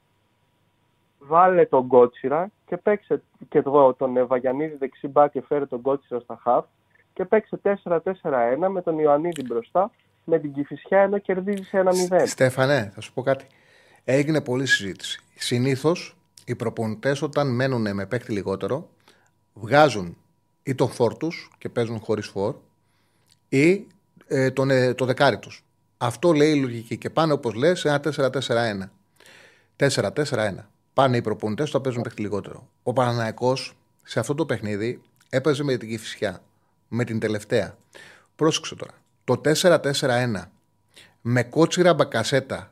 βάλε 1.20 1.66
τον 1.66 1.88
Κότσιρα 1.88 2.52
και 2.66 2.78
παίξε 2.78 3.22
και 3.49 3.58
εδώ 3.58 3.93
τον 3.93 4.18
Ευαγιανίδη 4.18 4.76
δεξιμπά 4.76 5.28
και 5.28 5.41
φέρε 5.41 5.66
τον 5.66 5.82
Κότσιρα 5.82 6.20
στα 6.20 6.39
χαφ 6.43 6.66
και 7.14 7.26
παίξε 7.26 7.60
4-4-1 7.84 8.02
με 8.72 8.82
τον 8.82 8.99
Ιωαννίδη 8.99 9.43
μπροστά 9.43 9.91
με 10.24 10.39
την 10.39 10.54
Κυφυσιά 10.54 10.99
ενώ 10.99 11.18
κερδίζεις 11.18 11.74
ένα 11.74 11.91
0. 12.10 12.24
Στέφανε, 12.26 12.91
θα 12.93 13.02
σου 13.02 13.14
πω 13.14 13.22
κάτι. 13.22 13.45
Έγινε 14.04 14.41
πολλή 14.41 14.66
συζήτηση. 14.66 15.24
Συνήθως 15.36 16.16
οι 16.45 16.56
προπονητές 16.56 17.22
όταν 17.22 17.56
μένουν 17.56 17.93
με 17.93 18.06
παίκτη 18.06 18.32
λιγότερο 18.32 18.89
βγάζουν 19.54 20.18
ή 20.64 20.76
τον 20.76 20.89
φόρ 20.89 21.18
τους 21.18 21.49
και 21.58 21.70
παίζουν 21.70 21.99
χωρίς 21.99 22.28
φόρ 22.28 22.56
ή 23.49 23.88
ε, 24.28 24.52
τον, 24.52 24.70
ε, 24.70 24.93
το 24.93 25.06
δεκάρι 25.06 25.39
τους. 25.39 25.66
Αυτό 25.97 26.32
λέει 26.34 26.52
η 26.52 26.62
λογική. 26.62 26.97
Και 26.97 27.10
πάνε 27.10 27.34
όπως 27.34 27.54
λες 27.54 27.86
ένα 27.86 27.99
4-4-1. 27.99 28.91
4-4-1. 29.76 30.56
Πάνε 30.93 31.18
οι 31.18 31.22
προπονητές 31.22 31.66
που 31.66 31.72
θα 31.72 31.82
παίζουν 31.82 32.02
παίκτη 32.02 32.22
λιγότερο. 32.22 32.68
Ο 32.84 32.93
Παναναναϊκό 32.93 33.56
σε 34.04 34.20
αυτό 34.20 34.36
το 34.36 34.45
παιχνίδι 34.45 35.02
έπαιζε 35.30 35.64
με 35.64 35.78
την 35.78 35.89
Κυφυσιά. 35.89 36.41
Με 36.88 37.04
την 37.04 37.20
τελευταία. 37.20 37.78
Πρόσεξε 38.36 38.76
τώρα. 38.76 38.93
Το 39.24 39.41
4-4-1 39.43 40.41
με 41.22 41.43
κότσιρα 41.43 41.93
μπακασέτα, 41.93 42.72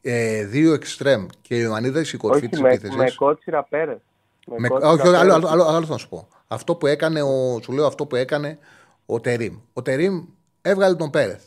ε, 0.00 0.44
δύο 0.44 0.72
εξτρέμ 0.72 1.26
και 1.40 1.56
η 1.56 1.60
Ιωαννίδα 1.62 2.00
η 2.00 2.16
κορφή 2.16 2.48
της 2.48 2.60
επίθεσης. 2.60 2.96
Με 2.96 3.10
κότσιρα 3.10 3.64
πέρες. 3.64 3.98
Με, 4.46 4.68
όχι, 4.70 5.08
άλλο, 5.08 5.34
άλλο, 5.34 5.48
άλλο, 5.48 5.64
άλλο, 5.64 5.86
θα 5.86 5.96
σου 5.96 6.08
πω. 6.08 6.28
Αυτό 6.48 6.74
που 6.74 6.86
έκανε, 6.86 7.22
ο, 7.22 7.60
σου 7.62 7.72
λέω 7.72 7.86
αυτό 7.86 8.06
που 8.06 8.16
έκανε 8.16 8.58
ο 9.06 9.20
Τερίμ. 9.20 9.58
Ο 9.72 9.82
Τερίμ 9.82 10.24
έβγαλε 10.62 10.94
τον 10.94 11.10
Πέρεθ 11.10 11.44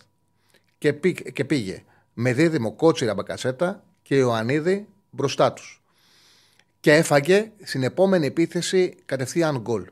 και, 0.78 0.94
πή, 0.94 1.14
και 1.14 1.46
πήγε 1.46 1.84
με 2.14 2.34
δίδυμο 2.34 2.74
κότσιρα 2.74 3.14
μπακασέτα 3.14 3.84
και 4.02 4.16
Ιωαννίδη 4.16 4.88
μπροστά 5.10 5.54
τους. 5.54 5.84
Και 6.80 6.94
έφαγε 6.94 7.52
στην 7.64 7.84
επόμενη 7.84 8.26
επίθεση 8.26 8.96
κατευθείαν 9.06 9.60
γκολ. 9.62 9.86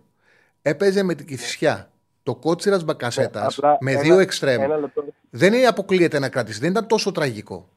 Έπαιζε 0.61 1.03
με 1.03 1.15
την 1.15 1.25
κυφσιά. 1.25 1.91
Το 2.23 2.35
κότσιρα 2.35 2.79
μπακασέτας 2.83 3.59
με 3.79 3.95
δύο 3.95 4.19
εξτρέμ. 4.19 4.61
Δεν 5.29 5.53
είναι 5.53 5.65
αποκλείεται 5.65 6.19
να 6.19 6.29
κρατήσει. 6.29 6.59
Δεν 6.59 6.69
ήταν 6.69 6.87
τόσο 6.87 7.11
τραγικό. 7.11 7.69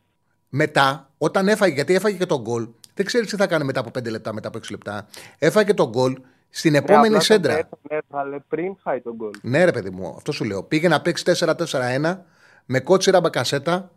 Μετά, 0.48 1.10
όταν 1.18 1.48
έφαγε, 1.48 1.74
γιατί 1.74 1.94
έφαγε 1.94 2.16
και 2.16 2.26
τον 2.26 2.40
γκολ, 2.40 2.68
δεν 2.94 3.06
ξέρεις 3.06 3.30
τι 3.30 3.36
θα 3.36 3.46
κάνει 3.46 3.64
μετά 3.64 3.80
από 3.80 3.90
5 3.98 4.10
λεπτά, 4.10 4.32
μετά 4.32 4.48
από 4.48 4.58
6 4.58 4.70
λεπτά. 4.70 5.06
Έφαγε 5.38 5.74
τον 5.74 5.88
γκολ 5.88 6.18
στην 6.50 6.72
ναι, 6.72 6.78
επόμενη 6.78 7.22
σέντρα. 7.22 7.68
Έβαλε 7.88 8.38
πριν 8.48 8.76
φάει 8.76 9.00
τον 9.00 9.14
γκολ. 9.14 9.30
Ναι, 9.42 9.64
ρε 9.64 9.72
παιδί 9.72 9.90
μου, 9.90 10.14
αυτό 10.16 10.32
σου 10.32 10.44
λέω. 10.44 10.62
Πήγε 10.62 10.88
να 10.88 11.00
παίξει 11.00 11.24
4-4-1 11.38 12.18
με 12.64 12.80
κότσιρα 12.80 13.20
μπακασέτα 13.20 13.90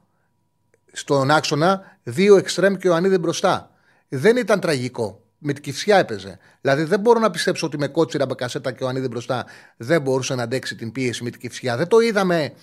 στον 0.92 1.32
άξονα, 1.32 1.98
δύο 2.04 2.38
εξτρέμ 2.38 2.76
και 2.76 2.90
ο 2.90 2.96
Ανίδη 2.96 3.18
μπροστά. 3.18 3.72
Δεν 4.10 4.38
ήταν 4.38 4.60
τραγικό. 4.60 5.22
Με 5.40 5.54
την 5.54 5.64
κυφσιά 5.64 5.98
έπαιζε. 5.98 6.40
Δηλαδή 6.62 6.84
δεν 6.84 7.00
μπορώ 7.00 7.20
να 7.20 7.30
πιστέψω 7.30 7.66
ότι 7.66 7.78
με 7.78 7.88
κότσιρα 7.88 8.26
μπακασέτα 8.26 8.72
και 8.72 8.84
ο 8.84 8.88
Ανίδη 8.88 9.08
μπροστά 9.08 9.46
δεν 9.78 10.02
μπορούσε 10.02 10.36
να 10.36 10.44
αντέξει 10.44 10.76
την 10.76 10.92
πίεση 10.92 11.24
με 11.24 11.30
την 11.30 11.40
κυφσιά. 11.40 11.78
Δεν 11.78 11.88
το 11.88 12.00
είδαμε 12.00 12.54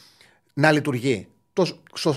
να 0.55 0.73
λειτουργεί. 0.73 1.29
Το, 1.55 1.67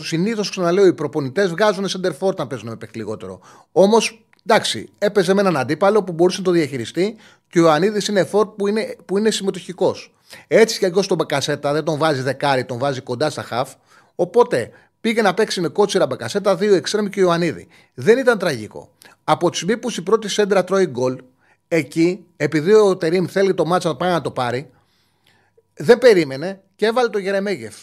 συνήθως, 0.01 0.49
ξαναλέω, 0.49 0.85
οι 0.85 0.93
προπονητές 0.93 1.49
βγάζουν 1.49 1.85
center 1.85 2.35
να 2.37 2.47
παίζουν 2.47 2.69
με 2.69 2.75
παίχτη 2.75 2.97
λιγότερο. 2.97 3.39
Όμως, 3.71 4.25
εντάξει, 4.45 4.89
έπαιζε 4.97 5.33
με 5.33 5.41
έναν 5.41 5.57
αντίπαλο 5.57 6.03
που 6.03 6.11
μπορούσε 6.11 6.37
να 6.37 6.43
το 6.43 6.51
διαχειριστεί 6.51 7.15
και 7.49 7.59
ο 7.59 7.61
Ιωαννίδης 7.61 8.07
είναι 8.07 8.23
φόρ 8.23 8.47
που 8.47 8.67
είναι, 8.67 8.95
που 9.05 9.17
είναι 9.17 9.31
συμμετοχικός. 9.31 10.13
Έτσι 10.47 10.79
και 10.79 10.85
εγώ 10.85 11.01
στον 11.01 11.17
Μπακασέτα 11.17 11.73
δεν 11.73 11.83
τον 11.83 11.97
βάζει 11.97 12.21
δεκάρι, 12.21 12.65
τον 12.65 12.77
βάζει 12.77 13.01
κοντά 13.01 13.29
στα 13.29 13.41
χαφ. 13.43 13.73
Οπότε 14.15 14.71
πήγε 15.01 15.21
να 15.21 15.33
παίξει 15.33 15.61
με 15.61 15.67
κότσιρα 15.67 16.05
Μπακασέτα, 16.05 16.55
δύο 16.55 16.75
εξτρέμ 16.75 17.05
και 17.05 17.19
ο 17.19 17.23
Ιωαννίδη. 17.23 17.67
Δεν 17.93 18.17
ήταν 18.17 18.37
τραγικό. 18.37 18.89
Από 19.23 19.49
τη 19.49 19.55
στιγμή 19.55 19.77
που 19.77 19.89
η 19.97 20.01
πρώτη 20.01 20.29
σέντρα 20.29 20.63
τρώει 20.63 20.85
γκολ, 20.85 21.21
εκεί, 21.67 22.25
επειδή 22.37 22.73
ο 22.73 22.97
Τερήμ 22.97 23.25
θέλει 23.25 23.53
το 23.53 23.65
μάτσα 23.65 23.87
να 23.87 23.95
πάει 23.95 24.11
να 24.11 24.21
το 24.21 24.31
πάρει, 24.31 24.69
δεν 25.73 25.97
περίμενε 25.97 26.61
και 26.75 26.85
έβαλε 26.85 27.09
το 27.09 27.17
Γερεμέγεφ. 27.17 27.75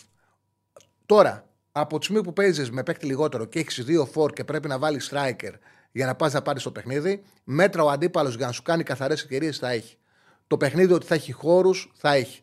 Τώρα, 1.15 1.45
από 1.73 1.99
τη 1.99 2.05
στιγμή 2.05 2.23
που 2.23 2.33
παίζεις 2.33 2.71
με 2.71 2.83
παίκτη 2.83 3.07
λιγότερο 3.07 3.45
και 3.45 3.59
έχεις 3.59 3.85
δύο 3.85 4.07
φόρ 4.07 4.33
και 4.33 4.45
πρέπει 4.45 4.69
να 4.69 4.79
βάλεις 4.79 5.13
striker 5.13 5.53
για 5.93 6.07
να 6.07 6.15
πας 6.15 6.33
να 6.33 6.43
πάρεις 6.43 6.63
το 6.63 6.71
παιχνίδι, 6.71 7.23
μέτρα 7.45 7.85
ο 7.85 7.89
αντίπαλος 7.89 8.37
για 8.37 8.47
να 8.47 8.53
σου 8.53 8.63
κάνει 8.63 8.83
καθαρές 8.83 9.23
ευκαιρίες 9.23 9.59
θα 9.59 9.71
έχει. 9.71 9.97
Το 10.47 10.57
παιχνίδι 10.57 10.93
ότι 10.93 11.07
θα 11.07 11.15
έχει 11.15 11.33
χώρους 11.33 11.93
θα 11.97 12.15
έχει. 12.15 12.41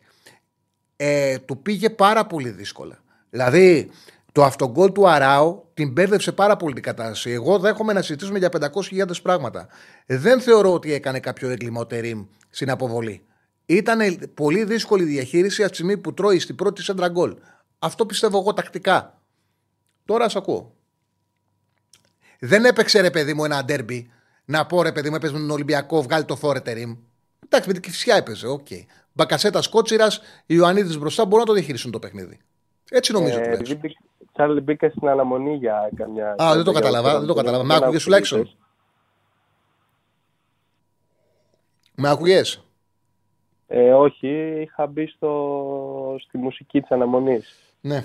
Ε, 0.96 1.38
του 1.38 1.62
πήγε 1.62 1.90
πάρα 1.90 2.26
πολύ 2.26 2.48
δύσκολα. 2.48 3.02
Δηλαδή, 3.30 3.90
το 4.32 4.44
αυτογκόλ 4.44 4.92
του 4.92 5.08
Αράου 5.08 5.70
την 5.74 5.92
μπέρδεψε 5.92 6.32
πάρα 6.32 6.56
πολύ 6.56 6.74
την 6.74 6.82
κατάσταση. 6.82 7.30
Εγώ 7.30 7.58
δέχομαι 7.58 7.92
να 7.92 8.02
συζητήσουμε 8.02 8.38
για 8.38 8.48
500.000 8.90 9.22
πράγματα. 9.22 9.68
Δεν 10.06 10.40
θεωρώ 10.40 10.72
ότι 10.72 10.92
έκανε 10.92 11.20
κάποιο 11.20 11.48
έγκλημα 11.48 11.80
ο 11.80 11.86
Τερήμ 11.86 12.24
στην 12.50 12.70
αποβολή. 12.70 13.22
Ήταν 13.66 13.98
πολύ 14.34 14.64
δύσκολη 14.64 15.04
διαχείριση 15.04 15.62
από 15.62 15.70
τη 15.70 15.76
στιγμή 15.76 15.96
που 15.96 16.14
τρώει 16.14 16.38
στην 16.38 16.54
πρώτη 16.54 16.82
σέντρα 16.82 17.08
γκολ. 17.08 17.36
Αυτό 17.84 18.06
πιστεύω 18.06 18.38
εγώ 18.38 18.52
τακτικά. 18.52 19.18
Τώρα 20.04 20.28
σα 20.28 20.38
ακούω. 20.38 20.74
Δεν 22.38 22.64
έπαιξε 22.64 23.00
ρε 23.00 23.10
παιδί 23.10 23.34
μου 23.34 23.44
ένα 23.44 23.64
ντέρμπι 23.64 24.10
να 24.44 24.66
πω 24.66 24.82
ρε 24.82 24.92
παιδί 24.92 25.10
μου 25.10 25.16
έπαιζε 25.16 25.32
με 25.32 25.38
τον 25.38 25.50
Ολυμπιακό, 25.50 26.02
βγάλει 26.02 26.24
το 26.24 26.36
φόρετερ 26.36 26.76
Εντάξει, 26.76 27.66
με 27.66 27.72
την 27.72 27.82
Κυφσιά 27.82 28.16
έπαιζε, 28.16 28.46
οκ. 28.46 28.66
Okay. 28.70 28.84
Μπακασέτας 29.12 29.68
Κότσιρας, 29.68 30.20
Ιωαννίδης 30.46 30.98
μπροστά 30.98 31.24
μπορούν 31.24 31.38
να 31.38 31.46
το 31.46 31.52
διαχειριστούν 31.52 31.90
το 31.90 31.98
παιχνίδι. 31.98 32.40
Έτσι 32.90 33.12
νομίζω 33.12 33.38
ε, 33.38 33.42
τουλάχιστον. 33.42 33.80
Τσάρλι 34.32 34.60
μπήκα 34.60 34.88
στην 34.88 35.08
αναμονή 35.08 35.56
για 35.56 35.90
καμιά. 35.96 36.34
Α, 36.42 36.54
δεν 36.54 36.64
το 36.64 36.72
καταλαβα. 36.72 37.18
Δεν 37.18 37.26
το 37.26 37.34
καταλαβα. 37.34 37.64
Με 37.64 37.74
άκουγες 37.74 38.02
τουλάχιστον; 38.02 38.56
Με 41.94 42.08
άκουγες; 42.08 42.64
Ε, 43.66 43.92
όχι, 43.92 44.60
είχα 44.60 44.86
μπει 44.86 45.06
στο, 45.06 46.16
στη 46.20 46.38
μουσική 46.38 46.80
της 46.80 46.90
αναμονής. 46.90 47.71
Ναι. 47.84 48.02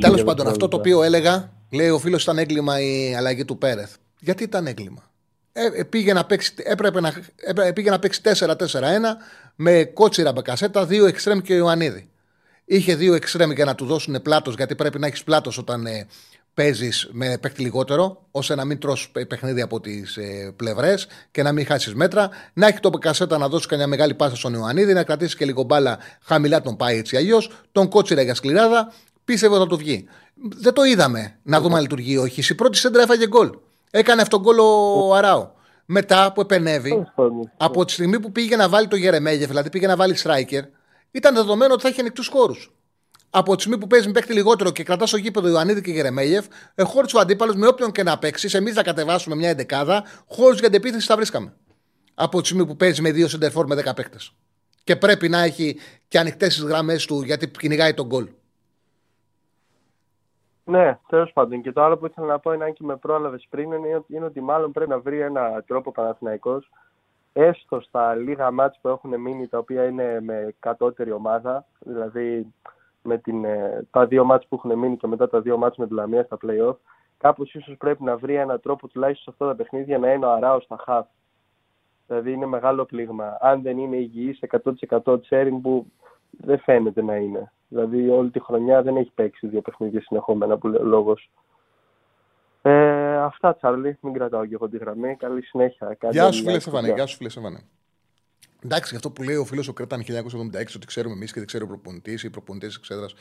Τέλος 0.00 0.24
πάντων, 0.24 0.46
αυτό 0.46 0.68
το 0.68 0.76
οποίο 0.76 1.02
έλεγα, 1.02 1.52
λέει 1.70 1.88
ο 1.88 1.98
φίλος 1.98 2.22
ήταν 2.22 2.38
έγκλημα 2.38 2.80
η 2.80 3.14
αλλαγή 3.14 3.44
του 3.44 3.58
Πέρεθ. 3.58 3.94
Γιατί 4.20 4.42
ήταν 4.42 4.66
έγκλημα; 4.66 5.10
Ε, 5.52 5.66
ε 5.74 5.84
πήγε 5.84 6.12
να 6.12 6.24
παίξει, 6.24 6.54
έπρεπε 6.56 7.00
να, 7.00 7.12
έπρεπε, 7.36 7.72
πήγε 7.72 7.90
να 7.90 7.98
παίξει 7.98 8.20
4-4-1 8.24 8.56
με 9.54 9.84
κότσιρα 9.84 10.32
μπακασέτα, 10.32 10.86
δύο 10.86 11.06
εξτρέμ 11.06 11.40
και 11.40 11.54
Ιωαννίδη. 11.54 12.10
Είχε 12.64 12.94
δύο 12.94 13.14
εξτρέμ 13.14 13.50
για 13.50 13.64
να 13.64 13.74
του 13.74 13.86
δώσουν 13.86 14.22
πλάτος, 14.22 14.54
γιατί 14.54 14.74
πρέπει 14.74 14.98
να 14.98 15.06
έχεις 15.06 15.24
πλάτος 15.24 15.58
όταν 15.58 15.86
ε, 15.86 16.06
παίζεις 16.56 17.08
με 17.12 17.38
παίχτη 17.40 17.62
λιγότερο, 17.62 18.26
ώστε 18.30 18.54
να 18.54 18.64
μην 18.64 18.78
τρώσει 18.78 19.10
παιχνίδι 19.28 19.60
από 19.60 19.80
τις 19.80 20.16
ε, 20.16 20.52
πλευρές 20.56 21.06
και 21.30 21.42
να 21.42 21.52
μην 21.52 21.66
χάσεις 21.66 21.94
μέτρα. 21.94 22.28
Να 22.52 22.66
έχει 22.66 22.80
το 22.80 22.90
κασέτα 22.90 23.38
να 23.38 23.48
δώσει 23.48 23.68
κανένα 23.68 23.88
μεγάλη 23.88 24.14
πάσα 24.14 24.36
στον 24.36 24.54
Ιωαννίδη, 24.54 24.92
να 24.92 25.04
κρατήσει 25.04 25.36
και 25.36 25.44
λίγο 25.44 25.62
μπάλα 25.62 25.98
χαμηλά 26.22 26.60
τον 26.60 26.76
πάει 26.76 26.98
έτσι 26.98 27.16
αλλιώς. 27.16 27.50
Τον 27.72 27.88
κότσιρα 27.88 28.22
για 28.22 28.34
σκληράδα, 28.34 28.92
πίστευε 29.24 29.54
ότι 29.54 29.62
θα 29.62 29.68
το 29.68 29.76
βγει. 29.76 30.08
Δεν 30.34 30.72
το 30.72 30.82
είδαμε 30.82 31.38
να 31.42 31.60
δούμε 31.60 31.74
αν 31.74 31.80
λειτουργεί 31.80 32.12
ή 32.12 32.16
όχι. 32.16 32.42
Στη 32.42 32.54
πρώτη 32.54 32.76
σέντρα 32.76 33.02
έφαγε 33.02 33.26
γκολ. 33.26 33.50
Έκανε 33.90 34.22
αυτόν 34.22 34.40
γκολ 34.40 34.58
ο 34.58 35.14
Αράο. 35.14 35.50
Μετά 35.84 36.32
που 36.32 36.40
επενεύει, 36.40 37.06
από 37.56 37.84
τη 37.84 37.92
στιγμή 37.92 38.20
που 38.20 38.32
πήγε 38.32 38.56
να 38.56 38.68
βάλει 38.68 38.88
το 38.88 38.96
Γερεμέγεφ, 38.96 39.48
δηλαδή 39.48 39.70
πήγε 39.70 39.86
να 39.86 39.96
βάλει 39.96 40.16
striker, 40.22 40.62
ήταν 41.10 41.34
δεδομένο 41.34 41.72
ότι 41.72 41.82
θα 41.82 41.88
είχε 41.88 42.00
ανοιχτούς 42.00 42.28
χώρους. 42.28 42.70
Από 43.30 43.54
τη 43.54 43.60
στιγμή 43.60 43.78
που 43.78 43.86
παίζεις 43.86 44.06
με 44.06 44.12
παίκτη 44.12 44.32
λιγότερο 44.32 44.70
και 44.70 44.82
κρατάς 44.82 45.08
στο 45.08 45.18
γήπεδο 45.18 45.48
Ιωαννίδη 45.48 45.80
και 45.80 45.90
Γερεμέγεφ, 45.90 46.46
ε, 46.74 46.82
χώρου 46.82 47.06
τους 47.06 47.20
αντίπαλους 47.20 47.54
με 47.54 47.66
όποιον 47.66 47.92
και 47.92 48.02
να 48.02 48.18
παίξεις, 48.18 48.54
εμείς 48.54 48.74
να 48.74 48.82
κατεβάσουμε 48.82 49.36
μια 49.36 49.48
εντεκάδα, 49.48 50.04
χώρου 50.28 50.54
για 50.54 50.68
την 50.68 50.74
επίθεση 50.74 51.06
θα 51.06 51.16
βρίσκαμε. 51.16 51.52
Από 52.14 52.40
τη 52.40 52.46
στιγμή 52.46 52.66
που 52.66 52.76
παίζεις 52.76 53.00
με 53.00 53.10
δύο 53.10 53.28
σεντερφόρ 53.28 53.66
με 53.66 53.74
10 53.74 53.94
παίκτες. 53.94 54.34
Και 54.84 54.96
πρέπει 54.96 55.28
να 55.28 55.42
έχει 55.42 55.76
και 56.08 56.18
ανοιχτές 56.18 56.54
τις 56.54 56.64
γραμμές 56.64 57.06
του 57.06 57.22
γιατί 57.22 57.48
κυνηγάει 57.48 57.94
τον 57.94 58.06
γκολ. 58.06 58.28
Ναι, 60.64 60.98
τέλος 61.08 61.32
πάντων. 61.32 61.62
Και 61.62 61.72
το 61.72 61.82
άλλο 61.82 61.96
που 61.98 62.06
ήθελα 62.06 62.26
να 62.26 62.38
πω 62.38 62.52
είναι, 62.52 62.64
αν 62.64 62.72
και 62.72 62.84
με 62.84 62.96
πρόλαβες 62.96 63.46
πριν, 63.50 63.72
είναι, 63.72 64.04
είναι 64.06 64.24
ότι 64.24 64.40
μάλλον 64.40 64.72
πρέπει 64.72 64.90
να 64.90 64.98
βρει 64.98 65.20
ένα 65.20 65.64
τρόπο 65.66 65.92
Παναθηναϊκός 65.92 66.70
έστω 67.38 67.80
στα 67.80 68.14
λίγα 68.14 68.50
μάτς 68.50 68.78
που 68.80 68.88
έχουν 68.88 69.20
μείνει, 69.20 69.48
τα 69.48 69.58
οποία 69.58 69.84
είναι 69.84 70.20
με 70.20 70.54
κατώτερη 70.60 71.12
ομάδα, 71.12 71.66
δηλαδή 71.78 72.54
με 73.06 73.18
την, 73.18 73.44
ε, 73.44 73.86
τα 73.90 74.06
δύο 74.06 74.24
μάτς 74.24 74.46
που 74.46 74.54
έχουν 74.54 74.78
μείνει 74.78 74.96
και 74.96 75.06
μετά 75.06 75.28
τα 75.28 75.40
δύο 75.40 75.56
μάτς 75.56 75.76
με 75.76 75.86
τη 75.86 75.94
Λαμία 75.94 76.24
στα 76.24 76.38
play-off, 76.46 76.76
κάπως 77.18 77.54
ίσως 77.54 77.76
πρέπει 77.76 78.02
να 78.02 78.16
βρει 78.16 78.34
έναν 78.34 78.60
τρόπο 78.60 78.88
τουλάχιστον 78.88 79.24
σε 79.24 79.30
αυτά 79.30 79.46
τα 79.46 79.62
παιχνίδια 79.62 79.98
να 79.98 80.12
είναι 80.12 80.26
ο 80.26 80.30
Αράος 80.32 80.64
στα 80.64 80.76
χαφ. 80.84 81.06
Δηλαδή 82.06 82.32
είναι 82.32 82.46
μεγάλο 82.46 82.84
πλήγμα. 82.84 83.36
Αν 83.40 83.62
δεν 83.62 83.78
είναι 83.78 83.96
υγιής 83.96 84.38
100% 85.02 85.20
τσέριν 85.20 85.60
που 85.60 85.86
δεν 86.30 86.58
φαίνεται 86.58 87.02
να 87.02 87.16
είναι. 87.16 87.52
Δηλαδή 87.68 88.08
όλη 88.08 88.30
τη 88.30 88.40
χρονιά 88.40 88.82
δεν 88.82 88.96
έχει 88.96 89.10
παίξει 89.14 89.46
δύο 89.46 89.60
παιχνίδια 89.60 90.00
συνεχόμενα 90.00 90.58
που 90.58 90.68
λέει 90.68 90.80
ο 90.80 90.84
λόγος. 90.84 91.30
Ε, 92.62 93.16
αυτά, 93.16 93.56
Τσάρλι. 93.56 93.98
Μην 94.00 94.12
κρατάω 94.12 94.46
και 94.46 94.54
εγώ 94.54 94.68
τη 94.68 94.76
γραμμή. 94.76 95.16
Καλή 95.16 95.42
συνέχεια. 95.42 95.96
Γεια 96.10 96.32
σου, 96.32 96.42
φίλε 96.42 96.58
Σεβανέ. 96.58 96.92
Γεια 96.92 97.06
σου, 97.06 97.16
φίλε 97.16 97.28
Σεβανέ. 97.28 97.64
Εντάξει, 98.64 98.94
αυτό 98.94 99.10
που 99.10 99.22
λέει 99.22 99.36
ο 99.36 99.44
φίλος 99.44 99.68
ο 99.68 99.72
Κρέταν 99.72 100.04
1976 100.08 100.76
ότι 100.76 100.86
ξέρουμε 100.86 101.14
εμείς 101.14 101.32
και 101.32 101.38
δεν 101.38 101.46
ξέρει 101.46 101.64
ο 101.64 101.66
προπονητής 101.66 102.22
ή 102.22 102.26
οι 102.26 102.30
προπονητές 102.30 102.68
της 102.68 102.78
εξέδρας. 102.78 103.14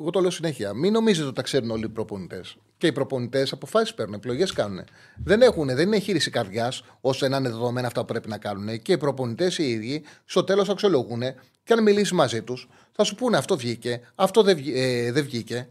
Εγώ 0.00 0.10
το 0.10 0.20
λέω 0.20 0.30
συνέχεια. 0.30 0.74
Μην 0.74 0.92
νομίζετε 0.92 1.26
ότι 1.26 1.34
τα 1.34 1.42
ξέρουν 1.42 1.70
όλοι 1.70 1.84
οι 1.84 1.88
προπονητές. 1.88 2.56
Και 2.78 2.86
οι 2.86 2.92
προπονητές 2.92 3.52
αποφάσεις 3.52 3.94
παίρνουν, 3.94 4.14
επιλογές 4.14 4.52
κάνουν. 4.52 4.84
Δεν, 5.24 5.42
έχουν, 5.42 5.66
δεν 5.66 5.86
είναι 5.86 5.98
χείριση 5.98 6.30
καρδιάς 6.30 6.82
ώστε 7.00 7.28
να 7.28 7.36
είναι 7.36 7.48
δεδομένα 7.48 7.86
αυτά 7.86 8.00
που 8.00 8.06
πρέπει 8.06 8.28
να 8.28 8.38
κάνουν. 8.38 8.82
Και 8.82 8.92
οι 8.92 8.98
προπονητές 8.98 9.58
οι 9.58 9.70
ίδιοι 9.70 10.04
στο 10.24 10.44
τέλος 10.44 10.68
αξιολογούν 10.68 11.22
και 11.64 11.72
αν 11.72 11.82
μιλήσει 11.82 12.14
μαζί 12.14 12.42
τους 12.42 12.68
θα 12.92 13.04
σου 13.04 13.14
πούνε 13.14 13.36
αυτό 13.36 13.56
βγήκε, 13.56 14.00
αυτό 14.14 14.42
δεν, 14.42 14.58
ε, 14.74 15.12
δεν 15.12 15.24
βγήκε. 15.24 15.68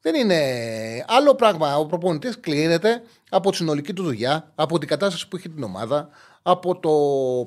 Δεν 0.00 0.14
είναι 0.14 0.38
άλλο 1.06 1.34
πράγμα. 1.34 1.76
Ο 1.76 1.86
προπονητής 1.86 2.40
κλείνεται 2.40 3.02
από 3.30 3.50
τη 3.50 3.56
συνολική 3.56 3.92
του 3.92 4.02
δουλειά, 4.02 4.52
από 4.54 4.78
την 4.78 4.88
κατάσταση 4.88 5.28
που 5.28 5.36
έχει 5.36 5.48
την 5.48 5.62
ομάδα, 5.62 6.08
από 6.42 6.80
το 6.80 6.90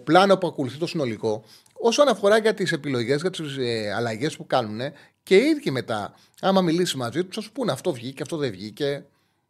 πλάνο 0.04 0.38
που 0.38 0.48
ακολουθεί 0.48 0.78
το 0.78 0.88
συνολικό. 0.88 1.44
Όσον 1.74 2.08
αφορά 2.08 2.38
για 2.38 2.54
τις 2.54 2.72
επιλογές, 2.72 3.22
για 3.22 3.30
τις 3.30 3.58
ε, 3.58 3.94
αλλαγές 3.94 4.36
που 4.36 4.46
κάνουν 4.46 4.80
και 5.24 5.38
οι 5.38 5.46
ίδιοι 5.46 5.72
μετά, 5.72 6.14
άμα 6.42 6.62
μιλήσεις 6.62 6.96
μαζί 6.96 7.24
τους, 7.24 7.36
θα 7.36 7.42
σου 7.42 7.52
πούνε 7.52 7.72
αυτό 7.72 7.94
βγήκε, 7.94 8.22
αυτό 8.22 8.38
δεν 8.38 8.52
βγήκε. 8.52 9.06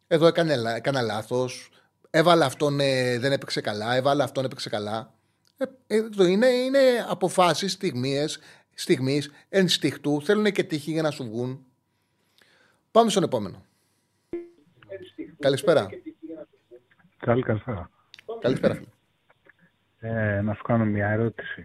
Εδώ 0.08 0.28
έκανε, 0.28 0.54
έκανα 0.76 1.02
λάθος. 1.02 1.70
Έβαλε 2.10 2.46
αυτόν, 2.46 2.80
ε, 2.80 3.20
δεν 3.20 3.32
έπαιξε 3.32 3.62
καλά. 3.62 3.96
Έβαλε 3.96 4.24
αυτόν, 4.24 4.46
έπαιξε 4.46 4.70
καλά. 4.70 5.14
Ε, 5.58 5.66
ε, 5.88 6.28
είναι, 6.28 6.48
είναι 6.48 6.80
αποφάσεις 7.08 7.72
στιγμής, 8.74 9.32
ενστιχτού. 9.50 10.22
Θέλουν 10.22 10.52
και 10.52 10.64
τύχη 10.64 10.92
για 10.92 11.02
να 11.02 11.12
σου 11.12 11.24
βγουν. 11.24 11.66
Πάμε 12.92 13.10
στον 13.10 13.24
επόμενο. 13.24 13.66
Καλησπέρα. 15.40 15.90
Καλή 17.18 17.42
καλησπέρα. 17.42 17.90
Καλησπέρα. 18.42 18.82
Ε, 20.06 20.42
να 20.42 20.54
σου 20.54 20.62
κάνω 20.62 20.86
μια 20.86 21.08
ερώτηση. 21.08 21.64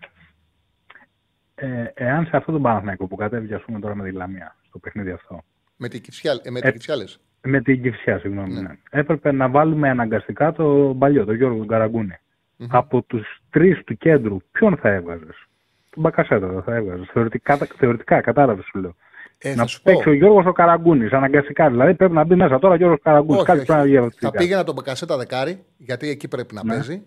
Ε, 1.54 1.84
εάν 1.94 2.24
σε 2.24 2.36
αυτό 2.36 2.52
το 2.52 2.60
Παναθηναϊκό 2.60 3.06
που 3.06 3.16
κατέβηκε 3.16 3.54
ας 3.54 3.62
πούμε 3.62 3.80
τώρα 3.80 3.94
με 3.94 4.04
τη 4.04 4.12
Λαμία, 4.12 4.56
στο 4.68 4.78
παιχνίδι 4.78 5.10
αυτό. 5.10 5.42
Με 5.76 5.88
την 5.88 6.00
Κυφσιά, 6.00 6.40
ε, 6.42 6.50
με 6.50 6.60
την 6.60 6.80
ε, 6.88 7.48
Με 7.48 7.60
την 7.60 7.82
Κυφσιά, 7.82 8.18
συγγνώμη. 8.18 8.52
Ναι. 8.52 8.60
Ναι. 8.60 8.76
Έπρεπε 8.90 9.32
να 9.32 9.48
βάλουμε 9.48 9.88
αναγκαστικά 9.88 10.52
το 10.52 10.96
παλιό, 10.98 11.24
τον 11.24 11.34
Γιώργο 11.34 11.64
Καραγκούνη. 11.64 12.16
Mm-hmm. 12.58 12.66
Από 12.68 13.02
τους 13.02 13.42
τρεις 13.50 13.84
του 13.84 13.96
κέντρου, 13.96 14.36
ποιον 14.50 14.76
θα 14.76 14.88
έβγαζες; 14.88 15.46
Τον 15.90 16.02
Μπακασέτα 16.02 16.62
θα 16.64 16.74
έβγαζες. 16.74 17.08
Θεωρητικά, 17.12 17.56
θεωρητικά 17.56 18.20
κατάλαβες 18.20 18.64
σου 18.64 18.78
λέω. 18.78 18.94
Ε, 19.38 19.54
να 19.54 19.66
σου 19.66 19.82
παίξει 19.82 20.08
ο 20.08 20.12
Γιώργος 20.12 20.46
ο 20.46 20.52
Καραγκούνης, 20.52 21.12
αναγκαστικά. 21.12 21.70
Δηλαδή 21.70 21.94
πρέπει 21.94 22.12
να 22.12 22.24
μπει 22.24 22.34
μέσα 22.34 22.58
τώρα 22.58 22.74
ο 22.74 22.76
Γιώργος 22.76 23.00
Καραγκούνης. 23.02 23.42
Κάτι 23.42 23.64
πρέπει 23.64 23.90
να 23.90 24.10
Θα 24.10 24.30
πήγαινα 24.30 24.64
τον 24.64 24.74
Μπακασέτα 24.74 25.16
δεκάρι, 25.16 25.64
γιατί 25.76 26.08
εκεί 26.08 26.28
πρέπει 26.28 26.54
να 26.54 26.64
ναι. 26.64 26.72
παίζει. 26.72 27.02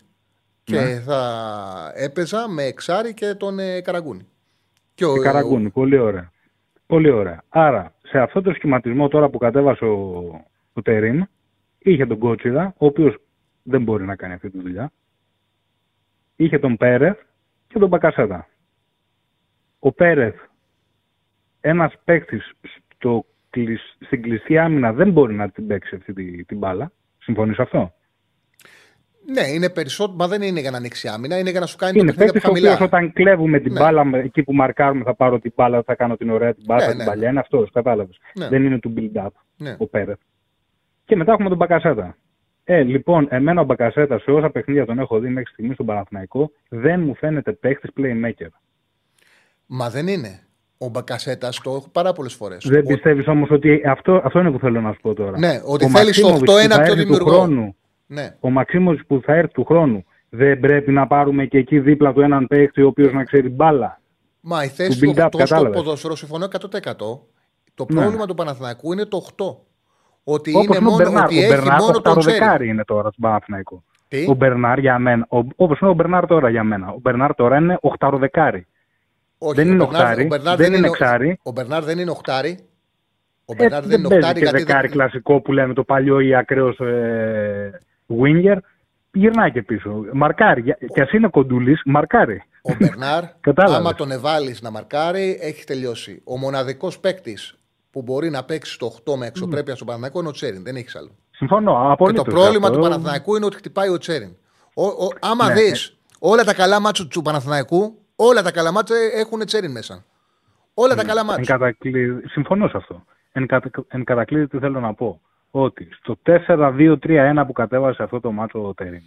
Και 0.64 0.80
ναι. 0.80 1.00
θα 1.00 1.94
έπαιζα 1.96 2.48
με 2.48 2.64
εξάρι 2.64 3.14
και 3.14 3.34
τον 3.34 3.60
ε, 3.60 3.82
Καραγκούνη. 3.82 4.28
Και 4.96 5.06
ο, 5.06 5.16
Καραγκούνη, 5.16 5.70
πολύ 5.70 5.98
ωραία. 5.98 6.32
Πολύ 6.86 7.10
ωραία. 7.10 7.44
Άρα, 7.50 7.94
σε 8.02 8.20
αυτό 8.20 8.42
το 8.42 8.54
σχηματισμό 8.54 9.08
τώρα 9.08 9.30
που 9.30 9.38
κατέβασε 9.38 9.86
ο, 9.86 9.96
ο 10.74 10.82
Τερίμ, 10.82 11.22
είχε 11.80 12.06
τον 12.06 12.18
Κότσιδα, 12.18 12.74
ο 12.78 12.86
οποίος 12.86 13.16
δεν 13.64 13.84
μπορεί 13.84 14.04
να 14.04 14.16
κάνει 14.16 14.34
αυτή 14.34 14.50
τη 14.50 14.60
δουλειά. 14.60 14.92
Είχε 16.36 16.60
τον 16.60 16.78
Πέρεθ 16.78 17.18
και 17.68 17.80
τον 17.80 17.90
Μπακασέτα. 17.90 18.48
Ο 19.80 19.92
Πέρεθ 19.92 20.36
ένας 21.62 21.94
παίκτης 22.04 22.52
στην 24.00 24.22
κλειστή 24.22 24.58
άμυνα 24.58 24.94
δεν 24.94 25.12
μπορεί 25.12 25.34
να 25.34 25.50
την 25.50 25.68
παίξει 25.68 25.96
αυτή 25.96 26.14
την, 26.14 26.46
την 26.46 26.58
μπάλα. 26.58 26.92
Συμφωνείς 27.18 27.60
αυτό; 27.60 27.94
Ναι, 29.26 29.48
είναι 29.48 29.70
περισσότερο, 29.70 30.18
μα 30.18 30.28
δεν 30.28 30.42
είναι 30.42 30.60
για 30.60 30.72
να 30.72 30.78
ανοίξει 30.78 31.08
άμυνα, 31.08 31.38
είναι 31.38 31.50
για 31.50 31.60
να 31.60 31.66
σου 31.66 31.78
κάνει 31.78 32.00
είναι 32.00 32.12
το 32.12 32.18
παιχνίδι 32.18 32.38
από 32.38 32.48
χαμηλά. 32.48 32.78
όταν 32.82 33.14
κλέβουμε 33.14 33.60
την 33.60 33.74
ναι. 33.74 33.80
μπάλα, 33.80 34.10
εκεί 34.14 34.44
που 34.44 34.54
μαρκάρουμε 34.54 35.04
θα 35.04 35.16
πάρω 35.16 35.40
την 35.40 35.54
μπάλα, 35.56 35.84
θα 35.84 35.96
κάνω 35.96 36.18
την 36.18 36.30
ωραία 36.30 36.54
την 36.54 36.64
μπάλα, 36.66 36.84
ναι, 36.84 36.90
την 36.90 36.98
ναι. 36.98 37.06
παλιά. 37.06 37.30
Είναι 37.30 37.40
αυτός, 37.40 37.70
κατάλαβες. 37.72 38.20
Ναι. 38.36 38.48
Δεν 38.48 38.64
είναι 38.66 38.80
του 38.80 38.94
build-up 38.98 39.28
ναι. 39.58 39.76
ο 39.78 39.88
Πέρεθ. 39.88 40.20
Και 41.06 41.16
μετά 41.16 41.32
έχουμε 41.32 41.50
τον 41.50 41.58
Μπακασέτα. 41.58 42.18
Ε, 42.64 42.82
λοιπόν, 42.82 43.28
εμένα 43.30 43.62
ο 43.62 43.64
Μπακασέτα 43.64 44.20
σε 44.20 44.32
όσα 44.32 44.50
παιχνίδια 44.50 44.86
τον 44.86 45.00
έχω 45.00 45.20
δει 45.20 45.28
μέχρι 45.28 45.52
στιγμής 45.52 45.74
στον 45.74 45.86
Παναθηναϊκό 45.86 46.52
δεν 46.70 47.00
μου 47.00 47.16
φαίνεται 47.16 47.52
παίχτη 47.52 47.90
playmaker. 47.98 48.48
Μα 49.66 49.90
δεν 49.90 50.08
είναι 50.08 50.40
ο 50.78 50.90
Μπακασέτας 50.90 51.62
το 51.62 51.70
έχω 51.70 51.90
πάρα 51.92 52.14
πολλές 52.14 52.34
φορές. 52.34 52.66
Δεν 52.68 52.84
ο... 52.84 52.88
πιστεύεις 52.88 53.28
όμως 53.28 53.50
ότι 53.50 53.82
αυτό, 53.86 54.22
αυτό 54.24 54.40
είναι 54.40 54.52
που 54.52 54.60
θέλω 54.60 54.82
να 54.82 54.94
σου 54.94 55.00
πω 55.02 55.14
τώρα. 55.14 55.40
Ναι, 55.40 55.62
ότι 55.66 55.90
θέλεις 55.90 56.20
το 56.20 56.40
8-1 56.80 56.84
πιο 56.84 56.96
δημιουργό. 56.96 57.30
Χρόνου, 57.30 57.76
ναι. 58.08 58.36
Ο 58.40 58.50
Μαξίμος 58.50 59.02
που 59.08 59.22
θα 59.26 59.34
έρθει 59.34 59.54
του 59.54 59.66
χρόνου 59.66 60.06
δεν 60.30 60.60
πρέπει 60.60 60.92
να 60.92 61.08
πάρουμε 61.08 61.46
και 61.46 61.58
εκεί 61.58 61.80
δίπλα 61.80 62.14
του 62.14 62.22
έναν 62.22 62.48
παίκτη 62.48 62.82
ο 62.82 62.88
οποίος 62.88 63.14
να 63.14 63.24
ξέρει 63.24 63.50
μπάλα. 63.50 64.02
Μα 64.40 64.64
η 64.64 64.68
θέση 64.68 65.00
του 65.00 65.14
8 65.18 65.42
στο 65.46 65.70
ποδόσφαιρο 65.70 66.16
συμφωνώ 66.16 66.46
100%. 66.46 66.96
Το 67.76 67.86
ναι. 67.90 68.02
πρόβλημα 68.02 68.26
του 68.26 68.34
Παναθηναϊκού 68.34 68.94
είναι 68.94 69.06
το 69.06 69.26
8. 69.38 69.46
Ότι 70.24 70.56
Όπως 70.56 70.78
είναι 70.78 70.86
μόνο 70.86 70.96
Μπερνάρ, 70.96 71.26
ότι 71.26 71.36
ο 71.36 71.40
έχει 71.40 71.48
Μπερνάρ, 71.48 71.80
μόνο 71.80 72.02
το 72.02 72.16
ξέρει. 72.16 72.68
είναι 72.68 72.84
τώρα 72.84 73.10
στον 73.12 73.22
Παναθηναϊκό. 73.22 73.84
Ο 74.28 74.34
Μπερνάρ 74.34 74.80
για 74.80 75.00
μένα, 75.00 75.26
όπως 75.56 75.80
είναι 75.80 75.90
ο 75.90 75.94
Μπερνάρ 75.94 76.26
τώρα 76.26 76.50
για 76.50 76.64
μένα. 76.64 76.90
Ο 76.90 77.00
Μπερνάρ 77.02 77.36
τώρα 77.36 77.58
είναι 77.58 77.80
8 78.00 78.18
δεκάρι. 78.20 78.68
Όχι, 79.38 79.56
δεν 79.56 79.68
είναι 79.72 79.84
οχτάρι. 79.84 80.30
δεν 80.56 80.74
είναι 80.74 80.88
εξάρι. 80.88 81.40
Ο 81.44 81.52
Μπερνάρ 81.52 81.84
δεν 81.84 82.00
είναι 82.00 82.12
οχτάρι. 82.12 82.60
Ο 83.46 83.54
Μπερνάρ 83.54 83.84
ε, 83.84 83.88
δεν 83.88 84.00
είναι 84.00 84.16
οχτάρι. 84.16 84.42
Και 84.42 84.50
δεκάρι 84.50 84.88
κλασικό 84.88 85.42
που 85.42 85.52
λέμε 85.52 85.74
το 85.74 85.84
παλιό 85.84 86.20
ή 86.20 86.36
ακραίος 86.36 86.80
ε, 86.80 87.80
winger. 88.22 88.58
Γυρνάει 89.12 89.52
και 89.52 89.62
πίσω. 89.62 90.06
Μαρκάρει. 90.14 90.64
Και 90.94 91.02
ας 91.02 91.12
είναι 91.12 91.28
κοντούλης, 91.28 91.82
μαρκάρει. 91.86 92.44
Ο 92.62 92.76
Μπερνάρ, 92.80 93.24
άμα 93.76 93.94
τον 93.94 94.12
εβάλεις 94.12 94.62
να 94.62 94.72
μαρκάρει, 94.72 95.38
έχεις 95.42 95.66
τελειώσει. 95.66 96.22
Ο 96.24 96.38
μοναδικός 96.38 97.00
παίκτης 97.00 97.58
που 97.92 98.02
μπορεί 98.02 98.30
να 98.30 98.44
παίξει 98.44 98.80
το 98.80 98.96
8 99.06 99.16
με 99.16 99.26
εξωπρέπεια 99.26 99.74
mm. 99.74 99.76
στον 99.76 99.88
Παναθηναϊκό 99.88 100.20
είναι 100.20 100.28
ο 100.30 100.32
Τσέριν. 100.32 100.64
Δεν 100.64 100.76
έχεις 100.76 100.96
άλλο. 100.96 101.10
Συμφωνώ. 101.32 101.92
Απολύτως 101.92 102.24
και 102.24 102.30
το 102.30 102.36
πρόβλημα 102.36 102.68
αυτό. 102.68 102.80
του 102.80 102.84
Παναθηναϊκού 102.84 103.36
είναι 103.36 103.46
ότι 103.46 103.56
χτυπάει 103.56 103.90
ο 103.90 103.98
Τσέριν. 103.98 104.36
Ο, 104.74 104.86
ο, 104.86 105.08
άμα 105.20 105.48
ναι. 105.48 105.54
δεις 105.54 105.98
όλα 106.20 106.44
τα 106.44 106.54
καλά 106.54 106.80
μάτσου 106.80 107.08
του 107.08 107.22
Παναθηναϊκού, 107.22 108.04
Όλα 108.16 108.42
τα 108.42 108.52
καλά 108.52 108.72
μάτια 108.72 108.96
έχουν 109.14 109.46
τσέριν 109.46 109.72
μέσα. 109.72 110.06
Όλα 110.74 110.96
τα 110.96 111.02
ναι, 111.02 111.08
καλά 111.08 111.24
μάτια. 111.24 111.76
Συμφωνώ 112.26 112.68
σε 112.68 112.78
αυτό. 112.78 113.06
Εν, 113.32 113.48
κατα... 113.48 113.70
εν 113.88 114.04
κατακλείδη 114.04 114.48
τι 114.48 114.60
θέλω 114.60 114.80
να 114.80 114.94
πω. 114.94 115.22
Ότι 115.56 115.88
στο 115.92 116.18
4-2-3-1 116.26 117.44
που 117.48 117.54
κατέβασε 117.54 118.04
αυτό 118.04 118.20
το 118.20 118.32
μάτσο 118.32 118.68
ο 118.68 118.74
Τέριν. 118.74 119.02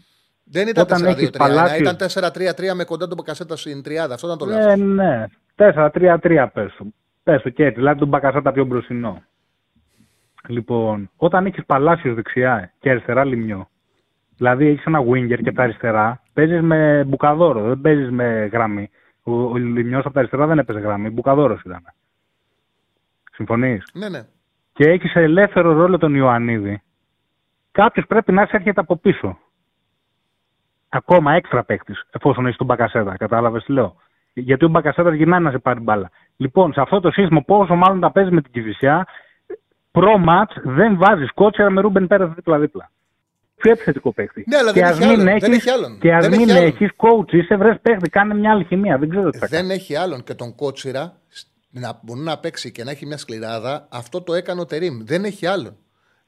Δεν 0.44 0.68
ήταν 0.68 0.86
4-2-3-1, 0.88 1.28
παλάτι... 1.38 1.82
ήταν 1.82 1.96
4-3-3 1.98 2.74
με 2.74 2.84
κοντά 2.84 3.06
τον 3.06 3.16
Μπακασέτα 3.16 3.56
στην 3.56 3.82
τριάδα. 3.82 4.14
Αυτό 4.14 4.26
ήταν 4.26 4.38
το 4.38 4.46
λάθος. 4.46 4.76
Ναι, 4.78 5.04
ναι. 5.04 5.26
4-3-3 5.56 6.46
πες 6.52 6.74
το. 6.78 6.86
Πες 7.22 7.42
το 7.42 7.50
και 7.50 7.64
έτσι, 7.64 7.78
δηλαδή 7.78 7.98
τον 7.98 8.08
Μπακασέτα 8.08 8.52
πιο 8.52 8.64
μπροστινό. 8.64 9.22
Λοιπόν, 10.48 11.10
όταν 11.16 11.46
έχεις 11.46 11.64
Παλάσιος 11.66 12.14
δεξιά 12.14 12.72
και 12.78 12.90
αριστερά 12.90 13.24
λιμιό, 13.24 13.68
δηλαδή 14.36 14.66
έχεις 14.66 14.84
ένα 14.84 15.00
winger 15.00 15.42
και 15.42 15.52
τα 15.52 15.62
αριστερά, 15.62 16.22
παίζεις 16.32 16.60
με 16.60 17.04
μπουκαδόρο, 17.06 17.62
δεν 17.62 17.80
παίζεις 17.80 18.10
με 18.10 18.48
γραμμή. 18.52 18.90
Ο, 19.22 19.32
ο 19.32 19.56
Λιμιός 19.56 20.04
από 20.04 20.14
τα 20.14 20.18
αριστερά 20.18 20.46
δεν 20.46 20.58
έπαιζε 20.58 20.78
γραμμή. 20.78 21.10
Μπουκαδόρος 21.10 21.62
ήταν. 21.62 21.82
Συμφωνείς; 23.32 23.90
Ναι, 23.92 24.08
ναι. 24.08 24.26
Και 24.76 24.88
έχει 24.90 25.08
σε 25.08 25.20
ελεύθερο 25.20 25.72
ρόλο 25.72 25.98
τον 25.98 26.14
Ιωαννίδη. 26.14 26.82
Κάποιος 27.72 28.06
πρέπει 28.06 28.32
να 28.32 28.40
έρχεται 28.42 28.80
από 28.80 28.96
πίσω. 28.96 29.38
Ακόμα 30.88 31.32
έξτρα 31.32 31.64
παίκτης, 31.64 32.02
εφόσον 32.10 32.46
έχει 32.46 32.56
τον 32.56 32.66
Μπακασέτα. 32.66 33.16
Κατάλαβες 33.16 33.64
τι 33.64 33.72
λέω. 33.72 33.96
Γιατί 34.32 34.64
ο 34.64 34.68
Μπακασέτα 34.68 35.14
γυρνάει 35.14 35.40
να 35.40 35.50
σε 35.50 35.58
πάρει 35.58 35.80
μπάλα. 35.80 36.10
Λοιπόν, 36.36 36.72
σε 36.72 36.80
αυτό 36.80 37.00
το 37.00 37.10
σύστημα, 37.10 37.42
πόσο 37.42 37.74
μάλλον 37.74 38.00
τα 38.00 38.12
παίζεις 38.12 38.32
με 38.32 38.42
την 38.42 38.52
Κυφυσιά, 38.52 39.06
προ-match 39.92 40.60
δεν 40.64 40.96
βάζεις 40.96 41.32
κότσερα 41.34 41.70
με 41.70 41.80
Ρούμπεν 41.80 42.06
Πέρεθ 42.06 42.34
δίπλα-δίπλα. 42.34 42.90
Πιο 43.56 43.70
επιθετικό 43.70 44.12
παίχτη. 44.12 44.44
Ναι, 44.48 44.56
αλλά 44.56 44.72
και 44.72 44.80
δεν 44.80 44.88
ας 44.88 44.98
έχει 44.98 45.08
μην 45.08 45.14
άλλον. 45.20 45.28
έχεις- 45.28 45.42
Δεν 45.42 45.52
έχει 45.52 45.70
άλλον. 45.70 45.98
Και 45.98 46.14
ας 46.14 46.26
Δεν 46.28 46.38
μην 46.38 46.48
έχει 46.48 46.58
άλλον. 46.58 46.68
έχεις 46.68 46.90
coach, 46.96 47.32
είσαι 47.32 47.56
βρες 47.56 47.76
παίχτη, 47.82 48.08
κάνε 48.10 48.34
μια 48.34 48.50
αλχημία. 48.50 48.98
Δεν 48.98 49.08
ξέρω 49.08 49.30
τι 49.30 49.38
θα 49.38 49.48
κάνεις. 49.48 49.66
Δεν 49.66 49.76
έχει 49.76 49.96
άλλον 49.96 50.22
και 50.24 50.34
τον 50.34 50.54
κότσιρα 50.54 51.12
να 51.70 52.00
μπορεί 52.02 52.20
να 52.20 52.38
παίξει 52.38 52.72
και 52.72 52.84
να 52.84 52.90
έχει 52.90 53.06
μια 53.06 53.16
σκληράδα. 53.18 53.88
Αυτό 53.90 54.20
το 54.22 54.34
έκανε 54.34 54.60
ο 54.60 54.64
Τερήμ. 54.66 54.98
Δεν 55.04 55.24
έχει 55.24 55.46
άλλον. 55.46 55.76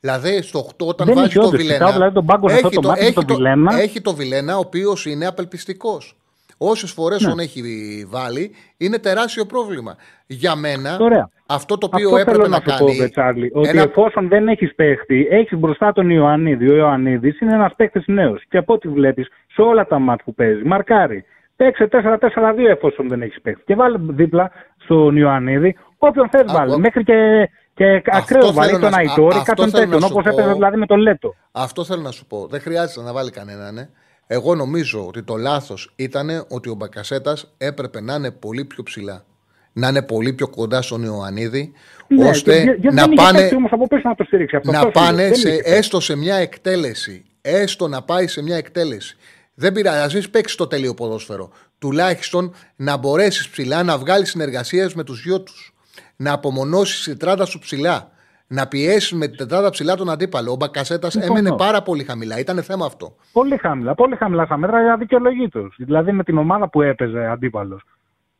Δηλαδή 0.00 0.42
στο 0.42 0.58
8 0.78 0.86
όταν 0.86 1.06
Δεν 1.06 1.14
βάζει 1.16 1.26
έχει 1.28 1.38
το 1.38 1.46
όντως. 1.46 1.56
Βιλένα. 1.60 1.74
Κοιτάω 1.78 1.92
δηλαδή 1.92 2.14
τον 2.14 2.26
πάγκο 2.26 2.48
σε 2.48 2.54
αυτό 2.54 2.80
το 2.80 2.88
μάτι 2.88 3.00
με 3.00 3.06
έχει 3.06 3.14
τον 3.24 3.36
Βιλένα. 3.36 3.80
Έχει 3.80 4.00
το 4.00 4.14
Βιλένα, 4.14 4.56
ο 4.56 4.58
οποίος 4.58 5.06
είναι 5.06 5.26
απελπιστικός. 5.26 6.16
Όσες 6.58 6.90
φορές 6.92 7.22
Ναι. 7.22 7.28
τον 7.28 7.38
έχει 7.38 7.62
βάλει, 8.08 8.50
είναι 8.76 8.98
τεράστιο 8.98 9.46
πρόβλημα. 9.46 9.96
Για 10.26 10.54
μένα, 10.56 10.96
Ωραία. 11.00 11.30
αυτό 11.46 11.78
το 11.78 11.86
οποίο 11.92 12.06
Αυτό 12.06 12.16
έπρεπε 12.20 12.36
θέλω 12.38 12.48
να, 12.48 12.56
να 12.64 12.72
σου 12.72 12.78
κάνει. 12.78 12.90
πω, 12.90 12.96
Βετσάρλι, 12.96 13.50
ότι 13.54 13.68
ένα- 13.68 13.82
εφόσον 13.82 14.28
δεν 14.28 14.48
έχεις 14.48 14.74
παίχτη, 14.74 15.26
έχεις 15.30 15.58
μπροστά 15.58 15.92
τον 15.92 16.10
Ιωαννίδη. 16.10 16.68
Ο 16.70 16.74
Ιωαννίδης 16.76 17.40
είναι 17.40 17.54
ένας 17.54 17.72
παίχτης 17.76 18.02
νέος. 18.06 18.42
Και 18.48 18.56
από 18.58 18.72
ό,τι 18.72 18.88
βλέπεις 18.88 19.28
σε 19.52 19.62
όλα 19.62 19.86
τα 19.86 19.98
μάτια 19.98 20.24
που 20.24 20.34
παίζει, 20.34 20.62
μαρκάρει. 20.64 21.24
Παίξε 21.58 21.88
4-4-2 21.92 22.68
εφόσον 22.70 23.08
δεν 23.08 23.22
έχεις 23.22 23.40
παίχτη. 23.40 23.62
Και 23.66 23.74
βάλε 23.74 23.98
δίπλα 24.00 24.50
στον 24.84 25.16
Ιωαννίδη 25.16 25.76
όποιον 25.98 26.28
θες 26.28 26.42
βάλει. 26.52 26.78
Μέχρι 26.78 27.04
και, 27.04 27.48
και 27.74 27.84
ακραίος 28.04 28.24
θέλω 28.26 28.52
βάλει 28.52 28.72
να 28.72 28.78
τον 28.78 28.88
σου- 28.90 28.98
Αϊτόρη, 28.98 29.34
α- 29.36 29.38
αυτό 29.38 29.42
κάποιον 29.50 29.68
θέλω 29.70 29.82
τέτοιον. 29.82 30.00
να 30.00 30.06
σου 30.06 30.12
Όπως 30.18 30.24
πω. 30.34 30.38
έπαιζε 30.40 30.52
δηλαδή 30.54 30.76
με 30.76 30.86
τον 30.86 30.98
Λέτο. 30.98 31.34
Αυτό 31.52 31.84
θέλω 31.84 32.02
να 32.02 32.10
σου 32.10 32.26
πω. 32.26 32.46
Δεν 32.50 32.60
χρειάζεται 32.60 33.02
να 33.06 33.12
βάλει 33.12 33.30
κανέναν. 33.30 33.78
Ε. 33.78 33.90
Εγώ 34.26 34.54
νομίζω 34.54 35.06
ότι 35.06 35.22
το 35.22 35.36
λάθος 35.36 35.92
ήταν 35.96 36.28
ότι 36.48 36.68
ο 36.70 36.74
Μπακασέτας 36.74 37.54
έπρεπε 37.58 38.00
να 38.00 38.14
είναι 38.14 38.30
πολύ 38.30 38.64
πιο 38.64 38.82
ψηλά. 38.82 39.24
Να 39.72 39.88
είναι 39.88 40.02
πολύ 40.02 40.32
πιο 40.32 40.48
κοντά 40.48 40.82
στον 40.82 41.02
Ιωαννίδη, 41.02 41.72
Ναι, 42.08 42.28
ώστε 42.28 42.62
και- 42.64 42.70
και 42.80 42.88
να 42.90 43.02
δεν 43.02 43.12
είχε 43.12 43.22
πάνε, 43.24 43.38
παίχτη 43.38 43.54
όμως 43.54 43.72
από 43.72 43.86
πίσω 43.86 44.08
να 44.08 44.14
το 44.14 44.24
στηρίξει 44.24 44.56
αυτό. 44.56 44.70
να 44.70 44.78
Αυτό 44.78 44.90
σου 44.90 44.98
λέω. 44.98 45.06
πάνε 45.06 45.22
Δεν 45.22 45.34
σε, 45.34 45.48
είχε 45.48 45.56
παίχτη. 45.62 45.76
έστω 45.78 46.00
σε 46.00 46.16
μια 46.16 46.34
εκτέλεση. 46.36 47.24
Έστω 47.42 47.88
να 47.88 48.02
πάει 48.02 48.26
σε 48.26 48.42
μια 48.42 48.56
εκτέλεση. 48.56 49.16
Δεν 49.60 49.72
πειράζει, 49.72 49.98
ας 50.04 50.14
μην 50.14 50.30
παίξει 50.30 50.56
το 50.56 50.66
τέλειο 50.66 50.94
ποδόσφαιρο. 50.94 51.50
Τουλάχιστον 51.78 52.54
να 52.76 52.96
μπορέσεις 52.96 53.48
ψηλά 53.48 53.82
να 53.82 53.98
βγάλεις 53.98 54.30
συνεργασίες 54.30 54.94
με 54.94 55.04
τους 55.04 55.22
δυο 55.22 55.42
τους. 55.42 55.74
Να 56.16 56.32
απομονώσεις 56.32 57.04
τη 57.04 57.10
τετράδα 57.10 57.44
σου 57.44 57.58
ψηλά. 57.58 58.10
Να 58.46 58.66
πιέσεις 58.66 59.12
με 59.12 59.26
την 59.26 59.36
τετράδα 59.36 59.70
ψηλά 59.70 59.94
τον 59.96 60.10
αντίπαλο. 60.10 60.52
Ο 60.52 60.56
Μπακασέτας 60.56 61.12
Συμφωνώ. 61.12 61.38
έμενε 61.38 61.56
πάρα 61.56 61.82
πολύ 61.82 62.04
χαμηλά. 62.04 62.38
Ήταν 62.38 62.62
θέμα 62.62 62.86
αυτό. 62.86 63.14
Πολύ 63.32 63.56
χαμηλά, 63.56 63.94
πολύ 63.94 64.16
χαμηλά 64.16 64.44
στα 64.44 64.56
μέτρα, 64.56 64.92
αδικαιολογήτω. 64.92 65.68
Δηλαδή 65.76 66.12
με 66.12 66.24
την 66.24 66.38
ομάδα 66.38 66.68
που 66.68 66.82
έπαιζε 66.82 67.26
αντίπαλος. 67.26 67.82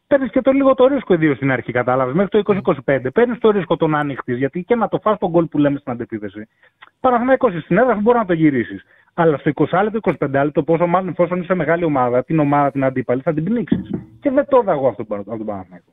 Παίρνεις 0.06 0.30
και 0.30 0.40
το 0.40 0.50
λίγο 0.50 0.74
το 0.74 0.86
ρίσκο, 0.86 1.14
ιδίως 1.14 1.36
στην 1.36 1.50
αρχή, 1.50 1.72
κατάλαβες. 1.72 2.14
Μέχρι 2.14 2.30
το 2.30 2.38
20-25. 2.38 3.10
Παίρνεις 3.12 3.38
το 3.38 3.50
ρίσκο 3.50 3.76
τον 3.76 3.90
να 3.90 3.98
ανοιχτεί, 3.98 4.34
γιατί 4.34 4.62
και 4.62 4.74
να 4.74 4.88
το 4.88 4.98
φας 5.02 5.18
τον 5.18 5.30
γκολ 5.30 5.44
που 5.44 5.58
λέμε 5.58 5.78
στην 5.78 5.92
αντεπίθεση. 5.92 6.48
Παραθυναϊκός 7.00 7.62
στην 7.62 7.78
έδρα 7.78 7.94
μπορείς 7.94 8.20
να 8.20 8.26
το 8.26 8.32
γυρίσεις. 8.32 8.84
Αλλά 9.20 9.38
στο 9.38 9.50
20 9.54 9.82
λεπτό, 9.82 10.16
25 10.20 10.30
λεπτό, 10.30 10.62
πόσο 10.62 10.86
μάλλον 10.86 11.08
εφόσον 11.08 11.42
είσαι 11.42 11.54
μεγάλη 11.54 11.84
ομάδα, 11.84 12.24
την 12.24 12.38
ομάδα 12.38 12.70
την 12.70 12.84
αντίπαλη 12.84 13.22
θα 13.22 13.34
την 13.34 13.44
πνίξεις. 13.44 13.90
Και 14.20 14.30
δεν 14.30 14.46
το 14.48 14.58
είδα 14.62 14.72
εγώ 14.72 14.88
αυτό 14.88 15.02
από 15.02 15.24
τον 15.24 15.46
Παναθηναϊκό. 15.46 15.92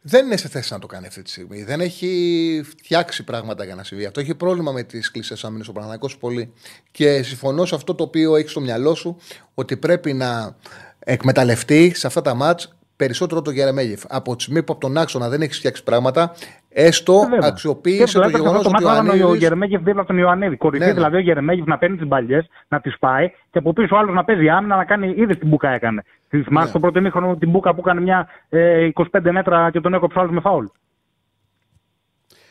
Δεν 0.00 0.26
είναι 0.26 0.36
σε 0.36 0.48
θέση 0.48 0.72
να 0.72 0.78
το 0.78 0.86
κάνει 0.86 1.06
αυτή 1.06 1.22
τη 1.22 1.30
στιγμή. 1.30 1.62
Δεν 1.62 1.80
έχει 1.80 2.62
φτιάξει 2.66 3.24
πράγματα 3.24 3.64
για 3.64 3.74
να 3.74 3.84
συμβεί. 3.84 4.06
Αυτό 4.06 4.20
έχει 4.20 4.34
πρόβλημα 4.34 4.72
με 4.72 4.82
τις 4.82 5.10
κλειστέ 5.10 5.36
άμυνε 5.42 5.64
ο 5.68 5.72
Παναγιακό 5.72 6.08
πολύ. 6.20 6.52
Και 6.90 7.22
συμφωνώ 7.22 7.64
σε 7.64 7.74
αυτό 7.74 7.94
το 7.94 8.04
οποίο 8.04 8.36
έχει 8.36 8.48
στο 8.48 8.60
μυαλό 8.60 8.94
σου 8.94 9.16
ότι 9.54 9.76
πρέπει 9.76 10.12
να 10.12 10.56
εκμεταλλευτεί 10.98 11.92
σε 11.94 12.06
αυτά 12.06 12.20
τα 12.22 12.34
μάτς 12.34 12.77
περισσότερο 13.02 13.42
το 13.42 13.50
Γερεμέγεφ. 13.50 14.02
Από 14.08 14.36
τη 14.36 14.42
στιγμή 14.42 14.62
που 14.62 14.72
από 14.72 14.80
τον 14.80 14.96
άξονα 14.96 15.28
δεν 15.28 15.40
έχει 15.42 15.52
φτιάξει 15.52 15.82
πράγματα, 15.84 16.32
έστω 16.68 17.12
Ε, 17.24 17.28
βέβαια. 17.28 17.48
αξιοποίησε 17.48 18.04
Και 18.04 18.12
το 18.12 18.18
βλέπετε 18.18 18.38
γεγονός 18.38 18.58
αυτό 18.66 18.70
ότι 18.70 18.82
το 18.82 18.88
ο 18.88 18.92
μάτι 18.92 19.06
ήταν 19.06 19.18
ο 19.20 19.22
Ανίδης- 19.24 19.42
Γερεμέγεφ 19.42 19.82
δίπλα 19.82 20.00
από 20.00 20.08
τον 20.08 20.18
Ιωαννίδη. 20.18 20.56
Κορυφή 20.56 20.82
Ναι, 20.84 20.88
ναι. 20.88 20.94
δηλαδή 20.96 21.16
ο 21.16 21.20
Γερεμέγεφ 21.20 21.66
να 21.66 21.78
παίρνει 21.78 21.96
τις 21.96 22.06
μπαλιές, 22.06 22.46
να 22.68 22.80
τις 22.80 22.98
πάει 22.98 23.28
και 23.50 23.58
από 23.58 23.72
πίσω 23.72 23.96
ο 23.96 23.98
άλλος 23.98 24.14
να 24.14 24.24
παίζει 24.24 24.48
άμυνα 24.48 24.76
να 24.76 24.84
κάνει. 24.84 25.14
Είδες 25.16 25.38
την 25.38 25.48
μπουκα 25.48 25.68
έκανε. 25.68 26.02
Ναι. 26.30 26.42
Θυμάσαι 26.42 26.72
το 26.72 26.78
πρώτο 26.80 26.98
ημίχρονο 26.98 27.36
την 27.36 27.50
μπουκα 27.50 27.74
που 27.74 27.80
έκανε 27.84 28.00
μια 28.00 28.28
ε, 28.48 28.88
25 28.94 29.30
μέτρα 29.30 29.70
και 29.70 29.80
τον 29.80 29.94
έκοψε 29.94 30.18
άλλος 30.20 30.32
με 30.32 30.40
φάουλ. 30.40 30.64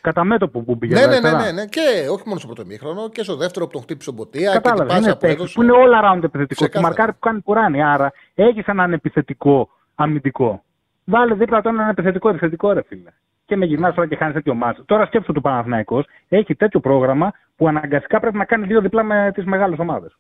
Κατά 0.02 0.24
μέτωπο 0.24 0.60
που 0.62 0.78
πήγε. 0.78 0.94
Ναι, 0.94 1.00
ναι, 1.00 1.08
ναι, 1.08 1.14
αριστερά. 1.16 1.44
ναι, 1.44 1.52
ναι. 1.52 1.66
Και 1.66 1.80
όχι 2.12 2.24
μόνο 2.26 2.40
στο 2.40 2.48
πρώτο 2.48 2.66
μήχρονο 2.66 3.10
και 3.10 3.24
στο 3.24 3.36
δεύτερο 3.36 3.66
που 3.66 3.72
τον 3.72 3.82
χτύπησε 3.82 4.10
ο 4.10 4.14
Μποτία 4.14 4.42
και 4.52 4.52
την 4.52 4.62
Κατάλαβες. 4.62 4.88
πάσα 4.94 5.00
Είναι 5.06 5.12
που 5.14 5.18
παίκτη 5.20 5.36
έδωσε. 5.36 5.54
που 5.54 5.64
είναι 5.64 5.72
all 5.76 6.04
around 6.04 6.24
επιθετικός. 6.24 6.48
Και 6.48 6.54
Ξεκάθαρα. 6.56 6.88
μαρκάρι 6.88 7.12
που 7.12 7.20
κάνει 7.20 7.42
κουράνι. 7.42 7.84
Άρα 7.84 8.12
έχεις 8.36 8.66
έναν 8.66 8.94
επιθετικό 8.94 9.70
αμυντικό. 9.98 10.64
Βάλε 11.06 11.34
δίπλα 11.34 11.62
του 11.62 11.68
έναν 11.68 11.90
επιθετικό 11.90 12.30
επιθετικό 12.30 12.72
ρε 12.72 12.82
φίλε. 12.88 13.12
Και 13.46 13.56
με 13.56 13.66
γυρνάς 13.66 13.96
τώρα 13.96 14.08
και 14.08 14.16
χάνεις 14.16 14.34
τέτοιο 14.34 14.54
μάτσο. 14.54 14.84
Τώρα 14.86 15.06
σκέψου 15.06 15.32
του 15.32 15.42
Παναθηναϊκός 15.42 16.06
έχει 16.28 16.56
τέτοιο 16.56 16.80
πρόγραμμα 16.80 17.34
που 17.56 17.68
αναγκαστικά 17.68 18.20
πρέπει 18.20 18.38
να 18.38 18.46
κάνει 18.46 18.66
δύο 18.66 18.82
διπλά 18.82 19.04
με 19.04 19.32
τις 19.34 19.46
μεγάλες 19.46 19.80
ομάδες. 19.80 20.18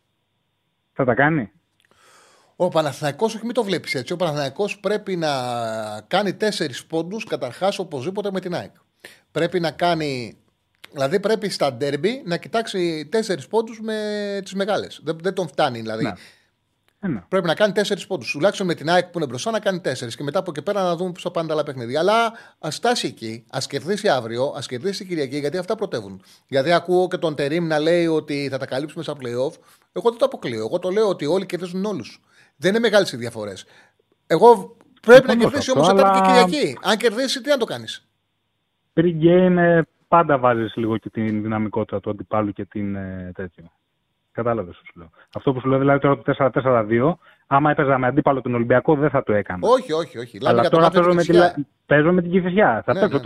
Θα 0.93 1.05
τα 1.05 1.13
κάνει; 1.13 1.51
Ο 2.55 2.67
Παναθηναϊκός, 2.67 3.35
όχι 3.35 3.45
μην 3.45 3.53
το 3.53 3.63
βλέπεις 3.63 3.95
έτσι. 3.95 4.13
Ο 4.13 4.15
Παναθηναϊκός 4.15 4.79
πρέπει 4.79 5.15
να 5.15 5.29
κάνει 6.07 6.33
τέσσερις 6.33 6.85
πόντους 6.85 7.23
καταρχάς 7.23 7.79
οπωσδήποτε 7.79 8.31
με 8.31 8.39
την 8.39 8.55
ΑΕΚ. 8.55 8.71
Πρέπει 9.31 9.59
να 9.59 9.71
κάνει. 9.71 10.37
Δηλαδή 10.91 11.19
πρέπει 11.19 11.49
στα 11.49 11.73
ντέρμπι 11.73 12.21
να 12.25 12.37
κοιτάξει 12.37 13.07
τέσσερις 13.11 13.47
πόντους 13.47 13.81
με 13.81 13.95
τις 14.43 14.53
μεγάλες. 14.53 15.01
Δεν, 15.03 15.17
δεν 15.21 15.33
τον 15.33 15.47
φτάνει 15.47 15.79
δηλαδή. 15.79 16.03
Ναι. 16.03 16.11
Ε, 16.99 17.07
ναι. 17.07 17.23
Πρέπει 17.27 17.47
να 17.47 17.53
κάνει 17.55 17.73
τέσσερις 17.73 18.07
πόντους. 18.07 18.31
Τουλάχιστον 18.31 18.67
με 18.67 18.73
την 18.73 18.89
ΑΕΚ 18.89 19.05
που 19.05 19.17
είναι 19.17 19.27
μπροστά 19.27 19.51
να 19.51 19.59
κάνει 19.59 19.79
τέσσερις 19.79 20.15
και 20.15 20.23
μετά 20.23 20.39
από 20.39 20.51
εκεί 20.55 20.61
πέρα 20.61 20.83
να 20.83 20.95
δούμε 20.95 21.11
πώς 21.11 21.21
θα 21.21 21.31
πάνε 21.31 21.47
τα 21.47 21.53
άλλα 21.53 21.63
παιχνίδια. 21.63 21.99
Αλλά 21.99 22.33
ας 22.59 22.75
φτάσει 22.75 23.07
εκεί, 23.07 23.45
ας 23.49 23.67
κερδίσει 23.67 24.09
αύριο, 24.09 24.53
ας 24.55 24.67
κερδίσει 24.67 24.97
την 24.97 25.07
Κυριακή, 25.07 25.37
γιατί 25.37 25.57
αυτά 25.57 25.75
πρωτεύουν. 25.75 26.21
Γιατί 26.47 26.71
ακούω 26.71 27.07
και 27.07 27.17
τον 27.17 27.35
Τερήμ 27.35 27.67
να 27.67 27.79
λέει 27.79 28.07
ότι 28.07 28.47
θα 28.51 28.57
τα 28.57 28.65
καλύψουμε 28.65 29.03
στα 29.03 29.13
playoff. 29.13 29.53
Εγώ 29.91 30.09
δεν 30.09 30.17
το 30.19 30.25
αποκλείω. 30.25 30.59
Εγώ 30.59 30.79
το 30.79 30.89
λέω 30.89 31.07
ότι 31.09 31.25
όλοι 31.25 31.45
κερδίζουν 31.45 31.85
όλους. 31.85 32.21
Δεν 32.55 32.69
είναι 32.69 32.79
μεγάλες 32.79 33.11
οι 33.11 33.17
διαφορές. 33.17 33.65
Εγώ 34.27 34.75
πρέπει 35.01 35.25
να 35.25 35.31
Συμφωνώ 35.31 35.49
κερδίσει 35.49 35.69
σε 35.69 35.71
όμως 35.71 35.87
αυτό, 35.89 35.95
Τετάρτη 36.01 36.21
και 36.21 36.27
αλλά- 36.27 36.45
Κυριακή. 36.45 36.77
Αν 36.83 36.97
κερδίσει, 36.97 37.41
τι 37.41 37.49
να 37.49 37.57
το 37.57 37.65
κάνεις; 37.65 38.07
Pre-game 38.93 39.55
ε, 39.57 39.81
πάντα 40.07 40.37
βάζεις 40.37 40.75
λίγο 40.75 40.97
και 40.97 41.09
την 41.09 41.41
δυναμικότητα 41.41 41.99
του 41.99 42.09
αντιπάλου 42.09 42.51
και 42.51 42.65
την 42.65 42.95
ε, 42.95 43.31
τέτοιο. 43.35 43.71
Κατάλαβες 44.37 44.75
σου 44.75 44.83
λέω. 44.95 45.09
Αυτό 45.35 45.53
που 45.53 45.59
σου 45.59 45.67
λέω 45.67 45.79
δηλαδή 45.79 45.99
τώρα 45.99 46.17
το 46.17 46.51
4-4-2, 46.63 47.13
άμα 47.47 47.71
έπαιζα 47.71 47.97
με 47.97 48.07
αντίπαλο 48.07 48.41
τον 48.41 48.53
Ολυμπιακό 48.55 48.95
δεν 48.95 49.09
θα 49.09 49.23
το 49.23 49.33
έκανα. 49.33 49.59
Όχι, 49.67 49.93
όχι, 49.93 50.17
όχι. 50.17 50.39
Λάβει 50.39 50.47
Αλλά 50.53 50.61
για 50.61 50.69
το 50.69 50.75
τώρα 50.77 50.83
μάτι 50.83 50.97
παίζω 50.97 51.09
του 51.09 51.15
με, 51.15 51.21
τη, 51.21 51.27
Κηφισιά. 51.27 51.53
Λα- 51.57 51.65
παίζω 51.85 52.11
με 52.11 52.21
την 52.21 52.31
Κυφυσιά. 52.31 52.81
Θα 52.85 52.93
Ναι, 52.93 52.99
παίξω 52.99 53.19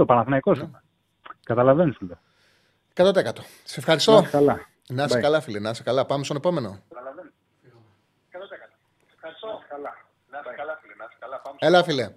4-4-2, 0.00 0.04
Παναθηναϊκός 0.06 0.58
είμαι. 0.58 0.82
Καταλαβαίνεις 1.44 1.96
σου 1.96 2.06
λέω. 2.06 2.18
100%. 3.12 3.44
Σε 3.64 3.80
ευχαριστώ. 3.80 4.12
Να 4.12 4.18
είσαι 4.18 4.30
καλά. 4.30 4.60
Να 4.88 5.04
είσαι 5.04 5.18
Bye. 5.18 5.22
καλά, 5.22 5.40
φίλε. 5.40 5.58
Να 5.58 5.70
είσαι 5.70 5.82
καλά. 5.82 6.06
Πάμε 6.06 6.24
στον 6.24 6.36
επόμενο. 6.36 6.78
Έλα, 11.58 11.82
φίλε. 11.82 12.10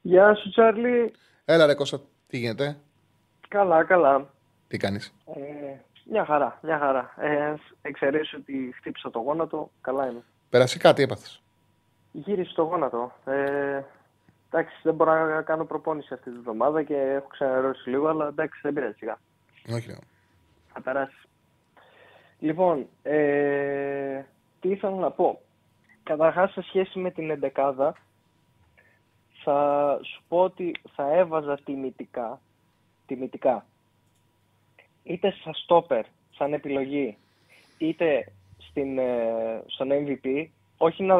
Γεια 0.00 0.34
σου, 0.34 0.50
Τσάρλι. 0.50 1.12
Έλα, 1.44 1.66
ρε 1.66 1.74
Κώστα. 1.74 2.00
Τι 2.26 2.38
γίνεται, 2.38 2.76
Καλά, 3.48 3.84
καλά. 3.84 4.26
τι 4.68 4.76
κάνεις; 4.76 5.14
Ε, 5.26 5.40
μια 6.04 6.24
χαρά, 6.24 6.58
μια 6.62 6.78
χαρά. 6.78 7.14
Ε, 7.16 7.54
εξαιρέσει 7.82 8.36
ότι 8.36 8.74
χτύπησα 8.76 9.10
το 9.10 9.18
γόνατο, 9.18 9.70
καλά 9.80 10.10
είμαι. 10.10 10.22
Περασικά, 10.50 10.92
τι 10.92 11.02
έπαθες; 11.02 11.42
Γύρισε 12.12 12.54
το 12.54 12.62
γόνατο. 12.62 13.12
Ε, 13.24 13.82
εντάξει, 14.50 14.80
δεν 14.82 14.94
μπορώ 14.94 15.34
να 15.34 15.42
κάνω 15.42 15.64
προπόνηση 15.64 16.14
αυτή 16.14 16.30
τη 16.30 16.38
βδομάδα 16.38 16.82
και 16.82 16.96
έχω 16.96 17.26
ξαναρρώσει 17.26 17.90
λίγο, 17.90 18.08
αλλά 18.08 18.26
εντάξει, 18.26 18.60
δεν 18.62 18.72
πειράζει 18.72 18.94
σιγά. 18.96 19.18
Όχι, 19.72 19.86
ρε. 19.86 19.96
Θα 20.72 20.80
περάσεις. 20.80 21.24
Λοιπόν, 22.38 22.86
ε, 23.02 24.22
τι 24.60 24.68
ήθελα 24.68 24.96
να 24.96 25.10
πω. 25.10 25.40
Καταρχάς, 26.02 26.52
σε 26.52 26.62
σχέση 26.62 26.98
με 26.98 27.10
την 27.10 27.30
εντεκάδα, 27.30 27.94
θα 29.44 29.98
σου 30.02 30.22
πω 30.28 30.38
ότι 30.38 30.74
θα 30.94 31.12
έβαζα 31.12 31.58
τιμητικά, 31.64 32.40
τιμητικά, 33.06 33.66
είτε 35.04 35.34
σαν 35.44 35.54
στόπερ, 35.54 36.04
σαν 36.36 36.52
επιλογή, 36.52 37.16
είτε 37.78 38.32
στην, 38.58 38.98
ε, 38.98 39.62
στον 39.66 39.88
MVP, 39.90 40.46
όχι 40.76 41.02
να, 41.02 41.16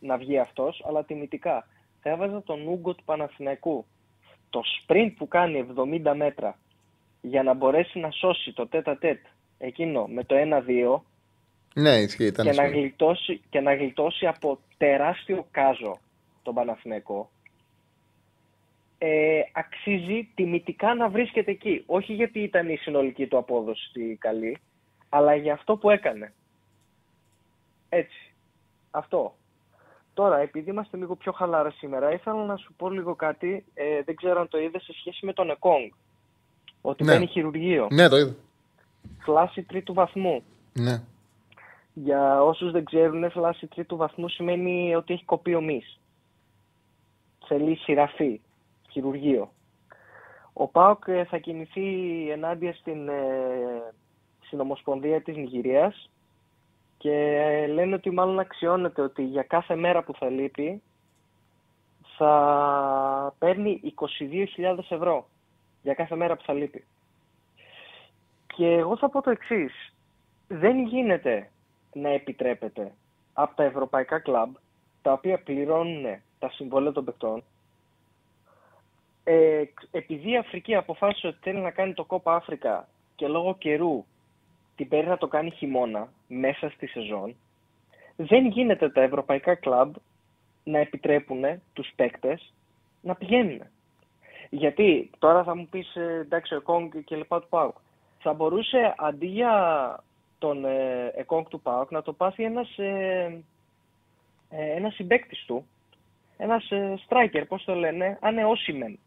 να 0.00 0.16
βγει 0.16 0.38
αυτός, 0.38 0.84
αλλά 0.88 1.04
τιμητικά. 1.04 1.66
Θα 2.00 2.10
έβαζα 2.10 2.42
τον 2.42 2.66
Ούγκο 2.66 2.94
του 2.94 3.04
Παναθηναϊκού. 3.04 3.84
Το 4.50 4.60
sprint 4.60 5.12
που 5.16 5.28
κάνει 5.28 5.66
70 6.04 6.14
μέτρα 6.16 6.58
για 7.20 7.42
να 7.42 7.54
μπορέσει 7.54 7.98
να 7.98 8.10
σώσει 8.10 8.52
το 8.52 8.66
τέτα 8.66 8.98
τέτ 8.98 9.18
εκείνο 9.58 10.06
με 10.06 10.24
το 10.24 10.34
1-2 10.36 11.00
Ναι, 11.74 11.90
ισχύει, 11.90 12.24
ήταν 12.24 12.46
και 12.46 12.52
να, 12.52 12.64
ισχύει. 12.64 12.78
γλιτώσει, 12.78 13.40
και 13.50 13.60
να 13.60 13.74
γλιτώσει 13.74 14.26
από 14.26 14.58
τεράστιο 14.76 15.46
κάζο 15.50 15.98
τον 16.42 16.54
Παναθηναϊκό 16.54 17.30
ε, 18.98 19.40
αξίζει 19.52 20.28
τιμητικά 20.34 20.94
να 20.94 21.08
βρίσκεται 21.08 21.50
εκεί. 21.50 21.82
Όχι 21.86 22.12
γιατί 22.12 22.40
ήταν 22.40 22.68
η 22.68 22.76
συνολική 22.76 23.26
του 23.26 23.36
απόδοση 23.38 24.16
καλή, 24.20 24.58
αλλά 25.08 25.34
για 25.34 25.52
αυτό 25.52 25.76
που 25.76 25.90
έκανε. 25.90 26.32
Έτσι. 27.88 28.34
Αυτό. 28.90 29.34
Τώρα, 30.14 30.38
επειδή 30.38 30.70
είμαστε 30.70 30.96
λίγο 30.96 31.14
πιο 31.16 31.32
χαλάρα 31.32 31.70
σήμερα, 31.70 32.12
ήθελα 32.12 32.44
να 32.44 32.56
σου 32.56 32.74
πω 32.76 32.90
λίγο 32.90 33.14
κάτι. 33.14 33.64
Ε, 33.74 34.02
δεν 34.02 34.16
ξέρω 34.16 34.40
αν 34.40 34.48
το 34.48 34.58
είδες 34.58 34.82
σε 34.82 34.92
σχέση 34.92 35.26
με 35.26 35.32
τον 35.32 35.50
Εκόνγκ. 35.50 35.90
Ότι 36.80 37.04
Ναι. 37.04 37.12
μπαίνει 37.12 37.26
χειρουργείο. 37.26 37.88
Ναι, 37.90 38.08
το 38.08 38.16
είδα. 38.16 38.34
Φλάση 39.18 39.62
τρίτου 39.62 39.94
βαθμού. 39.94 40.42
Ναι. 40.72 41.02
Για 41.94 42.42
όσους 42.42 42.70
δεν 42.72 42.84
ξέρουν, 42.84 43.30
φλάση 43.30 43.66
τρίτου 43.66 43.96
βαθμού 43.96 44.28
σημαίνει 44.28 44.94
ότι 44.94 45.12
έχει 45.12 45.24
κοπεί 45.24 45.54
ο 45.54 45.60
μυς. 45.60 46.00
Θέλει 47.46 47.76
σειραφή, 47.76 48.40
χειρουργείο. 48.96 49.52
Ο 50.52 50.68
ΠΑΟΚ 50.68 51.04
ε, 51.06 51.24
θα 51.24 51.38
κινηθεί 51.38 51.86
ενάντια 52.30 52.72
στην, 52.72 53.08
ε, 53.08 53.92
στην 54.40 54.60
Ομοσπονδία 54.60 55.22
της 55.22 55.36
Νιγηρίας 55.36 56.10
και 56.98 57.12
ε, 57.12 57.66
λένε 57.66 57.94
ότι 57.94 58.10
μάλλον 58.10 58.38
αξιώνεται 58.38 59.02
ότι 59.02 59.22
για 59.22 59.42
κάθε 59.42 59.76
μέρα 59.76 60.02
που 60.02 60.14
θα 60.14 60.28
λείπει 60.28 60.82
θα 62.16 63.34
παίρνει 63.38 63.80
22.000 64.58 64.78
ευρώ 64.88 65.28
για 65.82 65.94
κάθε 65.94 66.16
μέρα 66.16 66.36
που 66.36 66.44
θα 66.44 66.52
λείπει. 66.52 66.84
Και 68.46 68.66
εγώ 68.66 68.96
θα 68.96 69.10
πω 69.10 69.22
το 69.22 69.30
εξής. 69.30 69.94
Δεν 70.48 70.86
γίνεται 70.86 71.50
να 71.92 72.08
επιτρέπεται 72.08 72.92
από 73.32 73.56
τα 73.56 73.62
ευρωπαϊκά 73.62 74.18
κλαμπ, 74.18 74.54
τα 75.02 75.12
οποία 75.12 75.42
πληρώνουν 75.42 76.04
τα 76.38 76.50
συμβόλαια 76.50 76.92
των 76.92 77.04
παικτών, 77.04 77.42
ε, 79.28 79.62
επειδή 79.90 80.30
η 80.30 80.36
Αφρική 80.36 80.74
αποφάσισε 80.74 81.26
ότι 81.26 81.38
θέλει 81.40 81.58
να 81.58 81.70
κάνει 81.70 81.94
το 81.94 82.04
κόπα 82.04 82.34
Αφρικα 82.34 82.88
και 83.16 83.28
λόγω 83.28 83.56
καιρού 83.58 84.04
την 84.76 84.88
παίρνει 84.88 85.08
να 85.08 85.18
το 85.18 85.26
κάνει 85.26 85.50
χειμώνα 85.50 86.08
μέσα 86.28 86.68
στη 86.68 86.86
σεζόν, 86.86 87.36
δεν 88.16 88.46
γίνεται 88.46 88.90
τα 88.90 89.02
ευρωπαϊκά 89.02 89.54
κλαμπ 89.54 89.94
να 90.64 90.78
επιτρέπουν 90.78 91.44
τους 91.72 91.92
παίκτες 91.96 92.52
να 93.00 93.14
πηγαίνουν. 93.14 93.62
Γιατί 94.50 95.10
τώρα 95.18 95.44
θα 95.44 95.56
μου 95.56 95.66
πεις 95.66 95.96
ε, 95.96 96.18
εντάξει 96.20 96.54
ο 96.54 96.56
Εκόνγκ 96.56 96.92
και 97.04 97.16
λοιπά 97.16 97.40
του 97.40 97.48
ΠΑΟΚ. 97.48 97.76
Θα 98.18 98.32
μπορούσε 98.32 98.94
αντί 98.98 99.26
για 99.26 99.54
τον 100.38 100.64
ε, 100.64 101.12
Εκόνγκ 101.14 101.46
του 101.46 101.60
ΠΑΟΚ 101.60 101.90
να 101.90 102.02
το 102.02 102.12
πάθει 102.12 102.44
ένας, 102.44 102.78
ε, 102.78 103.42
ε, 104.50 104.76
ένας 104.76 104.94
συμπαίκτης 104.94 105.44
του, 105.46 105.66
ένας 106.36 106.70
ε, 106.70 106.94
striker, 107.08 107.44
πώς 107.48 107.64
το 107.64 107.74
λένε, 107.74 108.18
ανεώσιμεν. 108.20 108.98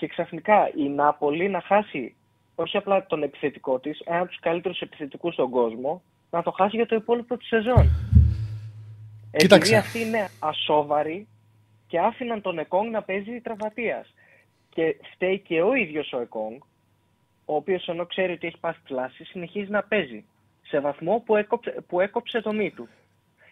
Και 0.00 0.06
ξαφνικά 0.06 0.70
η 0.74 0.88
Νάπολη 0.88 1.48
να 1.48 1.60
χάσει 1.60 2.14
όχι 2.54 2.76
απλά 2.76 3.06
τον 3.06 3.22
επιθετικό 3.22 3.78
της, 3.78 4.00
ένα 4.04 4.18
από 4.18 4.28
τους 4.28 4.38
καλύτερους 4.40 4.80
επιθετικούς 4.80 5.32
στον 5.32 5.50
κόσμο, 5.50 6.02
να 6.30 6.42
το 6.42 6.50
χάσει 6.50 6.76
για 6.76 6.86
το 6.86 6.94
υπόλοιπο 6.94 7.36
της 7.36 7.46
σεζόν. 7.46 7.88
Κοίταξε. 9.36 9.74
Επειδή 9.74 9.86
αυτοί 9.86 10.00
είναι 10.00 10.28
ασόβαροι 10.38 11.26
και 11.86 11.98
άφηναν 11.98 12.40
τον 12.40 12.58
Εκόνγκ 12.58 12.90
να 12.90 13.02
παίζει 13.02 13.40
τραυματίας. 13.40 14.14
Και 14.68 14.96
φταίει 15.12 15.38
και 15.38 15.62
ο 15.62 15.74
ίδιος 15.74 16.12
ο 16.12 16.20
Εκόνγκ, 16.20 16.60
ο 17.44 17.54
οποίος 17.54 17.88
ενώ 17.88 18.06
ξέρει 18.06 18.32
ότι 18.32 18.46
έχει 18.46 18.58
πάθει 18.60 18.80
κλάση, 18.84 19.24
συνεχίζει 19.24 19.70
να 19.70 19.82
παίζει 19.82 20.24
σε 20.62 20.80
βαθμό 20.80 21.22
που 21.26 21.36
έκοψε, 21.36 21.74
που 21.88 22.00
έκοψε 22.00 22.40
το 22.40 22.52
μη 22.52 22.70
του. 22.70 22.88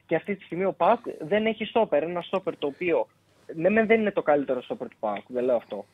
Και 0.06 0.14
αυτή 0.14 0.36
τη 0.36 0.44
στιγμή 0.44 0.64
ο 0.64 0.72
Πάουκ 0.72 1.00
δεν 1.20 1.46
έχει 1.46 1.64
στόπερ. 1.64 2.02
Ένα 2.02 2.20
στόπερ 2.20 2.56
το 2.56 2.66
οποίο 2.66 3.06
ναι, 3.54 3.70
μεν 3.70 3.86
δεν 3.86 4.00
είναι 4.00 4.12
το 4.12 4.22
καλύτερο 4.22 4.62
στόπερ 4.62 4.88
του 4.88 4.96
Πάουκ, 5.00 5.24
δεν 5.26 5.44
λέω 5.44 5.56
αυτό. 5.56 5.86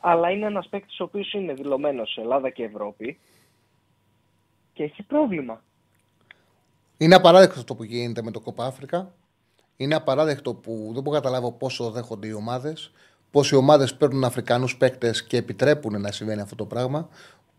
Αλλά 0.00 0.30
είναι 0.30 0.46
ένας 0.46 0.68
παίκτης 0.68 1.00
ο 1.00 1.04
οποίος 1.04 1.32
είναι 1.32 1.52
δηλωμένος 1.52 2.12
σε 2.12 2.20
Ελλάδα 2.20 2.50
και 2.50 2.64
Ευρώπη 2.64 3.18
και 4.72 4.82
έχει 4.82 5.02
πρόβλημα. 5.02 5.62
Είναι 6.96 7.14
απαράδεκτο 7.14 7.60
αυτό 7.60 7.74
που 7.74 7.84
γίνεται 7.84 8.22
με 8.22 8.30
το 8.30 8.40
Κόπα 8.40 8.64
Αφρικα. 8.64 9.14
Είναι 9.76 9.94
απαράδεκτο 9.94 10.54
που 10.54 10.90
δεν 10.92 11.02
μπορώ 11.02 11.16
να 11.16 11.22
καταλάβω 11.22 11.52
πόσο 11.52 11.90
δέχονται 11.90 12.26
οι 12.26 12.32
ομάδες. 12.32 12.92
Πώ 13.30 13.40
οι 13.52 13.54
ομάδες 13.54 13.94
παίρνουν 13.94 14.24
Αφρικανούς 14.24 14.76
παίκτες 14.76 15.24
και 15.24 15.36
επιτρέπουν 15.36 16.00
να 16.00 16.12
συμβαίνει 16.12 16.40
αυτό 16.40 16.54
το 16.54 16.64
πράγμα. 16.64 17.08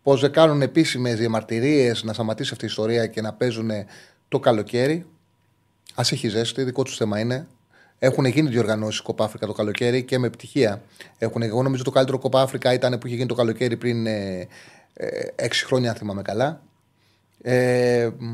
Πώς 0.02 0.20
δεν 0.20 0.32
κάνουν 0.32 0.62
επίσημες 0.62 1.18
διαμαρτυρίες 1.18 2.02
να 2.02 2.12
σταματήσει 2.12 2.50
αυτή 2.52 2.64
η 2.64 2.68
ιστορία 2.68 3.06
και 3.06 3.20
να 3.20 3.32
παίζουν 3.32 3.70
το 4.28 4.40
καλοκαίρι. 4.40 5.06
Α 5.94 6.02
έχει 6.10 6.28
ζέστη, 6.28 6.64
δικό 6.64 6.82
τους 6.82 6.96
θέμα 6.96 7.18
είναι. 7.18 7.46
Έχουν 8.04 8.24
γίνει 8.24 8.48
διοργανώσεις 8.48 9.00
Κόπα 9.00 9.24
Αφρικα 9.24 9.46
το 9.46 9.52
καλοκαίρι 9.52 10.02
και 10.02 10.18
με 10.18 10.26
επιτυχία. 10.26 10.82
Έχουν, 11.18 11.42
εγώ 11.42 11.62
νομίζω 11.62 11.82
το 11.82 11.90
καλύτερο 11.90 12.18
Κόπα 12.18 12.40
Αφρικα 12.40 12.72
ήταν 12.72 12.98
που 12.98 13.06
είχε 13.06 13.16
γίνει 13.16 13.28
το 13.28 13.34
καλοκαίρι 13.34 13.76
πριν 13.76 14.06
ε, 14.06 14.48
ε, 14.94 15.26
6 15.36 15.48
χρόνια, 15.66 15.90
αν 15.90 15.96
θυμάμαι 15.96 16.22
καλά. 16.22 16.60
Ε, 17.42 18.10
μ, 18.18 18.26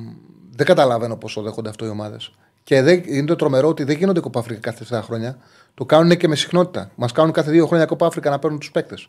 δεν 0.51 0.66
καταλαβαίνω 0.66 1.16
πόσο 1.16 1.43
δέχονται 1.43 1.69
αυτό 1.69 1.86
οι 1.86 1.89
ομάδες. 1.89 2.32
Και 2.65 2.82
δεν, 2.82 3.03
είναι 3.07 3.27
το 3.27 3.36
τρομερό 3.36 3.69
ότι 3.69 3.85
δεν 3.85 3.97
γίνονται 3.97 4.20
Κόπα 4.20 4.40
Αφρικα 4.40 4.61
κάθε 4.61 4.99
4 4.99 5.03
χρόνια. 5.03 5.39
Το 5.74 5.85
κάνουν 5.85 6.16
και 6.16 6.28
με 6.28 6.36
συχνότητα. 6.36 6.90
Μας 6.95 7.12
κάνουν 7.12 7.32
κάθε 7.32 7.62
2 7.62 7.66
χρόνια 7.66 7.86
Κόπα 7.86 8.07
Αφρικα 8.07 8.31
να 8.31 8.39
παίρνουν 8.39 8.59
τους 8.59 8.70
παίκτες. 8.70 9.09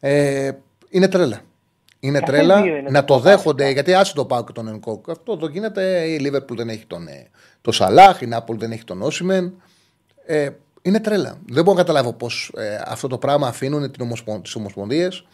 Ε, 0.00 0.50
είναι 0.88 1.08
τρέλα. 1.08 1.40
Είναι 2.00 2.18
Κάθε 2.18 2.32
τρέλα 2.32 2.62
δύο 2.62 2.76
είναι 2.76 2.90
να 2.90 3.04
το 3.04 3.14
το 3.14 3.20
Copa 3.20 3.22
δέχονται 3.22 3.70
γιατί 3.70 3.94
άσε 3.94 4.14
το 4.14 4.24
πάω 4.24 4.44
και 4.44 4.52
τον 4.52 4.68
Ενκόκ. 4.68 5.10
Αυτό 5.10 5.36
το 5.36 5.46
γίνεται. 5.46 6.04
Η 6.06 6.18
Λίβερπουλ 6.18 6.56
δεν 6.56 6.68
έχει 6.68 6.86
τον 6.86 7.08
ε, 7.08 7.26
το 7.60 7.72
Σαλάχ, 7.72 8.20
η 8.20 8.26
Νάπολ 8.26 8.58
δεν 8.58 8.72
έχει 8.72 8.84
τον 8.84 9.02
Όσιμεν. 9.02 9.62
Ε, 10.26 10.48
είναι 10.82 11.00
τρέλα. 11.00 11.38
Δεν 11.46 11.64
μπορώ 11.64 11.76
να 11.76 11.82
καταλάβω 11.82 12.12
πώς 12.12 12.52
ε, 12.56 12.80
αυτό 12.84 13.08
το 13.08 13.18
πράγμα 13.18 13.46
αφήνουν 13.46 13.90
τις 14.42 14.54
ομοσπονδίες 14.54 15.26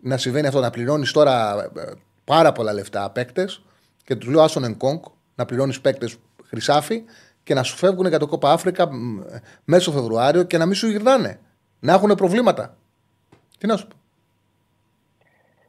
να 0.00 0.16
συμβαίνει 0.16 0.46
αυτό. 0.46 0.60
Να 0.60 0.70
πληρώνεις 0.70 1.12
τώρα 1.12 1.64
ε, 1.76 1.90
πάρα 2.24 2.52
πολλά 2.52 2.72
λεφτά 2.72 3.10
παίκτες 3.10 3.62
και 4.04 4.16
τους 4.16 4.28
λέω 4.28 4.42
άσον 4.42 4.64
Ενκόκ 4.64 5.04
να 5.34 5.44
πληρώνεις 5.44 5.80
παίκτες 5.80 6.16
χρυσάφι 6.44 7.02
και 7.42 7.54
να 7.54 7.62
σου 7.62 7.76
φεύγουν 7.76 8.06
για 8.06 8.18
το 8.18 8.26
Κόπα 8.26 8.52
Αφρικα 8.52 8.92
μ, 8.92 9.20
μέσω 9.64 9.92
Φεβρουάριο 9.92 10.42
και 10.42 10.58
να 10.58 10.66
μην 10.66 10.74
σου 10.74 10.88
γυρνάνε. 10.88 11.40
Να 11.80 11.92
έχουν 11.92 12.14
προβλήματα. 12.14 12.76
Τι 13.58 13.66
να 13.66 13.76
σου 13.76 13.86
πω. 13.86 13.96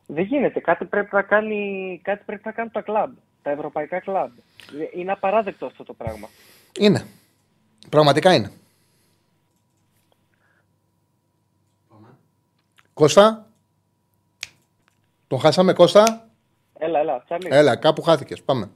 Δεν 0.07 0.23
γίνεται. 0.23 0.59
Κάτι 0.59 0.85
πρέπει 0.85 1.09
να 1.11 1.21
κάνει, 1.21 1.99
κάτι 2.03 2.23
πρέπει 2.25 2.41
να 2.45 2.51
κάνουν 2.51 2.71
τα 2.71 2.81
κλαμπ, 2.81 3.13
τα 3.41 3.49
ευρωπαϊκά 3.49 3.99
κλαμπ. 3.99 4.31
Είναι 4.93 5.11
απαράδεκτο 5.11 5.65
αυτό 5.65 5.83
το 5.83 5.93
πράγμα. 5.93 6.27
Είναι. 6.79 7.05
Πραγματικά 7.89 8.33
είναι. 8.33 8.51
Κώστα. 12.93 13.49
Τον 15.27 15.39
χάσαμε, 15.39 15.73
Κώστα. 15.73 16.29
Έλα, 16.77 16.99
έλα, 16.99 17.21
Τσάρλι. 17.25 17.47
Έλα, 17.51 17.75
κάπου 17.75 18.01
χάθηκες. 18.01 18.41
Πάμε. 18.43 18.69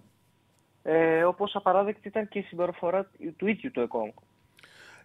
Ε, 0.84 1.24
όπως 1.24 1.56
απαράδεκτη 1.56 2.08
ήταν 2.08 2.28
και 2.28 2.40
η 2.40 2.42
συμπεριφορά 2.42 3.10
του 3.38 3.48
ίδιου 3.48 3.72
του 3.72 3.80
Εκόνγκ. 3.82 4.12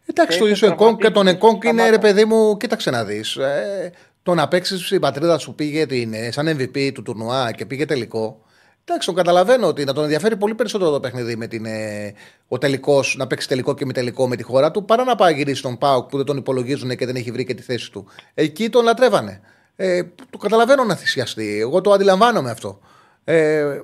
Εντάξει, 0.06 0.38
το 0.38 0.44
Και 0.44 0.51
ίσο 0.51 0.66
Εκόνγκ 0.66 0.96
και 0.98 1.10
τον 1.10 1.12
τραυματίστηκε 1.12 1.46
Εκόνγκ 1.46 1.64
είναι, 1.64 1.82
ρε 1.82 1.88
σταμάτα. 1.88 2.06
παιδί 2.06 2.24
μου, 2.24 2.56
κοίταξε 2.56 2.90
να 2.90 3.05
δεις. 3.05 3.36
Ε, 3.36 3.92
το 4.24 4.34
να 4.34 4.48
παίξεις 4.48 4.90
η 4.90 4.98
πατρίδα 4.98 5.38
σου 5.38 5.55
πήγε 5.55 5.86
την, 5.86 6.14
ε, 6.14 6.30
σαν 6.30 6.56
MVP 6.59 6.90
του 6.94 7.02
τουρνουά 7.02 7.52
και 7.52 7.66
πήγε 7.66 7.84
τελικό. 7.84 8.42
Εντάξει, 8.84 9.09
το 9.09 9.14
καταλαβαίνω 9.14 9.66
ότι 9.66 9.84
να 9.84 9.92
τον 9.92 10.02
ενδιαφέρει 10.02 10.36
πολύ 10.36 10.55
περισσότερο 10.55 10.90
το 10.90 11.01
παιχνίδι 11.01 11.36
με 11.36 11.46
την, 11.46 11.64
ε, 11.64 12.14
ο 12.48 12.59
τελικός, 12.59 13.14
να 13.18 13.26
παίξει 13.26 13.48
τελικό 13.48 13.74
και 13.74 13.86
μη 13.86 13.92
τελικό 13.92 14.28
με 14.28 14.36
τη 14.36 14.42
χώρα 14.42 14.70
του, 14.70 14.84
παρά 14.84 15.05
να 15.05 15.14
πάει 15.14 15.34
γυρίσει 15.34 15.59
στον 15.59 15.78
Πάουκ 15.78 16.09
που 16.09 16.16
δεν 16.16 16.26
τον 16.26 16.36
υπολογίζουν 16.36 16.96
και 16.96 17.06
δεν 17.06 17.16
έχει 17.16 17.30
βρει 17.30 17.44
και 17.44 17.55
τη 17.55 17.62
θέση 17.62 17.90
του. 17.92 18.06
Εκεί 18.34 18.68
τον 18.68 18.84
λατρεύανε. 18.84 19.40
Ε, 19.76 20.02
το 20.30 20.38
καταλαβαίνω 20.38 20.84
να 20.84 20.94
θυσιαστεί. 20.94 21.59
Εγώ 21.60 21.80
το 21.80 21.92
αντιλαμβάνομαι 21.92 22.51
αυτό. 22.51 22.80
Ε, 23.24 23.80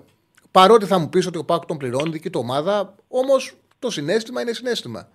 παρότι 0.50 0.86
θα 0.86 0.98
μου 0.98 1.08
πεις 1.08 1.26
ότι 1.26 1.38
ο 1.38 1.44
Πάουκ 1.44 1.64
τον 1.64 1.76
πληρώνει, 1.76 2.10
δική 2.10 2.30
του 2.30 2.40
ομάδα, 2.42 2.94
όμως 3.08 3.56
το 3.78 3.90
συνέστημα 3.90 4.40
είναι 4.40 4.52
συνέστημα. 4.52 5.08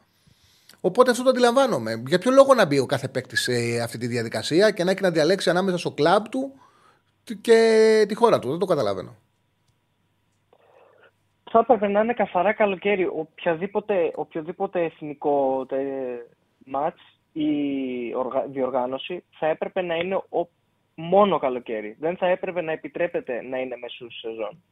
Οπότε 0.87 1.11
αυτό 1.11 1.23
το 1.23 1.29
αντιλαμβάνομαι. 1.29 2.03
Για 2.07 2.19
ποιο 2.19 2.31
λόγο 2.31 2.53
να 2.53 2.65
μπει 2.65 2.79
ο 2.79 2.85
κάθε 2.85 3.07
παίκτης 3.07 3.41
σε 3.41 3.81
αυτή 3.83 3.97
τη 3.97 4.07
διαδικασία 4.07 4.71
και 4.71 4.83
να 4.83 4.91
έχει 4.91 5.01
να 5.01 5.11
διαλέξει 5.11 5.49
ανάμεσα 5.49 5.77
στο 5.77 5.91
κλαμπ 5.91 6.25
του 6.31 6.53
και 7.41 8.05
τη 8.07 8.15
χώρα 8.15 8.39
του. 8.39 8.49
Δεν 8.49 8.59
το 8.59 8.65
καταλαβαίνω. 8.65 9.15
Θα 11.51 11.59
έπρεπε 11.59 11.87
να 11.87 11.99
είναι 12.01 12.13
καθαρά 12.13 12.53
καλοκαίρι. 12.53 13.05
Οποιαδήποτε, 13.05 14.11
οποιοδήποτε 14.15 14.83
εθνικό 14.83 15.65
τε, 15.65 15.77
μάτς 16.65 17.01
ή 17.33 17.49
οργα- 18.15 18.45
διοργάνωση 18.47 19.23
θα 19.39 19.47
έπρεπε 19.47 19.81
να 19.81 19.95
είναι 19.95 20.15
ο, 20.15 20.47
μόνο 20.95 21.39
καλοκαίρι. 21.39 21.95
Δεν 21.99 22.17
θα 22.17 22.27
έπρεπε 22.27 22.61
να 22.61 22.71
επιτρέπεται 22.71 23.41
να 23.41 23.57
είναι 23.59 23.75
μέσω 23.81 24.11
σεζόν. 24.11 24.63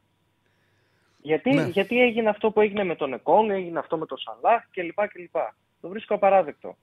Γιατί, 1.21 1.49
Ναι. 1.53 1.63
γιατί 1.67 2.01
έγινε 2.01 2.29
αυτό 2.29 2.51
που 2.51 2.61
έγινε 2.61 2.83
με 2.83 2.95
τον 2.95 3.13
Εκόν, 3.13 3.49
έγινε 3.51 3.79
αυτό 3.79 3.97
με 3.97 4.05
τον 4.05 4.17
Σαλάχ 4.17 4.63
κλπ. 4.71 5.07
κλπ. 5.07 5.35
Το 5.83 5.89
βρίσκω 5.89 6.15
απαράδεκτο. 6.15 6.77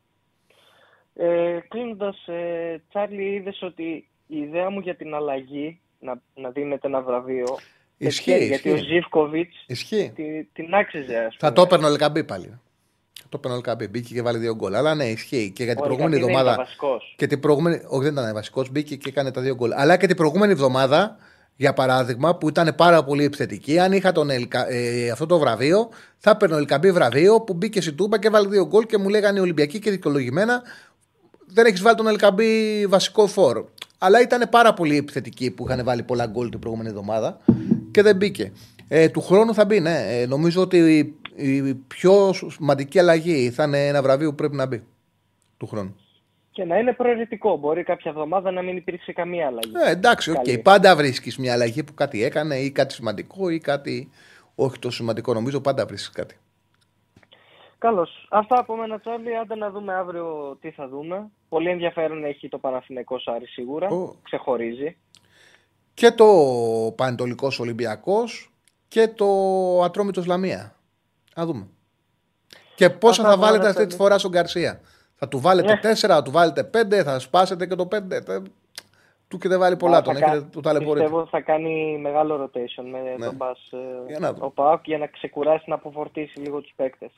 Ε, 1.14 1.58
Κλείνοντας, 1.68 2.26
ε, 2.26 2.82
Τσάρλι, 2.88 3.34
είδες 3.34 3.62
ότι 3.62 4.08
η 4.26 4.38
ιδέα 4.38 4.70
μου 4.70 4.80
για 4.80 4.96
την 4.96 5.14
αλλαγή 5.14 5.80
να, 6.00 6.20
να 6.34 6.50
δίνεται 6.50 6.86
ένα 6.86 7.00
βραβείο. 7.02 7.58
Ισχύει, 7.96 8.30
γιατί- 8.30 8.44
Γιατί 8.46 8.70
ο 8.70 8.74
ισχύει. 8.74 8.86
Ζήφκοβιτς 8.92 9.64
Ισχύει. 9.66 10.12
τη, 10.14 10.44
την 10.44 10.74
άξιζε, 10.74 11.16
ας 11.16 11.36
πούμε. 11.36 11.50
Θα 11.50 11.52
το 11.52 11.62
έπαιρνε 11.62 11.86
ο 11.86 11.90
Λεκαμπή 11.90 12.24
πάλι. 12.24 12.46
Θα 13.22 13.28
το 13.28 13.36
έπαιρνε 13.36 13.56
ο 13.56 13.60
Λεκαμπή. 13.60 13.88
Μπήκε 13.88 14.14
και 14.14 14.22
βάλει 14.22 14.38
δύο 14.38 14.54
γκολ. 14.54 14.74
Αλλά 14.74 14.94
ναι, 14.94 15.04
ισχύει. 15.04 15.52
Και 15.54 15.64
για 15.64 15.74
την 15.74 15.82
Ο 15.82 15.86
προηγούμενη 15.86 16.14
Λεκαμπή 16.14 16.32
δεν 16.32 16.40
εβδομάδα. 16.46 16.52
ήταν 16.52 16.64
βασικός. 16.64 17.14
Και 17.16 17.26
την 17.26 17.40
προηγούμενη. 17.40 17.76
Όχι, 17.88 18.02
δεν 18.02 18.12
ήταν 18.12 18.34
βασικός. 18.34 18.70
Μπήκε 18.70 18.96
και 18.96 19.08
έκανε 19.08 19.30
τα 19.30 19.40
δύο 19.40 19.54
γκολ. 19.54 19.72
Αλλά 19.72 19.96
και 19.96 20.06
την 20.06 20.16
προηγούμενη 20.16 20.52
εβδομάδα 20.52 21.16
για 21.60 21.72
παράδειγμα, 21.72 22.36
που 22.36 22.48
ήταν 22.48 22.74
πάρα 22.76 23.04
πολύ 23.04 23.24
επιθετική. 23.24 23.78
Αν 23.78 23.92
είχα 23.92 24.12
τον 24.12 24.30
Ελκα, 24.30 24.70
ε, 24.70 25.10
αυτό 25.10 25.26
το 25.26 25.38
βραβείο, 25.38 25.88
θα 26.18 26.30
έπαιρνε 26.30 26.54
ο 26.54 26.58
Ελκαμπή 26.58 26.92
βραβείο 26.92 27.40
που 27.40 27.54
μπήκε 27.54 27.80
στην 27.80 27.96
Τούμπα 27.96 28.18
και 28.18 28.28
βάλε 28.28 28.48
δύο 28.48 28.66
γκολ 28.66 28.86
και 28.86 28.98
μου 28.98 29.08
λέγανε 29.08 29.38
οι 29.38 29.42
Ολυμπιακοί 29.42 29.78
και 29.78 29.90
δικαιολογημένα 29.90 30.62
δεν 31.46 31.66
έχει 31.66 31.82
βάλει 31.82 31.96
τον 31.96 32.06
Ελκαμπή 32.06 32.86
βασικό 32.86 33.26
φόρο. 33.26 33.68
Αλλά 33.98 34.20
ήταν 34.20 34.48
πάρα 34.50 34.74
πολύ 34.74 34.96
επιθετική 34.96 35.50
που 35.50 35.64
είχαν 35.68 35.84
βάλει 35.84 36.02
πολλά 36.02 36.26
γκολ 36.26 36.48
την 36.48 36.58
προηγούμενη 36.58 36.88
εβδομάδα 36.90 37.38
και 37.90 38.02
δεν 38.02 38.16
μπήκε. 38.16 38.52
Ε, 38.88 39.08
του 39.08 39.20
χρόνου 39.20 39.54
θα 39.54 39.64
μπει, 39.64 39.80
ναι. 39.80 40.06
Ε, 40.08 40.26
νομίζω 40.26 40.60
ότι 40.60 40.76
η, 40.76 41.14
η 41.46 41.74
πιο 41.74 42.32
σημαντική 42.32 42.98
αλλαγή 42.98 43.50
θα 43.50 43.64
είναι 43.64 43.86
ένα 43.86 44.02
βραβείο 44.02 44.28
που 44.28 44.34
πρέπει 44.34 44.56
να 44.56 44.66
μπει 44.66 44.82
του 45.56 45.66
χρόνου. 45.66 45.96
Και 46.52 46.64
να 46.64 46.78
είναι 46.78 46.92
προαιρετικό. 46.92 47.56
Μπορεί 47.56 47.82
κάποια 47.82 48.10
εβδομάδα 48.10 48.50
να 48.50 48.62
μην 48.62 48.76
υπήρξε 48.76 49.12
καμία 49.12 49.46
αλλαγή. 49.46 49.72
Ε, 49.86 49.90
εντάξει, 49.90 50.30
οκ. 50.30 50.36
Okay. 50.46 50.62
Πάντα 50.62 50.96
βρίσκεις 50.96 51.36
μια 51.38 51.52
αλλαγή 51.52 51.84
που 51.84 51.94
κάτι 51.94 52.24
έκανε 52.24 52.56
ή 52.56 52.70
κάτι 52.70 52.94
σημαντικό 52.94 53.48
ή 53.48 53.58
κάτι 53.58 54.10
όχι 54.54 54.78
τόσο 54.78 54.96
σημαντικό. 54.96 55.34
Νομίζω 55.34 55.60
πάντα 55.60 55.86
βρίσκεις 55.86 56.10
κάτι. 56.10 56.38
Καλώς. 57.78 58.26
Αυτά 58.30 58.58
από 58.58 58.76
μένα, 58.76 59.00
Τσάρλι. 59.00 59.36
Άντε 59.36 59.54
να 59.54 59.70
δούμε 59.70 59.94
αύριο 59.94 60.58
τι 60.60 60.70
θα 60.70 60.88
δούμε. 60.88 61.30
Πολύ 61.48 61.68
ενδιαφέρον 61.68 62.24
έχει 62.24 62.48
το 62.48 62.58
Παναθηναϊκό 62.58 63.18
Σάρι 63.18 63.46
σίγουρα. 63.46 63.88
Oh. 63.90 64.14
Ξεχωρίζει. 64.22 64.96
Και 65.94 66.10
το 66.10 66.26
Πανετολικός 66.96 67.60
Ολυμπιακός 67.60 68.52
και 68.88 69.08
το 69.08 69.26
Ατρόμητος 69.82 70.26
Λαμία. 70.26 70.76
Α 71.40 71.46
δούμε. 71.46 71.68
Και 72.74 72.90
πόσα 72.90 73.22
θα 73.22 73.36
βάλετε 73.36 73.68
αυτή 73.68 73.86
τη 73.86 73.94
φορά 73.94 74.18
στον 74.18 74.30
Γκαρσία. 74.30 74.80
Θα 75.22 75.28
του 75.28 75.40
βάλετε 75.40 75.80
4, 75.82 75.94
θα 75.94 76.22
του 76.22 76.30
βάλετε 76.30 76.70
5, 76.74 77.02
θα 77.04 77.18
σπάσετε 77.18 77.66
και 77.66 77.74
το 77.74 77.88
5. 77.92 78.42
Του 79.28 79.38
και 79.38 79.48
δεν 79.48 79.58
βάλει 79.58 79.76
πολλά, 79.76 80.02
τον 80.02 80.16
έχετε 80.16 80.42
το 80.52 80.60
ταλαιπωρεί. 80.60 81.00
Πιστεύω 81.00 81.20
ότι 81.20 81.30
θα 81.30 81.40
κάνει 81.40 81.98
μεγάλο 81.98 82.44
rotation 82.44 82.84
με 82.90 83.14
ναι. 83.18 83.26
τον 83.26 83.34
Μπας 83.34 83.58
ε, 84.20 84.26
ο 84.38 84.50
Πάοκ 84.50 84.86
για 84.86 84.98
να 84.98 85.06
ξεκουράσει 85.06 85.64
να 85.66 85.74
αποφορτήσει 85.74 86.38
λίγο 86.38 86.60
τους 86.60 86.72
παίκτες. 86.76 87.10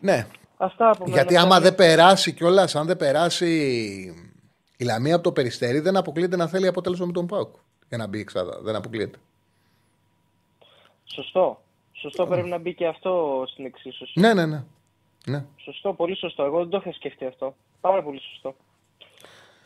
Ναι. 0.00 0.26
Αυτά 0.56 0.90
από 0.90 1.04
Γιατί 1.06 1.36
άμα 1.36 1.60
δεν 1.60 1.74
περάσει 1.74 2.32
κιόλας, 2.32 2.74
αν 2.74 2.86
δεν 2.86 2.96
περάσει 2.96 3.50
η 4.76 4.84
Λαμία 4.84 5.14
από 5.14 5.24
το 5.24 5.32
περιστέρι, 5.32 5.80
δεν 5.80 5.96
αποκλείεται 5.96 6.36
να 6.36 6.46
θέλει 6.46 6.66
αποτέλεσμα 6.66 7.06
με 7.06 7.12
τον 7.12 7.26
Πάοκ. 7.26 7.54
Για 7.88 7.98
να 7.98 8.06
μπει 8.06 8.20
εξάδα. 8.20 8.60
Δεν 8.62 8.76
αποκλείεται. 8.76 9.18
Σωστό. 11.04 11.62
Σωστό 11.92 12.26
πρέπει 12.26 12.48
να 12.48 12.58
μπει 12.58 12.74
και 12.74 12.86
αυτό 12.86 13.42
στην 13.46 13.64
εξίσωση. 13.64 14.20
Ναι, 14.20 14.34
ναι, 14.34 14.46
ναι. 14.46 14.64
Ναι. 15.28 15.44
Σωστό, 15.56 15.92
πολύ 15.92 16.16
σωστό. 16.16 16.42
Εγώ 16.42 16.58
δεν 16.58 16.68
το 16.68 16.76
είχα 16.80 16.92
σκεφτεί 16.92 17.26
αυτό. 17.26 17.54
Πάρα 17.80 18.02
πολύ 18.02 18.20
σωστό. 18.20 18.54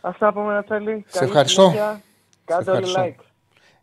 Αυτά 0.01 0.27
από 0.27 0.43
μένα 0.43 0.65
θέλει. 0.69 1.05
Σε 1.09 1.25
ευχαριστώ. 1.25 1.73
Κάντε 2.45 2.71
όλοι 2.71 2.87
like. 2.97 3.25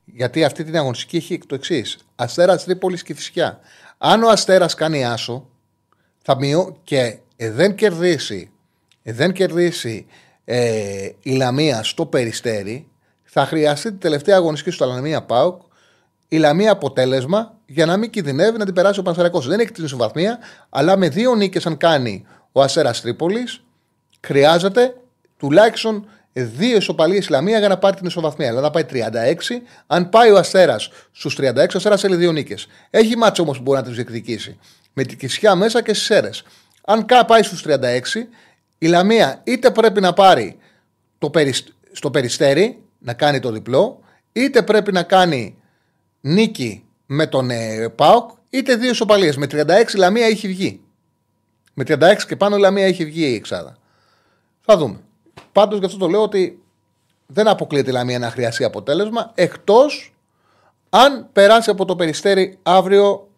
Γιατί 0.05 0.43
αυτή 0.43 0.63
την 0.63 0.77
αγωνιστική 0.77 1.17
έχει 1.17 1.37
το 1.37 1.55
εξής. 1.55 1.97
Αστέρας 2.15 2.63
Τρίπολης 2.63 3.03
και 3.03 3.13
Φυσιά. 3.13 3.59
Αν 3.97 4.23
ο 4.23 4.29
Αστέρας 4.29 4.73
κάνει 4.73 5.05
άσο, 5.05 5.49
θα 6.21 6.37
μειώ 6.37 6.77
και 6.83 7.19
ε, 7.35 7.51
δεν 7.51 7.75
κερδίσει, 7.75 8.51
ε, 9.03 9.13
δεν 9.13 9.33
κερδίσει 9.33 10.07
ε, 10.45 11.09
η 11.21 11.31
Λαμία 11.31 11.83
στο 11.83 12.05
περιστέρι, 12.05 12.87
θα 13.23 13.45
χρειαστεί 13.45 13.89
την 13.89 13.99
τελευταία 13.99 14.35
αγωνιστική 14.35 14.75
στο 14.75 14.85
Λαμία 14.85 15.23
Πάουκ 15.23 15.61
η 16.27 16.37
Λαμία 16.37 16.71
αποτέλεσμα 16.71 17.58
για 17.71 17.85
να 17.85 17.97
μην 17.97 18.09
κινδυνεύει 18.09 18.57
να 18.57 18.65
την 18.65 18.73
περάσει 18.73 18.99
ο 18.99 19.03
Πανσεραϊκός. 19.03 19.47
Δεν 19.47 19.59
έχει 19.59 19.71
την 19.71 19.83
ισοβαθμία, 19.83 20.39
αλλά 20.69 20.97
με 20.97 21.09
δύο 21.09 21.35
νίκες, 21.35 21.65
αν 21.65 21.77
κάνει 21.77 22.25
ο 22.51 22.61
Αστέρα 22.61 22.91
Τρίπολης, 22.91 23.63
χρειάζεται 24.21 24.95
τουλάχιστον 25.37 26.05
δύο 26.33 26.77
ισοπαλίες 26.77 27.29
Λαμία 27.29 27.59
για 27.59 27.67
να 27.67 27.77
πάρει 27.77 27.95
την 27.95 28.05
ισοβαθμία. 28.05 28.47
Δηλαδή 28.47 28.65
να 28.65 28.71
πάει 28.71 28.83
36. 28.83 29.61
Αν 29.87 30.09
πάει 30.09 30.31
ο 30.31 30.37
Αστέρα 30.37 30.79
στους 31.11 31.37
36, 31.39 31.55
ο 31.57 31.77
Αστέρα 31.77 31.97
θέλει 31.97 32.15
δύο 32.15 32.31
νίκες. 32.31 32.67
Έχει 32.89 33.17
μάτσο 33.17 33.43
όμως 33.43 33.57
που 33.57 33.63
μπορεί 33.63 33.77
να 33.77 33.83
τις 33.83 33.93
διεκδικήσει. 33.95 34.59
Με 34.93 35.03
την 35.03 35.17
Κισιά 35.17 35.55
μέσα 35.55 35.81
και 35.81 35.93
στις 35.93 36.09
αίρε. 36.09 36.29
Αν 36.85 37.05
πάει 37.27 37.43
στους 37.43 37.61
36, 37.61 38.27
η 38.77 38.87
Λαμία 38.87 39.41
είτε 39.43 39.71
πρέπει 39.71 40.01
να 40.01 40.13
πάρει 40.13 40.57
το 41.17 41.31
στο 41.91 42.11
περιστέρι 42.11 42.83
να 42.99 43.13
κάνει 43.13 43.39
το 43.39 43.51
διπλό, 43.51 43.99
είτε 44.31 44.61
πρέπει 44.61 44.91
να 44.91 45.03
κάνει 45.03 45.55
νίκη 46.21 46.83
με 47.11 47.27
τον 47.27 47.49
ε, 47.49 47.89
ΠΑΟΚ, 47.89 48.29
είτε 48.49 48.75
δύο 48.75 48.89
ισοπαλίες. 48.89 49.37
Με 49.37 49.47
36 49.51 49.93
η 49.93 49.97
Λαμία 49.97 50.25
έχει 50.25 50.47
βγει. 50.47 50.81
Με 51.73 51.83
36 51.87 52.15
και 52.27 52.35
πάνω 52.35 52.55
η 52.55 52.59
Λαμία 52.59 52.85
έχει 52.85 53.05
βγει 53.05 53.21
η 53.21 53.33
Εξάδα. 53.33 53.77
Θα 54.61 54.77
δούμε. 54.77 54.99
Πάντως 55.51 55.79
γι' 55.79 55.85
αυτό 55.85 55.97
το 55.97 56.07
λέω 56.07 56.21
ότι 56.21 56.61
δεν 57.27 57.47
αποκλείεται 57.47 57.89
η 57.89 57.93
Λαμία 57.93 58.19
να 58.19 58.29
χρειαστεί 58.29 58.63
αποτέλεσμα 58.63 59.31
εκτός 59.35 60.15
αν 60.89 61.29
περάσει 61.33 61.69
από 61.69 61.85
το 61.85 61.95
περιστέρι 61.95 62.59
αύριο 62.63 63.29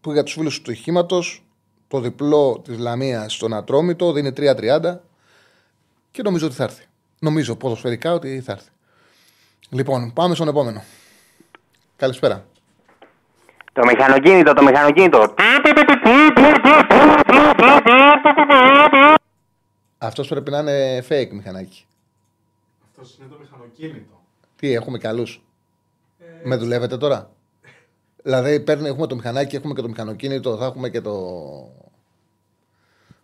που 0.00 0.12
για 0.12 0.22
τους 0.22 0.32
φίλους 0.32 0.62
του 0.62 0.70
ηχήματο 0.70 1.22
το 1.88 2.00
διπλό 2.00 2.60
της 2.64 2.78
Λαμίας 2.78 3.32
στον 3.32 3.54
Ατρόμητο 3.54 4.12
δίνει 4.12 4.32
3-30 4.36 4.96
και 6.10 6.22
νομίζω 6.22 6.46
ότι 6.46 6.54
θα 6.54 6.64
έρθει. 6.64 6.84
Νομίζω 7.18 7.56
ποδοσφαιρικά 7.56 8.12
ότι 8.12 8.40
θα 8.40 8.52
έρθει. 8.52 8.70
Λοιπόν, 9.70 10.12
πάμε 10.12 10.34
στον 10.34 10.48
επόμενο. 10.48 10.82
Καλησπέρα. 11.96 12.49
Το 13.72 13.84
μηχανοκίνητο, 13.86 14.52
το 14.52 14.62
μηχανοκίνητο. 14.62 15.34
Αυτός 19.98 20.28
πρέπει 20.28 20.50
να 20.50 20.58
είναι 20.58 21.04
fake 21.08 21.28
μηχανάκι. 21.32 21.86
Αυτός 22.90 23.18
είναι 23.18 23.28
το 23.28 23.36
μηχανοκίνητο. 23.40 24.20
Τι, 24.56 24.72
έχουμε 24.72 24.98
καλού. 24.98 25.22
Ε... 26.18 26.48
Με 26.48 26.56
δουλεύετε 26.56 26.96
τώρα; 26.96 27.30
δηλαδή, 28.22 28.60
παίρνει, 28.60 28.88
έχουμε 28.88 29.06
το 29.06 29.14
μηχανάκι, 29.14 29.56
έχουμε 29.56 29.74
και 29.74 29.82
το 29.82 29.88
μηχανοκίνητο, 29.88 30.56
θα 30.56 30.64
έχουμε 30.64 30.88
και 30.88 31.00
το. 31.00 31.14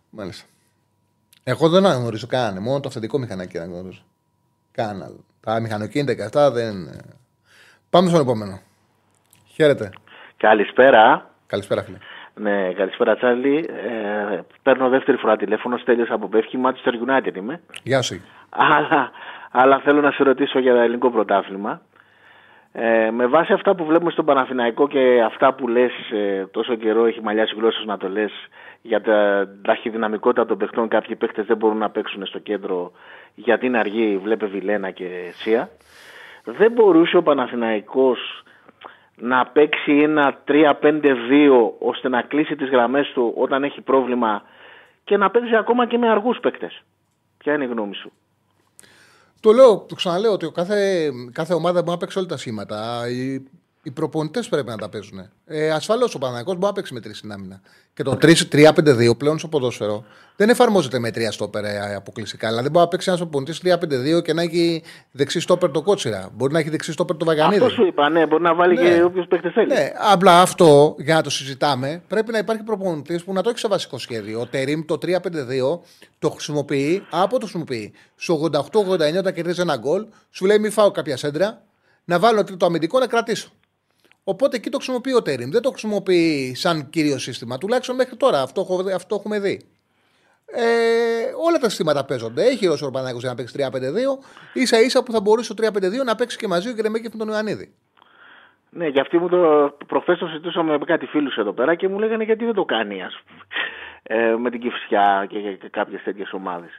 Μάλιστα. 0.09 0.45
Εγώ 1.43 1.69
δεν 1.69 1.85
αναγνωρίζω 1.85 2.27
καν. 2.27 2.61
Μόνο 2.61 2.79
το 2.79 2.87
αυθεντικό 2.87 3.17
μηχανάκι 3.19 3.57
αναγνωρίζω. 3.57 4.01
Καν 4.71 5.23
Τα 5.39 5.59
μηχανοκίνητα 5.59 6.13
και 6.13 6.23
αυτά 6.23 6.51
δεν. 6.51 7.01
Πάμε 7.89 8.09
στον 8.09 8.21
επόμενο. 8.21 8.61
Χαίρετε. 9.45 9.91
Καλησπέρα. 10.37 11.29
Καλησπέρα, 11.47 11.83
φίλε. 11.83 11.97
Ναι, 12.33 12.73
καλησπέρα 12.73 13.15
Τσάρλι. 13.15 13.57
Ε, 13.57 14.39
παίρνω 14.63 14.89
δεύτερη 14.89 15.17
φορά 15.17 15.35
τηλέφωνο, 15.35 15.77
στέλνεις 15.77 16.09
από 16.09 16.27
Πεύχη, 16.27 16.59
Manchester 16.63 16.91
United 17.09 17.35
είμαι. 17.35 17.61
Γεια 17.83 18.01
σου. 18.01 18.21
Αλλά, 18.49 19.11
αλλά 19.51 19.79
θέλω 19.79 20.01
να 20.01 20.11
σε 20.11 20.23
ρωτήσω 20.23 20.59
για 20.59 20.73
το 20.73 20.79
ελληνικό 20.79 21.11
πρωτάθλημα. 21.11 21.81
Ε, 22.71 23.11
με 23.11 23.25
βάση 23.25 23.53
αυτά 23.53 23.75
που 23.75 23.85
βλέπουμε 23.85 24.11
στον 24.11 24.25
Παναθηναϊκό 24.25 24.87
και 24.87 25.21
αυτά 25.25 25.53
που 25.53 25.67
λες 25.67 25.91
ε, 26.11 26.45
τόσο 26.51 26.75
καιρό 26.75 27.05
έχει 27.05 27.21
μαλλιάσει 27.21 27.55
γλώσσες 27.55 27.85
να 27.85 27.97
το 27.97 28.09
λες 28.09 28.31
για 28.81 29.01
τα 29.01 29.47
ταχυδυναμικότητα 29.61 30.45
των 30.45 30.57
παιχτών 30.57 30.87
κάποιοι 30.87 31.15
παίχτες 31.15 31.45
δεν 31.45 31.57
μπορούν 31.57 31.77
να 31.77 31.89
παίξουν 31.89 32.25
στο 32.25 32.39
κέντρο 32.39 32.91
γιατί 33.35 33.65
είναι 33.65 33.77
αργή 33.77 34.17
βλέπε 34.23 34.45
Βιλένα 34.45 34.91
και 34.91 35.33
Σία 35.33 35.69
δεν 36.43 36.71
μπορούσε 36.71 37.17
ο 37.17 37.23
Παναθηναϊκός 37.23 38.43
να 39.21 39.45
παίξει 39.47 39.91
ένα 39.91 40.43
3-5-2 40.47 41.03
ώστε 41.79 42.09
να 42.09 42.21
κλείσει 42.21 42.55
τις 42.55 42.69
γραμμές 42.69 43.11
του 43.13 43.33
όταν 43.37 43.63
έχει 43.63 43.81
πρόβλημα 43.81 44.41
και 45.03 45.17
να 45.17 45.31
παίξει 45.31 45.55
ακόμα 45.55 45.87
και 45.87 45.97
με 45.97 46.09
αργούς 46.09 46.39
παίκτες. 46.39 46.83
Ποια 47.37 47.53
είναι 47.53 47.63
η 47.63 47.67
γνώμη 47.67 47.95
σου; 47.95 48.11
Το 49.39 49.51
λέω, 49.51 49.77
το 49.79 49.95
ξαναλέω 49.95 50.31
ότι 50.31 50.51
κάθε, 50.53 51.09
κάθε 51.31 51.53
ομάδα 51.53 51.79
μπορεί 51.79 51.91
να 51.91 51.97
παίξει 51.97 52.17
όλα 52.17 52.27
τα 52.27 52.37
σχήματα 52.37 53.01
οι 53.87 53.91
προπονητές 53.91 54.49
πρέπει 54.49 54.69
να 54.69 54.77
τα 54.77 54.89
παίζουν. 54.89 55.29
Ε, 55.45 55.69
Ασφαλώς 55.69 56.15
ο 56.15 56.17
Παναγιώ 56.17 56.53
μπορεί 56.53 56.65
να 56.65 56.73
παίξει 56.73 56.93
με 56.93 56.99
τρεις 56.99 57.17
στην 57.17 57.31
άμυνα. 57.31 57.61
Και 57.93 58.03
το 58.03 58.17
3-5-2 58.21 59.17
πλέον 59.17 59.39
στο 59.39 59.47
ποδόσφαιρο 59.47 60.03
δεν 60.35 60.49
εφαρμόζεται 60.49 60.99
με 60.99 61.11
τρία 61.11 61.31
στόπερ 61.31 61.63
ε, 61.63 61.95
αποκλειστικά. 61.95 62.47
Δηλαδή 62.47 62.69
μπορεί 62.69 62.83
να 62.83 62.87
παίξει 62.87 63.09
ένας 63.09 63.21
προπονητής 63.21 63.61
3-5-2 64.17 64.23
και 64.23 64.33
να 64.33 64.41
έχει 64.41 64.83
δεξί 65.11 65.39
στόπερ 65.39 65.71
το 65.71 65.81
κότσιρα. 65.81 66.29
Μπορεί 66.33 66.53
να 66.53 66.59
έχει 66.59 66.69
δεξί 66.69 66.91
στόπερ 66.91 67.17
το 67.17 67.25
βαγανίδι. 67.25 67.63
Αυτό 67.63 67.73
σου 67.73 67.85
είπα, 67.85 68.09
ναι, 68.09 68.25
μπορεί 68.25 68.43
να 68.43 68.55
βάλει 68.55 68.75
ναι. 68.75 68.89
και 68.89 69.03
όποιος 69.03 69.27
παίκτη 69.27 69.49
θέλει. 69.49 69.67
Ναι, 69.67 69.91
απλά 70.11 70.41
αυτό 70.41 70.95
για 70.99 71.15
να 71.15 71.21
το 71.21 71.29
συζητάμε 71.29 72.01
πρέπει 72.07 72.31
να 72.31 72.37
υπάρχει 72.37 72.63
προπονητής 72.63 73.23
που 73.23 73.33
να 73.33 73.41
το 73.41 73.49
έχει 73.49 73.59
σε 73.59 73.67
βασικό 73.67 73.97
σχέδιο. 73.97 74.39
Ο 74.39 74.45
Τερήμ 74.45 74.85
το 74.85 74.97
3-5-2 75.01 75.15
το 76.19 76.29
χρησιμοποιεί, 76.29 77.05
από 77.09 77.33
το 77.33 77.39
χρησιμοποιεί. 77.39 77.93
Στο 78.15 78.49
88-89 78.73 79.17
όταν 79.17 79.33
κερδίζει 79.33 79.61
ένα 79.61 79.77
γκολ, 79.77 80.05
σου 80.31 80.45
λέει 80.45 80.59
μη 80.59 80.69
φάω 80.69 80.91
κάποια 80.91 81.17
σέντρα, 81.17 81.61
να 82.05 82.19
βάλω 82.19 82.43
το 82.43 82.65
αμυντικό 82.65 82.99
να 82.99 83.07
κρατήσω. 83.07 83.49
Οπότε 84.33 84.55
εκεί 84.55 84.69
το 84.69 84.77
χρησιμοποιεί 84.77 85.13
ο 85.13 85.21
Τέριμ. 85.21 85.49
Δεν 85.49 85.61
το 85.61 85.69
χρησιμοποιεί 85.69 86.53
σαν 86.55 86.89
κύριο 86.89 87.17
σύστημα. 87.17 87.57
Τουλάχιστον 87.57 87.95
μέχρι 87.95 88.15
τώρα. 88.15 88.41
Αυτό, 88.41 88.61
αυτό 88.95 89.15
έχουμε 89.15 89.39
δει. 89.39 89.61
Ε, 90.45 90.63
όλα 91.47 91.57
τα 91.57 91.69
συστήματα 91.69 92.05
παίζονται. 92.05 92.43
Έχει 92.43 92.67
ο 92.67 92.91
Παναγιώτης 92.91 93.19
για 93.19 93.29
να 93.29 93.35
παίξει 93.35 93.55
3-5-2. 94.53 94.65
σα 94.65 94.79
ίσα 94.79 95.03
που 95.03 95.11
θα 95.11 95.21
μπορούσε 95.21 95.53
το 95.53 95.67
3-5-2 95.67 96.05
να 96.05 96.15
παίξει 96.15 96.37
και 96.37 96.47
μαζί 96.47 96.69
ο 96.69 96.73
Γκρεμέκη 96.73 97.09
με 97.11 97.17
τον 97.17 97.27
Ιωαννίδη. 97.27 97.73
Ναι, 98.69 98.87
για 98.87 99.01
αυτή 99.01 99.17
μου 99.17 99.29
το 99.29 99.73
προχθέ 99.87 100.15
το 100.15 100.27
συζητούσαμε 100.27 100.77
με 100.77 100.85
κάτι 100.85 101.05
φίλους 101.05 101.35
εδώ 101.35 101.51
πέρα 101.51 101.75
και 101.75 101.87
μου 101.87 101.99
λέγανε 101.99 102.23
γιατί 102.23 102.45
δεν 102.45 102.53
το 102.53 102.65
κάνει 102.65 103.03
ας 103.03 103.19
πούμε, 103.25 103.41
ε, 104.03 104.35
με 104.35 104.49
την 104.49 104.59
Κυφσιά 104.59 105.25
και, 105.29 105.39
και, 105.39 105.51
και 105.51 105.69
κάποιες 105.69 106.03
τέτοιες 106.03 106.33
ομάδες. 106.33 106.71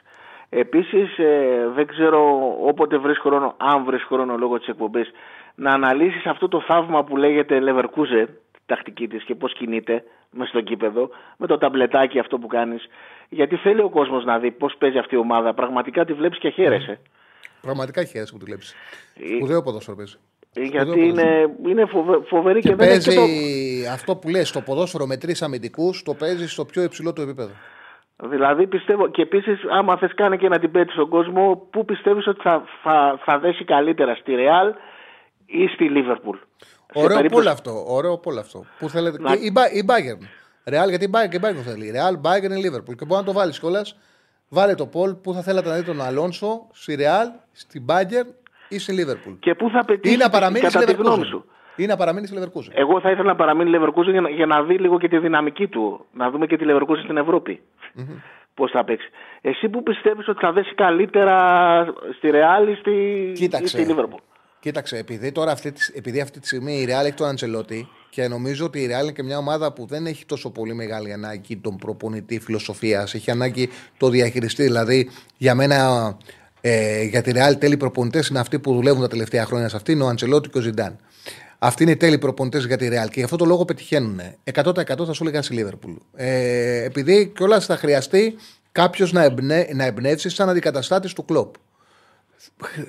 Επίσης, 0.49 1.17
ε, 1.17 1.69
δεν 1.75 1.87
ξέρω 1.87 2.19
όποτε 2.61 2.97
βρεις 2.97 3.19
χρόνο, 3.19 3.55
αν 3.57 3.83
βρεις 3.83 4.03
χρόνο 4.03 4.37
λόγω 4.37 4.57
της 4.57 4.67
εκπομπής, 4.67 5.11
να 5.59 5.71
αναλύσεις 5.71 6.25
αυτό 6.25 6.47
το 6.47 6.61
θαύμα 6.61 7.03
που 7.03 7.17
λέγεται 7.17 7.59
Leverkusen, 7.61 8.25
τη 8.51 8.59
τακτική 8.65 9.07
της 9.07 9.23
και 9.23 9.35
πώς 9.35 9.53
κινείται 9.53 10.03
μέσα 10.31 10.49
στο 10.49 10.61
κήπεδο, 10.61 11.09
με 11.37 11.47
το 11.47 11.57
ταμπλετάκι 11.57 12.19
αυτό 12.19 12.37
που 12.37 12.47
κάνεις. 12.47 12.87
Γιατί 13.29 13.55
θέλει 13.55 13.81
ο 13.81 13.89
κόσμος 13.89 14.25
να 14.25 14.39
δει 14.39 14.51
πώς 14.51 14.75
παίζει 14.77 14.97
αυτή 14.97 15.15
η 15.15 15.17
ομάδα. 15.17 15.53
Πραγματικά 15.53 16.05
τη 16.05 16.13
βλέπεις 16.13 16.39
και 16.39 16.49
χαίρεσαι. 16.49 16.99
Πραγματικά 17.61 18.03
χαίρεσαι 18.03 18.31
που 18.31 18.37
τη 18.37 18.45
βλέπεις. 18.45 18.75
Ε, 19.15 19.35
Σπουδαίο 19.35 19.61
ποδόσφαιρο 19.63 19.97
παίζεις. 19.97 20.19
Γιατί 20.53 21.05
είναι, 21.07 21.55
είναι 21.65 21.85
φοβε- 21.85 22.27
φοβερή 22.27 22.59
και, 22.59 22.69
Και 22.69 22.75
δεν 22.75 22.89
έχει 22.89 23.05
παίζει 23.15 23.81
και 23.81 23.85
το... 23.85 23.91
αυτό 23.91 24.15
που 24.15 24.29
λες, 24.29 24.51
το 24.51 24.61
ποδόσφαιρο 24.61 25.05
με 25.05 25.17
τρεις 25.17 25.41
αμυντικούς, 25.41 26.03
το 26.03 26.13
παίζεις 26.13 26.51
στο 26.51 26.65
πιο 26.65 26.83
υψηλό 26.83 27.13
του 27.13 27.21
επίπεδο. 27.21 27.51
Δηλαδή 28.23 28.67
πιστεύω 28.67 29.09
και 29.09 29.21
επίσης, 29.21 29.59
άμα 29.69 29.97
θες 29.97 30.13
κάνει 30.15 30.37
και 30.37 30.45
ένα 30.45 30.61
debate 30.61 30.89
στον 30.91 31.09
κόσμο, 31.09 31.67
πού 31.69 31.85
πιστεύεις 31.85 32.27
ότι 32.27 32.41
θα, 32.41 32.63
θα, 32.83 33.19
θα 33.23 33.39
δέσει 33.39 33.63
καλύτερα, 33.63 34.15
στη 34.15 34.33
Real 34.37 34.73
ή 35.51 35.67
στη 35.67 35.89
Liverpool. 35.93 36.37
Σε 36.93 36.99
Ωραίο 37.03 37.15
περίπτωση- 37.15 37.29
πόλο 37.29 37.49
αυτό. 37.49 37.83
Ωραίο 37.87 38.17
πόλο 38.17 38.39
αυτό. 38.39 38.65
Που 38.79 38.89
θέλετε. 38.89 39.17
Να- 39.21 39.35
Και 39.35 39.45
η, 39.45 39.49
Μπα- 39.53 39.71
η 39.71 39.83
Bayern. 39.87 40.23
Real 40.73 40.89
γιατί 40.89 41.05
η 41.05 41.09
Bayern 41.13 41.29
και 41.29 41.37
η 41.37 41.39
Bayern 41.43 41.61
θέλει. 41.65 41.91
Real, 41.95 42.13
Bayern, 42.21 42.51
η 42.51 42.69
Liverpool. 42.69 42.95
Και 42.95 43.05
μπορεί 43.05 43.19
να 43.19 43.23
το 43.23 43.33
βάλεις 43.33 43.59
κιόλας. 43.59 43.97
Βάλε 44.49 44.75
το 44.75 44.85
πόλ 44.85 45.13
που 45.15 45.33
θα 45.33 45.41
θέλατε 45.41 45.69
να 45.69 45.75
δείτε 45.75 45.91
τον 45.91 46.01
Αλόνσο 46.01 46.67
στη 46.71 46.97
Real, 46.99 47.27
στην 47.51 47.85
Bayern 47.89 48.27
ή 48.69 48.79
στη 48.79 48.95
Liverpool. 49.05 49.35
Και 49.39 49.55
πού 49.55 49.69
θα 49.69 49.85
πετύχει 49.85 50.13
Ή 50.13 50.17
να 50.17 50.29
παραμείνει 50.29 50.65
στη 50.69 50.73
κατά 50.77 50.85
τη 50.85 50.93
γνώμη 50.93 51.21
Leverkusen. 51.23 51.27
σου. 51.27 51.45
Ή 51.75 51.85
να 51.85 51.95
παραμείνει 51.95 52.27
στη 52.27 52.37
Leverkusen. 52.39 52.71
Εγώ 52.73 53.01
θα 53.01 53.11
ήθελα 53.11 53.27
να 53.27 53.35
παραμείνει 53.35 53.69
η 53.69 53.79
Leverkusen 53.81 54.11
για 54.11 54.21
να, 54.21 54.29
για 54.29 54.45
να 54.45 54.63
δει 54.63 54.77
λίγο 54.77 54.99
και 54.99 55.07
τη 55.07 55.17
δυναμική 55.17 55.67
του. 55.67 56.05
Να 56.13 56.29
δούμε 56.29 56.45
και 56.47 56.57
τη 56.57 56.65
Leverkusen 56.67 57.01
στην 57.03 57.17
Ευρωπη 57.17 57.61
Πώς 58.53 58.71
θα 58.71 58.83
παίξει. 58.83 59.09
Εσύ 59.41 59.69
που 59.69 59.83
πιστεύεις 59.83 60.27
ότι 60.27 60.39
θα 60.39 60.51
δέσει 60.51 60.73
καλύτερα 60.75 61.35
στη 62.17 62.29
Real 62.33 62.69
ή 62.69 62.75
στη, 62.75 62.91
ή 62.91 63.31
Κοίταξε. 63.33 63.67
στη 63.67 63.85
Liverpool; 63.95 64.19
Κοίταξε, 64.59 64.97
επειδή 64.97 65.31
τώρα 65.31 65.51
αυτή, 65.51 65.71
τη- 65.71 65.91
επειδή 65.93 66.19
αυτή 66.19 66.39
τη 66.39 66.47
στιγμή 66.47 66.73
η 66.81 66.85
Real 66.89 67.03
έχει 67.05 67.13
τον 67.13 67.27
Αντσελότη 67.27 67.87
και 68.09 68.27
νομίζω 68.27 68.65
ότι 68.65 68.79
η 68.79 68.87
Real 68.91 69.01
είναι 69.03 69.11
και 69.11 69.23
μια 69.23 69.37
ομάδα 69.37 69.73
που 69.73 69.85
δεν 69.85 70.05
έχει 70.05 70.25
τόσο 70.25 70.49
πολύ 70.49 70.73
μεγάλη 70.73 71.13
ανάγκη 71.13 71.57
τον 71.57 71.75
προπονητή 71.77 72.39
φιλοσοφίας. 72.39 73.13
Έχει 73.13 73.31
ανάγκη 73.31 73.69
το 73.97 74.09
διαχειριστή. 74.09 74.63
Δηλαδή, 74.63 75.09
για 75.37 75.55
μένα, 75.55 76.17
ε, 76.61 77.03
για 77.03 77.21
τη 77.21 77.31
Real 77.33 77.53
τέλειοι 77.59 77.77
προπονητές 77.77 78.27
είναι 78.27 78.39
αυτοί 78.39 78.59
που 78.59 78.73
δουλεύουν 78.73 79.01
τα 79.01 79.07
τελευταία 79.07 79.45
χρόνια 79.45 79.69
σε 79.69 79.75
αυτή, 79.75 79.91
είναι 79.91 80.03
ο 80.03 80.07
Αντσελότη 80.07 80.49
και 80.49 80.57
ο 80.57 80.61
Ζιντάν. 80.61 80.97
Αυτοί 81.59 81.83
είναι 81.83 81.91
οι 81.91 81.97
τέλειοι 81.97 82.17
προπονητές 82.17 82.65
για 82.65 82.77
τη 82.77 82.87
Real 82.91 83.05
και 83.07 83.13
γι' 83.19 83.23
αυτό 83.23 83.35
το 83.35 83.45
λόγο 83.45 83.65
πετυχαίνουν. 83.65 84.21
100% 84.43 85.05
θα 85.05 85.13
σου 85.13 85.23
έλεγα 85.23 85.41
στη 85.41 85.53
Λίβερπουλ. 85.53 85.91
Ε, 86.15 86.83
επειδή 86.83 87.31
κιόλας 87.35 87.65
θα 87.65 87.77
χρειαστεί 87.77 88.35
κάποιος 88.71 89.11
να, 89.11 89.23
εμπνε, 89.23 89.67
να 89.73 89.83
εμπνεύσει 89.85 90.29
σαν 90.29 90.49
αντικαταστάτης 90.49 91.13
του 91.13 91.25
κλοπ 91.25 91.55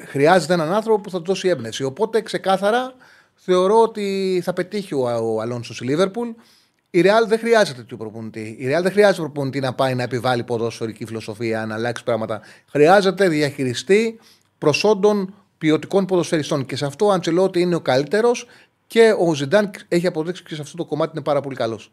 χρειάζεται 0.06 0.52
έναν 0.52 0.72
άνθρωπο 0.72 1.00
που 1.00 1.10
θα 1.10 1.18
του 1.18 1.24
δώσει 1.24 1.48
έμπνευση. 1.48 1.84
Οπότε 1.84 2.20
ξεκάθαρα 2.20 2.94
θεωρώ 3.34 3.82
ότι 3.82 4.40
θα 4.44 4.52
πετύχει 4.52 4.94
ο, 4.94 5.00
ο 5.00 5.40
Αλόνσο 5.40 5.74
στη 5.74 5.84
Λίβερπουλ. 5.84 6.28
Η 6.90 7.02
Real 7.04 7.26
δεν 7.26 7.38
χρειάζεται 7.38 7.80
τέτοιο 7.80 7.96
προπονητή. 7.96 8.56
Η 8.58 8.66
Real 8.66 8.82
δεν 8.82 8.92
χρειάζεται 8.92 9.20
προπονητή 9.20 9.60
να 9.60 9.74
πάει 9.74 9.94
να 9.94 10.02
επιβάλλει 10.02 10.44
ποδοσφαιρική 10.44 11.04
φιλοσοφία, 11.04 11.66
να 11.66 11.74
αλλάξει 11.74 12.04
πράγματα. 12.04 12.40
Χρειάζεται 12.70 13.28
διαχειριστή 13.28 14.18
προσόντων 14.58 15.34
ποιοτικών 15.58 16.06
ποδοσφαιριστών. 16.06 16.66
Και 16.66 16.76
σε 16.76 16.86
αυτό 16.86 17.06
ο 17.06 17.10
Αντσελότη 17.10 17.60
είναι 17.60 17.74
ο 17.74 17.80
καλύτερος 17.80 18.46
και 18.86 19.14
ο 19.18 19.34
Ζιντάν 19.34 19.70
έχει 19.88 20.06
αποδείξει 20.06 20.42
και 20.42 20.54
σε 20.54 20.60
αυτό 20.60 20.76
το 20.76 20.84
κομμάτι 20.84 21.10
είναι 21.14 21.24
πάρα 21.24 21.40
πολύ 21.40 21.56
καλός. 21.56 21.92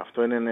Αυτό 0.00 0.24
είναι, 0.24 0.38
ναι, 0.38 0.50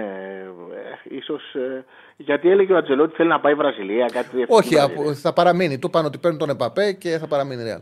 ε, 1.09 1.15
ίσως, 1.15 1.53
ε, 1.55 1.85
γιατί 2.17 2.49
έλεγε 2.49 2.73
ο 2.73 2.77
Ατζελότη 2.77 3.15
θέλει 3.15 3.29
να 3.29 3.39
πάει 3.39 3.53
Βραζιλία, 3.53 4.05
κάτι 4.05 4.29
τέτοιο. 4.29 4.45
Όχι, 4.49 4.65
στην 4.67 4.77
Βραζιλία. 4.77 5.01
απο- 5.03 5.13
θα 5.13 5.33
παραμείνει. 5.33 5.79
Του 5.79 5.89
πάνε 5.89 6.07
ότι 6.07 6.17
παίρνουν 6.17 6.39
τον 6.39 6.49
Επαπέ 6.49 6.91
και 6.91 7.09
θα 7.17 7.27
παραμείνει 7.27 7.61
η 7.61 7.65
Real. 7.75 7.81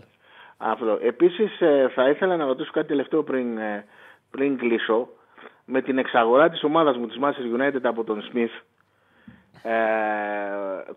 Αυτό. 0.58 1.00
Επίσης 1.02 1.62
ε, 1.62 1.92
θα 1.96 2.10
ήθελα 2.10 2.36
να 2.38 2.46
ρωτήσω 2.46 2.72
κάτι 2.74 2.88
τελευταίο 2.88 3.24
πριν, 3.24 3.58
ε, 3.58 3.86
πριν 4.32 4.58
κλείσω. 4.58 5.08
Με 5.66 5.82
την 5.82 5.98
εξαγορά 5.98 6.50
της 6.50 6.64
ομάδας 6.64 6.98
μου 6.98 7.08
της 7.08 7.18
Manchester 7.22 7.62
United 7.62 7.80
από 7.84 8.04
τον 8.04 8.24
Smith 8.34 8.62
ε, 9.64 9.72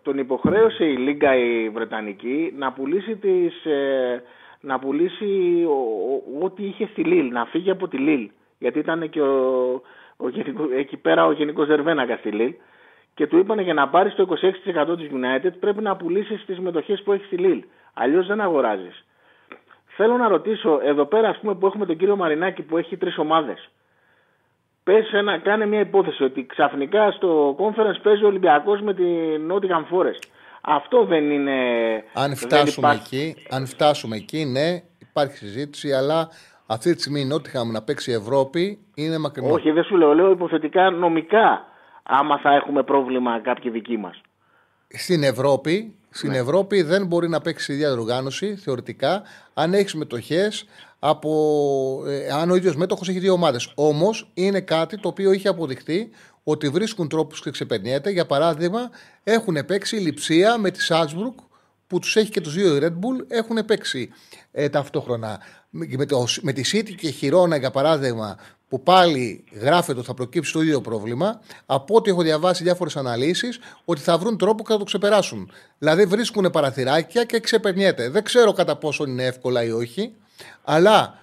τον 0.01 0.17
υποχρέωσε 0.17 0.85
η 0.85 0.97
Λίγκα 0.97 1.35
η 1.35 1.69
Βρετανική 1.69 2.53
να 2.57 2.71
πουλήσει, 2.71 3.15
τις, 3.15 3.65
ε, 3.65 4.23
να 4.59 4.79
πουλήσει 4.79 5.63
ο- 5.67 6.13
ο- 6.13 6.45
ό,τι 6.45 6.63
είχε 6.65 6.87
στη 6.91 7.03
Λίλ, 7.03 7.31
να 7.31 7.45
φύγει 7.45 7.69
από 7.71 7.87
τη 7.87 7.97
Λίλ. 7.97 8.29
Γιατί 8.59 8.79
ήταν 8.79 9.09
και 9.09 9.21
ο, 9.21 9.81
ο, 10.17 10.29
γενικό- 10.29 10.71
εκεί 10.77 10.97
πέρα 10.97 11.25
ο 11.25 11.31
Γενικός 11.31 11.67
Δερβένακα 11.67 12.15
στη 12.17 12.29
Λίλ 12.31 12.53
και 13.13 13.27
του 13.27 13.37
είπανε 13.37 13.61
για 13.61 13.73
να 13.73 13.87
πάρεις 13.89 14.15
το 14.15 14.27
26% 14.93 14.97
της 14.97 15.09
United 15.11 15.51
πρέπει 15.59 15.81
να 15.81 15.95
πουλήσεις 15.95 16.45
τις 16.45 16.59
μετοχές 16.59 17.01
που 17.01 17.11
έχει 17.13 17.25
στη 17.25 17.37
Λίλ. 17.37 17.63
Αλλιώς 17.93 18.27
δεν 18.27 18.41
αγοράζεις. 18.41 19.05
Θέλω 19.95 20.17
να 20.17 20.27
ρωτήσω, 20.27 20.79
εδώ 20.83 21.05
πέρα 21.05 21.29
ας 21.29 21.37
πούμε 21.39 21.55
που 21.55 21.65
έχουμε 21.65 21.85
τον 21.85 21.97
κύριο 21.97 22.15
Μαρινάκη 22.15 22.61
που 22.61 22.77
έχει 22.77 22.97
τρεις 22.97 23.17
ομάδες. 23.17 23.69
Πες 24.83 25.11
ένα, 25.13 25.37
κάνε 25.39 25.65
μια 25.65 25.79
υπόθεση 25.79 26.23
ότι 26.23 26.45
ξαφνικά 26.45 27.11
στο 27.11 27.55
conference 27.59 27.99
παίζει 28.03 28.23
ο 28.23 28.27
Ολυμπιακός 28.27 28.81
με 28.81 28.93
την 28.93 29.51
Nottingham 29.51 29.95
Forest. 29.95 30.23
Αυτό 30.61 31.05
δεν 31.05 31.31
είναι... 31.31 31.53
Αν 32.13 32.27
δεν 32.27 32.35
φτάσουμε, 32.35 32.87
υπάρχει- 32.87 33.15
εκεί, 33.15 33.47
αν 33.49 33.67
φτάσουμε 33.67 34.15
εκεί, 34.15 34.45
ναι, 34.45 34.81
υπάρχει 34.99 35.37
συζήτηση, 35.37 35.91
αλλά 35.93 36.29
αυτή 36.67 36.93
τη 36.95 36.99
στιγμή 37.01 37.21
η 37.21 37.25
Νότιχαμ 37.25 37.71
να 37.71 37.81
παίξει 37.81 38.11
Ευρώπη 38.11 38.79
είναι 38.95 39.17
μακρινό. 39.17 39.53
Όχι, 39.53 39.71
δεν 39.71 39.83
σου 39.83 39.95
λέω, 39.95 40.13
λέω 40.13 40.31
υποθετικά 40.31 40.89
νομικά 40.89 41.65
άμα 42.03 42.39
θα 42.39 42.53
έχουμε 42.53 42.83
πρόβλημα 42.83 43.41
κάποιοι 43.41 43.71
δικοί 43.71 43.97
μας. 43.97 44.21
Στην 44.87 45.23
Ευρώπη, 45.23 45.95
στην 46.09 46.29
Ναι. 46.29 46.37
Ευρώπη 46.37 46.81
δεν 46.81 47.05
μπορεί 47.05 47.29
να 47.29 47.41
παίξει 47.41 47.73
ίδια 47.73 47.93
διοργάνωση 47.93 48.55
θεωρητικά 48.55 49.21
αν 49.53 49.73
έχεις 49.73 49.95
μετοχές 49.95 50.65
από. 50.99 51.29
Ε, 52.07 52.31
αν 52.41 52.49
ο 52.49 52.55
ίδιος 52.55 52.75
μέτοχος 52.75 53.09
έχει 53.09 53.19
δύο 53.19 53.33
ομάδες. 53.33 53.71
Όμως 53.75 54.31
είναι 54.33 54.61
κάτι 54.61 54.99
το 54.99 55.07
οποίο 55.07 55.31
είχε 55.31 55.47
αποδειχθεί 55.47 56.09
ότι 56.43 56.69
βρίσκουν 56.69 57.07
τρόπους 57.07 57.41
και 57.41 57.51
ξεπερνιέται. 57.51 58.09
Για 58.09 58.25
παράδειγμα, 58.25 58.89
έχουν 59.23 59.65
παίξει 59.65 59.95
η 59.95 59.99
Λιψία 59.99 60.57
με 60.57 60.71
τη 60.71 60.81
Σάλτσμπουργκ 60.81 61.33
που 61.87 61.99
τους 61.99 62.15
έχει 62.15 62.29
και 62.29 62.41
τους 62.41 62.53
δύο 62.53 62.75
η 62.75 62.79
Red 62.81 62.91
Bull 62.93 63.25
έχουν 63.27 63.65
παίξει 63.65 64.09
ε, 64.51 64.69
ταυτόχρονα. 64.69 65.39
Με, 65.69 65.87
με 65.97 66.05
το, 66.05 66.25
με 66.41 66.53
τη 66.53 66.61
City 66.73 66.95
και 66.95 67.09
Χιρόνα, 67.09 67.55
για 67.55 67.71
παράδειγμα, 67.71 68.37
που 68.69 68.83
πάλι 68.83 69.43
γράφεται 69.51 69.97
ότι 69.97 70.07
θα 70.07 70.13
προκύψει 70.13 70.53
το 70.53 70.61
ίδιο 70.61 70.81
πρόβλημα, 70.81 71.41
από 71.65 71.95
ό,τι 71.95 72.09
έχω 72.09 72.21
διαβάσει 72.21 72.63
διάφορες 72.63 72.97
αναλύσεις, 72.97 73.59
ότι 73.85 74.01
θα 74.01 74.17
βρουν 74.17 74.37
τρόπο 74.37 74.63
και 74.63 74.71
θα 74.71 74.77
το 74.77 74.83
ξεπεράσουν. 74.83 75.51
Δηλαδή 75.77 76.05
βρίσκουν 76.05 76.49
παραθυράκια 76.51 77.23
και 77.23 77.39
ξεπερνιέται. 77.39 78.09
Δεν 78.09 78.23
ξέρω 78.23 78.53
κατά 78.53 78.75
πόσο 78.75 79.03
είναι 79.03 79.25
εύκολα 79.25 79.63
ή 79.63 79.71
όχι, 79.71 80.13
αλλά 80.63 81.19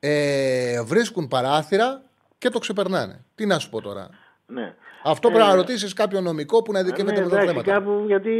ε, 0.00 0.82
βρίσκουν 0.82 1.28
παράθυρα 1.28 2.02
και 2.38 2.48
το 2.48 2.58
ξεπερνάνε. 2.58 3.24
Τι 3.34 3.46
να 3.46 3.58
σου 3.58 3.70
πω 3.70 3.80
τώρα; 3.80 4.08
Ναι. 4.46 4.74
Αυτό 5.06 5.28
πρέπει 5.30 5.44
Ε, 5.44 5.48
να 5.48 5.54
ρωτήσεις 5.54 5.92
κάποιον 5.92 6.22
νομικό 6.22 6.62
που 6.62 6.72
να 6.72 6.78
ειδικεύεται 6.78 7.20
ναι, 7.20 7.24
με 7.24 7.30
τα 7.30 7.36
εντάξει, 7.36 7.48
θέματα. 7.54 7.72
κάπου 7.72 8.04
γιατί 8.06 8.30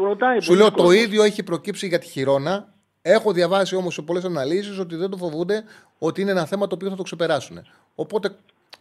ρωτάει. 0.00 0.40
Σου 0.40 0.46
πολλοί 0.46 0.58
λέω 0.60 0.70
το 0.70 0.76
κόσμος. 0.76 0.94
ίδιο 0.94 1.22
έχει 1.22 1.42
προκύψει 1.42 1.86
για 1.86 1.98
τη 1.98 2.06
χειρόνα. 2.06 2.68
Έχω 3.02 3.32
διαβάσει 3.32 3.76
όμως 3.76 3.94
σε 3.94 4.02
πολλές 4.02 4.24
αναλύσεις 4.24 4.78
ότι 4.78 4.96
δεν 4.96 5.10
το 5.10 5.16
φοβούνται 5.16 5.64
ότι 5.98 6.20
είναι 6.20 6.30
ένα 6.30 6.46
θέμα 6.46 6.66
το 6.66 6.74
οποίο 6.74 6.88
θα 6.88 6.96
το 6.96 7.02
ξεπεράσουν. 7.02 7.66
Οπότε 7.94 8.30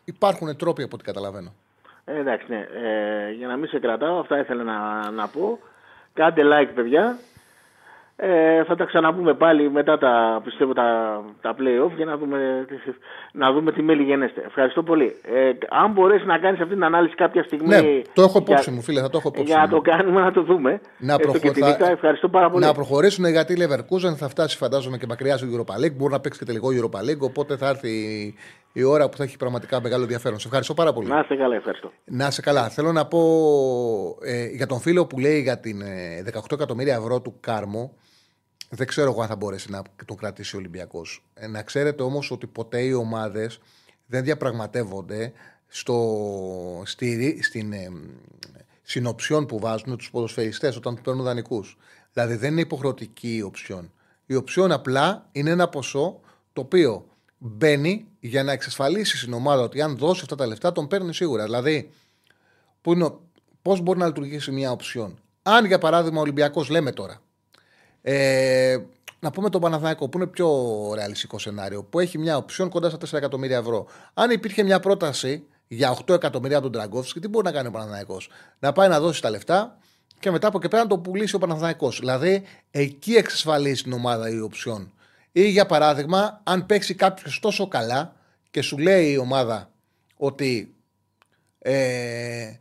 υπάρχουν 0.05 0.55
τρόποι 0.57 0.83
από 0.83 0.95
ό,τι 0.95 1.03
καταλαβαίνω. 1.03 1.53
Ε, 2.05 2.19
εντάξει, 2.19 2.45
ναι. 2.49 2.57
Ε, 2.57 3.31
για 3.31 3.47
να 3.47 3.57
μην 3.57 3.67
σε 3.69 3.79
κρατάω, 3.79 4.19
αυτά 4.19 4.39
ήθελα 4.39 4.63
να, 4.63 5.11
να 5.11 5.27
πω. 5.27 5.59
Κάντε 6.13 6.41
like, 6.45 6.71
παιδιά. 6.75 7.17
Ε, 8.17 8.63
θα 8.63 8.75
τα 8.75 8.85
ξαναπούμε 8.85 9.33
πάλι 9.33 9.71
μετά 9.71 9.97
τα, 9.97 10.41
πιστεύω, 10.43 10.73
τα, 10.73 10.85
τα 11.41 11.55
play-off 11.59 11.91
για 11.95 12.05
να 12.05 12.17
δούμε, 12.17 12.65
να 13.33 13.51
δούμε 13.51 13.71
τι 13.71 13.81
μέλη 13.81 14.03
γενέστε. 14.03 14.41
Ευχαριστώ 14.45 14.83
πολύ. 14.83 15.05
Ε, 15.23 15.51
αν 15.69 15.91
μπορέσει 15.91 16.25
να 16.25 16.37
κάνεις 16.37 16.59
αυτή 16.61 16.73
την 16.73 16.83
ανάλυση 16.83 17.15
κάποια 17.15 17.43
στιγμή... 17.43 17.67
Ναι, 17.67 17.81
το 18.13 18.21
έχω 18.21 18.31
για- 18.31 18.41
υπόψη 18.41 18.71
μου, 18.71 18.81
φίλε, 18.81 19.01
θα 19.01 19.09
το 19.09 19.17
έχω 19.17 19.27
υπόψη 19.27 19.51
Για 19.51 19.57
να 19.61 19.67
μου. 19.67 19.73
το 19.75 19.81
κάνουμε, 19.81 20.21
να 20.21 20.31
το 20.31 20.41
δούμε. 20.43 20.81
Να, 20.97 21.13
Έστω 21.13 21.31
και 21.31 21.39
προχω- 21.39 21.53
τυπικά. 21.53 21.75
θα- 21.85 21.91
Ευχαριστώ 21.91 22.29
πάρα 22.29 22.49
πολύ. 22.49 22.65
να 22.65 22.73
προχωρήσουν 22.73 23.25
γιατί 23.25 23.53
η 23.53 23.57
Leverkusen 23.59 24.15
θα 24.15 24.27
φτάσει, 24.29 24.57
φαντάζομαι, 24.57 24.97
και 24.97 25.05
μακριά 25.09 25.37
στο 25.37 25.47
Europa 25.51 25.85
League. 25.85 25.93
Μπορεί 25.95 26.11
να 26.13 26.19
παίξει 26.19 26.39
και 26.39 26.45
τελικό 26.45 26.67
Europa 26.71 26.99
League. 27.09 27.19
Οπότε 27.19 27.57
θα 27.57 27.67
έρθει 27.69 27.89
η, 27.89 28.35
η 28.73 28.83
ώρα 28.83 29.09
που 29.09 29.17
θα 29.17 29.23
έχει 29.23 29.37
πραγματικά 29.37 29.81
μεγάλο 29.81 30.01
ενδιαφέρον. 30.03 30.39
Σε 30.39 30.47
ευχαριστώ 30.47 30.73
πάρα 30.73 30.93
πολύ. 30.93 31.07
Να 31.07 31.19
είστε 31.19 31.35
καλά, 31.35 31.55
ευχαριστώ. 31.55 31.91
Να 32.05 32.31
σε 32.31 32.41
καλά. 32.41 32.69
Θέλω 32.69 32.91
να 32.91 33.05
πω 33.05 33.19
ε, 34.25 34.45
για 34.45 34.67
τον 34.67 34.79
φίλο 34.79 35.05
που 35.05 35.19
λέει 35.19 35.41
για 35.41 35.59
την 35.59 35.81
ε, 35.81 36.23
18 36.37 36.39
εκατομμύρια 36.51 36.95
ευρώ 36.95 37.21
του 37.21 37.35
Κάρμο. 37.39 37.91
Δεν 38.69 38.87
ξέρω 38.87 39.11
εγώ 39.11 39.21
αν 39.21 39.27
θα 39.27 39.35
μπορέσει 39.35 39.71
να 39.71 39.81
τον 40.05 40.17
κρατήσει 40.17 40.55
ο 40.55 40.59
Ολυμπιακός. 40.59 41.23
Ε, 41.33 41.47
να 41.47 41.63
ξέρετε 41.63 42.03
όμως 42.03 42.31
ότι 42.31 42.47
ποτέ 42.47 42.81
οι 42.81 42.93
ομάδες 42.93 43.59
δεν 44.05 44.23
διαπραγματεύονται 44.23 45.31
στο, 45.67 46.81
στη, 46.85 47.39
στην 47.43 47.73
ε, 47.73 47.91
συνοψιόν 48.83 49.45
που 49.45 49.59
βάζουν 49.59 49.97
τους 49.97 50.11
ποδοσφαιριστές 50.11 50.75
όταν 50.75 50.95
του 50.95 51.01
παίρνουν 51.01 51.23
δανεικούς. 51.23 51.77
Δηλαδή 52.13 52.35
δεν 52.35 52.51
είναι 52.51 52.61
υποχρεωτική 52.61 53.35
η 53.35 53.41
οψιόν. 53.41 53.91
Η 54.25 54.35
οψιόν 54.35 54.71
απλά 54.71 55.29
είναι 55.31 55.49
ένα 55.49 55.69
ποσό 55.69 56.19
το 56.53 56.61
οποίο 56.61 57.05
μπαίνει 57.37 58.05
για 58.19 58.43
να 58.43 58.51
εξασφαλίσεις 58.51 59.19
στην 59.19 59.33
ομάδα 59.33 59.61
ότι 59.61 59.81
αν 59.81 59.97
δώσει 59.97 60.21
αυτά 60.23 60.35
τα 60.35 60.47
λεφτά 60.47 60.71
τον 60.71 60.87
παίρνει 60.87 61.13
σίγουρα. 61.13 61.43
Δηλαδή, 61.43 61.89
που 62.81 62.93
είναι, 62.93 63.03
ο- 63.03 63.21
πώς 63.61 63.79
μπορεί 63.81 63.99
να 63.99 64.05
λειτουργήσει 64.05 64.51
μια 64.51 64.71
οψιόν. 64.71 65.19
Αν 65.43 65.65
για 65.65 65.77
παράδειγμα 65.77 66.17
ο 66.17 66.21
Ολυμπιακός 66.21 66.69
λέμε 66.69 66.91
τώρα, 66.91 67.21
ε, 68.07 68.77
να 69.19 69.31
πούμε 69.31 69.49
τον 69.49 69.61
Παναθηναϊκό 69.61 70.09
που 70.09 70.17
είναι 70.17 70.27
πιο 70.27 70.91
ρεαλιστικό 70.95 71.39
σενάριο, 71.39 71.83
που 71.83 71.99
έχει 71.99 72.17
μια 72.17 72.37
οψιόν 72.37 72.69
κοντά 72.69 72.89
στα 72.89 72.97
4 72.97 73.13
εκατομμύρια 73.13 73.57
ευρώ. 73.57 73.87
Αν 74.13 74.29
υπήρχε 74.31 74.63
μια 74.63 74.79
πρόταση 74.79 75.43
για 75.67 75.97
8 76.05 76.13
εκατομμύρια 76.13 76.57
από 76.57 76.69
τον 76.69 76.79
Τραγκόφσκι, 76.79 77.19
τι 77.19 77.27
μπορεί 77.27 77.45
να 77.45 77.51
κάνει 77.51 77.67
ο 77.67 77.71
Παναθηναϊκός; 77.71 78.29
Να 78.59 78.71
πάει 78.71 78.89
να 78.89 78.99
δώσει 78.99 79.21
τα 79.21 79.29
λεφτά 79.29 79.77
και 80.19 80.31
μετά 80.31 80.47
από 80.47 80.59
και 80.59 80.67
πέρα 80.67 80.83
να 80.83 80.89
το 80.89 80.97
πουλήσει 80.97 81.35
ο 81.35 81.39
Παναθηναϊκός. 81.39 81.99
Δηλαδή 81.99 82.43
εκεί 82.71 83.13
εξασφαλίζει 83.13 83.83
την 83.83 83.93
ομάδα 83.93 84.29
η 84.29 84.39
οψιόν. 84.39 84.93
Ή 85.31 85.49
για 85.49 85.65
παράδειγμα, 85.65 86.41
αν 86.43 86.65
παίξει 86.65 86.93
κάποιος 86.93 87.39
τόσο 87.39 87.67
καλά 87.67 88.15
και 88.51 88.61
σου 88.61 88.77
λέει 88.77 89.11
η 89.11 89.17
ομάδα 89.17 89.71
ότι 90.17 90.75
ε, 91.59 92.51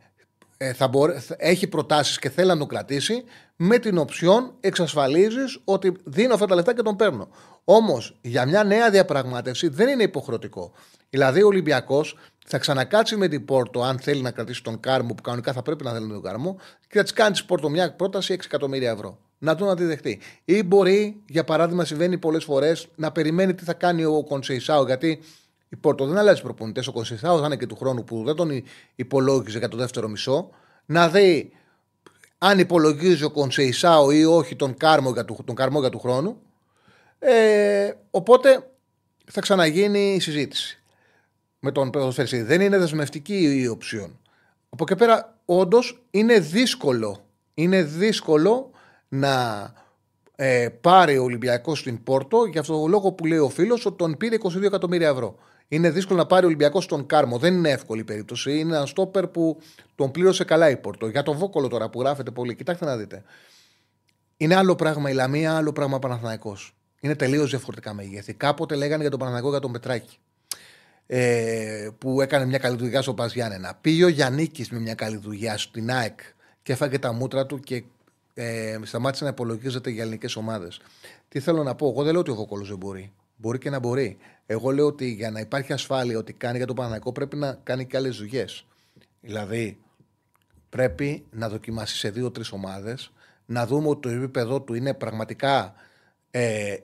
ε, 0.57 0.73
θα 0.73 0.89
έχει 1.37 1.67
προτάσεις 1.67 2.19
και 2.19 2.29
θέλει 2.29 2.47
να 2.47 2.57
το 2.57 2.65
κρατήσει, 2.65 3.23
με 3.55 3.77
την 3.77 3.97
οψιόν 3.97 4.53
εξασφαλίζεις 4.59 5.59
ότι 5.63 5.93
δίνω 6.03 6.33
αυτά 6.33 6.45
τα 6.45 6.55
λεφτά 6.55 6.73
και 6.73 6.81
τον 6.81 6.95
παίρνω. 6.95 7.27
Όμως 7.63 8.17
για 8.21 8.45
μια 8.45 8.63
νέα 8.63 8.89
διαπραγμάτευση 8.89 9.67
δεν 9.67 9.87
είναι 9.87 10.03
υποχρεωτικό. 10.03 10.71
Δηλαδή 11.09 11.43
ο 11.43 11.47
Ολυμπιακός 11.47 12.17
θα 12.47 12.57
ξανακάτσει 12.57 13.15
με 13.15 13.27
την 13.27 13.45
Πόρτο, 13.45 13.81
αν 13.81 13.99
θέλει 13.99 14.21
να 14.21 14.31
κρατήσει 14.31 14.63
τον 14.63 14.79
Κάρμο, 14.79 15.13
που 15.13 15.21
κανονικά 15.21 15.53
θα 15.53 15.61
πρέπει 15.61 15.83
να 15.83 15.91
θέλει 15.93 16.07
τον 16.07 16.21
Κάρμο, 16.21 16.57
και 16.87 16.97
θα 16.97 17.03
της 17.03 17.13
κάνει 17.13 17.31
της 17.31 17.45
Πόρτο 17.45 17.69
μια 17.69 17.93
πρόταση 17.93 18.33
6 18.33 18.45
εκατομμύρια 18.45 18.91
ευρώ. 18.91 19.17
Να 19.37 19.55
τον 19.55 19.69
αντιδεχτεί. 19.69 20.19
Ή 20.45 20.63
μπορεί, 20.63 21.23
για 21.27 21.43
παράδειγμα, 21.43 21.85
συμβαίνει 21.85 22.17
πολλές 22.17 22.43
φορές 22.43 22.87
να 22.95 23.11
περιμένει 23.11 23.53
τι 23.53 23.63
θα 23.63 23.73
κάνει 23.73 24.05
ο 24.05 24.23
Κονσεϊσάο, 24.23 24.85
γιατί 24.85 25.19
η 25.69 25.75
Πόρτο 25.75 26.05
δεν 26.05 26.17
αλλάζει 26.17 26.41
προπονητές. 26.41 26.87
Ο 26.87 26.91
Κονσεϊσάο 26.91 27.39
θα 27.39 27.45
είναι 27.45 27.55
και 27.55 27.65
του 27.65 27.75
χρόνου 27.75 28.03
που 28.03 28.23
δεν 28.23 28.35
τον 28.35 28.63
υπολόγιζε 28.95 29.57
για 29.57 29.67
το 29.67 29.77
δεύτερο 29.77 30.07
μισό. 30.07 30.49
Να 30.85 31.09
δει 31.09 31.51
αν 32.37 32.59
υπολογίζει 32.59 33.23
ο 33.23 33.31
Κονσεϊσάο 33.31 34.11
ή 34.11 34.25
όχι 34.25 34.55
τον 34.55 34.77
Κάρμο 34.77 35.11
για 35.11 35.25
του, 35.25 35.43
τον 35.45 35.55
Καρμό 35.55 35.79
για 35.79 35.89
του 35.89 35.99
χρόνου. 35.99 36.41
Ε, 37.19 37.91
οπότε 38.11 38.69
θα 39.31 39.41
ξαναγίνει 39.41 40.13
η 40.13 40.19
συζήτηση 40.19 40.81
με 41.59 41.71
τον 41.71 41.89
ποδοσφαιριστή. 41.89 42.41
Δεν 42.41 42.61
είναι 42.61 42.77
δεσμευτική 42.77 43.61
η 43.61 43.67
οψιόν. 43.67 44.19
Από 44.69 44.83
εκεί 44.87 44.95
πέρα, 44.95 45.37
όντως 45.45 46.03
είναι 46.11 46.39
δύσκολο. 46.39 47.25
Είναι 47.53 47.83
δύσκολο 47.83 48.71
να 49.07 49.73
ε, 50.35 50.69
πάρει 50.81 51.17
ο 51.17 51.23
Ολυμπιακός 51.23 51.79
στην 51.79 52.03
Πόρτο 52.03 52.45
για 52.45 52.61
αυτόν 52.61 52.79
τον 52.79 52.89
λόγο 52.89 53.11
που 53.11 53.25
λέει 53.25 53.37
ο 53.37 53.49
φίλος 53.49 53.85
ότι 53.85 53.97
τον 53.97 54.17
πήρε 54.17 54.37
22 54.41 54.61
εκατομμύρια 54.61 55.09
ευρώ. 55.09 55.35
Είναι 55.67 55.89
δύσκολο 55.89 56.19
να 56.19 56.25
πάρει 56.25 56.43
ο 56.43 56.47
Ολυμπιακός 56.47 56.85
τον 56.85 57.05
Κάρμο. 57.05 57.37
Δεν 57.37 57.53
είναι 57.53 57.69
εύκολη 57.69 58.01
η 58.01 58.03
περίπτωση. 58.03 58.59
Είναι 58.59 58.75
ένα 58.75 58.85
στόπερ 58.85 59.27
που 59.27 59.61
τον 59.95 60.11
πλήρωσε 60.11 60.43
καλά 60.43 60.69
η 60.69 60.77
Πόρτο. 60.77 61.07
Για 61.07 61.23
τον 61.23 61.37
Βόκολο 61.37 61.67
τώρα 61.67 61.89
που 61.89 61.99
γράφεται 62.01 62.31
πολύ, 62.31 62.55
κοιτάξτε 62.55 62.85
να 62.85 62.97
δείτε. 62.97 63.23
Είναι 64.37 64.55
άλλο 64.55 64.75
πράγμα 64.75 65.09
η 65.09 65.13
Λαμία, 65.13 65.55
άλλο 65.55 65.73
πράγμα 65.73 65.95
ο 65.95 65.99
Παναθναϊκό. 65.99 66.57
Είναι 66.99 67.15
τελείως 67.15 67.49
διαφορετικά 67.49 67.93
μεγέθη. 67.93 68.33
Κάποτε 68.33 68.75
λέγανε 68.75 69.01
για 69.01 69.09
τον 69.09 69.19
Παναθναϊκό 69.19 69.49
για 69.49 69.59
τον 69.59 69.71
Πετράκη. 69.71 70.17
Ε, 71.07 71.89
που 71.97 72.21
έκανε 72.21 72.45
μια 72.45 72.57
καλή 72.57 72.77
δουλειά 72.77 73.01
στο 73.01 73.13
Πα 73.13 73.27
Γιάννενα. 73.27 73.77
Πήγε 73.81 74.03
ο 74.03 74.07
Γιάννη 74.07 74.51
με 74.69 74.79
μια 74.79 74.93
καλή 74.93 75.17
δουλειά 75.17 75.57
στην 75.57 75.91
ΑΕΚ 75.91 76.19
και 76.63 76.71
έφαγε 76.71 76.99
τα 76.99 77.13
μούτρα 77.13 77.45
του 77.45 77.59
και 77.59 77.83
ε, 78.33 78.79
σταμάτησε 78.83 79.23
να 79.23 79.29
υπολογίζεται 79.29 79.89
για 79.89 80.01
ελληνικές 80.01 80.35
ομάδες. 80.35 80.81
Τι 81.27 81.39
θέλω 81.39 81.63
να 81.63 81.75
πω, 81.75 81.89
εγώ 81.89 82.03
δεν 82.03 82.11
λέω 82.11 82.21
ότι 82.21 82.31
ο 82.31 82.35
Βόκολος 82.35 82.67
δεν 82.67 82.77
μπορεί. 82.77 83.13
Μπορεί 83.35 83.57
και 83.57 83.69
να 83.69 83.79
μπορεί. 83.79 84.17
Εγώ 84.45 84.71
λέω 84.71 84.85
ότι 84.85 85.11
για 85.11 85.31
να 85.31 85.39
υπάρχει 85.39 85.73
ασφάλεια 85.73 86.17
ότι 86.17 86.33
κάνει 86.33 86.57
για 86.57 86.67
το 86.67 86.73
Παναγικό 86.73 87.11
πρέπει 87.11 87.35
να 87.35 87.53
κάνει 87.63 87.85
και 87.85 87.97
άλλες 87.97 88.17
δουλειές. 88.17 88.65
Δηλαδή, 89.21 89.79
πρέπει 90.69 91.25
να 91.31 91.49
δοκιμάσει 91.49 91.97
σε 91.97 92.09
δύο-τρεις 92.09 92.51
ομάδες, 92.51 93.11
να 93.45 93.67
δούμε 93.67 93.87
ότι 93.87 93.99
το 93.99 94.09
επίπεδο 94.09 94.61
του 94.61 94.73
είναι 94.73 94.93
πραγματικά 94.93 95.73
ε, 96.31 96.75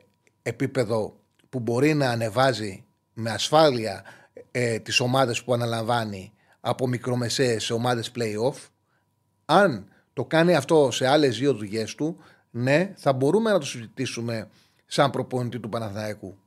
επίπεδο 0.44 1.20
που 1.50 1.60
μπορεί 1.60 1.94
να 1.94 2.10
ανεβάζει 2.10 2.86
με 3.14 3.30
ασφάλεια 3.30 4.04
ε, 4.52 4.80
τις 4.80 5.00
ομάδες 5.00 5.44
που 5.44 5.54
αναλαμβάνει 5.54 6.34
από 6.60 6.88
μικρομεσαίες 6.88 7.64
σε 7.64 7.74
ομάδες 7.74 8.12
play-off. 8.16 8.68
Αν 9.46 9.88
το 10.14 10.26
κάνει 10.26 10.56
αυτό 10.56 10.92
σε 10.92 11.08
άλλες 11.08 11.38
δύο 11.38 11.54
δουλειές 11.54 11.96
του, 11.96 12.18
ναι, 12.52 12.94
θα 12.96 13.14
μπορούμε 13.14 13.52
να 13.52 13.60
το 13.60 13.66
συζητήσουμε 13.66 14.50
σαν 14.86 15.12
προπονητή 15.12 15.60
του 15.60 15.70
Παναθηναϊκού. 15.70 16.38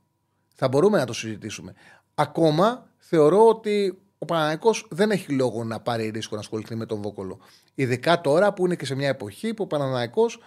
Θα 0.54 0.68
μπορούμε 0.68 0.98
να 0.98 1.04
το 1.04 1.12
συζητήσουμε. 1.12 1.74
Ακόμα 2.14 2.90
θεωρώ 2.98 3.48
ότι 3.48 3.98
ο 4.18 4.24
Παναθηναϊκός 4.24 4.86
δεν 4.90 5.10
έχει 5.10 5.32
λόγο 5.32 5.64
να 5.64 5.80
πάρει 5.80 6.08
ρίσκο 6.08 6.34
να 6.34 6.40
ασχοληθεί 6.40 6.74
με 6.74 6.86
τον 6.86 7.02
Βόκολο. 7.02 7.38
Ειδικά 7.74 8.20
τώρα 8.20 8.52
που 8.52 8.64
είναι 8.64 8.76
και 8.76 8.86
σε 8.86 8.94
μια 8.94 9.08
εποχή 9.08 9.54
που 9.54 9.62
ο 9.62 9.66
Παναθηναϊκός 9.66 10.38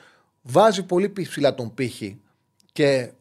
βάζει 0.42 0.84
πολύ 0.84 1.10
ψηλά 1.10 1.56
τον 1.56 1.74
πύχη 1.74 2.22
και 2.72 3.12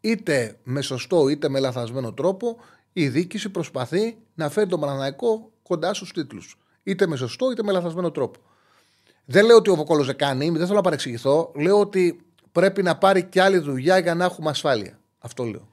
είτε 0.00 0.58
με 0.62 0.80
σωστό 0.82 1.28
είτε 1.28 1.48
με 1.48 1.58
λαθασμένο 1.58 2.12
τρόπο 2.12 2.56
η 2.92 3.08
διοίκηση 3.08 3.48
προσπαθεί 3.48 4.18
να 4.34 4.50
φέρει 4.50 4.68
τον 4.68 4.80
Παναθηναϊκό 4.80 5.50
κοντά 5.62 5.94
στους 5.94 6.12
τίτλους. 6.12 6.58
Είτε 6.82 7.06
με 7.06 7.16
σωστό 7.16 7.50
είτε 7.50 7.62
με 7.62 7.72
λαθασμένο 7.72 8.10
τρόπο. 8.10 8.40
Δεν 9.24 9.44
λέω 9.44 9.56
ότι 9.56 9.70
ο 9.70 9.74
Βοκόλο 9.74 10.04
δεν 10.04 10.16
κάνει, 10.16 10.50
δεν 10.50 10.64
θέλω 10.64 10.76
να 10.76 10.80
παρεξηγηθώ. 10.80 11.52
Λέω 11.54 11.80
ότι 11.80 12.20
πρέπει 12.52 12.82
να 12.82 12.98
πάρει 12.98 13.24
και 13.24 13.42
άλλη 13.42 13.58
δουλειά 13.58 13.98
για 13.98 14.14
να 14.14 14.24
έχουμε 14.24 14.50
ασφάλεια. 14.50 15.00
Αυτό 15.18 15.44
λέω. 15.44 15.68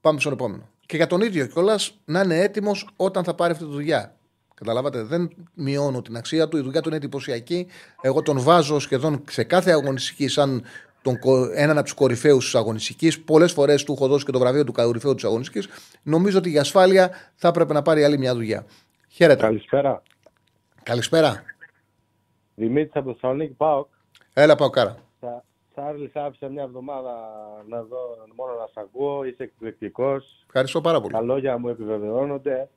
Πάμε 0.00 0.20
στον 0.20 0.32
επόμενο. 0.32 0.68
Και 0.86 0.96
για 0.96 1.06
τον 1.06 1.20
ίδιο 1.20 1.46
κιόλας 1.46 1.98
να 2.04 2.20
είναι 2.20 2.38
έτοιμος 2.38 2.88
όταν 2.96 3.24
θα 3.24 3.34
πάρει 3.34 3.52
αυτή 3.52 3.64
τη 3.64 3.70
δουλειά. 3.70 4.14
Καταλάβατε, 4.54 5.02
δεν 5.02 5.30
μειώνω 5.54 6.02
την 6.02 6.16
αξία 6.16 6.48
του. 6.48 6.56
Η 6.56 6.60
δουλειά 6.60 6.80
του 6.80 6.88
είναι 6.88 6.96
εντυπωσιακή. 6.96 7.66
Εγώ 8.00 8.22
τον 8.22 8.40
βάζω 8.40 8.78
σχεδόν 8.78 9.24
σε 9.28 9.44
κάθε 9.44 9.70
αγωνιστική 9.70 10.28
σαν 10.28 10.64
τον, 11.02 11.18
έναν 11.54 11.76
από 11.76 11.84
τους 11.84 11.94
κορυφαίους 11.94 12.44
της 12.44 12.54
αγωνιστικής. 12.54 13.20
Πολλές 13.20 13.52
φορές 13.52 13.84
του 13.84 13.92
έχω 13.92 14.08
δώσει 14.08 14.24
και 14.24 14.32
το 14.32 14.38
βραβείο 14.38 14.64
του 14.64 14.72
κορυφαίου 14.72 15.14
της 15.14 15.24
αγωνιστικής. 15.24 15.68
Νομίζω 16.02 16.38
ότι 16.38 16.50
για 16.50 16.60
ασφάλεια 16.60 17.10
θα 17.34 17.48
έπρεπε 17.48 17.72
να 17.72 17.82
πάρει 17.82 18.04
άλλη 18.04 18.18
μια 18.18 18.34
δουλειά. 18.34 18.66
Χαίρετε. 19.08 19.42
Καλησπέρα. 19.42 20.02
Καλησπέρα. 20.82 21.42
Δημήτρης 22.54 22.94
από 22.94 23.06
το 23.06 23.12
Θεσσαλονίκη, 23.12 23.52
πάω. 23.52 23.86
Έλα, 24.32 24.56
πάω 24.56 24.70
κάρα. 24.70 24.96
Τσάρλι, 25.80 26.10
άφησα 26.14 26.48
μια 26.48 26.62
εβδομάδα 26.62 27.10
να 27.68 27.82
δω 27.82 27.98
μόνο 28.36 28.52
να 28.60 28.66
σε 28.66 28.80
ακούω. 28.80 29.24
Είσαι 29.24 29.42
εκπληκτικός. 29.42 30.44
Ευχαριστώ 30.46 30.80
πάρα 30.80 31.00
πολύ. 31.00 31.12
Τα 31.12 31.20
λόγια 31.20 31.58
μου 31.58 31.68
επιβεβαιώνονται. 31.68 32.68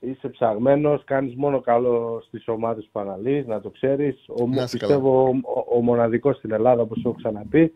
Είσαι 0.00 0.28
ψαγμένος, 0.28 1.04
κάνεις 1.04 1.34
μόνο 1.34 1.60
καλό 1.60 2.22
στις 2.26 2.48
ομάδες 2.48 2.88
που 2.92 3.00
αναλύεις, 3.00 3.46
να 3.46 3.60
το 3.60 3.70
ξέρεις. 3.70 4.24
Ο, 4.28 4.48
πιστεύω 4.48 5.22
ο, 5.22 5.28
ο, 5.28 5.76
ο 5.76 5.80
μοναδικός 5.80 6.36
στην 6.36 6.52
Ελλάδα, 6.52 6.82
όπως 6.82 7.02
έχω 7.04 7.14
ξαναπεί. 7.14 7.72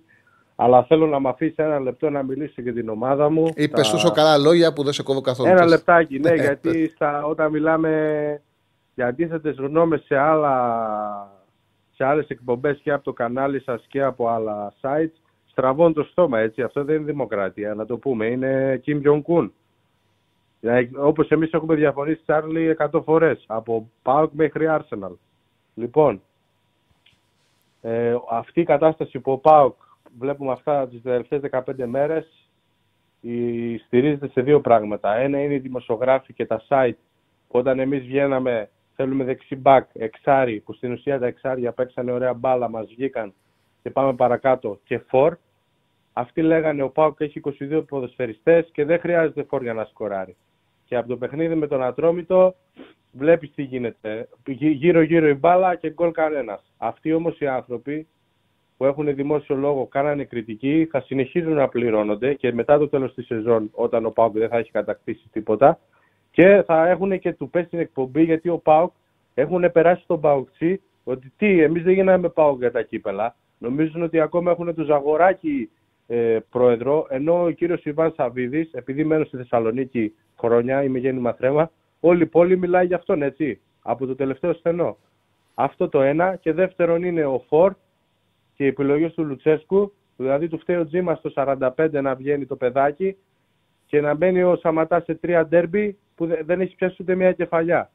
Αλλά 0.56 0.84
θέλω 0.84 1.06
να 1.06 1.20
με 1.20 1.28
αφήσεις 1.28 1.56
ένα 1.56 1.80
λεπτό 1.80 2.10
να 2.10 2.22
μιλήσεις 2.22 2.62
για 2.62 2.72
την 2.72 2.88
ομάδα 2.88 3.30
μου. 3.30 3.44
Είπες 3.54 3.86
τα... 3.86 3.92
τόσο 3.92 4.10
καλά 4.10 4.38
λόγια 4.38 4.72
που 4.72 4.82
δεν 4.82 4.92
σε 4.92 5.02
κόβω 5.02 5.20
καθόλου. 5.20 5.50
Ένα 5.50 5.66
λεπτάκι, 5.66 6.18
ναι, 6.18 6.34
γιατί 6.46 6.88
στα, 6.94 7.24
όταν 7.24 7.50
μιλάμε 7.50 8.42
για 8.94 9.06
αντίθετες 9.06 9.56
γνώμες 9.56 10.02
σε, 10.04 10.16
άλλα, 10.16 10.54
σε 12.00 12.06
άλλες 12.06 12.28
εκπομπές 12.28 12.80
και 12.82 12.92
από 12.92 13.04
το 13.04 13.12
κανάλι 13.12 13.60
σας 13.60 13.84
και 13.88 14.02
από 14.02 14.28
άλλα 14.28 14.72
sites, 14.80 15.14
στραβώνουν 15.46 15.92
το 15.92 16.02
στόμα 16.02 16.38
έτσι. 16.38 16.62
Αυτό 16.62 16.84
δεν 16.84 16.96
είναι 16.96 17.04
δημοκρατία, 17.04 17.74
να 17.74 17.86
το 17.86 17.98
πούμε. 17.98 18.26
Είναι 18.26 18.80
Kim 18.86 19.02
Jong-un. 19.02 19.50
Όπως 20.98 21.28
εμείς 21.28 21.52
έχουμε 21.52 21.74
διαφωνήσει, 21.74 22.20
Τσάρλι, 22.22 22.76
100 22.78 23.02
φορές. 23.04 23.44
Από 23.46 23.90
ΠΑΟΚ 24.02 24.32
μέχρι 24.32 24.66
Arsenal. 24.68 25.12
Λοιπόν, 25.74 26.22
ε, 27.80 28.16
αυτή 28.30 28.60
η 28.60 28.64
κατάσταση 28.64 29.20
που 29.20 29.32
ο 29.32 29.38
ΠΑΟΚ 29.38 29.76
βλέπουμε 30.18 30.52
αυτά 30.52 30.88
τις 30.88 31.02
τελευταίες 31.02 31.40
15 31.40 31.86
μέρες 31.86 32.48
η, 33.20 33.76
στηρίζεται 33.76 34.28
σε 34.28 34.40
δύο 34.40 34.60
πράγματα. 34.60 35.14
Ένα 35.16 35.42
είναι 35.42 35.54
οι 35.54 35.58
δημοσιογράφοι 35.58 36.32
και 36.32 36.46
τα 36.46 36.62
site 36.68 36.98
που 37.48 37.58
όταν 37.58 37.78
εμείς 37.78 38.02
βγαίναμε 38.02 38.68
θέλουμε 39.00 39.24
δεξί 39.24 39.56
μπακ, 39.56 39.88
εξάρι, 39.92 40.60
που 40.60 40.72
στην 40.72 40.92
ουσία 40.92 41.18
τα 41.18 41.26
εξάρια 41.26 41.72
παίξανε 41.72 42.12
ωραία 42.12 42.34
μπάλα, 42.34 42.68
μας 42.68 42.86
βγήκαν 42.86 43.32
και 43.82 43.90
πάμε 43.90 44.12
παρακάτω 44.14 44.80
και 44.84 44.98
φορ. 44.98 45.36
Αυτοί 46.12 46.42
λέγανε 46.42 46.82
ο 46.82 46.88
Πάουκ 46.88 47.20
έχει 47.20 47.40
22 47.60 47.84
ποδοσφαιριστές 47.88 48.68
και 48.72 48.84
δεν 48.84 49.00
χρειάζεται 49.00 49.42
φορ 49.42 49.62
για 49.62 49.74
να 49.74 49.84
σκοράρει. 49.84 50.36
Και 50.84 50.96
από 50.96 51.08
το 51.08 51.16
παιχνίδι 51.16 51.54
με 51.54 51.66
τον 51.66 51.82
Ατρόμητο 51.82 52.54
βλέπεις 53.12 53.52
τι 53.54 53.62
γίνεται. 53.62 54.28
Γύρω-γύρω 54.46 55.28
η 55.28 55.34
μπάλα 55.34 55.74
και 55.74 55.90
γκολ 55.90 56.10
κανένας. 56.10 56.72
Αυτοί 56.76 57.12
όμως 57.12 57.40
οι 57.40 57.46
άνθρωποι 57.46 58.06
που 58.76 58.84
έχουν 58.84 59.14
δημόσιο 59.14 59.56
λόγο, 59.56 59.86
κάνανε 59.86 60.24
κριτική, 60.24 60.88
θα 60.90 61.00
συνεχίζουν 61.00 61.52
να 61.52 61.68
πληρώνονται 61.68 62.34
και 62.34 62.52
μετά 62.52 62.78
το 62.78 62.88
τέλος 62.88 63.14
της 63.14 63.26
σεζόν, 63.26 63.70
όταν 63.72 64.06
ο 64.06 64.10
Πάουκ 64.10 64.38
δεν 64.38 64.48
θα 64.48 64.58
έχει 64.58 64.70
κατακτήσει 64.70 65.28
τίποτα, 65.32 65.78
και 66.40 66.62
θα 66.66 66.88
έχουν 66.88 67.18
και 67.18 67.32
του 67.32 67.50
πέσει 67.50 67.68
την 67.68 67.78
εκπομπή 67.78 68.22
γιατί 68.22 68.48
ο 68.48 68.58
Πάουκ 68.58 68.92
έχουν 69.34 69.72
περάσει 69.72 70.02
στον 70.02 70.20
Παουκτσί 70.20 70.80
ότι 71.04 71.32
τι, 71.36 71.62
εμείς 71.62 71.82
δεν 71.82 71.92
γίναμε 71.92 72.28
Πάουκ 72.28 72.58
για 72.58 72.70
τα 72.70 72.82
κύπελα. 72.82 73.36
Νομίζουν 73.58 74.02
ότι 74.02 74.20
ακόμα 74.20 74.50
έχουν 74.50 74.74
του 74.74 74.84
Ζαγοράκη 74.84 75.70
ε, 76.06 76.38
πρόεδρο, 76.50 77.06
ενώ 77.08 77.42
ο 77.42 77.50
κύριος 77.50 77.84
Ιβάν 77.84 78.12
Σαββίδης, 78.16 78.70
επειδή 78.72 79.04
μένω 79.04 79.24
στη 79.24 79.36
Θεσσαλονίκη 79.36 80.14
χρόνια, 80.38 80.82
είμαι 80.82 80.98
γέννημα 80.98 81.32
θρέμα, 81.32 81.70
όλη 82.00 82.22
η 82.22 82.26
πόλη 82.26 82.58
μιλάει 82.58 82.86
για 82.86 82.96
αυτόν, 82.96 83.22
έτσι, 83.22 83.60
από 83.82 84.06
το 84.06 84.14
τελευταίο 84.14 84.52
στενό. 84.52 84.96
Αυτό 85.54 85.88
το 85.88 86.00
ένα. 86.00 86.36
Και 86.36 86.52
δεύτερον 86.52 87.02
είναι 87.02 87.24
ο 87.24 87.44
Φορ 87.48 87.74
και 88.54 88.64
οι 88.64 88.66
επιλογές 88.66 89.12
του 89.14 89.24
Λουτσέσκου, 89.24 89.92
Δηλαδή 90.16 90.48
του 90.48 90.58
φταίει 90.58 90.76
ο 90.76 90.86
Τζίμας 90.86 91.18
στο 91.18 91.30
45 91.34 91.90
να 91.90 92.14
βγαίνει 92.14 92.46
το 92.46 92.56
παιδάκι 92.56 93.16
και 93.86 94.00
να 94.00 94.14
μπαίνει 94.14 94.42
ο 94.42 94.56
Σαματάς 94.56 95.04
σε 95.04 95.14
τρία 95.14 95.46
ντέρμπι 95.46 95.98
που 96.20 96.26
δε- 96.26 96.42
δεν 96.42 96.60
έχει 96.60 96.74
πιάσει 96.74 96.96
ούτε 97.00 97.14
μια 97.14 97.32
κεφαλιά. 97.32 97.90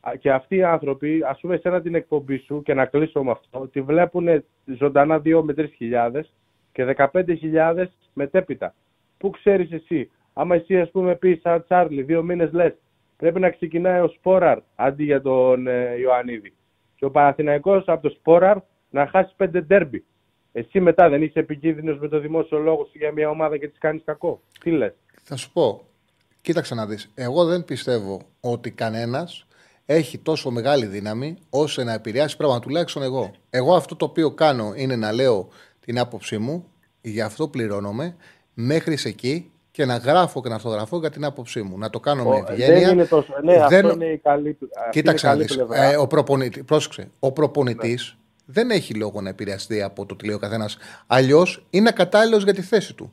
Α, 0.00 0.12
Και 0.16 0.32
αυτοί 0.32 0.56
οι 0.56 0.62
άνθρωποι, 0.62 1.22
ας 1.26 1.40
πούμε, 1.40 1.56
σε 1.56 1.68
ένα 1.68 1.80
την 1.80 1.94
εκπομπή 1.94 2.38
σου 2.38 2.62
και 2.62 2.74
να 2.74 2.84
κλείσω 2.86 3.22
με 3.24 3.30
αυτό, 3.30 3.68
τη 3.68 3.80
βλέπουν 3.80 4.44
ζωντανά 4.78 5.20
2 5.20 5.42
με 5.42 5.52
3 5.52 5.66
χιλιάδες 5.76 6.32
και 6.72 6.84
15.000 6.84 7.86
μετέπειτα. 8.12 8.74
Πού 9.18 9.30
ξέρεις 9.30 9.72
εσύ, 9.72 10.10
άμα 10.32 10.54
εσύ, 10.54 10.80
ας 10.80 10.90
πούμε, 10.90 11.14
πεις 11.14 11.40
σαν 11.40 11.64
Τσάρλι, 11.64 12.02
δύο 12.02 12.22
μήνες 12.22 12.52
λες, 12.52 12.74
πρέπει 13.16 13.40
να 13.40 13.50
ξεκινάει 13.50 14.00
ο 14.00 14.08
Σπόραρ 14.08 14.58
αντί 14.74 15.04
για 15.04 15.20
τον 15.20 15.66
ε, 15.66 15.94
Ιωαννίδη. 15.98 16.52
Και 16.96 17.04
ο 17.04 17.10
Παναθηναϊκός 17.10 17.84
από 17.86 18.02
το 18.02 18.14
Σπόραρ 18.14 18.56
να 18.90 19.06
χάσει 19.06 19.34
πέντε 19.36 19.60
ντέρμπι. 19.60 20.04
Εσύ 20.52 20.80
μετά 20.80 21.08
δεν 21.08 21.22
είσαι 21.22 21.38
επικίνδυνος 21.38 21.98
με 21.98 22.08
το 22.08 22.18
δημόσιο 22.20 22.58
λόγο 22.58 22.84
σου 22.84 22.98
για 22.98 23.12
μια 23.12 23.28
ομάδα 23.30 23.56
και 23.56 23.68
τη 23.68 23.78
κάνεις 23.78 24.02
κακό. 24.04 24.40
Τι 24.60 24.70
λες; 24.70 24.94
Θα 25.22 25.36
σου 25.36 25.52
πω, 25.52 25.80
κοίταξε 26.46 26.74
να 26.74 26.86
δεις. 26.86 27.10
Εγώ 27.14 27.44
δεν 27.44 27.64
πιστεύω 27.64 28.20
ότι 28.40 28.70
κανένας 28.70 29.46
έχει 29.86 30.18
τόσο 30.18 30.50
μεγάλη 30.50 30.86
δύναμη 30.86 31.36
ώστε 31.50 31.84
να 31.84 31.92
επηρεάσει 31.92 32.36
πράγματα, 32.36 32.60
τουλάχιστον 32.60 33.02
εγώ. 33.02 33.30
Εγώ 33.50 33.74
αυτό 33.74 33.96
το 33.96 34.04
οποίο 34.04 34.30
κάνω 34.30 34.72
είναι 34.76 34.96
να 34.96 35.12
λέω 35.12 35.48
την 35.80 35.98
άποψή 35.98 36.38
μου, 36.38 36.64
γι' 37.00 37.20
αυτό 37.20 37.48
πληρώνομαι, 37.48 38.16
μέχρι 38.54 38.98
εκεί 39.04 39.50
και 39.70 39.84
να 39.84 39.96
γράφω 39.96 40.42
και 40.42 40.48
να 40.48 40.54
αυτογραφώ 40.54 40.98
για 40.98 41.10
την 41.10 41.24
άποψή 41.24 41.62
μου. 41.62 41.78
Να 41.78 41.90
το 41.90 42.00
κάνω 42.00 42.24
με 42.24 42.34
Ο- 42.34 42.44
ευγένεια. 42.48 42.80
Δεν 42.80 42.92
είναι 42.92 43.04
τόσο. 43.06 43.32
Ναι, 43.44 43.52
Δεν- 43.68 43.84
αυτό 43.86 43.92
είναι 43.92 44.04
η 44.12 44.18
καλή, 44.18 44.58
αυτή 44.78 44.90
Κοίταξε 44.90 45.26
είναι 45.26 45.36
να 45.36 45.42
η 45.42 45.46
καλή 45.46 45.46
δεις. 45.46 45.56
πλευρά. 45.56 45.86
Ναι. 45.86 45.92
Ε, 45.92 45.96
ο 45.96 46.06
προπονητή, 46.06 46.62
πρόσεξε, 46.62 47.10
ο 47.18 47.32
προπονητής 47.32 48.16
δεν 48.44 48.70
έχει 48.70 48.94
λόγο 48.94 49.20
να 49.20 49.28
επηρεαστεί 49.28 49.82
από 49.82 50.06
το 50.06 50.16
τι 50.16 50.26
λέει 50.26 50.34
ο 50.34 50.38
καθένας. 50.38 50.76
Αλλιώς 51.06 51.66
είναι 51.70 51.88
ακατάλληλος 51.88 52.42
για 52.44 52.54
τη 52.54 52.62
θέση 52.62 52.94
του. 52.94 53.12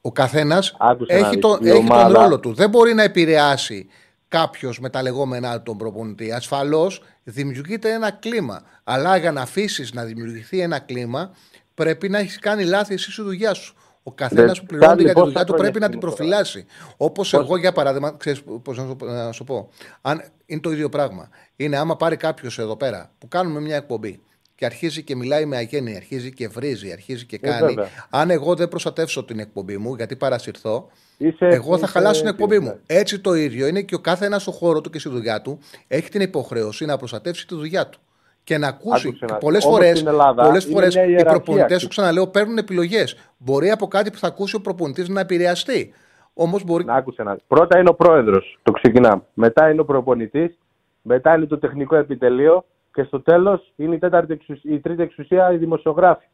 Ο 0.00 0.12
καθένας 0.12 0.74
Άκουσε 0.78 1.12
να 1.12 1.18
έχει, 1.18 1.28
δεις, 1.30 1.40
το, 1.40 1.58
η 1.62 1.68
έχει 1.68 1.76
τον 1.76 1.86
ομάδα- 1.86 2.22
ρόλο 2.22 2.40
του. 2.40 2.54
Δεν 2.54 2.70
μπορεί 2.70 2.94
να 2.94 3.02
επηρεάσει 3.02 3.88
κάποιος 4.28 4.80
με 4.80 4.90
τα 4.90 5.02
λεγόμενά 5.02 5.56
του 5.56 5.62
τον 5.62 5.76
προπονητή. 5.76 6.32
Ασφαλώς 6.32 7.02
δημιουργείται 7.24 7.92
ένα 7.92 8.10
κλίμα. 8.10 8.62
Αλλά 8.84 9.16
για 9.16 9.32
να 9.32 9.40
αφήσεις 9.40 9.92
να 9.92 10.04
δημιουργηθεί 10.04 10.60
ένα 10.60 10.78
κλίμα, 10.78 11.30
πρέπει 11.74 12.08
να 12.08 12.18
έχεις 12.18 12.38
κάνει 12.38 12.64
λάθη 12.64 12.94
εσύ 12.94 13.12
στη 13.12 13.22
δουλειά 13.22 13.54
σου. 13.54 13.74
Ο 14.02 14.12
καθένας 14.12 14.44
Δεν- 14.52 14.60
που 14.60 14.66
πληρώνει 14.66 14.88
Κάνει 14.88 15.02
για 15.02 15.08
τη 15.14 15.14
πόσα 15.20 15.26
δουλειά 15.26 15.44
του 15.44 15.52
χρόνια 15.52 15.70
πρέπει 15.70 15.84
να 15.84 15.88
την 15.90 15.98
στην 16.00 16.16
προφυλάσει. 16.16 16.66
Όπως 16.96 17.32
εγώ, 17.34 17.56
για 17.56 17.72
παράδειγμα, 17.72 18.14
ξέρεις 18.16 18.42
πώς 18.62 18.76
να, 18.78 18.84
σου, 18.84 18.96
να 19.00 19.32
σου 19.32 19.44
πω. 19.44 19.68
Αν, 20.00 20.22
είναι 20.46 20.60
το 20.60 20.70
ίδιο 20.72 20.88
πράγμα. 20.88 21.28
Είναι 21.56 21.76
άμα 21.76 21.96
πάρει 21.96 22.16
κάποιος 22.16 22.58
εδώ 22.58 22.76
πέρα 22.76 23.10
που 23.18 23.28
κάνουμε 23.28 23.60
μια 23.60 23.76
εκπομπή 23.76 24.20
και 24.60 24.66
αρχίζει 24.66 25.02
και 25.02 25.16
μιλάει 25.16 25.44
με 25.46 25.56
αγένεια, 25.56 25.96
αρχίζει 25.96 26.32
και 26.32 26.48
βρίζει, 26.48 26.92
αρχίζει 26.92 27.26
και 27.26 27.38
Ε, 27.42 27.48
κάνει. 27.48 27.66
βέβαια. 27.74 27.88
αν 28.10 28.30
εγώ 28.30 28.54
δεν 28.54 28.68
προστατεύσω 28.68 29.24
την 29.24 29.38
εκπομπή 29.38 29.78
μου, 29.78 29.94
γιατί 29.94 30.16
παρασυρθώ, 30.16 30.88
Είσαι- 31.18 31.46
εγώ 31.46 31.70
θα 31.70 31.76
είσαι 31.76 31.86
χαλάσω 31.86 32.20
την 32.20 32.28
εκπομπή 32.30 32.54
έτοιμος, 32.54 32.74
μου. 32.74 32.80
Έτσι 32.86 33.18
το 33.20 33.34
ίδιο 33.34 33.66
είναι 33.66 33.82
και 33.82 33.94
ο 33.94 33.98
κάθε 33.98 34.26
ένα 34.26 34.38
στο 34.38 34.50
χώρο 34.50 34.80
του 34.80 34.90
και 34.90 34.98
στη 34.98 35.08
δουλειά 35.08 35.42
του 35.42 35.58
έχει 35.88 36.08
την 36.10 36.20
υποχρέωση 36.20 36.84
να 36.84 36.96
προστατεύσει 36.96 37.46
τη 37.46 37.54
δουλειά 37.54 37.86
του. 37.88 37.98
Και 38.44 38.58
να 38.58 38.68
ακούσει. 38.68 39.08
Άκουσε 39.08 39.24
να- 39.28 39.36
Πολλές 39.36 39.64
όμως 39.64 39.76
φορέ 39.78 39.94
στην 39.94 40.06
Ελλάδα 40.08 40.42
πολλές 40.44 40.64
είναι 40.64 40.72
φορές 40.72 40.94
μια 40.94 41.04
οι 41.04 41.10
ιεραρχία. 41.10 41.40
προπονητές, 41.40 41.80
σου 41.80 41.88
ξαναλέω, 41.88 42.26
παίρνουν 42.26 42.58
επιλογές. 42.58 43.16
Μπορεί 43.38 43.70
από 43.70 43.86
κάτι 43.88 44.10
που 44.10 44.18
θα 44.18 44.26
ακούσει 44.26 44.56
ο 44.56 44.60
προπονητής 44.60 45.08
να 45.08 45.20
επηρεαστεί. 45.20 45.92
Όμως 46.34 46.64
μπορεί. 46.64 46.84
Να 46.84 46.94
άκουσε 46.94 47.22
να 47.22 47.32
δεις. 47.34 47.42
Πρώτα 47.48 47.78
είναι 47.78 47.88
ο 47.88 47.94
πρόεδρος. 47.94 48.58
Το 48.62 48.72
ξεκινάμε. 48.72 49.22
Μετά 49.34 49.70
είναι 49.70 49.80
ο 49.80 49.84
προπονητής. 49.84 50.58
Μετά 51.02 51.34
είναι 51.34 51.46
το 51.46 51.58
τεχνικό 51.58 51.96
επιτελείο. 51.96 52.64
Και 52.92 53.02
στο 53.02 53.20
τέλος 53.20 53.72
είναι 53.76 53.94
η, 53.94 53.98
τέταρτη 53.98 54.32
εξουσία, 54.32 54.74
η 54.74 54.80
τρίτη 54.80 55.02
εξουσία, 55.02 55.52
η 55.52 55.56
δημοσιογράφη. 55.56 56.26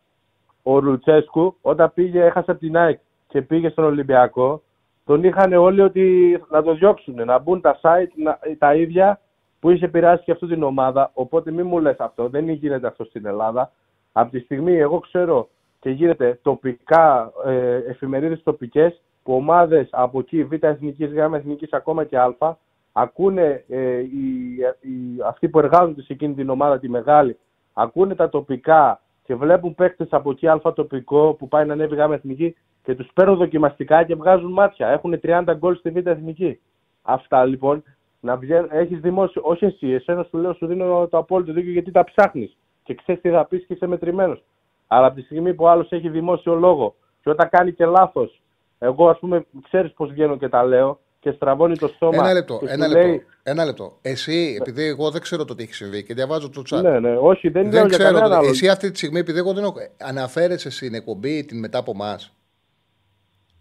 Ο 0.62 0.78
Ρουτσέσκου, 0.78 1.57
όταν 1.61 1.93
πήγε, 1.95 2.24
έχασε 2.24 2.51
από 2.51 2.61
την 2.61 2.77
ΑΕΚ 2.77 2.99
και 3.28 3.43
πήγε 3.43 3.69
στον 3.69 3.85
Ολυμπιακό, 3.85 4.62
τον 5.05 5.24
είχαν 5.24 5.53
όλοι 5.53 5.81
ότι 5.81 6.39
να 6.51 6.62
το 6.62 6.74
διώξουν, 6.74 7.15
να 7.15 7.39
μπουν 7.39 7.61
τα 7.61 7.78
site 7.83 8.11
να, 8.15 8.39
τα 8.59 8.74
ίδια 8.74 9.20
που 9.61 9.70
είχε 9.70 9.85
επηρεάσει 9.85 10.24
και 10.24 10.33
αυτή 10.33 10.47
την 10.47 10.62
ομάδα. 10.62 11.11
Οπότε 11.15 11.51
μην 11.51 11.66
μου 11.66 11.78
λες 11.78 11.99
αυτό, 11.99 12.28
δεν 12.28 12.49
γίνεται 12.49 12.87
αυτό 12.87 13.05
στην 13.05 13.27
Ελλάδα. 13.27 13.73
Από 14.12 14.31
τη 14.31 14.39
στιγμή, 14.39 14.77
εγώ 14.77 14.99
ξέρω 14.99 15.49
και 15.81 15.91
γίνεται 15.91 16.39
τοπικά, 16.43 17.33
ε, 17.45 17.77
εφημερίδες 17.77 18.43
τοπικές, 18.43 19.01
που 19.23 19.35
ομάδες 19.35 19.89
από 19.91 20.19
εκεί, 20.19 20.45
Β' 20.45 20.65
Εθνικής, 20.65 21.12
Γ' 21.12 21.35
Εθνικής, 21.35 21.73
ακόμα 21.73 22.05
και 22.05 22.19
Α, 22.19 22.57
ακούνε 22.98 23.64
ε, 23.68 23.98
οι, 23.98 24.56
οι, 24.81 25.23
αυτοί 25.27 25.48
που 25.48 25.59
εργάζονται 25.59 26.02
σε 26.02 26.12
εκείνη 26.12 26.35
την 26.35 26.48
ομάδα, 26.48 26.78
τη 26.78 26.89
μεγάλη, 26.89 27.39
ακούνε 27.73 28.14
τα 28.14 28.28
τοπικά 28.28 29.01
και 29.23 29.35
βλέπουν 29.35 29.74
παίκτες 29.74 30.09
από 30.10 30.31
εκεί 30.31 30.48
Α 30.48 30.60
τοπικό 30.74 31.35
που 31.35 31.48
πάει 31.48 31.66
να 31.66 31.73
ανέβει 31.73 31.94
Γ' 31.94 32.10
Εθνική 32.10 32.56
και 32.82 32.94
τους 32.94 33.10
παίρνουν 33.14 33.36
δοκιμαστικά 33.36 34.05
και 34.05 34.14
βγάζουν 34.14 34.52
μάτια. 34.52 34.89
Έχουν 34.89 35.20
30 35.23 35.44
γκολ 35.56 35.77
στη 35.77 35.90
Β' 35.90 36.06
Εθνική. 36.06 36.60
Αυτά 37.02 37.44
λοιπόν, 37.44 37.82
να 38.20 38.36
βγαίνει, 38.36 38.68
έχεις 38.70 39.01
δημόσιο, 39.01 39.43
όχι 39.44 39.64
εσύ, 39.64 39.90
εσένα 39.90 40.23
σου 40.23 40.39
λέω, 40.39 40.52
σου 40.52 40.66
δίνω 40.66 41.09
το 41.10 41.18
απόλυτο 41.18 41.52
δίκιο 41.52 41.73
γιατί 41.73 41.90
τα 41.90 42.05
ψάχνεις 42.05 42.56
και 42.82 42.94
ξέρεις 42.94 43.20
τι 43.20 43.31
θα 43.31 43.44
πεις 43.47 43.66
και 43.66 43.73
είσαι 43.73 43.86
μετρημένος. 43.86 44.44
Αλλά 44.86 45.06
από 45.06 45.16
τη 45.16 45.23
στιγμή 45.23 45.55
που 45.55 45.68
άλλος 45.68 45.93
έχει 45.93 46.09
δημόσιο 46.09 46.55
λόγο 46.55 46.94
και 47.23 47.31
όταν 47.31 47.48
κάνει 47.48 47.73
και 47.73 47.86
λάθος, 47.86 48.43
εγώ 48.78 49.09
ας 49.09 49.18
πούμε 49.18 49.47
ξέρεις 49.62 49.93
πώς 49.93 50.10
βγαίνω 50.10 50.36
και 50.36 50.48
τα 50.48 50.64
λέω 50.64 50.98
και 51.27 51.32
στραβώνει 51.36 51.77
το 51.77 51.89
στόμα 51.89 52.16
Ένα 52.16 52.32
λεπτό, 52.32 52.59
και 52.59 52.66
σου 52.66 52.73
ένα 52.73 52.89
λέει, 52.89 53.11
λεπτό. 53.11 53.27
Ένα 53.43 53.65
λεπτό. 53.65 53.98
Εσύ, 54.03 54.57
επειδή 54.61 54.85
εγώ 54.85 55.11
δεν 55.11 55.20
ξέρω 55.20 55.44
το 55.44 55.55
τι 55.55 55.62
έχει 55.62 55.74
συμβεί 55.74 56.03
και 56.03 56.15
διαβάζω 56.15 56.51
το 56.51 56.62
chat. 56.70 56.82
Ναι, 56.82 56.98
ναι, 57.01 57.16
όχι, 57.16 57.48
δεν 57.48 57.62
λέω 57.62 57.86
για 57.86 57.98
ξέρω. 57.98 58.05
κανένα 58.05 58.28
το- 58.28 58.35
άλλο. 58.35 58.48
Εσύ 58.48 58.69
αυτή 58.69 58.90
τη 58.90 58.97
στιγμή, 58.97 59.19
επειδή 59.19 59.39
εγώ 59.39 59.53
δεν 59.53 59.65
έχω. 59.65 59.74
Αναφέρεσαι 60.03 60.70
στην 60.70 60.94
εκπομπή 60.94 61.44
την 61.44 61.59
μετά 61.59 61.78
από 61.78 61.90
εμάς. 61.94 62.36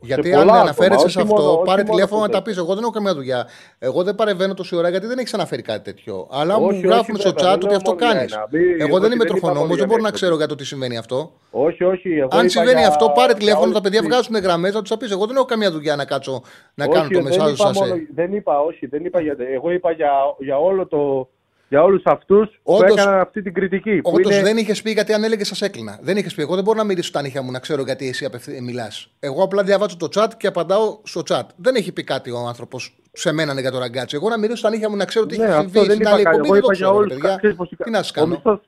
Γιατί 0.02 0.22
πολλά 0.30 0.42
αν 0.42 0.48
άτομα, 0.50 0.60
αναφέρεσαι 0.62 1.00
σε 1.00 1.06
όχι 1.20 1.28
αυτό, 1.28 1.42
μόνο- 1.42 1.52
όχι 1.56 1.64
πάρε 1.66 1.82
μόνο 1.82 1.94
τηλέφωνο 1.94 2.20
να 2.20 2.26
αυτό 2.26 2.38
τα 2.38 2.44
πεις. 2.44 2.58
Εγώ 2.58 2.74
δεν 2.74 2.84
έχω 2.84 2.92
καμία 2.92 3.14
δουλειά. 3.14 3.48
Εγώ 3.80 4.04
δεν 4.04 4.16
παρεμβαίνω 4.16 4.54
τόση 4.54 4.76
ώρα 4.76 4.90
γιατί 4.90 5.06
δεν 5.08 5.18
έχεις 5.18 5.34
αναφέρει 5.34 5.62
κάτι 5.62 5.84
τέτοιο. 5.84 6.28
Αλλά 6.32 6.56
Όχι, 6.56 6.62
μου 6.64 6.68
όχι, 6.68 6.80
γράφουν 6.88 7.16
στο 7.18 7.30
βέβαια, 7.30 7.44
chat 7.44 7.46
δεν 7.48 7.54
ότι 7.56 7.66
λέω 7.66 7.76
αυτό 7.76 7.90
μόνο 7.92 8.04
για 8.06 8.14
κάνεις. 8.14 8.34
ένα. 8.34 8.48
Μη- 8.52 8.60
Εγώ 8.62 8.72
όχι, 8.74 8.82
δεν 8.82 8.94
είμαι 8.94 9.08
δεν 9.08 9.12
είπα 9.12 9.26
τροχονόμο, 9.26 9.60
μόνο 9.60 9.68
δεν 9.68 9.78
για 9.78 9.86
μπορώ 9.86 10.02
να 10.02 10.08
ένα 10.08 10.16
ξέρω 10.18 10.36
για 10.36 10.48
το 10.48 10.56
τι 10.56 10.66
συμβαίνει 10.66 10.98
αυτό. 10.98 11.32
Όχι, 11.52 11.84
όχι. 11.84 12.10
Εγώ 12.18 12.28
Αν 12.32 12.40
είπα 12.40 12.50
συμβαίνει 12.50 12.80
για- 12.80 12.88
αυτό, 12.88 13.06
πάρε 13.16 13.26
για 13.32 13.36
τηλέφωνο, 13.40 13.64
όλη 13.66 13.74
τα 13.74 13.82
παιδιά 13.82 14.00
τη- 14.02 14.06
βγάζουν 14.08 14.36
γραμμές, 14.36 14.74
να 14.74 14.82
τους 14.82 14.98
πεις. 14.98 15.12
Εγώ 15.12 15.26
δεν 15.26 15.36
έχω 15.36 15.46
καμία 15.46 15.72
δουλειά 15.72 15.96
να 15.96 16.06
κάτσω 16.06 16.42
να 16.74 16.88
κάνω 16.88 17.00
όχι, 17.06 17.14
το 17.14 17.22
δεν 17.22 17.24
μεσάζ 17.24 17.52
είπα 17.54 17.74
σα. 17.74 17.80
μόνο- 17.80 17.96
Δεν 18.14 18.34
είπα, 18.34 18.60
όχι, 18.60 18.86
δεν 18.86 19.06
είπα 19.06 19.22
για, 19.22 19.36
εγώ 19.54 19.72
είπα 19.72 19.92
για, 19.92 20.12
για 20.40 20.58
όλο 20.58 20.88
το, 20.88 21.30
για 21.70 21.84
όλους 21.84 22.02
αυτούς 22.06 22.50
που 22.64 22.74
Όντως- 22.74 22.98
έκαναν 22.98 23.20
αυτή 23.20 23.42
την 23.42 23.54
κριτική. 23.54 24.02
που 24.02 24.12
Όντως 24.14 24.32
είναι- 24.34 24.44
δεν 24.44 24.58
είχες 24.58 24.82
πει 24.82 24.92
γιατί 24.92 25.14
αν 25.14 25.24
έλεγε 25.24 25.44
σας 25.44 25.62
έκλεινα. 25.62 26.00
Δεν 26.02 26.18
είχες 26.18 26.34
πει. 26.34 26.42
Εγώ 26.42 26.56
δεν 26.56 26.64
μπορώ 26.64 26.78
να 26.78 26.84
μιλήσω 26.84 27.08
στα 27.08 27.22
νύχια 27.22 27.42
μου 27.42 27.52
να 27.52 27.60
ξέρω 27.60 27.82
γιατί 27.82 28.08
εσύ 28.08 28.28
μιλάς. 28.62 29.12
Εγώ 29.20 29.44
απλά 29.44 29.64
διαβάζω 29.64 29.98
το 29.98 30.08
chat 30.16 30.28
και 30.38 30.48
απαντάω 30.48 31.00
στο 31.04 31.22
chat. 31.30 31.44
Δεν 31.56 31.76
έχει 31.76 31.92
πει 31.92 32.04
κάτι 32.04 32.32
ο 32.32 32.38
άνθρωπος 32.48 32.96
σε 33.12 33.32
μένα 33.34 33.54
ναι, 33.54 33.62
για 33.62 33.72
το 33.72 33.80
ραγκάτσι. 33.80 34.16
Εγώ 34.16 34.30
να 34.30 34.38
μιλήσω 34.38 34.58
στα 34.58 34.70
νύχια 34.70 34.90
μου 34.90 34.96
να 34.96 35.06
ξέρω 35.06 35.26
τι 35.26 35.38
Ναι, 35.38 35.44
έχει 35.44 35.52
αυτό 35.54 35.62
συμβεί 35.64 35.80
δεν 35.80 35.90
στην 35.90 36.02
είπα 36.02 36.10
άλλη 36.14 36.24
κάτι. 36.24 36.36
εκπομπή. 36.38 36.58
Εγώ 36.58 36.68
Δεν 36.68 36.68
το 36.68 36.72
είπα 36.72 36.76
για 36.76 36.86
ξέρω, 36.86 36.96
όλους. 36.98 37.14
ρε 37.14 37.20
παιδιά. 37.20 37.36
Ξέρεις 37.38 37.56
πώς- 37.56 37.70
Τι 37.84 37.90
να 37.92 38.04
σα 38.04 38.10
Ο 38.10 38.14
κάνω. 38.26 38.36
μισός, 38.36 38.60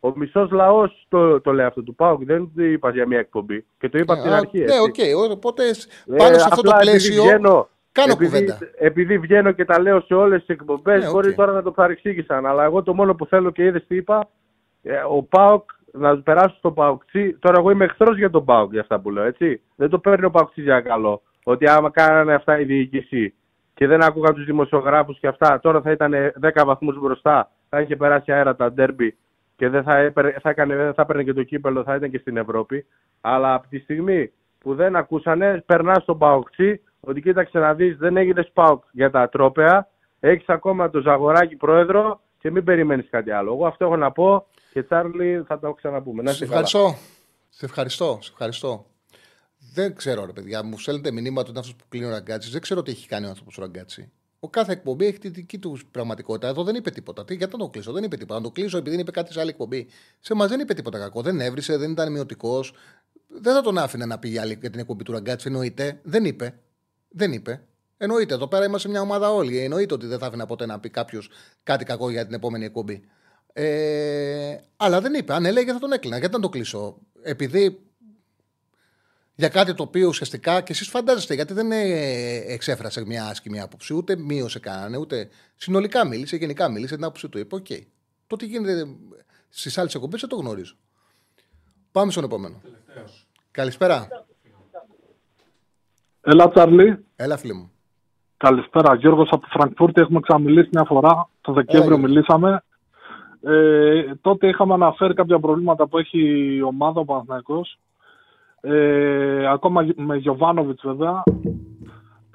ο 0.00 0.12
μισός 0.16 0.50
λαός 0.50 1.06
το, 1.08 1.40
το 1.40 1.52
λέει 1.52 1.66
αυτό 1.66 1.82
του 1.82 1.94
ΠΑΟΚ. 1.94 2.24
Δεν 2.24 2.50
το 2.56 2.62
είπα 2.62 2.90
για 2.90 3.06
μια 3.06 3.18
εκπομπή. 3.18 3.64
Και 3.78 3.88
το 3.88 3.98
είπα 3.98 4.12
από 4.14 4.22
την 4.22 4.32
Α, 4.32 4.36
αρχή. 4.36 4.58
Ναι, 4.58 4.64
έτσι. 4.64 5.12
οκ. 5.24 5.30
Οπότε 5.30 5.62
Ε, 5.64 6.16
πάνω 6.16 6.38
σε 6.38 6.44
αυτό 6.50 6.62
το 6.62 6.70
απλά 6.70 6.90
επειδή 6.90 7.14
πλαίσιο. 7.14 7.68
Βγαίνω- 8.02 8.18
Κάνω 8.18 8.26
επειδή, 8.26 8.52
κουβέντα. 8.52 8.58
Επειδή 8.78 9.18
βγαίνω 9.18 9.52
και 9.52 9.64
τα 9.64 9.80
λέω 9.80 10.00
σε 10.00 10.14
όλες 10.14 10.40
τις 10.40 10.48
εκπομπές, 10.48 11.04
Ναι, 11.04 11.10
μπορεί 11.10 11.28
οκ. 11.28 11.34
τώρα 11.34 11.52
να 11.52 11.62
το 11.62 11.70
παρεξήγησαν. 11.70 12.46
Αλλά 12.46 12.64
εγώ 12.64 12.82
το 12.82 12.94
μόνο 12.94 13.14
που 13.14 13.26
θέλω 13.26 13.50
και 13.50 13.64
είδες 13.64 13.86
τι 13.86 13.96
είπα, 13.96 14.28
ε, 14.82 14.96
ο 15.08 15.22
Πάοκ 15.22 15.70
να 15.92 16.14
του 16.16 16.22
περάσω 16.22 16.54
στο 16.58 16.70
Παοκτσί. 16.72 17.32
Τώρα, 17.38 17.58
εγώ 17.58 17.70
είμαι 17.70 17.84
εχθρός 17.84 18.16
για 18.18 18.30
τον 18.30 18.44
Πάοκ 18.44 18.72
για 18.72 18.80
αυτά 18.80 19.00
που 19.00 19.10
λέω, 19.10 19.24
έτσι. 19.24 19.60
Δεν 19.76 19.88
το 19.88 19.98
παίρνει 19.98 20.24
ο 20.24 20.30
Παοκτσί 20.30 20.60
για 20.62 20.80
καλό. 20.80 21.22
Ότι 21.44 21.68
άμα 21.68 21.90
κάνανε 21.90 22.34
αυτά 22.34 22.60
η 22.60 22.64
διοίκηση 22.64 23.34
και 23.74 23.86
δεν 23.86 24.02
άκουγαν 24.02 24.34
τους 24.34 24.44
δημοσιογράφους 24.44 25.18
και 25.18 25.26
αυτά, 25.26 25.60
τώρα 25.60 25.80
θα 25.80 25.90
ήταν 25.90 26.12
10 26.40 26.64
βαθμούς 26.64 26.98
μπροστά. 27.00 27.50
Θα 27.68 27.80
είχε 27.80 27.96
περάσει 27.96 28.32
αέρα 28.32 28.56
τα 28.56 28.72
ντέρμπι 28.72 29.16
και 29.56 29.68
δεν 29.68 29.82
θα, 29.82 29.96
έπαιρνε, 29.96 30.36
θα, 30.42 30.50
έκανε, 30.50 30.76
δεν 30.76 30.94
θα 30.94 31.02
έπαιρνε 31.02 31.22
και 31.22 31.32
το 31.32 31.42
κύπελο, 31.42 31.82
θα 31.82 31.94
ήταν 31.94 32.10
και 32.10 32.18
στην 32.18 32.36
Ευρώπη. 32.36 32.86
Αλλά 33.20 33.54
από 33.54 33.68
τη 33.68 33.78
στιγμή 33.78 34.32
που 34.58 34.74
δεν 34.74 34.96
ακούσανε, 34.96 35.62
περνάς 35.66 36.02
στον 36.02 36.18
Παοκτσί 36.18 36.80
ότι 37.06 37.20
κοίταξε 37.20 37.58
να 37.58 37.74
δεις, 37.74 37.96
δεν 37.96 38.16
έγινε 38.16 38.44
Πάοκ 38.52 38.84
για 38.92 39.10
τα 39.10 39.28
τρόπεα. 39.28 39.88
Έχεις 40.20 40.48
ακόμα 40.48 40.90
το 40.90 41.00
Ζαγοράκι 41.00 41.56
πρόεδρο 41.56 42.20
και 42.38 42.50
μην 42.50 42.64
περιμένεις 42.64 43.06
κάτι 43.10 43.30
άλλο. 43.30 43.52
Εγώ 43.52 43.66
αυτό 43.66 43.84
έχω 43.84 43.96
να 43.96 44.12
πω 44.12 44.46
και 44.72 44.82
Τσάρλι 44.82 45.44
θα 45.46 45.58
το 45.58 45.72
ξαναπούμε. 45.72 46.22
Να 46.22 46.28
Σε 46.32 46.34
είστε 46.44 46.46
καλά. 46.54 46.66
ευχαριστώ. 46.66 46.98
Σε 47.48 47.64
ευχαριστώ. 47.64 48.18
Σε 48.22 48.30
ευχαριστώ. 48.32 48.86
Δεν 49.74 49.94
ξέρω, 49.94 50.24
ρε 50.26 50.32
παιδιά, 50.32 50.62
μου 50.64 50.78
στέλνετε 50.78 51.10
μηνύματα 51.10 51.40
ότι 51.40 51.50
είναι 51.50 51.58
αυτός 51.58 51.74
που 51.76 51.84
κλείνει 51.88 52.06
ο 52.06 52.10
ραγκάτσι. 52.10 52.50
Δεν 52.50 52.60
ξέρω 52.60 52.82
τι 52.82 52.90
έχει 52.90 53.08
κάνει 53.08 53.26
ο 53.26 53.28
άνθρωπος 53.28 53.58
ο 53.58 53.60
ραγκάτσι. 53.60 54.12
Ο 54.40 54.48
κάθε 54.48 54.72
εκπομπή 54.72 55.06
έχει 55.06 55.18
τη 55.18 55.28
δική 55.28 55.58
του 55.58 55.78
πραγματικότητα. 55.90 56.48
Εδώ 56.48 56.62
δεν 56.64 56.74
είπε 56.74 56.90
τίποτα. 56.90 57.24
Τι, 57.24 57.34
γιατί 57.34 57.52
να 57.56 57.58
το 57.64 57.68
κλείσω, 57.70 57.92
δεν 57.92 58.02
είπε 58.04 58.16
τίποτα. 58.16 58.38
Να 58.38 58.44
το 58.44 58.50
κλείσω 58.50 58.78
επειδή 58.78 59.00
είπε 59.00 59.10
κάτι 59.10 59.32
σε 59.32 59.40
άλλη 59.40 59.48
εκπομπή. 59.50 59.88
Σε 60.20 60.34
μας 60.34 60.48
δεν 60.48 60.60
είπε 60.60 60.74
τίποτα 60.74 60.98
κακό. 60.98 61.22
Δεν 61.22 61.40
έβρισε, 61.40 61.76
δεν 61.76 61.90
ήταν 61.90 62.12
μειωτικός. 62.12 62.72
Δεν 63.28 63.54
θα 63.54 63.60
τον 63.60 63.78
άφηνε 63.78 64.06
να 64.06 64.18
πει 64.18 64.28
για 64.28 64.42
άλλη- 64.42 64.58
για 64.60 64.70
την 64.70 64.80
εκπομπή 64.80 65.04
του 65.04 65.12
ραγκάτσι. 65.12 65.46
Εννοείται. 65.48 66.00
Δεν 66.02 66.24
είπε. 66.24 66.54
Δεν 67.08 67.32
είπε. 67.32 67.66
Εννοείται. 67.96 68.34
Εδώ 68.34 68.48
πέρα 68.48 68.64
είμαστε 68.64 68.88
μια 68.88 69.00
ομάδα 69.00 69.32
όλοι. 69.32 69.58
Εννοείται 69.58 69.94
ότι 69.94 70.06
δεν 70.06 70.18
θα 70.18 70.26
άφηνα 70.26 70.46
ποτέ 70.46 70.66
να 70.66 70.80
πει 70.80 70.90
κάποιος 70.90 71.30
κάτι 71.62 71.84
κακό 71.84 72.10
για 72.10 72.24
την 72.24 72.34
επόμενη 72.34 72.64
εκπομπή. 72.64 73.04
Ε, 73.52 74.56
αλλά 74.76 75.00
δεν 75.00 75.14
είπε. 75.14 75.32
Αν 75.32 75.44
έλεγε 75.44 75.72
θα 75.72 75.78
τον 75.78 75.92
έκλεινα. 75.92 76.18
Γιατί 76.18 76.34
να 76.34 76.40
το 76.40 76.48
κλείσω; 76.48 76.98
Επειδή 77.22 77.80
για 79.34 79.48
κάτι 79.48 79.74
το 79.74 79.82
οποίο 79.82 80.08
ουσιαστικά 80.08 80.60
και 80.60 80.72
εσείς 80.72 80.88
φαντάζεστε, 80.88 81.34
γιατί 81.34 81.52
δεν 81.52 81.72
ε, 81.72 81.82
εξέφρασε 82.36 83.04
μια 83.04 83.26
άσχημη 83.26 83.60
άποψη, 83.60 83.94
ούτε 83.94 84.16
μείωσε 84.16 84.58
κανένα, 84.58 84.98
ούτε 84.98 85.28
συνολικά 85.56 86.06
μίλησε, 86.06 86.36
γενικά 86.36 86.68
μίλησε 86.68 86.94
την 86.94 87.04
άποψη 87.04 87.28
του. 87.28 87.38
Είπε: 87.38 87.54
Οκ. 87.54 87.66
Okay. 87.68 87.80
Το 88.26 88.36
τι 88.36 88.46
γίνεται 88.46 88.86
στις 89.48 89.78
άλλες 89.78 89.94
εκπομπές 89.94 90.20
δεν 90.20 90.28
το 90.28 90.36
γνωρίζω. 90.36 90.76
Πάμε 91.92 92.10
στον 92.10 92.24
επόμενο. 92.24 92.60
Τελευταίος. 92.62 93.28
Καλησπέρα. 93.50 94.25
Έλα, 96.28 96.50
Τσαρλί. 96.50 97.04
Έλα, 97.16 97.36
φίλε 97.36 97.54
μου. 97.54 97.70
Καλησπέρα, 98.36 98.94
Γιώργος 98.94 99.28
από 99.30 99.46
Φραγκφούρτη. 99.50 100.00
Έχουμε 100.00 100.20
ξαναμιλήσει 100.20 100.68
μια 100.72 100.84
φορά. 100.84 101.28
Το 101.40 101.52
Δεκέμβριο 101.52 101.98
μιλήσαμε. 101.98 102.62
Ε, 103.42 104.02
τότε 104.20 104.48
είχαμε 104.48 104.74
αναφέρει 104.74 105.14
κάποια 105.14 105.38
προβλήματα 105.38 105.86
που 105.86 105.98
έχει 105.98 106.18
η 106.56 106.62
ομάδα, 106.62 107.00
ο 107.00 107.04
Παναθηναϊκός. 107.04 107.78
Ε, 108.60 109.46
ακόμα 109.48 109.86
με 109.96 110.16
Γιωβάνοβιτς 110.16 110.82
βέβαια. 110.84 111.22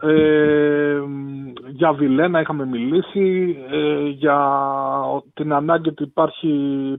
Ε, 0.04 1.02
για 1.68 1.94
Βιλένα 1.94 2.40
είχαμε 2.42 2.66
μιλήσει, 2.66 3.58
ε, 3.72 4.08
για 4.08 4.38
την 5.34 5.54
ανάγκη 5.54 5.90
ότι 5.90 6.04
υπάρχει 6.04 6.50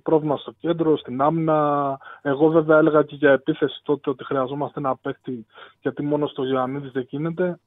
πρόβλημα 0.03 0.37
στο 0.37 0.53
κέντρο, 0.61 0.97
στην 0.97 1.21
άμυνα. 1.21 1.99
Εγώ 2.23 2.49
βέβαια 2.49 2.79
έλεγα 2.79 3.03
και 3.03 3.15
για 3.15 3.31
επίθεση 3.31 3.81
τότε 3.83 4.11
ότι 4.11 4.25
χρειαζόμαστε 4.25 4.81
ένα 4.81 4.97
παίκτη 4.97 5.47
γιατί 5.81 6.03
μόνο 6.03 6.27
στο 6.27 6.45
Γιάννη 6.45 6.91
δεν 6.93 7.07
γίνεται. 7.09 7.59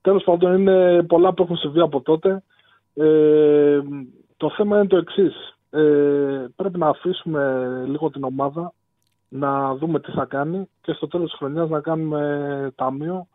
Τέλος 0.00 0.22
πάντων 0.24 0.58
είναι 0.58 1.02
πολλά 1.02 1.34
που 1.34 1.42
έχουν 1.42 1.56
συμβεί 1.56 1.80
από 1.80 2.00
τότε. 2.00 2.42
Ε, 2.94 3.80
το 4.36 4.50
θέμα 4.50 4.76
είναι 4.76 4.86
το 4.86 4.96
εξής. 4.96 5.56
Ε, 5.70 6.44
πρέπει 6.56 6.78
να 6.78 6.88
αφήσουμε 6.88 7.66
λίγο 7.86 8.10
την 8.10 8.24
ομάδα 8.24 8.72
να 9.28 9.74
δούμε 9.74 10.00
τι 10.00 10.10
θα 10.10 10.24
κάνει 10.24 10.68
και 10.80 10.92
στο 10.92 11.08
τέλος 11.08 11.30
της 11.30 11.38
χρονιάς 11.38 11.68
να 11.68 11.80
κάνουμε 11.80 12.72
ταμείο 12.74 13.26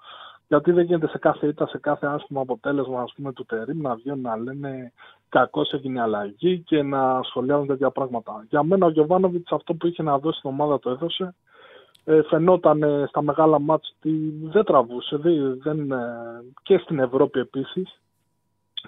γιατί 0.53 0.71
δεν 0.71 0.85
γίνεται 0.85 1.07
σε 1.07 1.17
κάθε 1.17 1.47
ήττα, 1.47 1.67
σε 1.67 1.77
κάθε 1.77 2.07
άσχημο 2.07 2.41
αποτέλεσμα 2.41 3.01
ας 3.01 3.13
πούμε, 3.15 3.33
του 3.33 3.45
Τερήμ 3.45 3.81
να 3.81 3.95
βγαίνουν 3.95 4.21
να 4.21 4.37
λένε 4.37 4.91
κακώς 5.29 5.71
έγινε 5.73 6.01
αλλαγή 6.01 6.59
και 6.59 6.83
να 6.83 7.19
σχολιάζουν 7.23 7.67
τέτοια 7.67 7.89
πράγματα. 7.89 8.45
Για 8.49 8.63
μένα 8.63 8.85
ο 8.85 8.89
Γιωβάνοβιτς 8.89 9.51
αυτό 9.51 9.73
που 9.73 9.87
είχε 9.87 10.03
να 10.03 10.17
δώσει 10.17 10.37
στην 10.37 10.49
ομάδα 10.49 10.79
το 10.79 10.89
έδωσε. 10.89 11.35
Ε, 12.05 12.21
φαινόταν 12.21 13.05
στα 13.07 13.21
μεγάλα 13.21 13.59
μάτς 13.59 13.95
ότι 13.97 14.33
δεν 14.43 14.63
τραβούσε 14.63 15.17
δεν, 15.63 15.91
ε, 15.91 15.97
και 16.63 16.77
στην 16.77 16.99
Ευρώπη 16.99 17.39
επίσης 17.39 17.99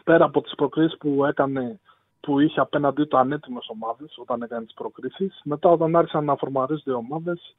πέρα 0.04 0.26
από 0.26 0.42
τις 0.42 0.56
προκρίσεις 0.56 0.98
που 0.98 1.26
έκανε 1.26 1.80
που 2.20 2.40
είχε 2.40 2.60
απέναντί 2.60 3.04
του 3.04 3.18
ανέτοιμες 3.18 3.66
ομάδες 3.68 4.18
όταν 4.18 4.42
έκανε 4.42 4.66
τις 4.66 4.74
προκρίσεις. 4.74 5.42
Μετά, 5.44 5.70
όταν 5.70 5.96
άρχισαν 5.96 6.26
να 6.26 6.36
φορμαρίζονται 6.36 6.92
οι 6.92 6.94
ομάδες, 6.94 7.56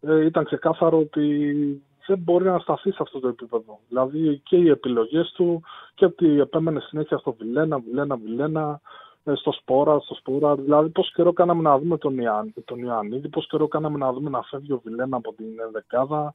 ε, 0.00 0.24
ήταν 0.24 0.44
ξεκάθαρο 0.44 0.98
ότι 0.98 1.26
δεν 2.06 2.18
μπορεί 2.18 2.44
να 2.44 2.58
σταθεί 2.58 2.90
σε 2.90 2.98
αυτό 3.00 3.20
το 3.20 3.28
επίπεδο. 3.28 3.80
Δηλαδή 3.88 4.40
και 4.44 4.56
οι 4.56 4.68
επιλογές 4.68 5.32
του 5.36 5.62
και 5.94 6.04
ότι 6.04 6.40
επέμενε 6.40 6.80
συνέχεια 6.80 7.18
στο 7.18 7.32
Βιλένα, 7.32 7.78
Βιλένα, 7.78 8.16
Βιλένα, 8.16 8.80
ε, 9.24 9.32
στο 9.34 9.52
Σπόρα, 9.52 9.98
στο 9.98 10.14
Σπόρα. 10.14 10.56
Δηλαδή, 10.56 10.88
πόσο 10.88 11.10
καιρό 11.14 11.32
κάναμε 11.32 11.62
να 11.62 11.78
δούμε 11.78 11.98
τον, 11.98 12.18
Ιαν, 12.18 12.54
τον 12.64 12.78
Ιωαννίδη, 12.78 13.28
πόσο 13.28 13.46
καιρό 13.50 13.68
κάναμε 13.68 13.98
να 13.98 14.12
δούμε 14.12 14.30
να 14.30 14.42
φεύγει 14.42 14.72
ο 14.72 14.80
Βιλένα 14.84 15.16
από 15.16 15.32
την 15.32 15.46
δεκάδα. 15.72 16.34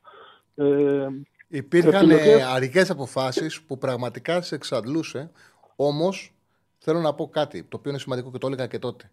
Ε, 0.56 1.08
Υπήρχαν 1.48 2.10
επιλογές... 2.10 2.44
αρικές 2.44 2.90
αποφάσεις 2.90 3.62
που 3.62 3.78
πραγματικά 3.78 4.42
σε 4.42 4.56
εξαντλούσε, 4.56 5.32
όμως 5.76 6.34
θέλω 6.78 7.00
να 7.00 7.14
πω 7.14 7.30
κάτι 7.30 7.64
το 7.64 7.78
οποίο 7.78 7.92
είναι 7.92 8.00
σημαντικό 8.00 8.32
και 8.32 8.38
το 8.38 8.48
έλεγα 8.48 8.68
και 8.68 8.80
τότε. 8.80 9.12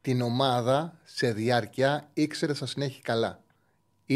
Την 0.00 0.22
ομάδα 0.22 0.98
σε 1.04 1.32
διάρκεια 1.32 2.08
ήξερε 2.12 2.54
θα 2.54 2.66
συνέχει 2.66 3.02
καλά 3.02 3.42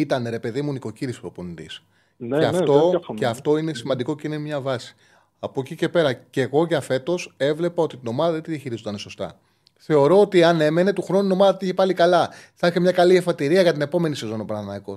ήταν 0.00 0.26
ρε 0.28 0.38
παιδί 0.38 0.62
μου 0.62 0.72
νοικοκύρης 0.72 1.20
προπονητή. 1.20 1.70
Ναι, 2.16 2.38
και, 2.38 2.42
ναι, 2.42 2.46
αυτό, 2.46 3.00
και 3.14 3.26
αυτό 3.26 3.56
είναι 3.56 3.74
σημαντικό 3.74 4.16
και 4.16 4.26
είναι 4.26 4.38
μια 4.38 4.60
βάση. 4.60 4.94
Από 5.38 5.60
εκεί 5.60 5.76
και 5.76 5.88
πέρα, 5.88 6.12
και 6.12 6.40
εγώ 6.40 6.66
για 6.66 6.80
φέτος 6.80 7.34
έβλεπα 7.36 7.82
ότι 7.82 7.96
την 7.96 8.08
ομάδα 8.08 8.32
δεν 8.32 8.42
τη 8.42 8.50
διαχειριζόταν 8.50 8.98
σωστά. 8.98 9.38
Θεωρώ 9.78 10.20
ότι 10.20 10.42
αν 10.42 10.60
έμενε 10.60 10.92
του 10.92 11.02
χρόνου 11.02 11.28
η 11.28 11.32
ομάδα 11.32 11.58
είχε 11.60 11.74
πάλι 11.74 11.94
καλά. 11.94 12.30
Θα 12.54 12.66
είχε 12.66 12.80
μια 12.80 12.92
καλή 12.92 13.16
εφατηρία 13.16 13.62
για 13.62 13.72
την 13.72 13.80
επόμενη 13.80 14.14
σεζόν 14.14 14.40
ο 14.40 14.44
Παναναναϊκό. 14.44 14.94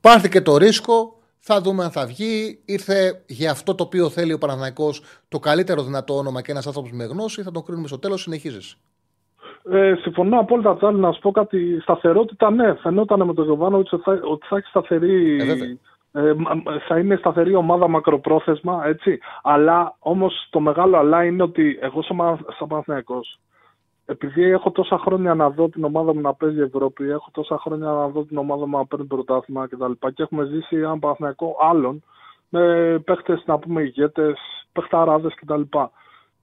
Πάρθηκε 0.00 0.40
το 0.40 0.56
ρίσκο, 0.56 1.18
θα 1.38 1.60
δούμε 1.60 1.84
αν 1.84 1.90
θα 1.90 2.06
βγει. 2.06 2.60
Ήρθε 2.64 3.22
για 3.26 3.50
αυτό 3.50 3.74
το 3.74 3.84
οποίο 3.84 4.10
θέλει 4.10 4.32
ο 4.32 4.38
Παναναναϊκό 4.38 4.94
το 5.28 5.38
καλύτερο 5.38 5.82
δυνατό 5.82 6.16
όνομα 6.16 6.42
και 6.42 6.50
ένας 6.50 6.66
άνθρωπος 6.66 6.92
με 6.92 7.04
γνώση. 7.04 7.42
Θα 7.42 7.50
τον 7.50 7.64
κρίνουμε 7.64 7.88
στο 7.88 7.98
τέλος. 7.98 8.22
Συνεχίζεσαι. 8.22 8.76
Ε, 9.70 9.94
συμφωνώ 10.00 10.38
απόλυτα, 10.38 10.76
Τσάλι, 10.76 10.98
να 10.98 11.12
σου 11.12 11.20
πω 11.20 11.30
κάτι. 11.30 11.80
Σταθερότητα, 11.80 12.50
ναι. 12.50 12.74
Φαινόταν 12.74 13.26
με 13.26 13.34
τον 13.34 13.44
Γιωβάνο 13.44 13.78
ότι 13.78 13.96
θα, 13.96 14.20
ότι 14.22 14.46
θα 14.46 14.56
έχει 14.56 14.68
σταθερή. 14.68 15.40
Ε, 16.12 16.28
ε, 16.28 16.34
θα 16.88 16.98
είναι 16.98 17.16
σταθερή 17.16 17.54
ομάδα 17.54 17.88
μακροπρόθεσμα, 17.88 18.86
έτσι. 18.86 19.18
Αλλά 19.42 19.96
όμως 19.98 20.46
το 20.50 20.60
μεγάλο 20.60 20.96
αλλά 20.96 21.24
είναι 21.24 21.42
ότι 21.42 21.78
εγώ 21.80 22.02
σαν 22.02 22.68
Παναθηναϊκός 22.68 23.38
επειδή 24.06 24.42
έχω 24.42 24.70
τόσα 24.70 24.98
χρόνια 24.98 25.34
να 25.34 25.50
δω 25.50 25.68
την 25.68 25.84
ομάδα 25.84 26.14
μου 26.14 26.20
να 26.20 26.34
παίζει 26.34 26.60
Ευρώπη, 26.60 27.10
έχω 27.10 27.30
τόσα 27.32 27.58
χρόνια 27.58 27.86
να 27.86 28.08
δω 28.08 28.24
την 28.24 28.36
ομάδα 28.36 28.66
μου 28.66 28.76
να 28.76 28.86
παίρνει 28.86 29.04
πρωτάθλημα 29.04 29.66
κτλ. 29.66 29.92
Και, 29.98 30.10
και 30.14 30.22
έχουμε 30.22 30.44
ζήσει 30.44 30.76
έναν 30.76 30.98
Παναθηναϊκό 30.98 31.56
άλλων 31.60 32.02
με 32.48 32.98
παίχτες 33.04 33.42
να 33.46 33.58
πούμε 33.58 33.82
ηγέτες, 33.82 34.38
παιχταράδε 34.72 35.28
κτλ 35.28 35.60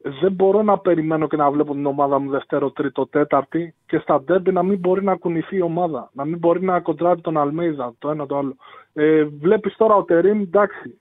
δεν 0.02 0.32
μπορώ 0.32 0.62
να 0.62 0.78
περιμένω 0.78 1.28
και 1.28 1.36
να 1.36 1.52
βλέπω 1.52 1.74
την 1.74 1.86
ομάδα 1.86 2.20
μου 2.20 2.30
δεύτερο, 2.30 2.72
τρίτο, 2.72 3.08
τέταρτη 3.08 3.76
και 3.86 3.98
στα 3.98 4.22
ντέρμπι 4.22 4.52
να 4.52 4.64
μην 4.64 4.80
μπορεί 4.80 5.04
να 5.04 5.16
κουνηθεί 5.16 5.56
η 5.56 5.62
ομάδα. 5.62 6.10
Να 6.14 6.26
μην 6.26 6.38
μπορεί 6.38 6.64
να 6.64 6.80
κοντράρει 6.80 7.22
τον 7.22 7.38
Αλμέιζα, 7.38 7.94
το 8.00 8.10
ένα 8.10 8.26
το 8.26 8.38
άλλο. 8.38 8.56
Ε, 8.94 9.24
Βλέπεις 9.24 9.76
τώρα 9.76 9.96
ο 9.96 10.04
Τερήμ, 10.04 10.42
εντάξει. 10.42 11.00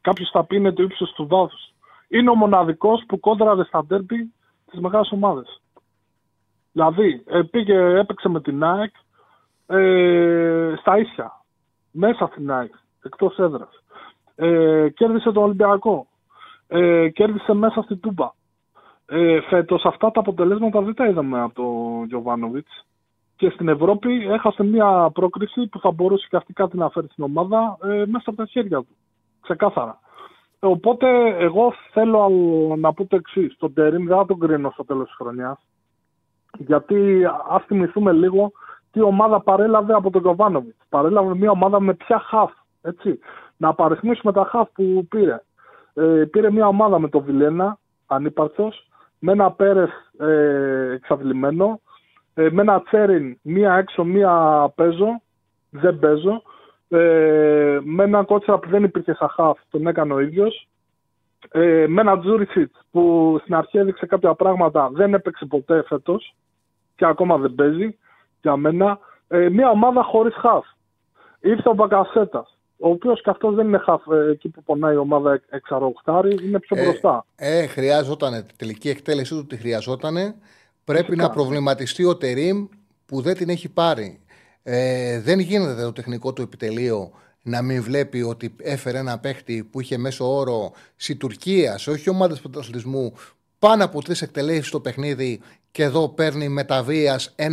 Κάποιος 0.00 0.30
θα 0.30 0.44
πει 0.44 0.56
είναι 0.56 0.72
το 0.72 0.82
ύψος 0.82 1.12
του 1.12 1.26
βάθους. 1.26 1.72
Είναι 2.08 2.30
ο 2.30 2.34
μοναδικός 2.34 3.04
που 3.08 3.20
κόντραρε 3.20 3.64
στα 3.64 3.84
ντέρμπι 3.84 4.32
τι 4.70 4.80
μεγάλε 4.80 5.06
ομάδε. 5.10 5.42
Δηλαδή, 6.72 7.22
ε, 7.26 7.42
πήγε, 7.42 7.98
έπαιξε 7.98 8.28
με 8.28 8.40
την 8.40 8.64
ΑΕΚ 8.64 8.94
ε, 9.66 10.74
στα 10.80 10.98
ίσια. 10.98 11.42
Μέσα 11.90 12.26
στην 12.30 12.50
ΑΕΚ, 12.50 12.72
εκτός 13.02 13.38
έδρας. 13.38 13.82
Ε, 14.34 14.88
κέρδισε 14.88 15.32
τον 15.32 15.42
Ολυμπιακό 15.42 16.06
ε, 16.72 17.08
κέρδισε 17.08 17.52
μέσα 17.52 17.82
στην 17.82 18.00
Τούμπα. 18.00 18.30
Ε, 19.06 19.40
Φέτος 19.40 19.84
αυτά 19.84 20.10
τα 20.10 20.20
αποτελέσματα 20.20 20.80
δεν 20.80 20.94
τα 20.94 21.06
είδαμε 21.06 21.40
από 21.40 21.54
τον 21.54 22.04
Γιωβάνοβιτς. 22.06 22.84
Και 23.36 23.50
στην 23.50 23.68
Ευρώπη 23.68 24.26
έχασε 24.28 24.62
μια 24.62 25.10
πρόκριση 25.14 25.66
που 25.66 25.78
θα 25.78 25.90
μπορούσε 25.90 26.26
και 26.30 26.36
αυτή 26.36 26.52
κάτι 26.52 26.76
να 26.76 26.88
φέρει 26.88 27.06
στην 27.10 27.24
ομάδα 27.24 27.78
ε, 27.82 27.86
μέσα 27.86 28.24
από 28.26 28.36
τα 28.36 28.46
χέρια 28.46 28.78
του. 28.78 28.96
Ξεκάθαρα. 29.40 30.00
Ε, 30.60 30.66
οπότε 30.66 31.36
εγώ 31.38 31.72
θέλω 31.92 32.28
να 32.78 32.92
πω 32.92 33.06
το 33.06 33.16
εξής. 33.16 33.56
Τον 33.58 33.72
Τερήμ 33.72 34.06
δεν 34.06 34.16
θα 34.16 34.26
τον 34.26 34.38
κρίνω 34.38 34.70
στο 34.70 34.84
τέλος 34.84 35.06
της 35.06 35.16
χρονιάς. 35.16 35.58
Γιατί 36.58 37.24
ας 37.48 37.64
θυμηθούμε 37.64 38.12
λίγο 38.12 38.52
τι 38.90 39.02
ομάδα 39.02 39.40
παρέλαβε 39.40 39.94
από 39.94 40.10
τον 40.10 40.20
Γιωβάνοβιτς. 40.22 40.78
Παρέλαβε 40.88 41.34
μια 41.34 41.50
ομάδα 41.50 41.80
με 41.80 41.94
πια 41.94 42.18
χαφ. 42.18 42.52
Έτσι. 42.82 43.18
Να 43.56 43.74
παριθμίσουμε 43.74 44.32
τα 44.32 44.44
χαφ 44.44 44.68
που 44.72 45.06
πήρε 45.08 45.42
ε, 45.94 46.24
πήρε 46.30 46.50
μια 46.50 46.66
ομάδα 46.66 46.98
με 46.98 47.08
το 47.08 47.20
Βιλένα, 47.20 47.78
ανύπαρκτος, 48.06 48.88
με 49.18 49.32
ένα 49.32 49.52
Πέρες 49.52 49.90
ε, 50.18 50.92
εξαντλημένο, 50.92 51.80
ε, 52.34 52.50
με 52.50 52.62
ένα 52.62 52.82
Τσέριν, 52.82 53.38
μία 53.42 53.74
έξω, 53.74 54.04
μία 54.04 54.72
παίζω, 54.74 55.22
δεν 55.70 55.98
παίζω, 55.98 56.42
ε, 56.88 57.78
με 57.82 58.04
ένα 58.04 58.24
κότσερα 58.24 58.58
που 58.58 58.68
δεν 58.68 58.84
υπήρχε 58.84 59.14
σαν 59.14 59.28
χαφ, 59.28 59.58
τον 59.70 59.86
έκανε 59.86 60.12
ο 60.12 60.20
ίδιος, 60.20 60.68
ε, 61.50 61.86
με 61.88 62.00
ένα 62.00 62.18
Τζούρισιτς 62.18 62.80
που 62.90 63.36
στην 63.40 63.54
αρχή 63.54 63.78
έδειξε 63.78 64.06
κάποια 64.06 64.34
πράγματα, 64.34 64.90
δεν 64.92 65.14
έπαιξε 65.14 65.44
ποτέ 65.44 65.84
φέτος 65.88 66.34
και 66.96 67.06
ακόμα 67.06 67.36
δεν 67.36 67.54
παίζει 67.54 67.98
για 68.40 68.56
μένα. 68.56 68.98
Ε, 69.28 69.48
μια 69.48 69.70
ομάδα 69.70 70.02
χωρίς 70.02 70.34
χαφ. 70.34 70.66
Ήρθε 71.40 71.68
ο 71.68 71.74
Μπακασέτας 71.74 72.58
ο 72.84 72.88
οποίος 72.88 73.22
και 73.22 73.30
αυτός 73.30 73.54
δεν 73.54 73.66
είναι 73.66 73.78
χαφ 73.78 74.02
ε, 74.06 74.30
εκεί 74.30 74.48
που 74.48 74.62
πονάει 74.62 74.94
η 74.94 74.96
ομάδα 74.96 75.40
εξαρροχτάρι, 75.50 76.36
είναι 76.42 76.58
πιο 76.58 76.76
ε, 76.78 76.84
μπροστά. 76.84 77.26
Ε, 77.36 77.66
χρειάζονταν, 77.66 78.46
τελική 78.56 78.88
εκτέλεσή 78.88 79.34
του 79.34 79.46
τη 79.46 79.56
χρειαζόταν. 79.56 80.34
Πρέπει 80.84 81.16
να 81.16 81.30
προβληματιστεί 81.30 82.04
ο 82.04 82.16
Τερήμ 82.16 82.66
που 83.06 83.20
δεν 83.20 83.34
την 83.34 83.48
έχει 83.48 83.68
πάρει. 83.68 84.20
Ε, 84.62 85.20
δεν 85.20 85.38
γίνεται 85.38 85.82
το 85.82 85.92
τεχνικό 85.92 86.32
του 86.32 86.42
επιτελείο 86.42 87.10
να 87.42 87.62
μην 87.62 87.82
βλέπει 87.82 88.22
ότι 88.22 88.54
έφερε 88.62 88.98
ένα 88.98 89.18
παίχτη 89.18 89.68
που 89.70 89.80
είχε 89.80 89.98
μέσο 89.98 90.36
όρο 90.36 90.72
στη 90.96 91.16
Τουρκία, 91.16 91.78
σε 91.78 91.90
όχι 91.90 92.10
ομάδες 92.10 92.40
πρωταθλητισμού, 92.40 93.12
πάνω 93.58 93.84
από 93.84 94.02
τρεις 94.02 94.22
εκτελέσεις 94.22 94.66
στο 94.66 94.80
παιχνίδι 94.80 95.40
και 95.70 95.82
εδώ 95.82 96.08
παίρνει 96.08 96.48
μεταβία 96.48 97.20
1,1-1,2. 97.36 97.50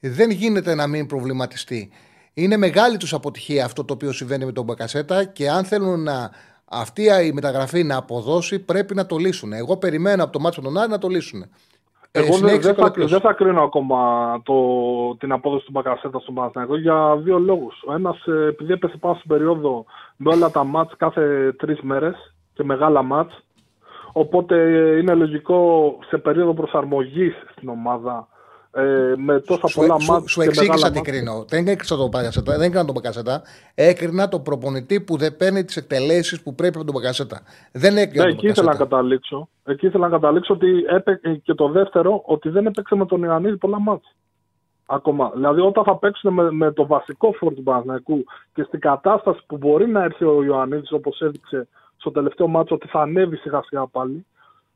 Δεν 0.00 0.30
γίνεται 0.30 0.74
να 0.74 0.86
μην 0.86 1.06
προβληματιστεί. 1.06 1.90
Είναι 2.38 2.56
μεγάλη 2.56 2.96
τους 2.96 3.12
αποτυχία 3.14 3.64
αυτό 3.64 3.84
το 3.84 3.92
οποίο 3.92 4.12
συμβαίνει 4.12 4.44
με 4.44 4.52
τον 4.52 4.64
Μπακασέτα 4.64 5.24
και 5.24 5.50
αν 5.50 5.64
θέλουν 5.64 6.02
να, 6.02 6.30
αυτή 6.70 7.02
η 7.24 7.32
μεταγραφή 7.32 7.82
να 7.82 7.96
αποδώσει 7.96 8.58
πρέπει 8.58 8.94
να 8.94 9.06
το 9.06 9.16
λύσουν. 9.16 9.52
Εγώ 9.52 9.76
περιμένω 9.76 10.22
από 10.22 10.32
το 10.32 10.40
μάτσο 10.40 10.60
τον 10.60 10.78
Άρη 10.78 10.90
να 10.90 10.98
το 10.98 11.08
λύσουν. 11.08 11.40
Ε, 11.42 11.48
Εγώ 12.10 12.26
δεν, 12.26 12.36
συνέχισε 12.36 12.60
δεν, 12.60 12.70
και 12.70 12.76
θα, 12.76 12.82
ολοκλήρωσε. 12.82 13.14
δεν 13.14 13.22
θα 13.22 13.32
κρίνω 13.32 13.62
ακόμα 13.62 13.98
το, 14.42 14.54
την 15.18 15.32
απόδοση 15.32 15.64
του 15.64 15.70
Μπακασέτα 15.70 16.18
στον 16.18 16.34
Παναθηναϊκό 16.34 16.76
για 16.76 17.16
δύο 17.16 17.38
λόγους. 17.38 17.82
Ο 17.86 17.92
ένας, 17.92 18.24
επειδή 18.48 18.72
έπεσε 18.72 18.96
πάνω 18.96 19.14
στην 19.14 19.28
περίοδο 19.28 19.84
με 20.16 20.34
όλα 20.34 20.50
τα 20.50 20.64
μάτς 20.64 20.96
κάθε 20.96 21.52
τρεις 21.58 21.80
μέρες 21.80 22.34
και 22.54 22.64
μεγάλα 22.64 23.02
μάτς. 23.02 23.44
Οπότε 24.12 24.62
ε, 24.62 24.98
είναι 24.98 25.14
λογικό 25.14 25.92
σε 26.08 26.18
περίοδο 26.18 26.54
προσαρμογής 26.54 27.34
στην 27.50 27.68
ομάδα 27.68 28.28
ε, 28.76 29.14
με 29.16 29.40
τόσα 29.40 29.66
Σου, 29.66 29.80
πολλά 29.80 29.98
σου, 29.98 30.12
μάτς. 30.12 30.30
σου 30.32 30.40
και 30.40 30.46
εξήγησα 30.46 30.72
μεγάλα 30.72 30.90
τι 30.90 30.96
μάτς. 30.98 31.10
κρίνω. 31.10 31.44
Δεν 31.48 31.66
έκρινα 31.68 31.96
τον 31.96 32.08
Μπακασέτα. 32.08 32.52
Δεν 32.52 32.60
έκρινα 32.62 32.84
τον 32.84 32.94
Μπακασέτα. 32.94 33.42
Έκρινα 33.74 34.28
τον 34.28 34.42
προπονητή 34.42 35.00
που 35.00 35.16
δεν 35.16 35.36
παίρνει 35.36 35.64
τις 35.64 35.76
εκτελέσεις 35.76 36.42
που 36.42 36.54
πρέπει 36.54 36.76
από 36.76 36.84
τον 36.86 36.94
Μπακασέτα. 36.94 37.40
Δεν 37.72 37.96
έκρινα 37.96 38.24
Ναι, 38.24 38.30
τον 38.30 38.38
εκεί 38.38 38.46
ήθελα 38.46 38.66
να 38.66 38.72
Μπακασέτα. 38.72 38.96
καταλήξω. 38.96 39.48
Εκεί 39.64 39.86
ήθελα 39.86 40.08
να 40.08 40.18
καταλήξω 40.18 40.54
ότι 40.54 40.68
έπαι... 40.88 41.20
και 41.42 41.54
το 41.54 41.68
δεύτερο, 41.68 42.22
ότι 42.26 42.48
δεν 42.48 42.66
έπαιξε 42.66 42.94
με 42.94 43.06
τον 43.06 43.22
Ιωαννίδη 43.22 43.56
πολλά 43.56 43.80
μάτια. 43.80 44.10
Ακόμα. 44.86 45.30
Δηλαδή, 45.34 45.60
όταν 45.60 45.84
θα 45.84 45.96
παίξουν 45.96 46.32
με, 46.32 46.50
με 46.50 46.72
το 46.72 46.86
βασικό 46.86 47.32
φόρ 47.32 47.54
του 47.54 47.62
Παναθηναϊκού 47.62 48.24
και 48.54 48.62
στην 48.62 48.80
κατάσταση 48.80 49.40
που 49.46 49.56
μπορεί 49.56 49.88
να 49.88 50.02
έρθει 50.02 50.24
ο 50.24 50.42
Ιωαννίδης, 50.42 50.92
όπως 50.92 51.20
έδειξε 51.20 51.68
στο 51.96 52.10
τελευταίο 52.10 52.46
μάτσο, 52.46 52.74
ότι 52.74 52.86
θα 52.88 53.00
ανέβει 53.00 53.36
σιγά 53.36 53.62
σιγά 53.62 53.86
πάλι. 53.86 54.26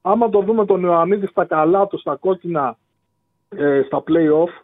Άμα 0.03 0.29
το 0.31 0.41
δούμε 0.41 0.65
τον 0.67 0.83
Ιωαννίδη 0.83 1.27
στα 1.27 1.45
καλά 1.45 1.87
του, 1.87 1.99
στα 1.99 2.17
κόκκινα, 2.17 2.77
ε, 3.57 3.83
στα 3.87 4.03
play-off, 4.07 4.63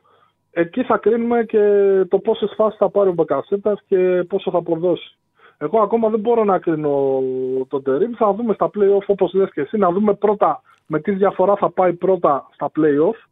εκεί 0.51 0.83
θα 0.83 0.97
κρίνουμε 0.97 1.45
και 1.45 1.61
το 2.09 2.19
πόσες 2.19 2.53
φάσεις 2.57 2.79
θα 2.79 2.91
πάρει 2.91 3.09
ο 3.09 3.13
Μπακασέτα 3.13 3.79
και 3.87 4.25
πόσο 4.29 4.51
θα 4.51 4.59
αποδώσει. 4.59 5.17
Εγώ 5.59 5.81
ακόμα 5.81 6.09
δεν 6.09 6.21
μπορώ 6.21 6.45
να 6.45 6.59
κρίνω 6.59 7.23
τον 7.69 7.83
Τερίμ. 7.83 8.11
Θα 8.17 8.33
δούμε 8.33 8.55
στα 8.55 8.67
play-off 8.67 9.07
όπως 9.07 9.33
λες 9.33 9.53
και 9.53 9.61
εσύ, 9.61 9.77
να 9.77 9.91
δούμε 9.91 10.15
πρώτα 10.15 10.63
με 10.87 11.01
τι 11.01 11.11
διαφορά 11.13 11.57
θα 11.57 11.71
πάει 11.71 11.93
πρώτα 11.93 12.49
στα 12.53 12.71
play-off. 12.77 13.29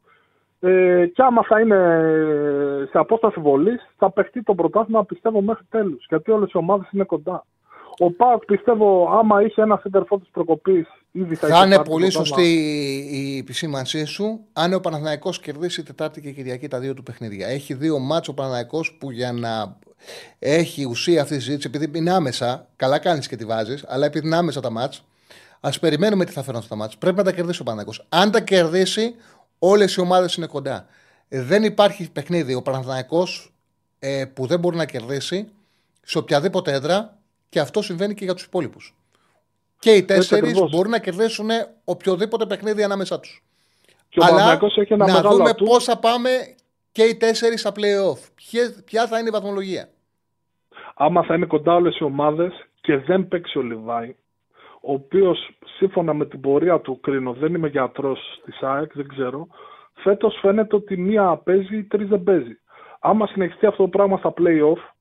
Ε, 0.61 1.07
και 1.07 1.23
άμα 1.23 1.43
θα 1.43 1.61
είναι 1.61 1.79
σε 2.91 2.99
απόσταση 2.99 3.41
βολής, 3.41 3.95
θα 3.97 4.11
παιχτεί 4.11 4.43
το 4.43 4.55
πρωτάθλημα 4.55 5.05
πιστεύω 5.05 5.41
μέχρι 5.41 5.65
τέλους. 5.71 6.07
Γιατί 6.09 6.31
όλες 6.31 6.51
οι 6.51 6.57
ομάδες 6.57 6.91
είναι 6.91 7.05
κοντά. 7.05 7.45
Ο 7.99 8.11
Πάοκ 8.13 8.45
πιστεύω 8.45 9.09
άμα 9.19 9.43
είχε 9.43 9.63
ένα 9.63 9.77
σέντερφό 9.83 10.19
της 10.19 10.29
προκοπής 10.29 10.89
ήδη 11.17 11.35
θα, 11.35 11.49
Θα 11.49 11.55
είχε 11.55 11.65
είναι 11.65 11.75
πάρει 11.75 11.89
το 11.89 11.95
πολύ 11.95 12.11
πρωτάθλημα. 12.11 12.37
σωστή 12.39 13.09
η 13.13 13.39
επισήμανσή 13.39 14.05
σου 14.05 14.41
αν 14.53 14.73
ο 14.73 14.81
Παναθηναϊκός 14.81 15.41
κερδίσει 15.41 15.83
Τετάρτη 15.83 16.21
και 16.21 16.31
Κυριακή 16.31 16.69
τα 16.69 16.79
δύο 16.79 16.95
του 16.95 17.03
παιχνίδια. 17.03 17.47
Έχει 17.47 17.75
δύο 17.75 17.99
μάτσο 17.99 18.31
ο 18.33 18.35
Παναθηναϊκός 18.35 18.97
που 19.01 19.11
για 19.11 19.33
να 19.33 19.77
έχει 20.39 20.85
ουσία 20.85 21.23
αυτή 21.23 21.35
η 21.35 21.39
συζήτηση, 21.41 21.71
επειδή 21.75 21.99
είναι 21.99 22.13
άμεσα, 22.13 22.69
καλά 22.77 22.99
κάνεις 22.99 23.29
και 23.29 23.37
τη 23.37 23.45
βάζεις, 23.45 23.85
αλλά 23.89 24.07
επειδή 24.07 24.27
είναι 24.27 24.37
άμεσα 24.37 24.61
τα 24.61 24.71
μάτς, 24.71 25.05
ας 25.61 25.79
περιμένουμε 25.79 26.25
τι 26.25 26.33
θα 26.33 26.43
φέρουν 26.43 26.57
αυτά 26.57 26.69
τα 26.71 26.77
μάτς. 26.77 26.97
Πρέπει 26.97 27.17
να 27.17 27.23
τα 27.23 27.33
κερδίσει 27.33 27.61
ο 27.61 27.65
Παναθηναϊκός. 27.65 28.07
Αν 28.09 28.31
τα 28.31 28.41
κερδίσει, 28.41 29.15
όλες 29.59 29.95
οι 29.95 30.01
ομάδες 30.01 30.35
είναι 30.35 30.47
κοντά. 30.47 30.87
Ε, 31.29 31.43
Δεν 31.43 31.65
υπάρχει 31.65 32.11
παιχνίδι 32.11 32.55
ο 32.55 32.63
Παναθηναϊκός 32.63 33.53
ε, 33.99 34.25
που 34.25 34.47
δεν 34.47 34.59
μπορεί 34.59 34.77
να 34.77 34.85
κερδίσει 34.85 35.49
σε 36.03 36.19
οποιαδήποτε 36.19 36.73
έδρα 36.73 37.19
και 37.49 37.61
αυτό 37.61 37.83
συμβαίνει 37.83 38.15
και 38.15 38.25
για 38.25 38.35
τους 38.35 38.45
υπόλοιπους. 38.45 38.95
Και 39.85 39.91
οι 39.93 40.05
τέσσερις 40.05 40.51
ακριβώς. 40.51 40.71
μπορούν 40.71 40.91
να 40.91 40.99
κερδίσουν 40.99 41.49
οποιοδήποτε 41.85 42.47
παιχνίδι 42.47 42.83
ανάμεσά 42.83 43.21
τους. 43.21 43.43
Και 44.09 44.21
ο 44.21 44.23
Αλλά 44.25 44.31
Παναθηναϊκός 44.33 44.77
έχει 44.77 44.93
ένα 44.93 45.07
να 45.07 45.13
μεγάλο 45.13 45.37
δούμε 45.37 45.51
ατού. 45.51 45.65
πώ 45.65 45.81
θα 45.81 45.99
πάμε 45.99 46.31
και 46.93 47.03
οι 47.03 47.17
τέσσερις 47.17 47.61
στα 47.61 47.71
playoff. 47.71 48.19
Ποιε- 48.35 48.83
Ποια 48.85 49.07
θα 49.07 49.19
είναι 49.19 49.29
η 49.29 49.33
βαθμολογία; 49.33 49.89
άμα 50.95 51.23
θα 51.25 51.35
είναι 51.35 51.47
κοντά 51.47 51.75
όλες 51.75 51.99
οι 51.99 52.05
ομάδες 52.05 52.53
και 52.81 52.97
δεν 52.99 53.29
παίξει 53.29 53.59
ο 53.59 53.63
Λιβάη, 53.63 54.17
ο 54.81 54.93
οποίος 54.93 55.51
σύμφωνα 55.79 56.15
με 56.15 56.27
την 56.27 56.41
πορεία 56.41 56.81
του 56.81 57.01
κρίνω, 57.01 57.33
δεν 57.33 57.55
είμαι 57.55 57.69
γιατρός 57.69 58.19
της 58.45 58.63
ΑΕΚ, 58.63 58.91
δεν 58.95 59.09
ξέρω, 59.09 59.47
φέτος 59.95 60.39
φαίνεται 60.41 60.77
ότι 60.77 60.97
μία 60.97 61.37
παίζει, 61.37 61.85
τρεις 61.85 62.09
δεν 62.09 62.23
παίζει. 62.23 62.59
Άμα 63.01 63.27
συνεχιστεί 63.27 63.67
αυτό 63.67 63.83
το 63.83 63.89
πράγμα 63.89 64.17
στα 64.19 64.33
playoff, 64.37 64.94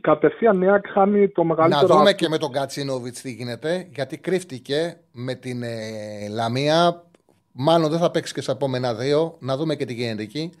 κατευθείαν 0.00 0.62
η 0.62 0.70
ΑΕΚ 0.70 0.86
χάνει 0.88 1.28
το 1.28 1.44
μεγαλύτερο. 1.44 1.80
Να 1.80 1.86
δούμε 1.86 2.00
άτομο. 2.00 2.16
και 2.16 2.28
με 2.28 2.38
τον 2.38 2.52
Κατσίνοβιτς 2.52 3.20
τι 3.20 3.32
γίνεται, 3.32 3.88
γιατί 3.94 4.18
κρύφτηκε 4.18 4.96
με 5.12 5.34
την 5.34 5.62
ε, 5.62 6.28
Λαμία. 6.30 7.04
Μάλλον 7.52 7.90
δεν 7.90 7.98
θα 7.98 8.10
παίξει 8.10 8.34
και 8.34 8.40
στα 8.40 8.52
επόμενα 8.52 8.94
δύο. 8.94 9.36
Να 9.38 9.56
δούμε 9.56 9.74
και 9.74 9.84
τι 9.84 9.94
γίνεται 9.94 10.22
εκεί. 10.22 10.52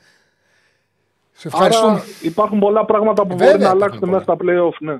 Σε 1.32 1.48
ευχαριστούμε. 1.48 1.92
Άρα 1.92 2.02
υπάρχουν 2.22 2.58
πολλά 2.58 2.84
πράγματα 2.84 3.26
που 3.26 3.36
Βέβαια 3.36 3.46
μπορεί 3.46 3.62
να 3.62 3.68
υπάρχουν 3.68 3.82
αλλάξουν 3.82 4.08
μέσα 4.08 4.22
στα 4.22 4.36
playoff, 4.40 4.76
ναι. 4.78 4.98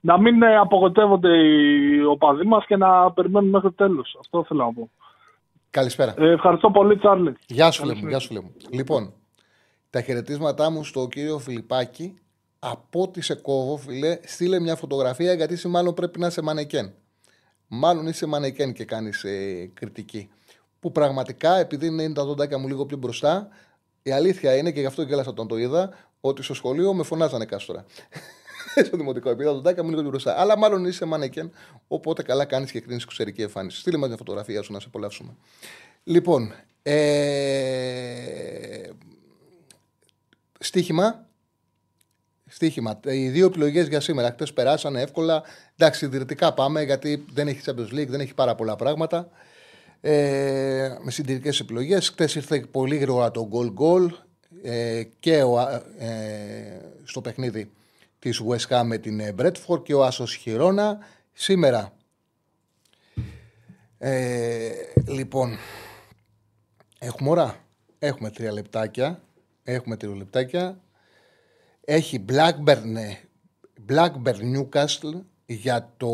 Να 0.00 0.20
μην 0.20 0.42
ε, 0.42 0.56
απογοητεύονται 0.56 1.36
οι 1.36 2.04
οπαδοί 2.04 2.46
μας 2.46 2.66
και 2.66 2.76
να 2.76 3.12
περιμένουν 3.12 3.50
μέχρι 3.50 3.68
το 3.68 3.74
τέλος. 3.74 4.16
Αυτό 4.20 4.44
θέλω 4.48 4.64
να 4.64 4.72
πω. 4.72 4.90
Καλησπέρα. 5.70 6.14
Ε, 6.18 6.30
ευχαριστώ 6.30 6.70
πολύ, 6.70 6.98
Τσάρλι. 6.98 7.36
Γεια 7.46 7.70
σου, 7.70 7.80
Καλή 7.80 7.92
φίλε 7.92 8.02
μου. 8.02 8.08
Γεια 8.08 8.18
σου, 8.18 8.28
φίλε 8.28 8.40
μου. 8.40 8.52
Λοιπόν, 8.70 9.12
τα 9.90 10.00
χαιρετίσματά 10.00 10.70
μου 10.70 10.84
στον 10.84 11.08
κύριο 11.08 11.38
Φιλιππάκη. 11.38 12.18
Από 12.62 13.02
ό,τι 13.02 13.20
σε 13.20 13.34
κόβω, 13.34 13.76
φίλε, 13.76 14.18
στείλε 14.24 14.60
μια 14.60 14.76
φωτογραφία 14.76 15.32
γιατί 15.32 15.54
εσύ 15.54 15.68
μάλλον 15.68 15.94
πρέπει 15.94 16.18
να 16.18 16.26
είσαι 16.26 16.42
μανεκέν. 16.42 16.92
Μάλλον 17.66 18.06
είσαι 18.06 18.26
μανεκέν 18.26 18.72
και 18.72 18.84
κάνεις 18.84 19.24
ε, 19.24 19.70
κριτική. 19.74 20.30
Που 20.80 20.92
πραγματικά, 20.92 21.56
επειδή 21.56 21.86
είναι 21.86 22.12
τα 22.12 22.24
δοντάκια 22.24 22.58
μου 22.58 22.68
λίγο 22.68 22.86
πιο 22.86 22.96
μπροστά, 22.96 23.48
η 24.02 24.10
αλήθεια 24.10 24.56
είναι 24.56 24.70
και 24.70 24.80
γι' 24.80 24.86
αυτό 24.86 25.02
γέλασα 25.02 25.30
όταν 25.30 25.48
το 25.48 25.56
είδα, 25.56 25.90
ότι 26.20 26.42
στο 26.42 26.54
σχολείο 26.54 26.94
με 26.94 27.02
φωνάζανε 27.02 27.44
κάστορα. 27.44 27.84
στο 28.86 28.96
δημοτικό, 28.96 29.30
επειδή 29.30 29.48
τα 29.48 29.54
δοντάκια 29.54 29.82
μου 29.82 29.88
λίγο 29.88 30.00
πιο 30.00 30.10
μπροστά. 30.10 30.40
Αλλά 30.40 30.58
μάλλον 30.58 30.84
είσαι 30.84 31.04
μανεκέν, 31.04 31.52
οπότε 31.88 32.22
καλά 32.22 32.44
κάνεις 32.44 32.70
και 32.70 32.80
κρίνεις 32.80 33.02
εξωτερική 33.02 33.42
εμφάνιση. 33.42 33.78
Στείλε 33.78 33.96
μας 33.96 34.08
μια 34.08 34.16
φωτογραφία 34.16 34.62
σου 34.62 34.72
να 34.72 34.80
σε 34.80 34.86
απολαύσουμε. 34.88 35.36
Λοιπόν, 36.04 36.54
ε, 36.82 37.00
στοίχημα. 40.58 41.28
Στοίχημα. 42.52 43.00
Οι 43.04 43.28
δύο 43.28 43.46
επιλογές 43.46 43.88
για 43.88 44.00
σήμερα. 44.00 44.30
Χθες 44.30 44.52
περάσανε 44.52 45.00
εύκολα. 45.00 45.42
Εντάξει, 45.76 45.98
συντηρητικά 45.98 46.54
πάμε 46.54 46.82
γιατί 46.82 47.24
δεν 47.32 47.48
έχει 47.48 47.60
Champions 47.66 47.94
League, 47.94 48.08
δεν 48.08 48.20
έχει 48.20 48.34
πάρα 48.34 48.54
πολλά 48.54 48.76
πράγματα. 48.76 49.28
Ε, 50.00 50.96
με 51.02 51.10
συντηρητικές 51.10 51.60
επιλογές. 51.60 52.08
Χθες 52.08 52.34
ήρθε 52.34 52.60
πολύ 52.60 52.96
γρήγορα 52.96 53.30
το 53.30 53.48
goal 53.52 53.72
goal 53.82 54.08
ε, 54.62 55.02
και 55.20 55.42
ο, 55.42 55.60
ε, 55.98 56.80
στο 57.04 57.20
παιχνίδι 57.20 57.70
της 58.18 58.42
West 58.48 58.68
Ham 58.68 58.82
με 58.84 58.98
την 58.98 59.20
ε, 59.20 59.34
Bradford 59.38 59.82
και 59.82 59.94
ο 59.94 60.04
Άσος 60.04 60.34
Χιρόνα. 60.34 60.98
Σήμερα, 61.32 61.92
ε, 63.98 64.70
λοιπόν, 65.06 65.58
έχουμε 66.98 67.30
ώρα. 67.30 67.64
Έχουμε 67.98 68.30
τρία 68.30 68.52
λεπτάκια. 68.52 69.22
Έχουμε 69.64 69.96
τρία 69.96 70.16
λεπτάκια. 70.16 70.80
Έχει 71.84 72.24
Blackburn, 72.28 72.94
ε, 72.96 73.14
Blackburn 73.88 74.56
Newcastle 74.56 75.20
για 75.46 75.92
το 75.96 76.08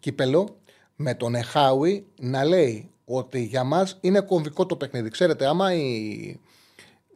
κύπελο 0.00 0.56
με 0.96 1.14
τον 1.14 1.34
Εχάουι 1.34 2.06
να 2.20 2.44
λέει 2.44 2.90
ότι 3.04 3.42
για 3.42 3.64
μας 3.64 3.98
είναι 4.00 4.20
κομβικό 4.20 4.66
το 4.66 4.76
παιχνίδι. 4.76 5.08
Ξέρετε, 5.08 5.46
άμα 5.46 5.74
η, 5.74 6.40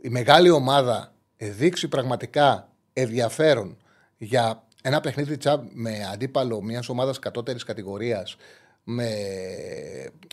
η 0.00 0.08
μεγάλη 0.08 0.50
ομάδα 0.50 1.12
δείξει 1.36 1.88
πραγματικά 1.88 2.68
ενδιαφέρον 2.92 3.76
για 4.18 4.62
ένα 4.82 5.00
παιχνίδι 5.00 5.36
τσά, 5.36 5.66
με 5.72 6.08
αντίπαλο 6.12 6.62
μιας 6.62 6.88
ομάδας 6.88 7.18
κατώτερης 7.18 7.64
κατηγορίας 7.64 8.36
με... 8.84 9.08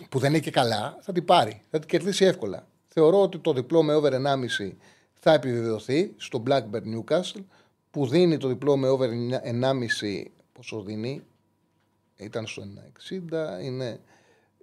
που 0.09 0.19
δεν 0.19 0.29
είναι 0.29 0.39
και 0.39 0.51
καλά, 0.51 0.97
θα 1.01 1.11
την 1.11 1.25
πάρει. 1.25 1.61
Θα 1.71 1.79
την 1.79 1.87
κερδίσει 1.87 2.25
εύκολα. 2.25 2.67
Θεωρώ 2.87 3.21
ότι 3.21 3.37
το 3.37 3.53
διπλό 3.53 3.83
με 3.83 3.93
over 3.93 4.11
1,5 4.11 4.17
θα 5.19 5.33
επιβεβαιωθεί 5.33 6.13
στο 6.17 6.43
Blackburn 6.47 6.83
Newcastle 6.95 7.43
που 7.91 8.07
δίνει 8.07 8.37
το 8.37 8.47
διπλό 8.47 8.77
με 8.77 8.89
over 8.89 9.09
1,5 9.09 10.25
πόσο 10.53 10.81
δίνει; 10.81 11.23
Ήταν 12.15 12.47
στο 12.47 12.63
1,60 13.61 13.63
είναι, 13.63 13.99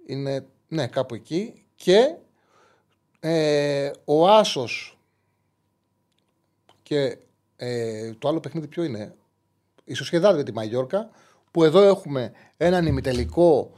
είναι 0.05 0.45
ναι 0.67 0.87
κάπου 0.87 1.15
εκεί. 1.15 1.65
Και 1.75 2.15
ε, 3.19 3.91
ο 4.05 4.27
Άσος 4.27 4.97
και 6.83 7.17
ε, 7.55 8.13
το 8.13 8.27
άλλο 8.27 8.39
παιχνίδι 8.39 8.67
ποιο 8.67 8.83
είναι; 8.83 9.15
Η 9.83 9.93
Σοσιαδάδη 9.93 10.37
με 10.37 10.43
τη 10.43 10.53
Μαγιόρκα 10.53 11.09
που 11.51 11.63
εδώ 11.63 11.81
έχουμε 11.81 12.31
έναν 12.57 12.85
ημιτελικό 12.85 13.71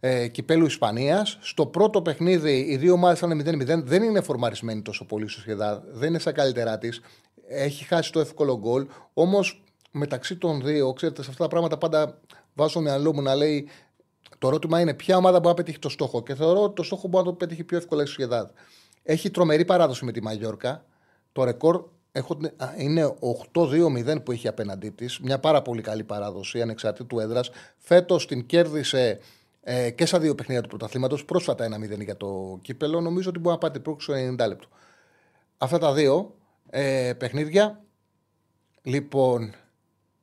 ε, 0.00 0.28
κυπέλου 0.28 0.66
Ισπανίας. 0.66 1.38
Στο 1.40 1.66
πρώτο 1.66 2.02
παιχνίδι 2.02 2.66
οι 2.68 2.76
δύο 2.76 2.92
ομάδες 2.92 3.18
ήταν 3.18 3.40
0-0. 3.40 3.82
Δεν 3.84 4.02
είναι 4.02 4.20
φορμαρισμένη 4.20 4.82
τόσο 4.82 5.04
πολύ 5.04 5.24
η 5.24 5.28
Σοσιαδά. 5.28 5.82
Δεν 5.90 6.08
είναι 6.08 6.18
στα 6.18 6.32
καλύτερά 6.32 6.78
της. 6.78 7.00
Έχει 7.48 7.84
χάσει 7.84 8.12
το 8.12 8.20
εύκολο 8.20 8.58
γκολ. 8.58 8.86
Όμως 9.12 9.62
μεταξύ 9.90 10.36
των 10.36 10.62
δύο, 10.62 10.92
ξέρετε, 10.92 11.22
σε 11.22 11.30
αυτά 11.30 11.42
τα 11.42 11.48
πράγματα 11.48 11.78
πάντα 11.78 12.20
βάζω 12.54 12.70
στο 12.70 12.80
μυαλό 12.80 13.14
μου 13.14 13.22
να 13.22 13.34
λέει 13.34 13.68
το 14.38 14.48
ερώτημα 14.48 14.80
είναι 14.80 14.94
ποια 14.94 15.16
ομάδα 15.16 15.36
μπορεί 15.36 15.48
να 15.48 15.54
πετύχει 15.54 15.78
το 15.78 15.88
στόχο. 15.88 16.22
Και 16.22 16.34
θεωρώ 16.34 16.62
ότι 16.62 16.74
το 16.74 16.82
στόχο 16.82 17.08
μπορεί 17.08 17.24
να 17.24 17.30
το 17.30 17.36
πετύχει 17.36 17.64
πιο 17.64 17.76
εύκολα 17.76 18.02
η 18.02 18.06
Σοσιαδά. 18.06 18.50
Έχει 19.02 19.30
τρομερή 19.30 19.64
παράδοση 19.64 20.04
με 20.04 20.12
τη 20.12 20.22
Μαγιόρκα. 20.22 20.84
Το 21.32 21.44
ρεκόρ 21.44 21.84
έχω, 22.12 22.38
α, 22.56 22.66
είναι 22.76 23.14
8-2-0 23.52 24.22
που 24.24 24.32
έχει 24.32 24.48
απέναντί 24.48 24.88
της. 24.88 25.18
Μια 25.18 25.38
πάρα 25.38 25.62
πολύ 25.62 25.82
καλή 25.82 26.04
παράδοση 26.04 26.62
ανεξαρτήτου 26.62 27.18
έδρας. 27.18 27.50
Φέτος 27.78 28.26
την 28.26 28.46
κέρδισε 28.46 29.18
ε, 29.70 29.90
και 29.90 30.06
στα 30.06 30.18
δύο 30.18 30.34
παιχνίδια 30.34 30.62
του 30.62 30.68
πρωταθλήματος. 30.68 31.24
Πρόσφατα 31.24 31.64
ένα 31.64 31.76
0 31.76 32.04
για 32.04 32.16
το 32.16 32.58
κύπελο. 32.62 33.00
Νομίζω 33.00 33.28
ότι 33.28 33.38
μπορεί 33.38 33.54
να 33.54 33.60
πάτε 33.60 33.78
πρόξο 33.78 34.12
90 34.12 34.46
λεπτό. 34.48 34.68
Αυτά 35.58 35.78
τα 35.78 35.92
δύο 35.92 36.34
ε, 36.70 37.12
παιχνίδια. 37.18 37.80
Λοιπόν, 38.82 39.54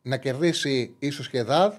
να 0.02 0.18
κερδίσει 0.18 0.96
ίσως 1.00 1.30
και 1.30 1.44
ΔΑΔ 1.44 1.74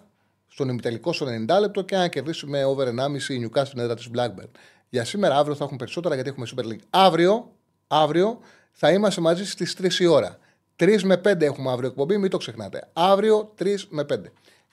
στον 0.46 0.68
ημιτελικό 0.68 1.12
στο 1.12 1.26
90 1.26 1.60
λεπτό 1.60 1.82
και 1.82 1.96
να 1.96 2.08
κερδίσει 2.08 2.46
με 2.46 2.64
over 2.64 2.86
1,5 2.86 2.92
η 3.28 3.46
Newcastle 3.46 3.66
στην 3.66 3.78
έδρα 3.78 3.94
της 3.94 4.10
Blackburn. 4.14 4.50
Για 4.88 5.04
σήμερα, 5.04 5.36
αύριο 5.36 5.54
θα 5.54 5.64
έχουμε 5.64 5.78
περισσότερα 5.78 6.14
γιατί 6.14 6.28
έχουμε 6.28 6.46
Super 6.56 6.64
League. 6.64 6.84
Αύριο, 6.90 7.52
αύριο 7.86 8.38
θα 8.72 8.92
είμαστε 8.92 9.20
μαζί 9.20 9.46
στις 9.46 9.76
3 9.78 10.00
η 10.00 10.06
ώρα. 10.06 10.38
3 10.76 11.02
με 11.02 11.20
5 11.24 11.40
έχουμε 11.40 11.70
αύριο 11.70 11.88
εκπομπή, 11.88 12.16
μην 12.16 12.30
το 12.30 12.36
ξεχνάτε. 12.36 12.88
Αύριο 12.92 13.52
3 13.58 13.76
με 13.88 14.04
5. 14.12 14.16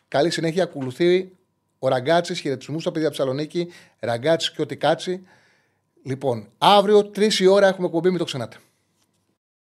Καλή 0.07 0.29
συνέχεια, 0.29 0.63
ακολουθεί 0.63 1.31
ο 1.83 1.87
Ραγκάτσης, 1.87 2.39
χαιρετισμούς 2.39 2.81
στα 2.81 2.91
παιδιά 2.91 3.09
Ψαλονίκη, 3.09 3.67
Ραγκάτσης 3.99 4.51
και 4.51 4.61
ό,τι 4.61 4.77
κάτσι. 4.77 5.27
Λοιπόν, 6.03 6.47
αύριο 6.57 7.11
3 7.15 7.39
η 7.39 7.47
ώρα 7.47 7.67
έχουμε 7.67 7.85
εκπομπή, 7.87 8.09
μην 8.09 8.17
το 8.17 8.23
ξεχνάτε. 8.23 8.57